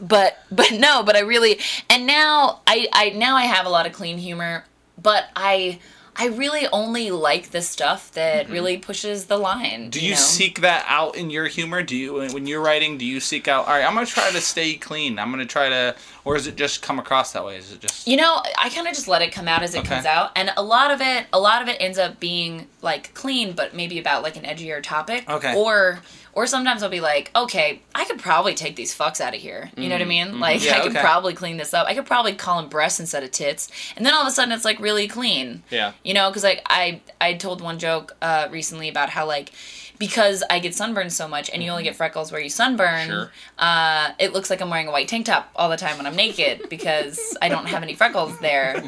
but 0.00 0.38
but 0.50 0.72
no, 0.72 1.02
but 1.02 1.16
I 1.16 1.20
really 1.20 1.58
and 1.88 2.06
now 2.06 2.60
I 2.66 2.88
I 2.92 3.10
now 3.10 3.36
I 3.36 3.44
have 3.44 3.66
a 3.66 3.70
lot 3.70 3.86
of 3.86 3.92
clean 3.92 4.18
humor, 4.18 4.64
but 5.02 5.28
I 5.34 5.78
I 6.20 6.26
really 6.26 6.66
only 6.70 7.10
like 7.10 7.50
the 7.50 7.62
stuff 7.62 8.12
that 8.12 8.44
mm-hmm. 8.44 8.52
really 8.52 8.76
pushes 8.76 9.24
the 9.24 9.38
line. 9.38 9.88
Do 9.88 10.04
you 10.04 10.10
know? 10.10 10.16
seek 10.16 10.60
that 10.60 10.84
out 10.86 11.16
in 11.16 11.30
your 11.30 11.46
humor? 11.46 11.82
Do 11.82 11.96
you, 11.96 12.12
when 12.12 12.46
you're 12.46 12.60
writing, 12.60 12.98
do 12.98 13.06
you 13.06 13.20
seek 13.20 13.48
out? 13.48 13.66
All 13.66 13.72
right, 13.72 13.86
I'm 13.86 13.94
gonna 13.94 14.04
try 14.04 14.30
to 14.30 14.40
stay 14.42 14.74
clean. 14.74 15.18
I'm 15.18 15.30
gonna 15.30 15.46
try 15.46 15.70
to, 15.70 15.96
or 16.24 16.36
is 16.36 16.46
it 16.46 16.56
just 16.56 16.82
come 16.82 16.98
across 16.98 17.32
that 17.32 17.44
way? 17.44 17.56
Is 17.56 17.72
it 17.72 17.80
just? 17.80 18.06
You 18.06 18.16
know, 18.16 18.42
I 18.58 18.68
kind 18.70 18.86
of 18.86 18.94
just 18.94 19.08
let 19.08 19.22
it 19.22 19.32
come 19.32 19.48
out 19.48 19.62
as 19.62 19.74
it 19.74 19.80
Okay. 19.80 19.88
comes 19.88 20.06
out, 20.06 20.30
and 20.36 20.50
a 20.56 20.62
lot 20.62 20.90
of 20.90 21.00
it, 21.00 21.26
a 21.32 21.40
lot 21.40 21.62
of 21.62 21.68
it 21.68 21.76
ends 21.80 21.98
up 21.98 22.20
being 22.20 22.66
like 22.82 23.12
clean, 23.14 23.52
but 23.52 23.74
maybe 23.74 23.98
about 23.98 24.22
like 24.22 24.36
an 24.36 24.44
edgier 24.44 24.82
topic. 24.82 25.28
Okay. 25.28 25.54
Or, 25.56 26.00
or 26.32 26.46
sometimes 26.46 26.82
I'll 26.82 26.88
be 26.90 27.00
like, 27.00 27.30
okay, 27.34 27.82
I 27.94 28.04
could 28.04 28.18
probably 28.20 28.54
take 28.54 28.76
these 28.76 28.96
fucks 28.96 29.20
out 29.20 29.34
of 29.34 29.40
here. 29.40 29.70
You 29.76 29.88
know 29.88 29.96
what 29.96 30.02
I 30.02 30.06
mean? 30.06 30.38
Like, 30.40 30.60
Mm-hmm. 30.60 30.66
Yeah, 30.66 30.76
I 30.76 30.80
could 30.80 30.92
okay. 30.92 31.00
probably 31.00 31.34
clean 31.34 31.56
this 31.56 31.74
up. 31.74 31.86
I 31.86 31.94
could 31.94 32.06
probably 32.06 32.34
call 32.34 32.60
them 32.60 32.68
breasts 32.70 33.00
instead 33.00 33.22
of 33.24 33.30
tits, 33.32 33.68
and 33.96 34.04
then 34.06 34.14
all 34.14 34.22
of 34.22 34.28
a 34.28 34.30
sudden 34.30 34.52
it's 34.52 34.64
like 34.64 34.78
really 34.80 35.08
clean. 35.08 35.62
Yeah. 35.70 35.92
You 36.04 36.14
know, 36.14 36.28
because 36.30 36.44
like 36.44 36.62
I 36.66 37.00
I 37.20 37.34
told 37.34 37.60
one 37.60 37.78
joke 37.78 38.16
uh, 38.22 38.48
recently 38.50 38.88
about 38.88 39.10
how 39.10 39.26
like. 39.26 39.52
Because 40.00 40.42
I 40.50 40.58
get 40.60 40.74
sunburned 40.74 41.12
so 41.12 41.28
much, 41.28 41.50
and 41.50 41.62
you 41.62 41.70
only 41.70 41.82
get 41.84 41.94
freckles 41.94 42.32
where 42.32 42.40
you 42.40 42.48
sunburn, 42.48 43.06
Sure. 43.06 43.30
uh, 43.58 44.10
it 44.18 44.32
looks 44.32 44.48
like 44.50 44.60
I'm 44.62 44.70
wearing 44.70 44.88
a 44.88 44.90
white 44.90 45.06
tank 45.08 45.26
top 45.26 45.50
all 45.54 45.68
the 45.68 45.76
time 45.76 45.98
when 45.98 46.06
I'm 46.06 46.16
naked 46.16 46.68
because 46.70 47.36
I 47.42 47.48
don't 47.50 47.66
have 47.68 47.82
any 47.82 47.94
freckles 47.94 48.36
there. 48.40 48.82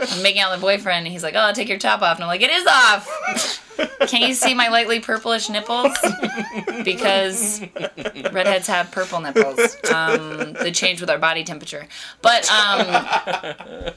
I'm 0.00 0.22
making 0.22 0.40
out 0.40 0.52
with 0.52 0.60
my 0.62 0.76
boyfriend, 0.76 1.06
and 1.06 1.12
he's 1.12 1.24
like, 1.24 1.34
"Oh, 1.36 1.52
take 1.52 1.68
your 1.68 1.78
top 1.78 2.02
off," 2.02 2.16
and 2.18 2.24
I'm 2.24 2.28
like, 2.28 2.40
"It 2.42 2.50
is 2.50 2.66
off." 2.66 3.60
Can 4.06 4.22
you 4.22 4.34
see 4.34 4.54
my 4.54 4.68
lightly 4.68 5.00
purplish 5.00 5.48
nipples? 5.50 5.96
Because 6.84 7.60
redheads 8.32 8.68
have 8.68 8.92
purple 8.92 9.20
nipples. 9.20 9.76
Um, 9.92 10.52
they 10.54 10.70
change 10.70 11.00
with 11.00 11.10
our 11.10 11.18
body 11.18 11.42
temperature, 11.44 11.86
but 12.22 12.48
um, 12.50 12.86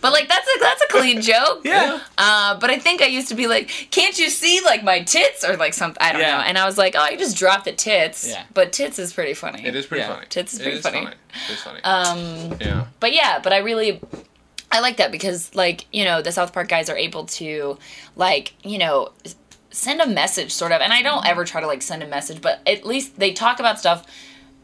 but 0.01 0.11
like 0.13 0.27
that's 0.27 0.47
a 0.55 0.59
that's 0.59 0.81
a 0.81 0.87
clean 0.87 1.21
joke. 1.21 1.61
Yeah. 1.63 1.99
Uh, 2.17 2.57
but 2.59 2.69
I 2.71 2.79
think 2.79 3.01
I 3.01 3.05
used 3.05 3.27
to 3.29 3.35
be 3.35 3.47
like, 3.47 3.69
"Can't 3.91 4.17
you 4.17 4.29
see 4.29 4.61
like 4.63 4.83
my 4.83 5.01
tits 5.03 5.43
or 5.45 5.55
like 5.57 5.73
something?" 5.73 6.01
I 6.01 6.11
don't 6.11 6.21
Yeah. 6.21 6.37
know. 6.37 6.43
And 6.47 6.57
I 6.57 6.65
was 6.65 6.77
like, 6.77 6.95
"Oh, 6.95 6.99
I 7.01 7.15
just 7.17 7.37
dropped 7.37 7.65
the 7.65 7.73
tits." 7.73 8.27
Yeah. 8.27 8.43
But 8.53 8.71
tits 8.71 8.97
is 8.97 9.13
pretty 9.13 9.33
funny. 9.33 9.65
It 9.65 9.75
is 9.75 9.85
pretty 9.85 10.01
Yeah. 10.03 10.13
funny. 10.15 10.25
Tits 10.29 10.53
is 10.53 10.59
It 10.61 10.63
pretty 10.63 10.81
funny. 10.81 11.07
It's 11.51 11.61
funny. 11.61 11.83
Um, 11.83 12.57
yeah. 12.61 12.85
but 12.99 13.13
yeah, 13.13 13.39
but 13.43 13.51
I 13.53 13.57
really 13.57 13.99
I 14.71 14.79
like 14.79 14.97
that 14.97 15.11
because 15.11 15.53
like, 15.53 15.85
you 15.91 16.03
know, 16.05 16.21
the 16.21 16.31
South 16.31 16.53
Park 16.53 16.69
guys 16.69 16.89
are 16.89 16.97
able 16.97 17.25
to 17.25 17.77
like, 18.15 18.53
you 18.63 18.77
know, 18.77 19.11
send 19.71 20.01
a 20.01 20.07
message 20.07 20.51
sort 20.53 20.71
of. 20.71 20.81
And 20.81 20.91
I 20.91 21.01
don't 21.01 21.25
ever 21.25 21.45
try 21.45 21.61
to 21.61 21.67
like 21.67 21.81
send 21.81 22.01
a 22.01 22.07
message, 22.07 22.41
but 22.41 22.61
at 22.65 22.85
least 22.85 23.19
they 23.19 23.31
talk 23.33 23.59
about 23.59 23.77
stuff 23.79 24.05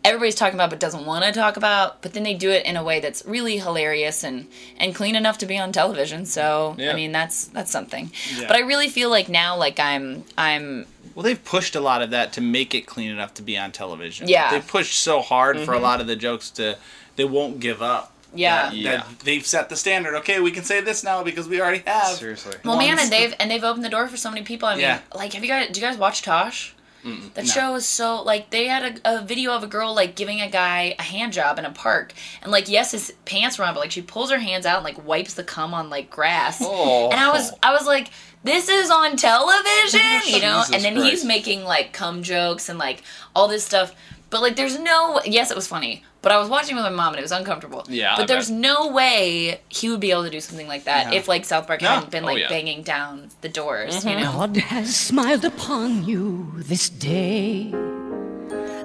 everybody's 0.04 0.36
talking 0.36 0.56
about 0.56 0.70
but 0.70 0.80
doesn't 0.80 1.06
want 1.06 1.24
to 1.26 1.32
talk 1.32 1.58
about, 1.58 2.02
but 2.02 2.14
then 2.14 2.24
they 2.24 2.34
do 2.34 2.50
it 2.50 2.66
in 2.66 2.76
a 2.76 2.84
way 2.84 3.00
that's 3.00 3.26
really 3.26 3.58
hilarious 3.58 4.24
and 4.24 4.48
and 4.78 4.94
clean 4.94 5.16
enough 5.16 5.38
to 5.40 5.46
be 5.46 5.58
on 5.58 5.72
television. 5.72 6.26
So, 6.26 6.76
Yeah. 6.78 6.92
I 6.92 6.96
mean, 6.96 7.12
that's 7.12 7.46
that's 7.46 7.72
something. 7.72 8.12
Yeah. 8.38 8.48
But 8.48 8.56
I 8.58 8.60
really 8.60 8.90
feel 8.90 9.10
like 9.10 9.30
now 9.30 9.56
like 9.58 9.80
I'm 9.80 10.26
I'm 10.38 10.86
Well, 11.16 11.24
they've 11.24 11.44
pushed 11.44 11.76
a 11.76 11.80
lot 11.82 12.02
of 12.02 12.10
that 12.12 12.34
to 12.34 12.42
make 12.42 12.74
it 12.76 12.86
clean 12.86 13.10
enough 13.12 13.34
to 13.36 13.42
be 13.42 13.58
on 13.58 13.72
television. 13.72 14.28
Yeah. 14.28 14.52
They 14.52 14.62
pushed 14.62 15.00
so 15.00 15.22
hard 15.22 15.60
for 15.60 15.72
a 15.72 15.76
mm-hmm. 15.76 15.84
lot 15.84 16.02
of 16.02 16.08
the 16.08 16.16
jokes 16.16 16.50
to, 16.52 16.78
they 17.16 17.26
won't 17.26 17.60
give 17.60 17.82
up. 17.82 18.12
yeah. 18.34 18.70
That- 18.70 18.76
Yeah. 18.76 18.92
that 18.98 19.20
they've 19.20 19.46
set 19.46 19.70
the 19.70 19.76
standard. 19.76 20.16
Okay, 20.16 20.40
we 20.40 20.52
can 20.52 20.64
say 20.64 20.82
this 20.82 21.04
now 21.04 21.24
because 21.24 21.48
we 21.48 21.62
already 21.62 21.84
have. 21.86 22.16
Seriously. 22.18 22.56
Well, 22.66 22.78
man, 22.78 22.98
and 23.00 23.12
they've 23.12 23.34
and 23.40 23.50
they've 23.52 23.64
opened 23.64 23.86
the 23.86 23.90
door 23.90 24.08
for 24.08 24.18
so 24.18 24.30
many 24.32 24.44
people. 24.44 24.68
I 24.68 24.74
mean, 24.74 24.82
Yeah. 24.82 25.00
like, 25.14 25.34
have 25.34 25.44
you 25.44 25.50
guys? 25.50 25.70
Do 25.72 25.80
you 25.80 25.86
guys 25.88 25.98
watch 25.98 26.24
Tosh? 26.24 26.74
That 27.34 27.44
No. 27.46 27.52
show 27.52 27.76
is 27.76 27.86
so 27.86 28.22
like 28.22 28.50
they 28.50 28.66
had 28.68 29.02
a, 29.04 29.18
a 29.18 29.22
video 29.22 29.52
of 29.54 29.62
a 29.64 29.68
girl 29.68 29.94
like 29.94 30.16
giving 30.16 30.40
a 30.40 30.50
guy 30.50 30.96
a 30.98 31.02
hand 31.04 31.34
job 31.34 31.60
in 31.60 31.66
a 31.66 31.72
park, 31.72 32.14
and 32.42 32.52
like 32.52 32.70
yes, 32.70 32.92
his 32.92 33.14
pants 33.26 33.58
were 33.58 33.66
on, 33.66 33.74
but 33.74 33.82
like 33.82 33.92
she 33.92 34.02
pulls 34.02 34.32
her 34.32 34.40
hands 34.40 34.66
out 34.66 34.78
and 34.78 34.86
like 34.86 35.06
wipes 35.06 35.34
the 35.34 35.44
cum 35.44 35.74
on 35.74 35.90
like 35.90 36.10
grass, 36.10 36.60
Oh. 36.62 37.10
and 37.12 37.20
I 37.20 37.30
was 37.32 37.52
I 37.62 37.74
was 37.74 37.86
like, 37.86 38.10
this 38.46 38.70
is 38.70 38.90
on 38.90 39.18
television, 39.18 40.02
you 40.28 40.40
know. 40.42 40.60
Jesus 40.62 40.72
and 40.76 40.84
then 40.84 40.96
Christ. 40.96 41.10
he's 41.10 41.26
making 41.26 41.66
like 41.66 41.92
cum 41.92 42.24
jokes 42.24 42.70
and 42.70 42.80
like 42.80 43.04
all 43.36 43.48
this 43.50 43.66
stuff, 43.66 43.94
but 44.30 44.42
like 44.42 44.56
there's 44.56 44.80
no 44.80 45.20
yes, 45.26 45.52
it 45.52 45.56
was 45.56 45.68
funny. 45.68 46.04
But 46.24 46.32
I 46.32 46.38
was 46.40 46.48
watching 46.50 46.76
with 46.78 46.86
my 46.86 46.90
mom 46.90 47.10
and 47.14 47.20
it 47.20 47.22
was 47.22 47.34
uncomfortable. 47.34 47.84
Yeah, 47.90 48.14
I 48.14 48.18
But 48.18 48.28
there's 48.30 48.50
bet. 48.50 48.58
no 48.58 48.88
way 48.88 49.60
he 49.68 49.90
would 49.90 50.00
be 50.00 50.12
able 50.12 50.24
to 50.24 50.30
do 50.30 50.40
something 50.40 50.68
like 50.70 50.86
that 50.86 51.12
Yeah. 51.12 51.20
if 51.20 51.28
like 51.28 51.44
South 51.44 51.68
Park 51.68 51.82
No. 51.82 51.90
hadn't 51.90 52.12
been 52.12 52.24
Oh, 52.24 52.28
like 52.28 52.40
yeah. 52.40 52.48
banging 52.48 52.82
down 52.82 53.30
the 53.42 53.50
doors, 53.50 53.94
you 54.06 54.12
mm-hmm. 54.12 54.24
know? 54.24 54.32
God 54.32 54.56
has 54.58 54.96
smiled 54.96 55.44
upon 55.44 56.06
you 56.06 56.52
this 56.56 56.88
day. 56.90 57.72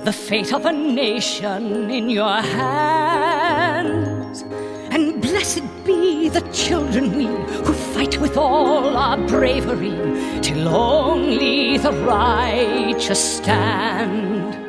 The 0.09 0.13
fate 0.13 0.53
of 0.53 0.67
a 0.67 0.73
nation 0.73 1.91
in 1.91 2.11
your 2.11 2.41
hands. 2.59 4.43
And 4.91 5.23
blessed 5.23 5.63
be 5.85 6.29
the 6.29 6.41
children 6.53 7.17
we 7.17 7.27
who 7.27 7.73
fight 7.95 8.19
with 8.21 8.37
all 8.37 8.97
our 8.97 9.17
bravery 9.29 9.95
till 10.41 10.67
only 10.69 11.79
the 11.79 11.93
righteous 11.93 13.37
stand. 13.37 14.68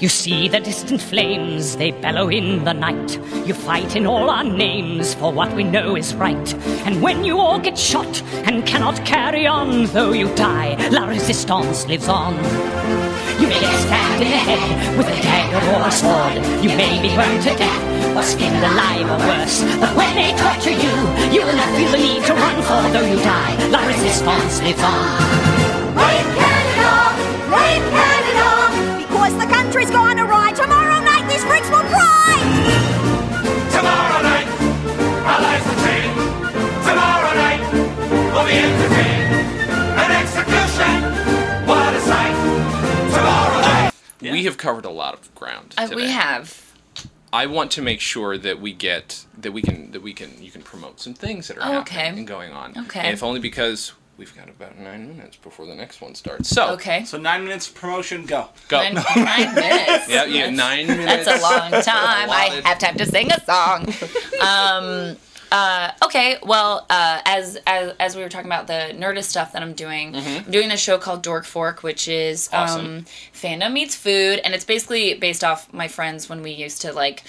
You 0.00 0.08
see 0.08 0.46
the 0.46 0.60
distant 0.60 1.00
flames, 1.00 1.76
they 1.76 1.90
bellow 1.90 2.28
in 2.28 2.62
the 2.62 2.72
night. 2.72 3.18
You 3.44 3.52
fight 3.52 3.96
in 3.96 4.06
all 4.06 4.30
our 4.30 4.44
names 4.44 5.14
for 5.14 5.32
what 5.32 5.52
we 5.54 5.64
know 5.64 5.96
is 5.96 6.14
right. 6.14 6.54
And 6.86 7.02
when 7.02 7.24
you 7.24 7.40
all 7.40 7.58
get 7.58 7.76
shot 7.76 8.22
and 8.46 8.64
cannot 8.64 9.04
carry 9.04 9.44
on, 9.48 9.86
though 9.86 10.12
you 10.12 10.32
die, 10.36 10.76
La 10.90 11.08
Resistance 11.08 11.84
lives 11.88 12.06
on. 12.06 12.34
You 13.42 13.48
may 13.48 13.58
get 13.58 13.74
stabbed 13.82 14.22
in 14.22 14.30
the 14.30 14.36
head 14.36 14.96
with 14.96 15.08
a 15.08 15.20
dagger 15.20 15.66
or 15.74 15.88
a 15.88 15.90
sword. 15.90 16.62
You 16.62 16.76
may 16.76 17.02
be 17.02 17.08
burned 17.16 17.42
to 17.42 17.56
death 17.58 18.16
or 18.16 18.22
skinned 18.22 18.54
alive 18.54 19.10
or 19.10 19.18
worse. 19.26 19.64
But 19.80 19.96
when 19.96 20.14
they 20.14 20.30
torture 20.38 20.78
you, 20.78 20.94
you 21.34 21.44
will 21.44 21.56
not 21.56 21.74
feel 21.74 21.90
the 21.90 21.98
need 21.98 22.22
to 22.22 22.34
run, 22.34 22.62
for 22.62 22.86
though 22.94 23.04
you 23.04 23.16
die, 23.16 23.68
la 23.70 23.84
resistance 23.84 24.62
lives 24.62 24.80
on. 24.80 25.18
Rape 25.98 26.30
Canada! 26.38 27.50
Rape 27.50 27.90
Canada! 27.90 28.17
Because 29.28 29.46
the 29.46 29.52
country's 29.52 29.90
gone 29.90 30.18
awry. 30.18 30.52
Tomorrow 30.52 31.04
night 31.04 31.28
these 31.28 31.44
freaks 31.44 31.68
will 31.68 31.84
cry! 31.84 32.34
Tomorrow 33.70 34.22
night, 34.22 34.48
our 35.28 35.42
lives 35.42 35.66
will 35.66 35.80
change. 35.84 36.14
Tomorrow 36.88 37.34
night, 37.34 37.60
we'll 38.32 38.46
be 38.46 38.56
entertained. 38.56 39.34
An 40.00 40.10
execution, 40.12 41.66
what 41.68 41.92
a 41.92 42.00
sight. 42.00 43.12
Tomorrow 43.14 43.60
night. 43.60 43.92
We 44.22 44.44
have 44.44 44.56
covered 44.56 44.86
a 44.86 44.90
lot 44.90 45.12
of 45.12 45.34
ground. 45.34 45.74
Uh, 45.76 45.88
today. 45.88 45.96
we 45.96 46.08
have. 46.10 46.72
I 47.30 47.44
want 47.44 47.70
to 47.72 47.82
make 47.82 48.00
sure 48.00 48.38
that 48.38 48.62
we 48.62 48.72
get 48.72 49.26
that 49.36 49.52
we 49.52 49.60
can 49.60 49.90
that 49.90 50.00
we 50.00 50.14
can 50.14 50.42
you 50.42 50.50
can 50.50 50.62
promote 50.62 51.00
some 51.00 51.12
things 51.12 51.48
that 51.48 51.58
are 51.58 51.64
Oh, 51.64 51.72
happening 51.84 51.98
okay. 51.98 52.18
and 52.20 52.26
going 52.26 52.52
on. 52.52 52.72
Okay. 52.78 53.00
And 53.00 53.12
if 53.12 53.22
only 53.22 53.40
because 53.40 53.92
we've 54.18 54.36
got 54.36 54.48
about 54.48 54.78
nine 54.78 55.08
minutes 55.08 55.36
before 55.36 55.64
the 55.64 55.74
next 55.74 56.00
one 56.02 56.14
starts. 56.14 56.48
So 56.50 56.72
Okay. 56.72 57.04
So 57.04 57.16
nine 57.16 57.44
minutes 57.44 57.68
promotion, 57.68 58.26
go. 58.26 58.48
go. 58.68 58.78
Nine, 58.78 58.94
nine 58.94 59.54
minutes. 59.54 60.08
yeah, 60.08 60.24
yeah, 60.24 60.50
nine 60.50 60.88
minutes. 60.88 61.24
That's 61.24 61.40
a 61.40 61.42
long 61.42 61.70
time. 61.82 62.28
I 62.30 62.60
have 62.64 62.78
time 62.78 62.96
to 62.98 63.06
sing 63.06 63.30
a 63.32 63.40
song. 63.44 63.88
Um, 64.40 65.16
uh, 65.50 65.90
okay, 66.04 66.36
well, 66.44 66.86
uh, 66.90 67.20
as, 67.24 67.58
as 67.66 67.92
as 67.98 68.14
we 68.14 68.22
were 68.22 68.28
talking 68.28 68.46
about 68.46 68.66
the 68.68 68.94
Nerdist 68.94 69.24
stuff 69.24 69.52
that 69.52 69.62
I'm 69.62 69.72
doing, 69.72 70.14
I'm 70.14 70.44
doing 70.44 70.68
this 70.68 70.80
show 70.80 70.96
called 70.98 71.22
Dork 71.22 71.44
Fork, 71.44 71.82
which 71.82 72.06
is 72.06 72.48
um, 72.52 72.60
Awesome. 72.62 73.04
fandom 73.34 73.72
meets 73.72 73.94
food, 73.96 74.40
and 74.44 74.54
it's 74.54 74.64
basically 74.64 75.14
based 75.14 75.42
off 75.42 75.72
my 75.72 75.88
friends 75.88 76.28
when 76.28 76.42
we 76.42 76.50
used 76.52 76.82
to 76.82 76.92
like 76.92 77.24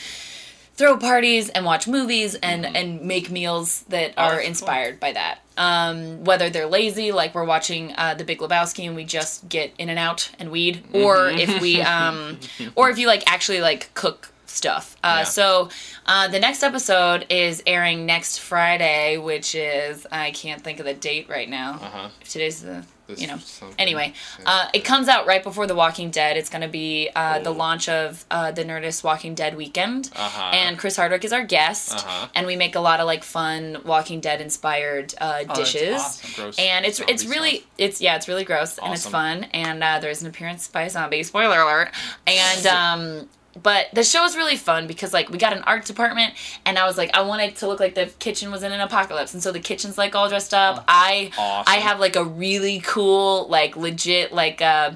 throw 0.76 0.98
parties 0.98 1.50
and 1.50 1.66
watch 1.66 1.88
movies 1.88 2.36
and 2.36 2.66
and 2.66 3.02
make 3.02 3.32
meals 3.32 3.84
that 3.90 4.14
are 4.18 4.32
that's 4.34 4.42
cool. 4.42 4.48
inspired 4.50 5.00
by 5.00 5.12
that. 5.14 5.40
Um, 5.60 6.24
whether 6.24 6.50
they're 6.50 6.68
lazy, 6.68 7.12
like 7.12 7.36
we're 7.36 7.44
watching 7.44 7.94
uh, 7.98 8.14
The 8.14 8.24
Big 8.24 8.40
Lebowski 8.40 8.88
and 8.88 8.96
we 8.96 9.04
just 9.04 9.50
get 9.50 9.74
in 9.78 9.90
and 9.90 10.00
out 10.00 10.32
and 10.40 10.52
weed, 10.52 10.84
or 10.94 11.30
if 11.30 11.62
we, 11.62 11.82
um, 11.82 12.40
or 12.76 12.90
if 12.90 12.98
you 12.98 13.08
like 13.08 13.24
actually 13.28 13.60
like 13.60 13.94
cook 13.94 14.32
stuff. 14.46 14.96
Uh, 15.04 15.18
Yeah. 15.18 15.24
So 15.26 15.70
uh, 16.06 16.28
the 16.30 16.40
next 16.40 16.64
episode 16.64 17.26
is 17.30 17.62
airing 17.68 18.06
next 18.06 18.40
Friday, 18.40 19.18
which 19.18 19.54
is 19.54 20.08
I 20.12 20.32
can't 20.32 20.64
think 20.64 20.80
of 20.80 20.86
the 20.86 20.94
date 20.94 21.28
right 21.30 21.50
now. 21.50 21.74
Uh-huh. 21.74 22.10
If 22.22 22.30
today's 22.30 22.62
the 22.62 22.86
You 23.18 23.28
know. 23.28 23.40
Anyway, 23.78 24.14
uh, 24.46 24.68
it 24.74 24.84
comes 24.86 25.08
out 25.08 25.26
right 25.26 25.44
before 25.44 25.66
The 25.68 25.76
Walking 25.76 26.12
Dead. 26.12 26.38
It's 26.38 26.50
going 26.50 26.62
to 26.62 26.68
be 26.68 27.10
uh, 27.16 27.40
the 27.40 27.50
Oh. 27.50 27.54
launch 27.54 27.90
of 27.90 28.26
uh, 28.30 28.52
the 28.52 28.64
Nerdist 28.64 29.04
Walking 29.04 29.34
Dead 29.36 29.56
weekend, 29.58 30.10
Uh-huh. 30.16 30.52
and 30.54 30.78
Chris 30.78 30.96
Hardwick 30.96 31.24
is 31.26 31.34
our 31.34 31.44
guest, 31.44 31.94
Uh-huh. 31.98 32.28
and 32.36 32.46
we 32.48 32.56
make 32.56 32.76
a 32.76 32.80
lot 32.80 33.00
of 33.00 33.06
like 33.08 33.24
fun 33.24 33.82
Walking 33.86 34.20
Dead 34.20 34.42
inspired 34.42 35.14
uh, 35.20 35.44
that's 35.46 35.60
dishes. 35.60 36.02
awesome. 36.38 36.54
And 36.60 36.86
it's 36.86 37.00
it's 37.00 37.26
really 37.26 37.58
stuff. 37.60 37.70
it's 37.78 38.02
yeah 38.02 38.16
it's 38.16 38.28
really 38.28 38.44
gross 38.44 38.78
and 38.78 38.94
it's 38.94 39.08
fun 39.08 39.46
and 39.54 39.84
uh, 39.84 40.00
there's 40.00 40.22
an 40.22 40.28
appearance 40.28 40.68
by 40.68 40.84
a 40.84 40.90
zombie 40.90 41.24
spoiler 41.24 41.60
alert 41.62 41.92
and 42.28 42.68
um 42.80 43.30
but 43.62 43.88
the 43.94 44.04
show 44.04 44.24
is 44.26 44.36
really 44.36 44.56
fun 44.56 44.88
because 44.88 45.14
like 45.14 45.30
we 45.30 45.38
got 45.38 45.54
an 45.54 45.64
art 45.64 45.86
department 45.86 46.34
and 46.66 46.78
I 46.78 46.86
was 46.86 46.98
like 46.98 47.16
I 47.16 47.22
wanted 47.22 47.56
to 47.58 47.68
look 47.68 47.80
like 47.80 47.96
the 47.96 48.08
kitchen 48.20 48.52
was 48.52 48.64
in 48.64 48.72
an 48.72 48.82
apocalypse 48.82 49.34
and 49.34 49.42
so 49.44 49.52
the 49.52 49.60
kitchen's 49.60 49.98
like 49.98 50.16
all 50.16 50.30
dressed 50.30 50.54
up. 50.54 50.84
I 50.88 51.32
Awesome. 51.38 51.74
I 51.74 51.78
have 51.78 52.00
like 52.00 52.16
a 52.16 52.24
really 52.24 52.80
cool 52.80 53.48
like 53.50 53.76
legit 53.76 54.32
like 54.34 54.62
uh 54.62 54.92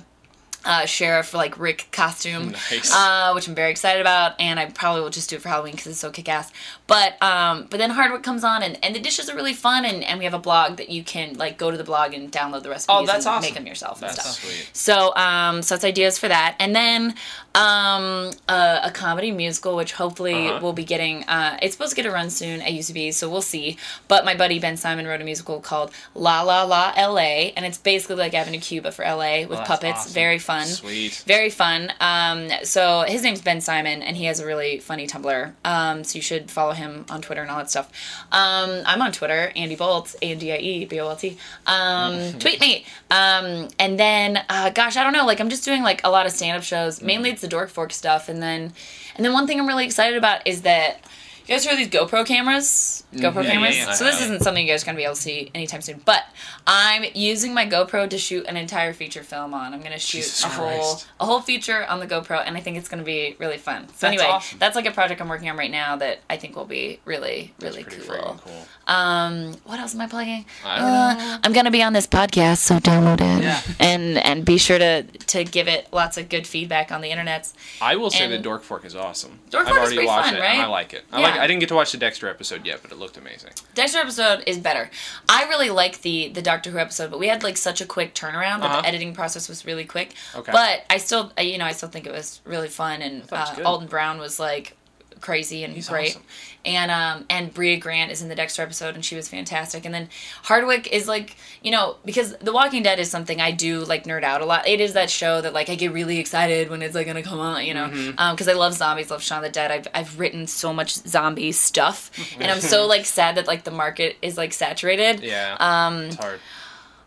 uh, 0.66 0.86
sheriff 0.86 1.34
like 1.34 1.59
Rick 1.59 1.89
costume, 1.91 2.51
Nice. 2.51 2.89
uh, 2.95 3.34
which 3.34 3.49
I'm 3.49 3.53
very 3.53 3.70
excited 3.70 3.99
about, 3.99 4.39
and 4.39 4.57
I 4.57 4.68
probably 4.68 5.01
will 5.01 5.09
just 5.09 5.30
do 5.30 5.36
it 5.36 5.41
for 5.41 5.49
Halloween 5.49 5.74
because 5.74 5.88
it's 5.88 5.99
so 5.99 6.09
kick 6.09 6.30
ass. 6.30 6.53
But 6.88 7.22
um, 7.22 7.68
but 7.70 7.80
then 7.80 7.89
Hardwick 7.89 8.24
comes 8.24 8.45
on, 8.45 8.64
and, 8.64 8.80
and 8.82 8.95
the 8.95 9.01
dishes 9.01 9.30
are 9.30 9.36
really 9.36 9.51
fun, 9.53 9.84
and, 9.84 10.05
and 10.05 10.20
we 10.20 10.24
have 10.24 10.34
a 10.34 10.39
blog 10.39 10.78
that 10.78 10.88
you 10.88 11.03
can 11.03 11.34
like 11.34 11.57
go 11.57 11.70
to 11.70 11.76
the 11.76 11.84
blog 11.84 12.14
and 12.14 12.32
download 12.32 12.64
the 12.64 12.70
recipes 12.70 12.95
Oh, 12.97 13.05
that's 13.05 13.26
and 13.26 13.36
awesome. 13.36 13.41
make 13.41 13.55
them 13.55 13.68
yourself 13.68 14.01
and 14.01 14.11
That's 14.11 14.22
stuff. 14.38 14.49
sweet. 14.49 14.70
So 14.72 15.14
um, 15.18 15.64
so 15.64 15.76
it's 15.76 15.84
ideas 15.84 16.18
for 16.18 16.30
that, 16.30 16.55
and 16.59 16.74
then 16.74 17.16
um, 17.56 18.32
uh, 18.47 18.80
a 18.84 18.91
comedy 18.91 19.32
musical, 19.32 19.76
which 19.76 19.93
hopefully 19.93 20.47
Uh-huh. 20.47 20.60
we'll 20.62 20.74
be 20.74 20.84
getting. 20.84 21.24
Uh, 21.26 21.58
it's 21.62 21.74
supposed 21.76 21.91
to 21.91 21.95
get 21.95 22.06
a 22.06 22.12
run 22.12 22.30
soon 22.30 22.62
at 22.62 22.72
UCB, 22.72 23.14
so 23.14 23.30
we'll 23.30 23.41
see. 23.43 23.78
But 24.08 24.26
my 24.26 24.34
buddy 24.36 24.58
Ben 24.60 24.76
Simon 24.78 25.06
wrote 25.06 25.22
a 25.22 25.24
musical 25.24 25.60
called 25.62 25.91
La 26.16 26.41
La 26.41 26.64
La 26.64 26.93
L.A., 26.95 27.54
and 27.56 27.66
it's 27.66 27.78
basically 27.78 28.16
like 28.16 28.34
Avenue 28.34 28.60
Q, 28.60 28.82
but 28.82 28.93
for 28.93 29.04
L.A. 29.04 29.45
with 29.45 29.60
that's 29.60 29.68
puppets. 29.70 29.99
awesome. 29.99 30.14
Very 30.14 30.39
fun. 30.39 30.66
Sweet. 30.66 31.24
Very 31.28 31.49
fun. 31.51 31.91
Um, 31.99 32.49
so 32.64 33.04
his 33.08 33.22
name's 33.22 33.41
Ben 33.41 33.62
Simon, 33.62 34.01
and 34.01 34.18
he 34.18 34.26
has 34.26 34.39
a 34.39 34.45
really 34.45 34.80
funny 34.80 35.06
Tumblr. 35.08 35.51
Um, 35.64 36.04
so 36.04 36.16
you 36.16 36.22
should 36.24 36.49
follow 36.49 36.72
him 36.74 37.06
on 37.10 37.22
Twitter 37.22 37.41
and 37.43 37.51
all 37.51 37.58
that 37.58 37.70
stuff. 37.70 37.91
Um, 38.32 38.82
I'm 38.86 39.01
on 39.01 39.12
Twitter, 39.12 39.51
Andie 39.56 39.76
Bolt, 39.76 40.16
A 40.22 40.32
N 40.32 40.39
D 40.39 40.51
I 40.51 40.58
E 40.58 40.86
B 40.86 40.99
O 40.99 41.08
L 41.10 41.16
T. 41.16 41.38
Um, 41.68 42.34
tweet 42.39 42.60
me. 42.60 42.86
Um, 43.12 43.68
and 43.78 43.99
then, 43.99 44.39
uh, 44.49 44.72
gosh, 44.72 44.97
I 44.97 45.04
don't 45.04 45.14
know. 45.14 45.26
Like 45.26 45.39
I'm 45.39 45.49
just 45.49 45.64
doing 45.66 45.84
like 45.84 46.01
a 46.04 46.10
lot 46.10 46.26
of 46.26 46.32
stand 46.32 46.58
up 46.58 46.64
shows. 46.64 47.01
Mainly 47.01 47.30
it's 47.30 47.42
the 47.43 47.47
Dork 47.47 47.69
Fork 47.69 47.93
stuff, 47.93 48.27
and 48.27 48.41
then, 48.41 48.73
and 49.15 49.23
then 49.23 49.33
one 49.33 49.45
thing 49.45 49.59
I'm 49.59 49.67
really 49.67 49.85
excited 49.85 50.17
about 50.17 50.47
is 50.47 50.63
that. 50.63 50.99
You 51.47 51.55
guys 51.55 51.65
heard 51.65 51.77
these 51.77 51.89
GoPro 51.89 52.25
cameras? 52.25 53.03
GoPro 53.13 53.43
yeah, 53.43 53.51
cameras? 53.51 53.77
yeah. 53.77 53.91
So 53.93 54.05
this 54.05 54.21
isn't 54.21 54.43
something 54.43 54.65
you 54.65 54.71
guys 54.71 54.83
are 54.83 54.85
gonna 54.85 54.95
be 54.97 55.03
able 55.03 55.15
to 55.15 55.21
see 55.21 55.51
anytime 55.53 55.81
soon. 55.81 56.01
But 56.05 56.23
I'm 56.65 57.03
using 57.13 57.53
my 57.53 57.65
GoPro 57.67 58.09
to 58.09 58.17
shoot 58.17 58.45
an 58.47 58.55
entire 58.55 58.93
feature 58.93 59.23
film 59.23 59.53
on. 59.53 59.73
I'm 59.73 59.81
gonna 59.81 59.99
shoot 59.99 60.19
Jesus 60.19 60.43
a 60.45 60.47
whole 60.47 60.67
Christ. 60.67 61.07
a 61.19 61.25
whole 61.25 61.41
feature 61.41 61.85
on 61.87 61.99
the 61.99 62.07
GoPro, 62.07 62.41
and 62.45 62.55
I 62.55 62.61
think 62.61 62.77
it's 62.77 62.87
gonna 62.87 63.03
be 63.03 63.35
really 63.39 63.57
fun. 63.57 63.87
So 63.89 63.93
That's 63.99 64.03
anyway, 64.05 64.23
awesome. 64.25 64.57
that's 64.57 64.75
like 64.77 64.85
a 64.85 64.91
project 64.91 65.19
I'm 65.19 65.27
working 65.27 65.49
on 65.49 65.57
right 65.57 65.69
now 65.69 65.97
that 65.97 66.19
I 66.29 66.37
think 66.37 66.55
will 66.55 66.63
be 66.65 66.99
really 67.03 67.53
really 67.59 67.83
cool. 67.83 68.39
cool. 68.43 68.67
Um, 68.87 69.53
what 69.65 69.79
else 69.81 69.93
am 69.93 70.01
I 70.01 70.07
plugging? 70.07 70.45
I 70.65 70.77
uh, 70.79 71.39
I'm 71.43 71.51
gonna 71.51 71.71
be 71.71 71.83
on 71.83 71.91
this 71.91 72.07
podcast, 72.07 72.59
so 72.59 72.79
download 72.79 73.19
it 73.19 73.43
Yeah. 73.43 73.61
and 73.81 74.17
and 74.17 74.45
be 74.45 74.57
sure 74.57 74.79
to 74.79 75.03
to 75.03 75.43
give 75.43 75.67
it 75.67 75.89
lots 75.91 76.17
of 76.17 76.29
good 76.29 76.47
feedback 76.47 76.89
on 76.91 77.01
the 77.01 77.09
internets. 77.09 77.53
I 77.81 77.97
will 77.97 78.09
say 78.09 78.23
And- 78.23 78.31
that 78.33 78.41
Dork 78.43 78.63
Fork 78.63 78.85
is 78.85 78.95
awesome. 78.95 79.39
Dork 79.49 79.67
I've 79.67 79.73
Fork 79.75 79.77
is 79.77 79.81
already 79.89 79.95
pretty 79.97 80.07
watched 80.07 80.29
fun, 80.29 80.37
it 80.37 80.39
right? 80.41 80.53
and 80.53 80.61
I 80.61 80.67
like 80.67 80.93
it. 80.93 81.03
I 81.11 81.19
Yeah. 81.19 81.32
I 81.39 81.47
didn't 81.47 81.59
get 81.59 81.69
to 81.69 81.75
watch 81.75 81.91
the 81.91 81.97
Dexter 81.97 82.27
episode 82.29 82.65
yet, 82.65 82.79
but 82.81 82.91
it 82.91 82.97
looked 82.97 83.17
amazing. 83.17 83.51
Dexter 83.75 83.99
episode 83.99 84.43
is 84.47 84.57
better. 84.57 84.89
I 85.29 85.45
really 85.49 85.69
like 85.69 86.01
the 86.01 86.29
the 86.29 86.41
Doctor 86.41 86.69
Who 86.71 86.77
episode, 86.77 87.11
but 87.11 87.19
we 87.19 87.27
had 87.27 87.43
like 87.43 87.57
such 87.57 87.81
a 87.81 87.86
quick 87.86 88.13
turnaround 88.15 88.61
that 88.61 88.71
Uh-huh. 88.71 88.81
the 88.81 88.88
editing 88.88 89.13
process 89.13 89.47
was 89.49 89.65
really 89.65 89.86
quick. 89.86 90.13
Okay. 90.36 90.51
But 90.51 90.86
I 90.89 90.97
still, 90.97 91.31
you 91.39 91.57
know, 91.57 91.65
I 91.65 91.71
still 91.73 91.89
think 91.89 92.05
it 92.05 92.11
was 92.11 92.41
really 92.45 92.69
fun, 92.69 93.01
and 93.01 93.23
uh. 93.31 93.55
Alden 93.65 93.88
Brown 93.88 94.19
was 94.19 94.39
like 94.39 94.75
crazy 95.24 95.63
and 95.63 95.74
He's 95.74 95.89
great. 95.89 96.11
awesome. 96.11 96.21
And 96.65 96.91
um 96.91 97.26
and 97.30 97.53
Bria 97.53 97.78
Grant 97.78 98.11
is 98.11 98.21
in 98.21 98.30
the 98.30 98.36
Dexter 98.36 98.61
episode, 98.61 98.93
and 98.95 99.03
she 99.03 99.15
was 99.15 99.28
fantastic. 99.28 99.84
And 99.86 99.93
then 99.93 100.07
Hardwick 100.43 100.88
is 100.93 101.07
like, 101.07 101.36
you 101.63 101.71
know, 101.71 101.97
because 102.05 102.36
The 102.38 102.53
Walking 102.53 102.84
Dead 102.84 102.99
is 102.99 103.09
something 103.09 103.41
I 103.41 103.51
do 103.51 103.80
like 103.84 104.03
nerd 104.05 104.24
out 104.24 104.41
a 104.41 104.45
lot. 104.45 104.67
It 104.67 104.80
is 104.80 104.93
that 104.93 105.09
show 105.09 105.41
that 105.41 105.53
like 105.53 105.69
I 105.69 105.76
get 105.76 105.91
really 105.91 106.19
excited 106.19 106.69
when 106.69 106.82
it's 106.82 106.93
like 106.95 107.07
gonna 107.07 107.24
come 107.24 107.39
on, 107.39 107.65
you 107.65 107.74
know, 107.74 107.88
Mm-hmm. 107.88 108.19
um 108.19 108.36
because 108.36 108.47
I 108.47 108.53
love 108.53 108.74
zombies, 108.76 109.09
love 109.11 109.24
Shaun 109.24 109.39
of 109.39 109.43
the 109.45 109.49
Dead. 109.49 109.71
I've 109.71 109.88
I've 109.93 110.19
written 110.19 110.45
so 110.47 110.71
much 110.74 110.93
zombie 110.93 111.51
stuff, 111.51 112.11
and 112.39 112.49
I'm 112.51 112.61
so 112.61 112.86
like 112.93 113.05
sad 113.05 113.36
that 113.36 113.47
like 113.47 113.63
the 113.63 113.71
market 113.71 114.15
is 114.21 114.38
like 114.38 114.53
saturated 114.53 115.21
Yeah. 115.21 115.57
Um. 115.59 116.03
It's 116.03 116.15
hard. 116.15 116.39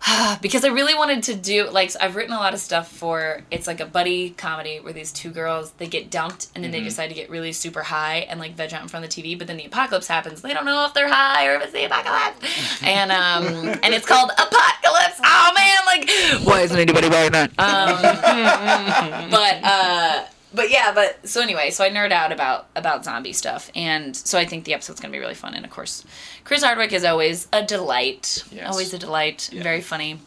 because 0.42 0.64
I 0.64 0.68
really 0.68 0.94
wanted 0.94 1.22
to 1.24 1.34
do 1.34 1.68
like 1.70 1.90
I've 2.00 2.16
written 2.16 2.32
a 2.34 2.38
lot 2.38 2.54
of 2.54 2.60
stuff 2.60 2.90
for 2.90 3.42
it's 3.50 3.66
like 3.66 3.80
a 3.80 3.86
buddy 3.86 4.30
comedy 4.30 4.78
where 4.80 4.92
these 4.92 5.10
two 5.12 5.30
girls 5.30 5.72
they 5.72 5.86
get 5.86 6.10
dumped 6.10 6.48
and 6.54 6.62
then 6.62 6.70
Mm-hmm. 6.70 6.80
they 6.80 6.84
decide 6.88 7.08
to 7.08 7.14
get 7.14 7.30
really 7.30 7.52
super 7.52 7.82
high 7.82 8.18
and 8.28 8.38
like 8.40 8.54
veg 8.54 8.72
out 8.74 8.82
in 8.82 8.88
front 8.88 9.04
of 9.04 9.10
the 9.14 9.22
TV 9.22 9.36
but 9.38 9.46
then 9.46 9.56
the 9.56 9.64
apocalypse 9.64 10.06
happens. 10.08 10.42
They 10.42 10.52
don't 10.52 10.64
know 10.66 10.84
if 10.86 10.94
they're 10.94 11.08
high 11.08 11.46
or 11.46 11.54
if 11.56 11.62
it's 11.64 11.72
the 11.72 11.84
apocalypse. 11.84 12.82
And 12.82 13.10
um 13.10 13.44
and 13.82 13.94
it's 13.94 14.06
called 14.06 14.30
apocalypse. 14.32 15.20
Oh 15.24 15.52
man 15.54 15.78
like 15.86 16.10
why 16.46 16.60
isn't 16.62 16.78
anybody 16.78 17.08
buying 17.08 17.32
that? 17.32 17.50
Um 17.58 19.30
but 19.30 19.60
uh 19.64 20.24
but 20.56 20.70
yeah, 20.70 20.90
but 20.92 21.28
so 21.28 21.40
anyway, 21.40 21.70
so 21.70 21.84
I 21.84 21.90
nerd 21.90 22.10
out 22.10 22.32
about 22.32 22.66
about 22.74 23.04
zombie 23.04 23.32
stuff, 23.32 23.70
and 23.76 24.16
so 24.16 24.38
I 24.38 24.44
think 24.44 24.64
the 24.64 24.74
episode's 24.74 24.98
gonna 25.00 25.12
be 25.12 25.18
really 25.20 25.34
fun. 25.34 25.54
And 25.54 25.64
of 25.64 25.70
course, 25.70 26.04
Chris 26.44 26.62
Hardwick 26.64 26.92
is 26.92 27.04
always 27.04 27.46
a 27.52 27.62
delight, 27.62 28.42
Yes. 28.50 28.68
always 28.70 28.92
a 28.92 28.98
delight, 28.98 29.50
Yeah. 29.52 29.62
very 29.62 29.80
funny. 29.82 30.18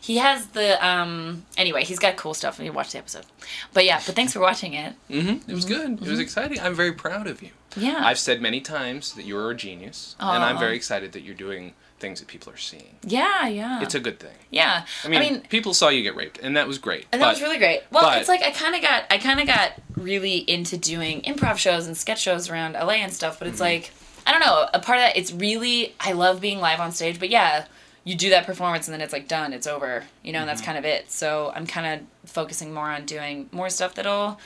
He 0.00 0.18
has 0.18 0.46
the 0.48 0.84
um. 0.86 1.44
Anyway, 1.56 1.82
he's 1.84 1.98
got 1.98 2.16
cool 2.16 2.34
stuff. 2.34 2.58
And 2.58 2.66
you 2.66 2.72
watch 2.72 2.92
the 2.92 2.98
episode, 2.98 3.26
but 3.72 3.84
yeah. 3.84 4.00
But 4.04 4.14
thanks 4.14 4.32
for 4.32 4.40
watching 4.40 4.74
it. 4.74 4.94
Mm-hmm. 5.10 5.50
It 5.50 5.54
was 5.54 5.64
good. 5.64 6.02
It 6.02 6.08
was 6.08 6.20
exciting. 6.20 6.60
I'm 6.60 6.74
very 6.74 6.92
proud 6.92 7.26
of 7.26 7.42
you. 7.42 7.50
Yeah. 7.76 8.00
I've 8.04 8.18
said 8.18 8.40
many 8.40 8.60
times 8.60 9.12
that 9.14 9.24
you're 9.24 9.50
a 9.50 9.54
genius, 9.56 10.14
and 10.20 10.44
I'm 10.44 10.58
very 10.58 10.76
excited 10.76 11.12
that 11.12 11.22
you're 11.22 11.34
doing 11.34 11.74
things 11.98 12.20
that 12.20 12.28
people 12.28 12.52
are 12.52 12.56
seeing. 12.58 12.96
yeah, 13.02 13.48
yeah. 13.48 13.80
It's 13.82 13.94
a 13.94 14.00
good 14.00 14.18
thing. 14.20 14.34
yeah. 14.50 14.84
I 15.04 15.08
mean, 15.08 15.40
people 15.48 15.72
saw 15.74 15.88
you 15.88 16.02
get 16.02 16.14
raped, 16.14 16.38
and 16.38 16.56
that 16.56 16.66
was 16.68 16.78
great. 16.78 17.06
And 17.12 17.22
that 17.22 17.28
was 17.28 17.40
really 17.40 17.58
great. 17.58 17.82
Well, 17.90 18.02
but- 18.02 18.18
it's 18.18 18.28
like 18.28 18.42
I 18.42 18.50
kind 18.50 18.74
of 18.74 18.82
got 18.82 19.04
I 19.10 19.18
kind 19.18 19.40
of 19.40 19.46
got 19.46 19.72
really 19.96 20.36
into 20.38 20.76
doing 20.76 21.22
improv 21.22 21.56
shows 21.56 21.86
and 21.86 21.96
sketch 21.96 22.20
shows 22.20 22.50
around 22.50 22.74
LA 22.74 22.94
and 23.04 23.12
stuff. 23.12 23.38
But 23.38 23.48
it's 23.48 23.56
Mm-hmm. 23.60 23.82
like 23.84 23.90
I 24.26 24.32
don't 24.32 24.40
know. 24.40 24.68
A 24.74 24.80
part 24.80 24.98
of 24.98 25.04
that, 25.04 25.16
it's 25.16 25.32
really 25.32 25.94
I 26.00 26.12
love 26.12 26.40
being 26.40 26.58
live 26.60 26.80
on 26.80 26.92
stage. 26.92 27.18
But 27.18 27.30
yeah, 27.30 27.66
you 28.04 28.14
do 28.14 28.30
that 28.30 28.44
performance 28.44 28.86
and 28.88 28.92
then 28.92 29.00
it's 29.00 29.12
like 29.12 29.26
done. 29.28 29.52
It's 29.52 29.66
over. 29.66 30.04
You 30.22 30.32
know, 30.32 30.40
and 30.40 30.48
that's 30.48 30.60
Mm-hmm. 30.60 30.66
kind 30.66 30.78
of 30.78 30.84
it. 30.84 31.10
So 31.10 31.52
I'm 31.54 31.66
kind 31.66 32.00
of 32.00 32.30
focusing 32.30 32.74
more 32.74 32.90
on 32.90 33.06
doing 33.06 33.48
more 33.52 33.70
stuff 33.70 33.94
that'll 33.94 34.38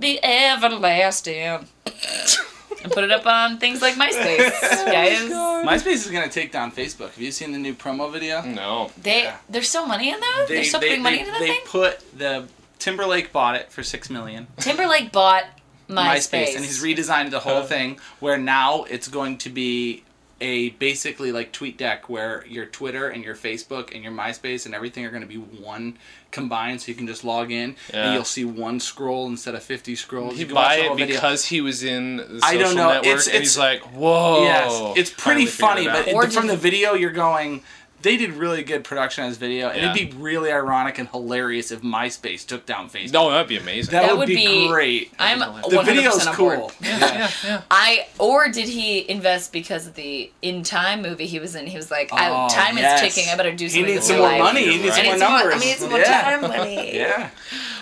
be 0.00 0.18
everlasting. 0.24 1.68
and 2.82 2.92
put 2.92 3.04
it 3.04 3.10
up 3.10 3.26
on 3.26 3.58
things 3.58 3.82
like 3.82 3.94
MySpace, 3.94 4.50
oh 4.62 4.86
guys. 4.86 5.22
MySpace 5.66 5.92
is 5.92 6.10
gonna 6.10 6.28
take 6.28 6.52
down 6.52 6.72
Facebook. 6.72 7.10
Have 7.10 7.20
you 7.20 7.32
seen 7.32 7.52
the 7.52 7.58
new 7.58 7.74
promo 7.74 8.10
video? 8.12 8.42
No. 8.42 8.90
They 9.02 9.32
there's 9.48 9.68
so 9.68 9.86
money 9.86 10.10
in 10.10 10.20
those. 10.20 10.48
They're 10.48 10.64
still 10.64 10.80
putting 10.80 11.02
money 11.02 11.20
into 11.20 11.32
that 11.32 11.40
they 11.40 11.48
thing. 11.48 11.60
put 11.66 12.18
the 12.18 12.48
Timberlake 12.78 13.32
bought 13.32 13.56
it 13.56 13.72
for 13.72 13.82
six 13.82 14.08
million. 14.08 14.46
Timberlake 14.58 15.10
bought 15.12 15.44
MySpace, 15.88 16.54
and 16.54 16.64
he's 16.64 16.82
redesigned 16.82 17.30
the 17.30 17.40
whole 17.40 17.62
thing 17.62 17.98
where 18.20 18.38
now 18.38 18.84
it's 18.84 19.08
going 19.08 19.38
to 19.38 19.50
be 19.50 20.04
a 20.40 20.70
basically 20.70 21.32
like 21.32 21.52
TweetDeck 21.52 22.02
where 22.08 22.44
your 22.46 22.64
Twitter 22.66 23.08
and 23.08 23.24
your 23.24 23.34
Facebook 23.34 23.92
and 23.94 24.04
your 24.04 24.12
MySpace 24.12 24.66
and 24.66 24.74
everything 24.74 25.04
are 25.04 25.10
going 25.10 25.22
to 25.22 25.28
be 25.28 25.36
one 25.36 25.98
combined, 26.30 26.80
so 26.80 26.88
you 26.88 26.94
can 26.94 27.06
just 27.08 27.24
log 27.24 27.50
in 27.50 27.74
Yeah. 27.92 28.04
and 28.04 28.14
you'll 28.14 28.24
see 28.24 28.44
one 28.44 28.78
scroll 28.80 29.26
instead 29.26 29.54
of 29.54 29.62
fifty 29.62 29.96
scrolls. 29.96 30.34
He 30.36 30.44
You 30.44 30.54
buy 30.54 30.76
it 30.76 30.86
whole 30.86 30.96
video. 30.96 31.14
because 31.16 31.46
he 31.46 31.60
was 31.60 31.82
in 31.82 32.18
the 32.18 32.40
I 32.42 32.52
social 32.52 32.68
don't 32.68 32.76
know. 32.76 32.88
network, 32.88 33.06
It's- 33.06 33.26
and 33.28 33.38
he's 33.38 33.58
like, 33.58 33.80
"Whoa!" 33.94 34.44
Yes, 34.44 34.92
it's 34.96 35.10
pretty 35.10 35.46
funny, 35.46 35.82
it 35.86 35.86
but 35.86 36.14
out. 36.14 36.24
it- 36.24 36.32
from 36.32 36.46
the 36.46 36.56
video 36.56 36.94
you're 36.94 37.10
going. 37.10 37.62
They 38.02 38.16
did 38.16 38.32
really 38.34 38.62
good 38.62 38.84
production 38.84 39.24
on 39.24 39.30
this 39.30 39.38
video, 39.38 39.68
and 39.70 39.82
Yeah. 39.82 39.92
it'd 39.94 40.10
be 40.12 40.16
really 40.16 40.52
ironic 40.52 40.98
and 40.98 41.08
hilarious 41.08 41.72
if 41.72 41.80
MySpace 41.82 42.46
took 42.46 42.64
down 42.64 42.88
Facebook. 42.88 43.12
no, 43.12 43.30
that'd 43.30 43.48
be 43.48 43.56
amazing. 43.56 43.90
that, 43.92 44.02
That 44.02 44.10
would, 44.12 44.20
would 44.20 44.28
be, 44.28 44.36
be- 44.46 44.68
great. 44.68 45.12
I'm 45.18 45.40
the 45.40 45.82
video's 45.84 46.24
on 46.26 46.36
board. 46.36 46.58
cool. 46.58 46.72
yeah, 46.80 47.30
yeah. 47.44 47.62
I 47.70 48.06
or 48.18 48.48
did 48.48 48.68
he 48.68 49.08
invest 49.10 49.52
because 49.52 49.86
of 49.88 49.94
the 49.94 50.30
In 50.42 50.62
Time 50.62 51.02
movie 51.02 51.26
he 51.26 51.38
was 51.40 51.54
in? 51.56 51.66
He 51.66 51.76
was 51.76 51.90
like, 51.90 52.12
I, 52.12 52.28
Oh, 52.28 52.48
"Time 52.48 52.76
yes. 52.78 53.02
is 53.02 53.14
ticking. 53.14 53.32
I 53.32 53.36
better 53.36 53.52
do 53.52 53.68
something. 53.68 53.84
He 53.86 53.90
something 53.90 53.94
needs 53.96 54.06
some 54.06 54.18
more 54.18 54.28
life." 54.28 54.42
money. 54.42 54.64
He 54.64 54.76
needs 54.82 54.90
right. 54.90 55.00
I 55.00 55.02
more 55.04 55.12
need 55.14 55.18
some 55.20 55.30
more- 55.32 55.40
numbers. 55.40 55.54
I 55.62 55.64
need 55.64 55.76
some 55.78 55.90
more 55.90 55.98
yeah. 55.98 56.20
time 56.22 56.40
money. 56.42 56.94
Yeah. 56.98 57.30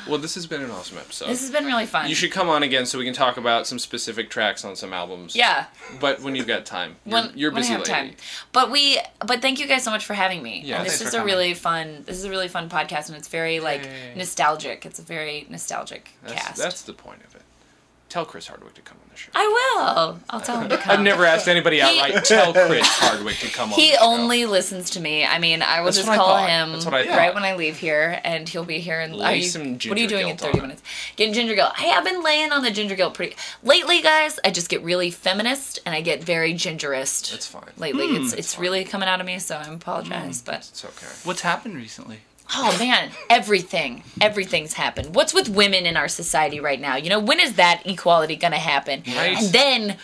Well, 0.09 0.19
this 0.19 0.37
has 0.37 0.47
been 0.47 0.63
an 0.63 0.71
awesome 0.71 0.99
episode. 0.99 1.27
This 1.29 1.41
has 1.41 1.51
been 1.51 1.65
really 1.67 1.85
fun. 1.85 2.09
you 2.09 2.15
should 2.15 2.31
come 2.31 2.49
on 2.49 2.63
again 2.63 2.87
so 2.87 2.97
we 2.97 3.05
can 3.05 3.13
talk 3.13 3.37
about 3.39 3.67
some 3.67 3.81
specific 3.81 4.31
tracks 4.31 4.65
on 4.65 4.77
some 4.77 4.93
albums. 4.93 5.35
Yeah, 5.35 5.65
But 6.01 6.21
when 6.21 6.37
you've 6.37 6.47
got 6.47 6.65
time, 6.65 6.95
you're, 7.05 7.13
when, 7.23 7.33
you're 7.35 7.51
when 7.51 7.63
busy 7.63 7.75
I 7.75 7.79
have 7.79 7.89
lady. 7.89 8.11
time. 8.11 8.17
But 8.53 8.71
we, 8.71 9.01
but 9.27 9.43
thank 9.43 9.59
you 9.59 9.67
guys 9.67 9.83
so 9.83 9.91
much 9.91 10.06
for 10.07 10.15
having 10.15 10.43
me. 10.43 10.63
Yeah, 10.65 10.79
and 10.79 10.87
this 10.87 11.01
is 11.01 11.09
a 11.09 11.19
coming. 11.19 11.27
really 11.27 11.55
fun. 11.55 12.03
This 12.07 12.17
is 12.17 12.25
a 12.25 12.31
really 12.31 12.49
fun 12.49 12.69
podcast, 12.71 13.09
and 13.09 13.17
it's 13.17 13.29
very 13.29 13.61
like 13.61 13.85
Yay. 13.85 14.15
nostalgic. 14.17 14.87
It's 14.87 14.99
a 14.99 15.03
very 15.03 15.47
nostalgic 15.51 16.11
That's, 16.23 16.35
cast. 16.43 16.57
that's 16.63 16.83
the 16.83 16.93
point 16.95 17.23
of 17.25 17.35
it. 17.37 17.43
Tell 18.09 18.25
Chris 18.25 18.47
Hardwick 18.47 18.75
to 18.75 18.83
come 18.83 18.99
on 19.17 19.33
the 19.33 19.39
show. 19.39 19.41
I 19.41 20.07
will. 20.07 20.21
I'll 20.31 20.41
tell 20.41 20.61
him 20.61 20.69
to 20.69 20.77
come. 20.77 20.93
I've 20.93 21.03
never 21.03 21.25
asked 21.25 21.49
anybody 21.49 21.77
He- 21.77 21.83
outright. 21.83 22.25
Tell 22.25 22.53
Chris 22.53 22.87
Hardwick 22.87 23.37
to 23.39 23.49
come 23.51 23.73
on. 23.73 23.79
He 23.79 23.91
the 23.93 23.97
show. 23.99 24.05
only 24.05 24.47
listens 24.47 24.91
to 24.91 25.01
me. 25.01 25.25
I 25.25 25.39
mean, 25.39 25.63
I 25.63 25.81
will 25.81 25.87
That's 25.87 25.99
just 25.99 26.09
call 26.09 26.37
him 26.39 26.73
what 26.73 26.87
right 26.87 27.09
thought. 27.09 27.35
when 27.35 27.45
I 27.45 27.55
leave 27.57 27.77
here, 27.79 28.21
and 28.25 28.49
he'll 28.49 28.65
be 28.65 28.79
here. 28.79 29.01
And 29.01 29.15
Lay 29.15 29.25
are 29.27 29.35
you, 29.37 29.43
some 29.45 29.75
what 29.75 29.93
are 29.93 30.01
you 30.01 30.09
doing 30.09 30.29
in 30.29 30.37
thirty 30.37 30.59
on 30.59 30.65
it. 30.65 30.69
minutes? 30.69 30.83
Getting 31.17 31.35
ginger 31.35 31.55
guilt. 31.55 31.77
Hey, 31.77 31.91
I've 31.93 32.05
been 32.05 32.23
laying 32.23 32.53
on 32.53 32.63
the 32.63 32.71
ginger 32.71 32.95
guilt 32.97 33.15
pretty 33.15 33.37
lately, 33.63 34.01
guys. 34.03 34.39
I 34.45 34.51
just 34.51 34.69
get 34.69 34.83
really 34.83 35.11
feminist, 35.11 35.79
and 35.87 35.95
I 35.95 36.01
get 36.01 36.23
very 36.23 36.55
gingerist. 36.55 37.31
That's 37.31 37.47
fine. 37.47 37.63
Lately, 37.77 38.09
Hmm. 38.09 38.25
it's 38.25 38.33
it's 38.33 38.59
really 38.59 38.85
coming 38.85 39.09
out 39.09 39.21
of 39.21 39.27
me, 39.27 39.39
so 39.39 39.57
I 39.57 39.65
apologize. 39.73 40.43
But 40.43 40.57
It's 40.71 40.85
okay. 40.85 41.07
What's 41.25 41.41
happened 41.43 41.77
recently? 41.77 42.21
Oh 42.55 42.77
man, 42.79 43.11
everything, 43.29 44.03
everything's 44.21 44.75
happened. 44.75 45.15
What's 45.15 45.35
with 45.35 45.49
women 45.49 45.87
in 45.87 45.97
our 45.97 46.09
society 46.09 46.61
right 46.61 46.81
now? 46.81 46.97
You 46.97 47.11
know, 47.11 47.19
when 47.19 47.41
is 47.41 47.55
that 47.55 47.83
equality 47.85 48.37
gonna 48.37 48.59
happen? 48.59 49.03
Right. 49.07 49.37
And 49.39 49.53
then 49.53 49.97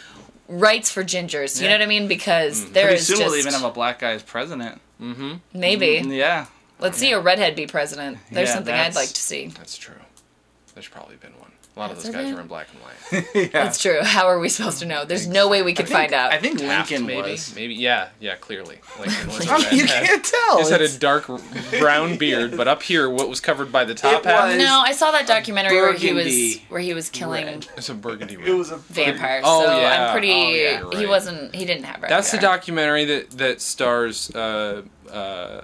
rights 0.48 0.90
for 0.90 1.02
gingers. 1.04 1.60
You 1.60 1.66
Yeah. 1.66 1.72
know 1.72 1.78
what 1.78 1.82
I 1.84 1.86
mean? 1.86 2.08
Because 2.08 2.64
mm. 2.64 2.72
there 2.72 2.86
Pretty 2.86 3.00
is 3.00 3.06
soon 3.06 3.18
just 3.18 3.30
we'll 3.30 3.38
even 3.38 3.52
have 3.52 3.64
a 3.64 3.70
black 3.70 4.00
guy 4.00 4.12
as 4.12 4.22
president. 4.22 4.80
Mm-hmm. 5.00 5.34
maybe. 5.52 6.00
Mm-hmm. 6.00 6.12
Yeah. 6.12 6.46
Let's 6.78 6.98
see 6.98 7.12
a 7.12 7.20
redhead 7.20 7.56
be 7.56 7.66
president. 7.66 8.18
There's 8.30 8.48
Yeah, 8.48 8.54
something 8.54 8.74
I'd 8.74 8.94
like 8.94 9.08
to 9.08 9.20
see. 9.20 9.48
That's 9.48 9.76
true. 9.76 9.94
There's 10.74 10.88
probably 10.88 11.16
been 11.16 11.32
one. 11.38 11.50
A 11.74 11.80
lot 11.80 11.90
of 11.90 11.96
those 12.02 12.12
guys 12.12 12.26
been? 12.26 12.34
are 12.36 12.40
in 12.42 12.46
black 12.48 12.68
and 12.70 12.82
white. 12.82 13.50
That's 13.52 13.80
true. 13.80 14.00
How 14.02 14.26
are 14.26 14.38
we 14.38 14.50
supposed 14.50 14.80
to 14.80 14.86
know? 14.86 15.06
There's 15.06 15.26
no 15.26 15.48
way 15.48 15.62
we 15.62 15.72
could 15.72 15.88
find 15.88 16.12
out. 16.12 16.30
I 16.30 16.38
think 16.38 16.58
Taft, 16.58 16.90
Lincoln 16.90 17.06
maybe, 17.06 17.30
was. 17.30 17.54
maybe, 17.54 17.74
yeah, 17.74 18.08
yeah, 18.20 18.34
clearly. 18.34 18.80
Lincoln 19.00 19.26
was 19.28 19.46
a 19.46 19.50
I 19.50 19.58
mean, 19.58 19.66
you 19.72 19.80
redhead. 19.84 20.06
can't 20.06 20.24
tell. 20.24 20.56
He 20.58 20.62
just 20.62 20.70
had 20.70 20.82
a 20.82 20.98
dark 20.98 21.30
brown 21.78 22.18
beard, 22.18 22.58
but 22.58 22.68
up 22.68 22.82
here, 22.82 23.08
what 23.08 23.30
was 23.30 23.40
covered 23.40 23.72
by 23.72 23.86
the 23.86 23.94
top 23.94 24.24
hat? 24.24 24.58
no, 24.58 24.82
I 24.84 24.92
saw 24.92 25.12
that 25.12 25.26
documentary 25.26 25.76
where 25.76 25.94
he 25.94 26.12
was 26.12 26.58
where 26.68 26.80
he 26.80 26.92
was 26.92 27.08
killing 27.08 27.46
red. 27.46 27.66
is 27.78 27.88
a 27.88 27.94
burgundy 27.94 28.36
red. 28.36 28.48
It 28.48 28.54
was 28.54 28.70
a 28.70 28.76
vampires. 28.76 29.44
Oh, 29.46 29.64
so 29.64 29.78
yeah. 29.78 30.08
I'm 30.08 30.12
pretty. 30.12 30.32
Oh, 30.32 30.50
yeah, 30.50 30.80
you're 30.80 30.98
He 30.98 31.06
wasn't. 31.06 31.54
He 31.54 31.64
didn't 31.64 31.84
have 31.84 32.02
red 32.02 32.10
That's 32.10 32.30
the 32.32 32.38
documentary 32.38 33.06
that 33.06 33.30
that 33.30 33.62
stars. 33.62 34.30
Uh, 34.34 34.82
uh, 35.10 35.60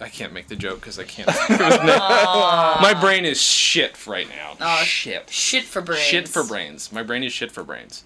I 0.00 0.08
can't 0.08 0.32
make 0.32 0.48
the 0.48 0.56
joke 0.56 0.80
because 0.80 0.98
I 0.98 1.04
can't. 1.04 1.28
My 1.48 2.94
brain 3.00 3.24
is 3.24 3.40
shit 3.40 4.06
right 4.06 4.28
now. 4.28 4.56
Aw, 4.60 4.82
shit. 4.84 5.30
Shit 5.30 5.64
for 5.64 5.80
brains. 5.80 6.02
Shit 6.02 6.28
for 6.28 6.44
brains. 6.44 6.92
My 6.92 7.02
brain 7.02 7.22
is 7.22 7.32
shit 7.32 7.50
for 7.50 7.64
brains. 7.64 8.04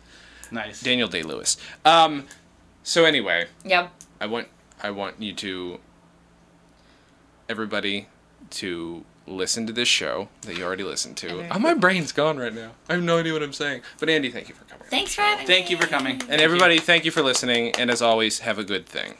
Nice. 0.53 0.81
Daniel 0.81 1.09
Day 1.09 1.23
Lewis. 1.23 1.57
Um, 1.85 2.27
so 2.83 3.05
anyway, 3.05 3.47
Yep. 3.65 3.91
I 4.21 4.27
want 4.27 4.49
I 4.83 4.91
want 4.91 5.21
you 5.21 5.33
to 5.35 5.79
everybody 7.49 8.07
to 8.51 9.05
listen 9.27 9.67
to 9.67 9.73
this 9.73 9.89
show 9.89 10.29
that 10.43 10.57
you 10.57 10.65
already 10.65 10.83
listened 10.85 11.17
to. 11.19 11.47
Oh, 11.55 11.59
my 11.59 11.75
brain's 11.75 12.13
gone 12.13 12.39
right 12.39 12.55
now. 12.55 12.73
I 12.89 12.95
have 12.95 13.03
no 13.03 13.19
idea 13.19 13.33
what 13.33 13.43
I'm 13.43 13.53
saying. 13.53 13.83
But 13.99 14.09
Andie, 14.09 14.31
thank 14.31 14.49
you 14.49 14.55
for 14.55 14.65
coming. 14.65 14.87
Thanks 14.89 15.15
for 15.15 15.23
having 15.23 15.47
Thank 15.47 15.67
me. 15.67 15.73
you 15.73 15.77
for 15.81 15.87
coming. 15.87 16.21
And 16.29 16.41
everybody, 16.41 16.79
thank 16.79 17.05
you 17.05 17.11
for 17.11 17.23
listening. 17.23 17.71
And 17.79 17.91
as 17.91 18.03
always, 18.03 18.41
have 18.41 18.59
a 18.59 18.65
good 18.65 18.87
thing. 18.87 19.15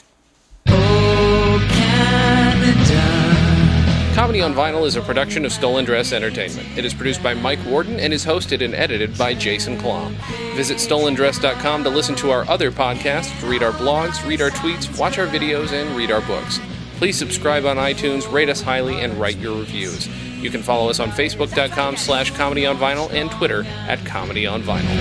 Comedy 4.15 4.41
on 4.41 4.53
Vinyl 4.53 4.85
is 4.85 4.95
a 4.95 5.01
production 5.01 5.45
of 5.45 5.51
Stolen 5.51 5.83
Dress 5.83 6.11
Entertainment. 6.11 6.67
It 6.77 6.85
is 6.85 6.93
produced 6.93 7.23
by 7.23 7.33
Mike 7.33 7.63
Worden 7.65 7.99
and 7.99 8.13
is 8.13 8.25
hosted 8.25 8.63
and 8.63 8.75
edited 8.75 9.17
by 9.17 9.33
Jason 9.33 9.77
Klamm. 9.77 10.13
Visit 10.55 10.77
stolendress.com 10.77 11.83
to 11.83 11.89
listen 11.89 12.15
to 12.15 12.29
our 12.29 12.47
other 12.49 12.71
podcasts, 12.71 13.49
read 13.49 13.63
our 13.63 13.71
blogs, 13.71 14.25
read 14.27 14.41
our 14.41 14.49
tweets, 14.49 14.97
watch 14.99 15.17
our 15.17 15.27
videos, 15.27 15.71
and 15.71 15.95
read 15.97 16.11
our 16.11 16.21
books. 16.21 16.59
Please 16.97 17.17
subscribe 17.17 17.65
on 17.65 17.77
iTunes, 17.77 18.31
rate 18.31 18.47
us 18.49 18.61
highly, 18.61 19.01
and 19.01 19.13
write 19.15 19.37
your 19.37 19.57
reviews. 19.57 20.07
You 20.41 20.49
can 20.51 20.61
follow 20.61 20.89
us 20.89 20.99
on 20.99 21.09
facebook.com 21.09 21.97
slash 21.97 22.31
comedy 22.31 22.65
on 22.65 22.77
vinyl 22.77 23.11
and 23.11 23.31
Twitter 23.31 23.63
at 23.87 24.05
comedy 24.05 24.45
on 24.45 24.61
vinyl. 24.61 24.97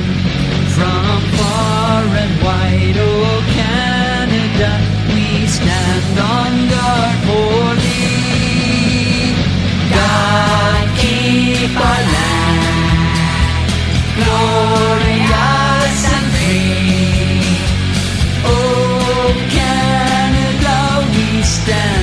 From 0.75 1.21
far 1.37 2.03
and 2.05 2.43
wide, 2.43 2.97
oh 2.97 3.43
Canada, 3.55 5.00
stand 5.57 6.19
on 6.19 6.53
guard 6.73 7.17
for 7.27 7.75
thee. 7.83 9.35
God 9.97 10.85
keep 11.03 11.75
our 11.89 12.03
land, 12.15 13.15
glorious 14.19 15.99
and 16.17 16.29
free. 16.39 17.43
Oh, 18.47 19.33
Canada, 19.57 20.77
we 21.15 21.43
stand. 21.43 22.00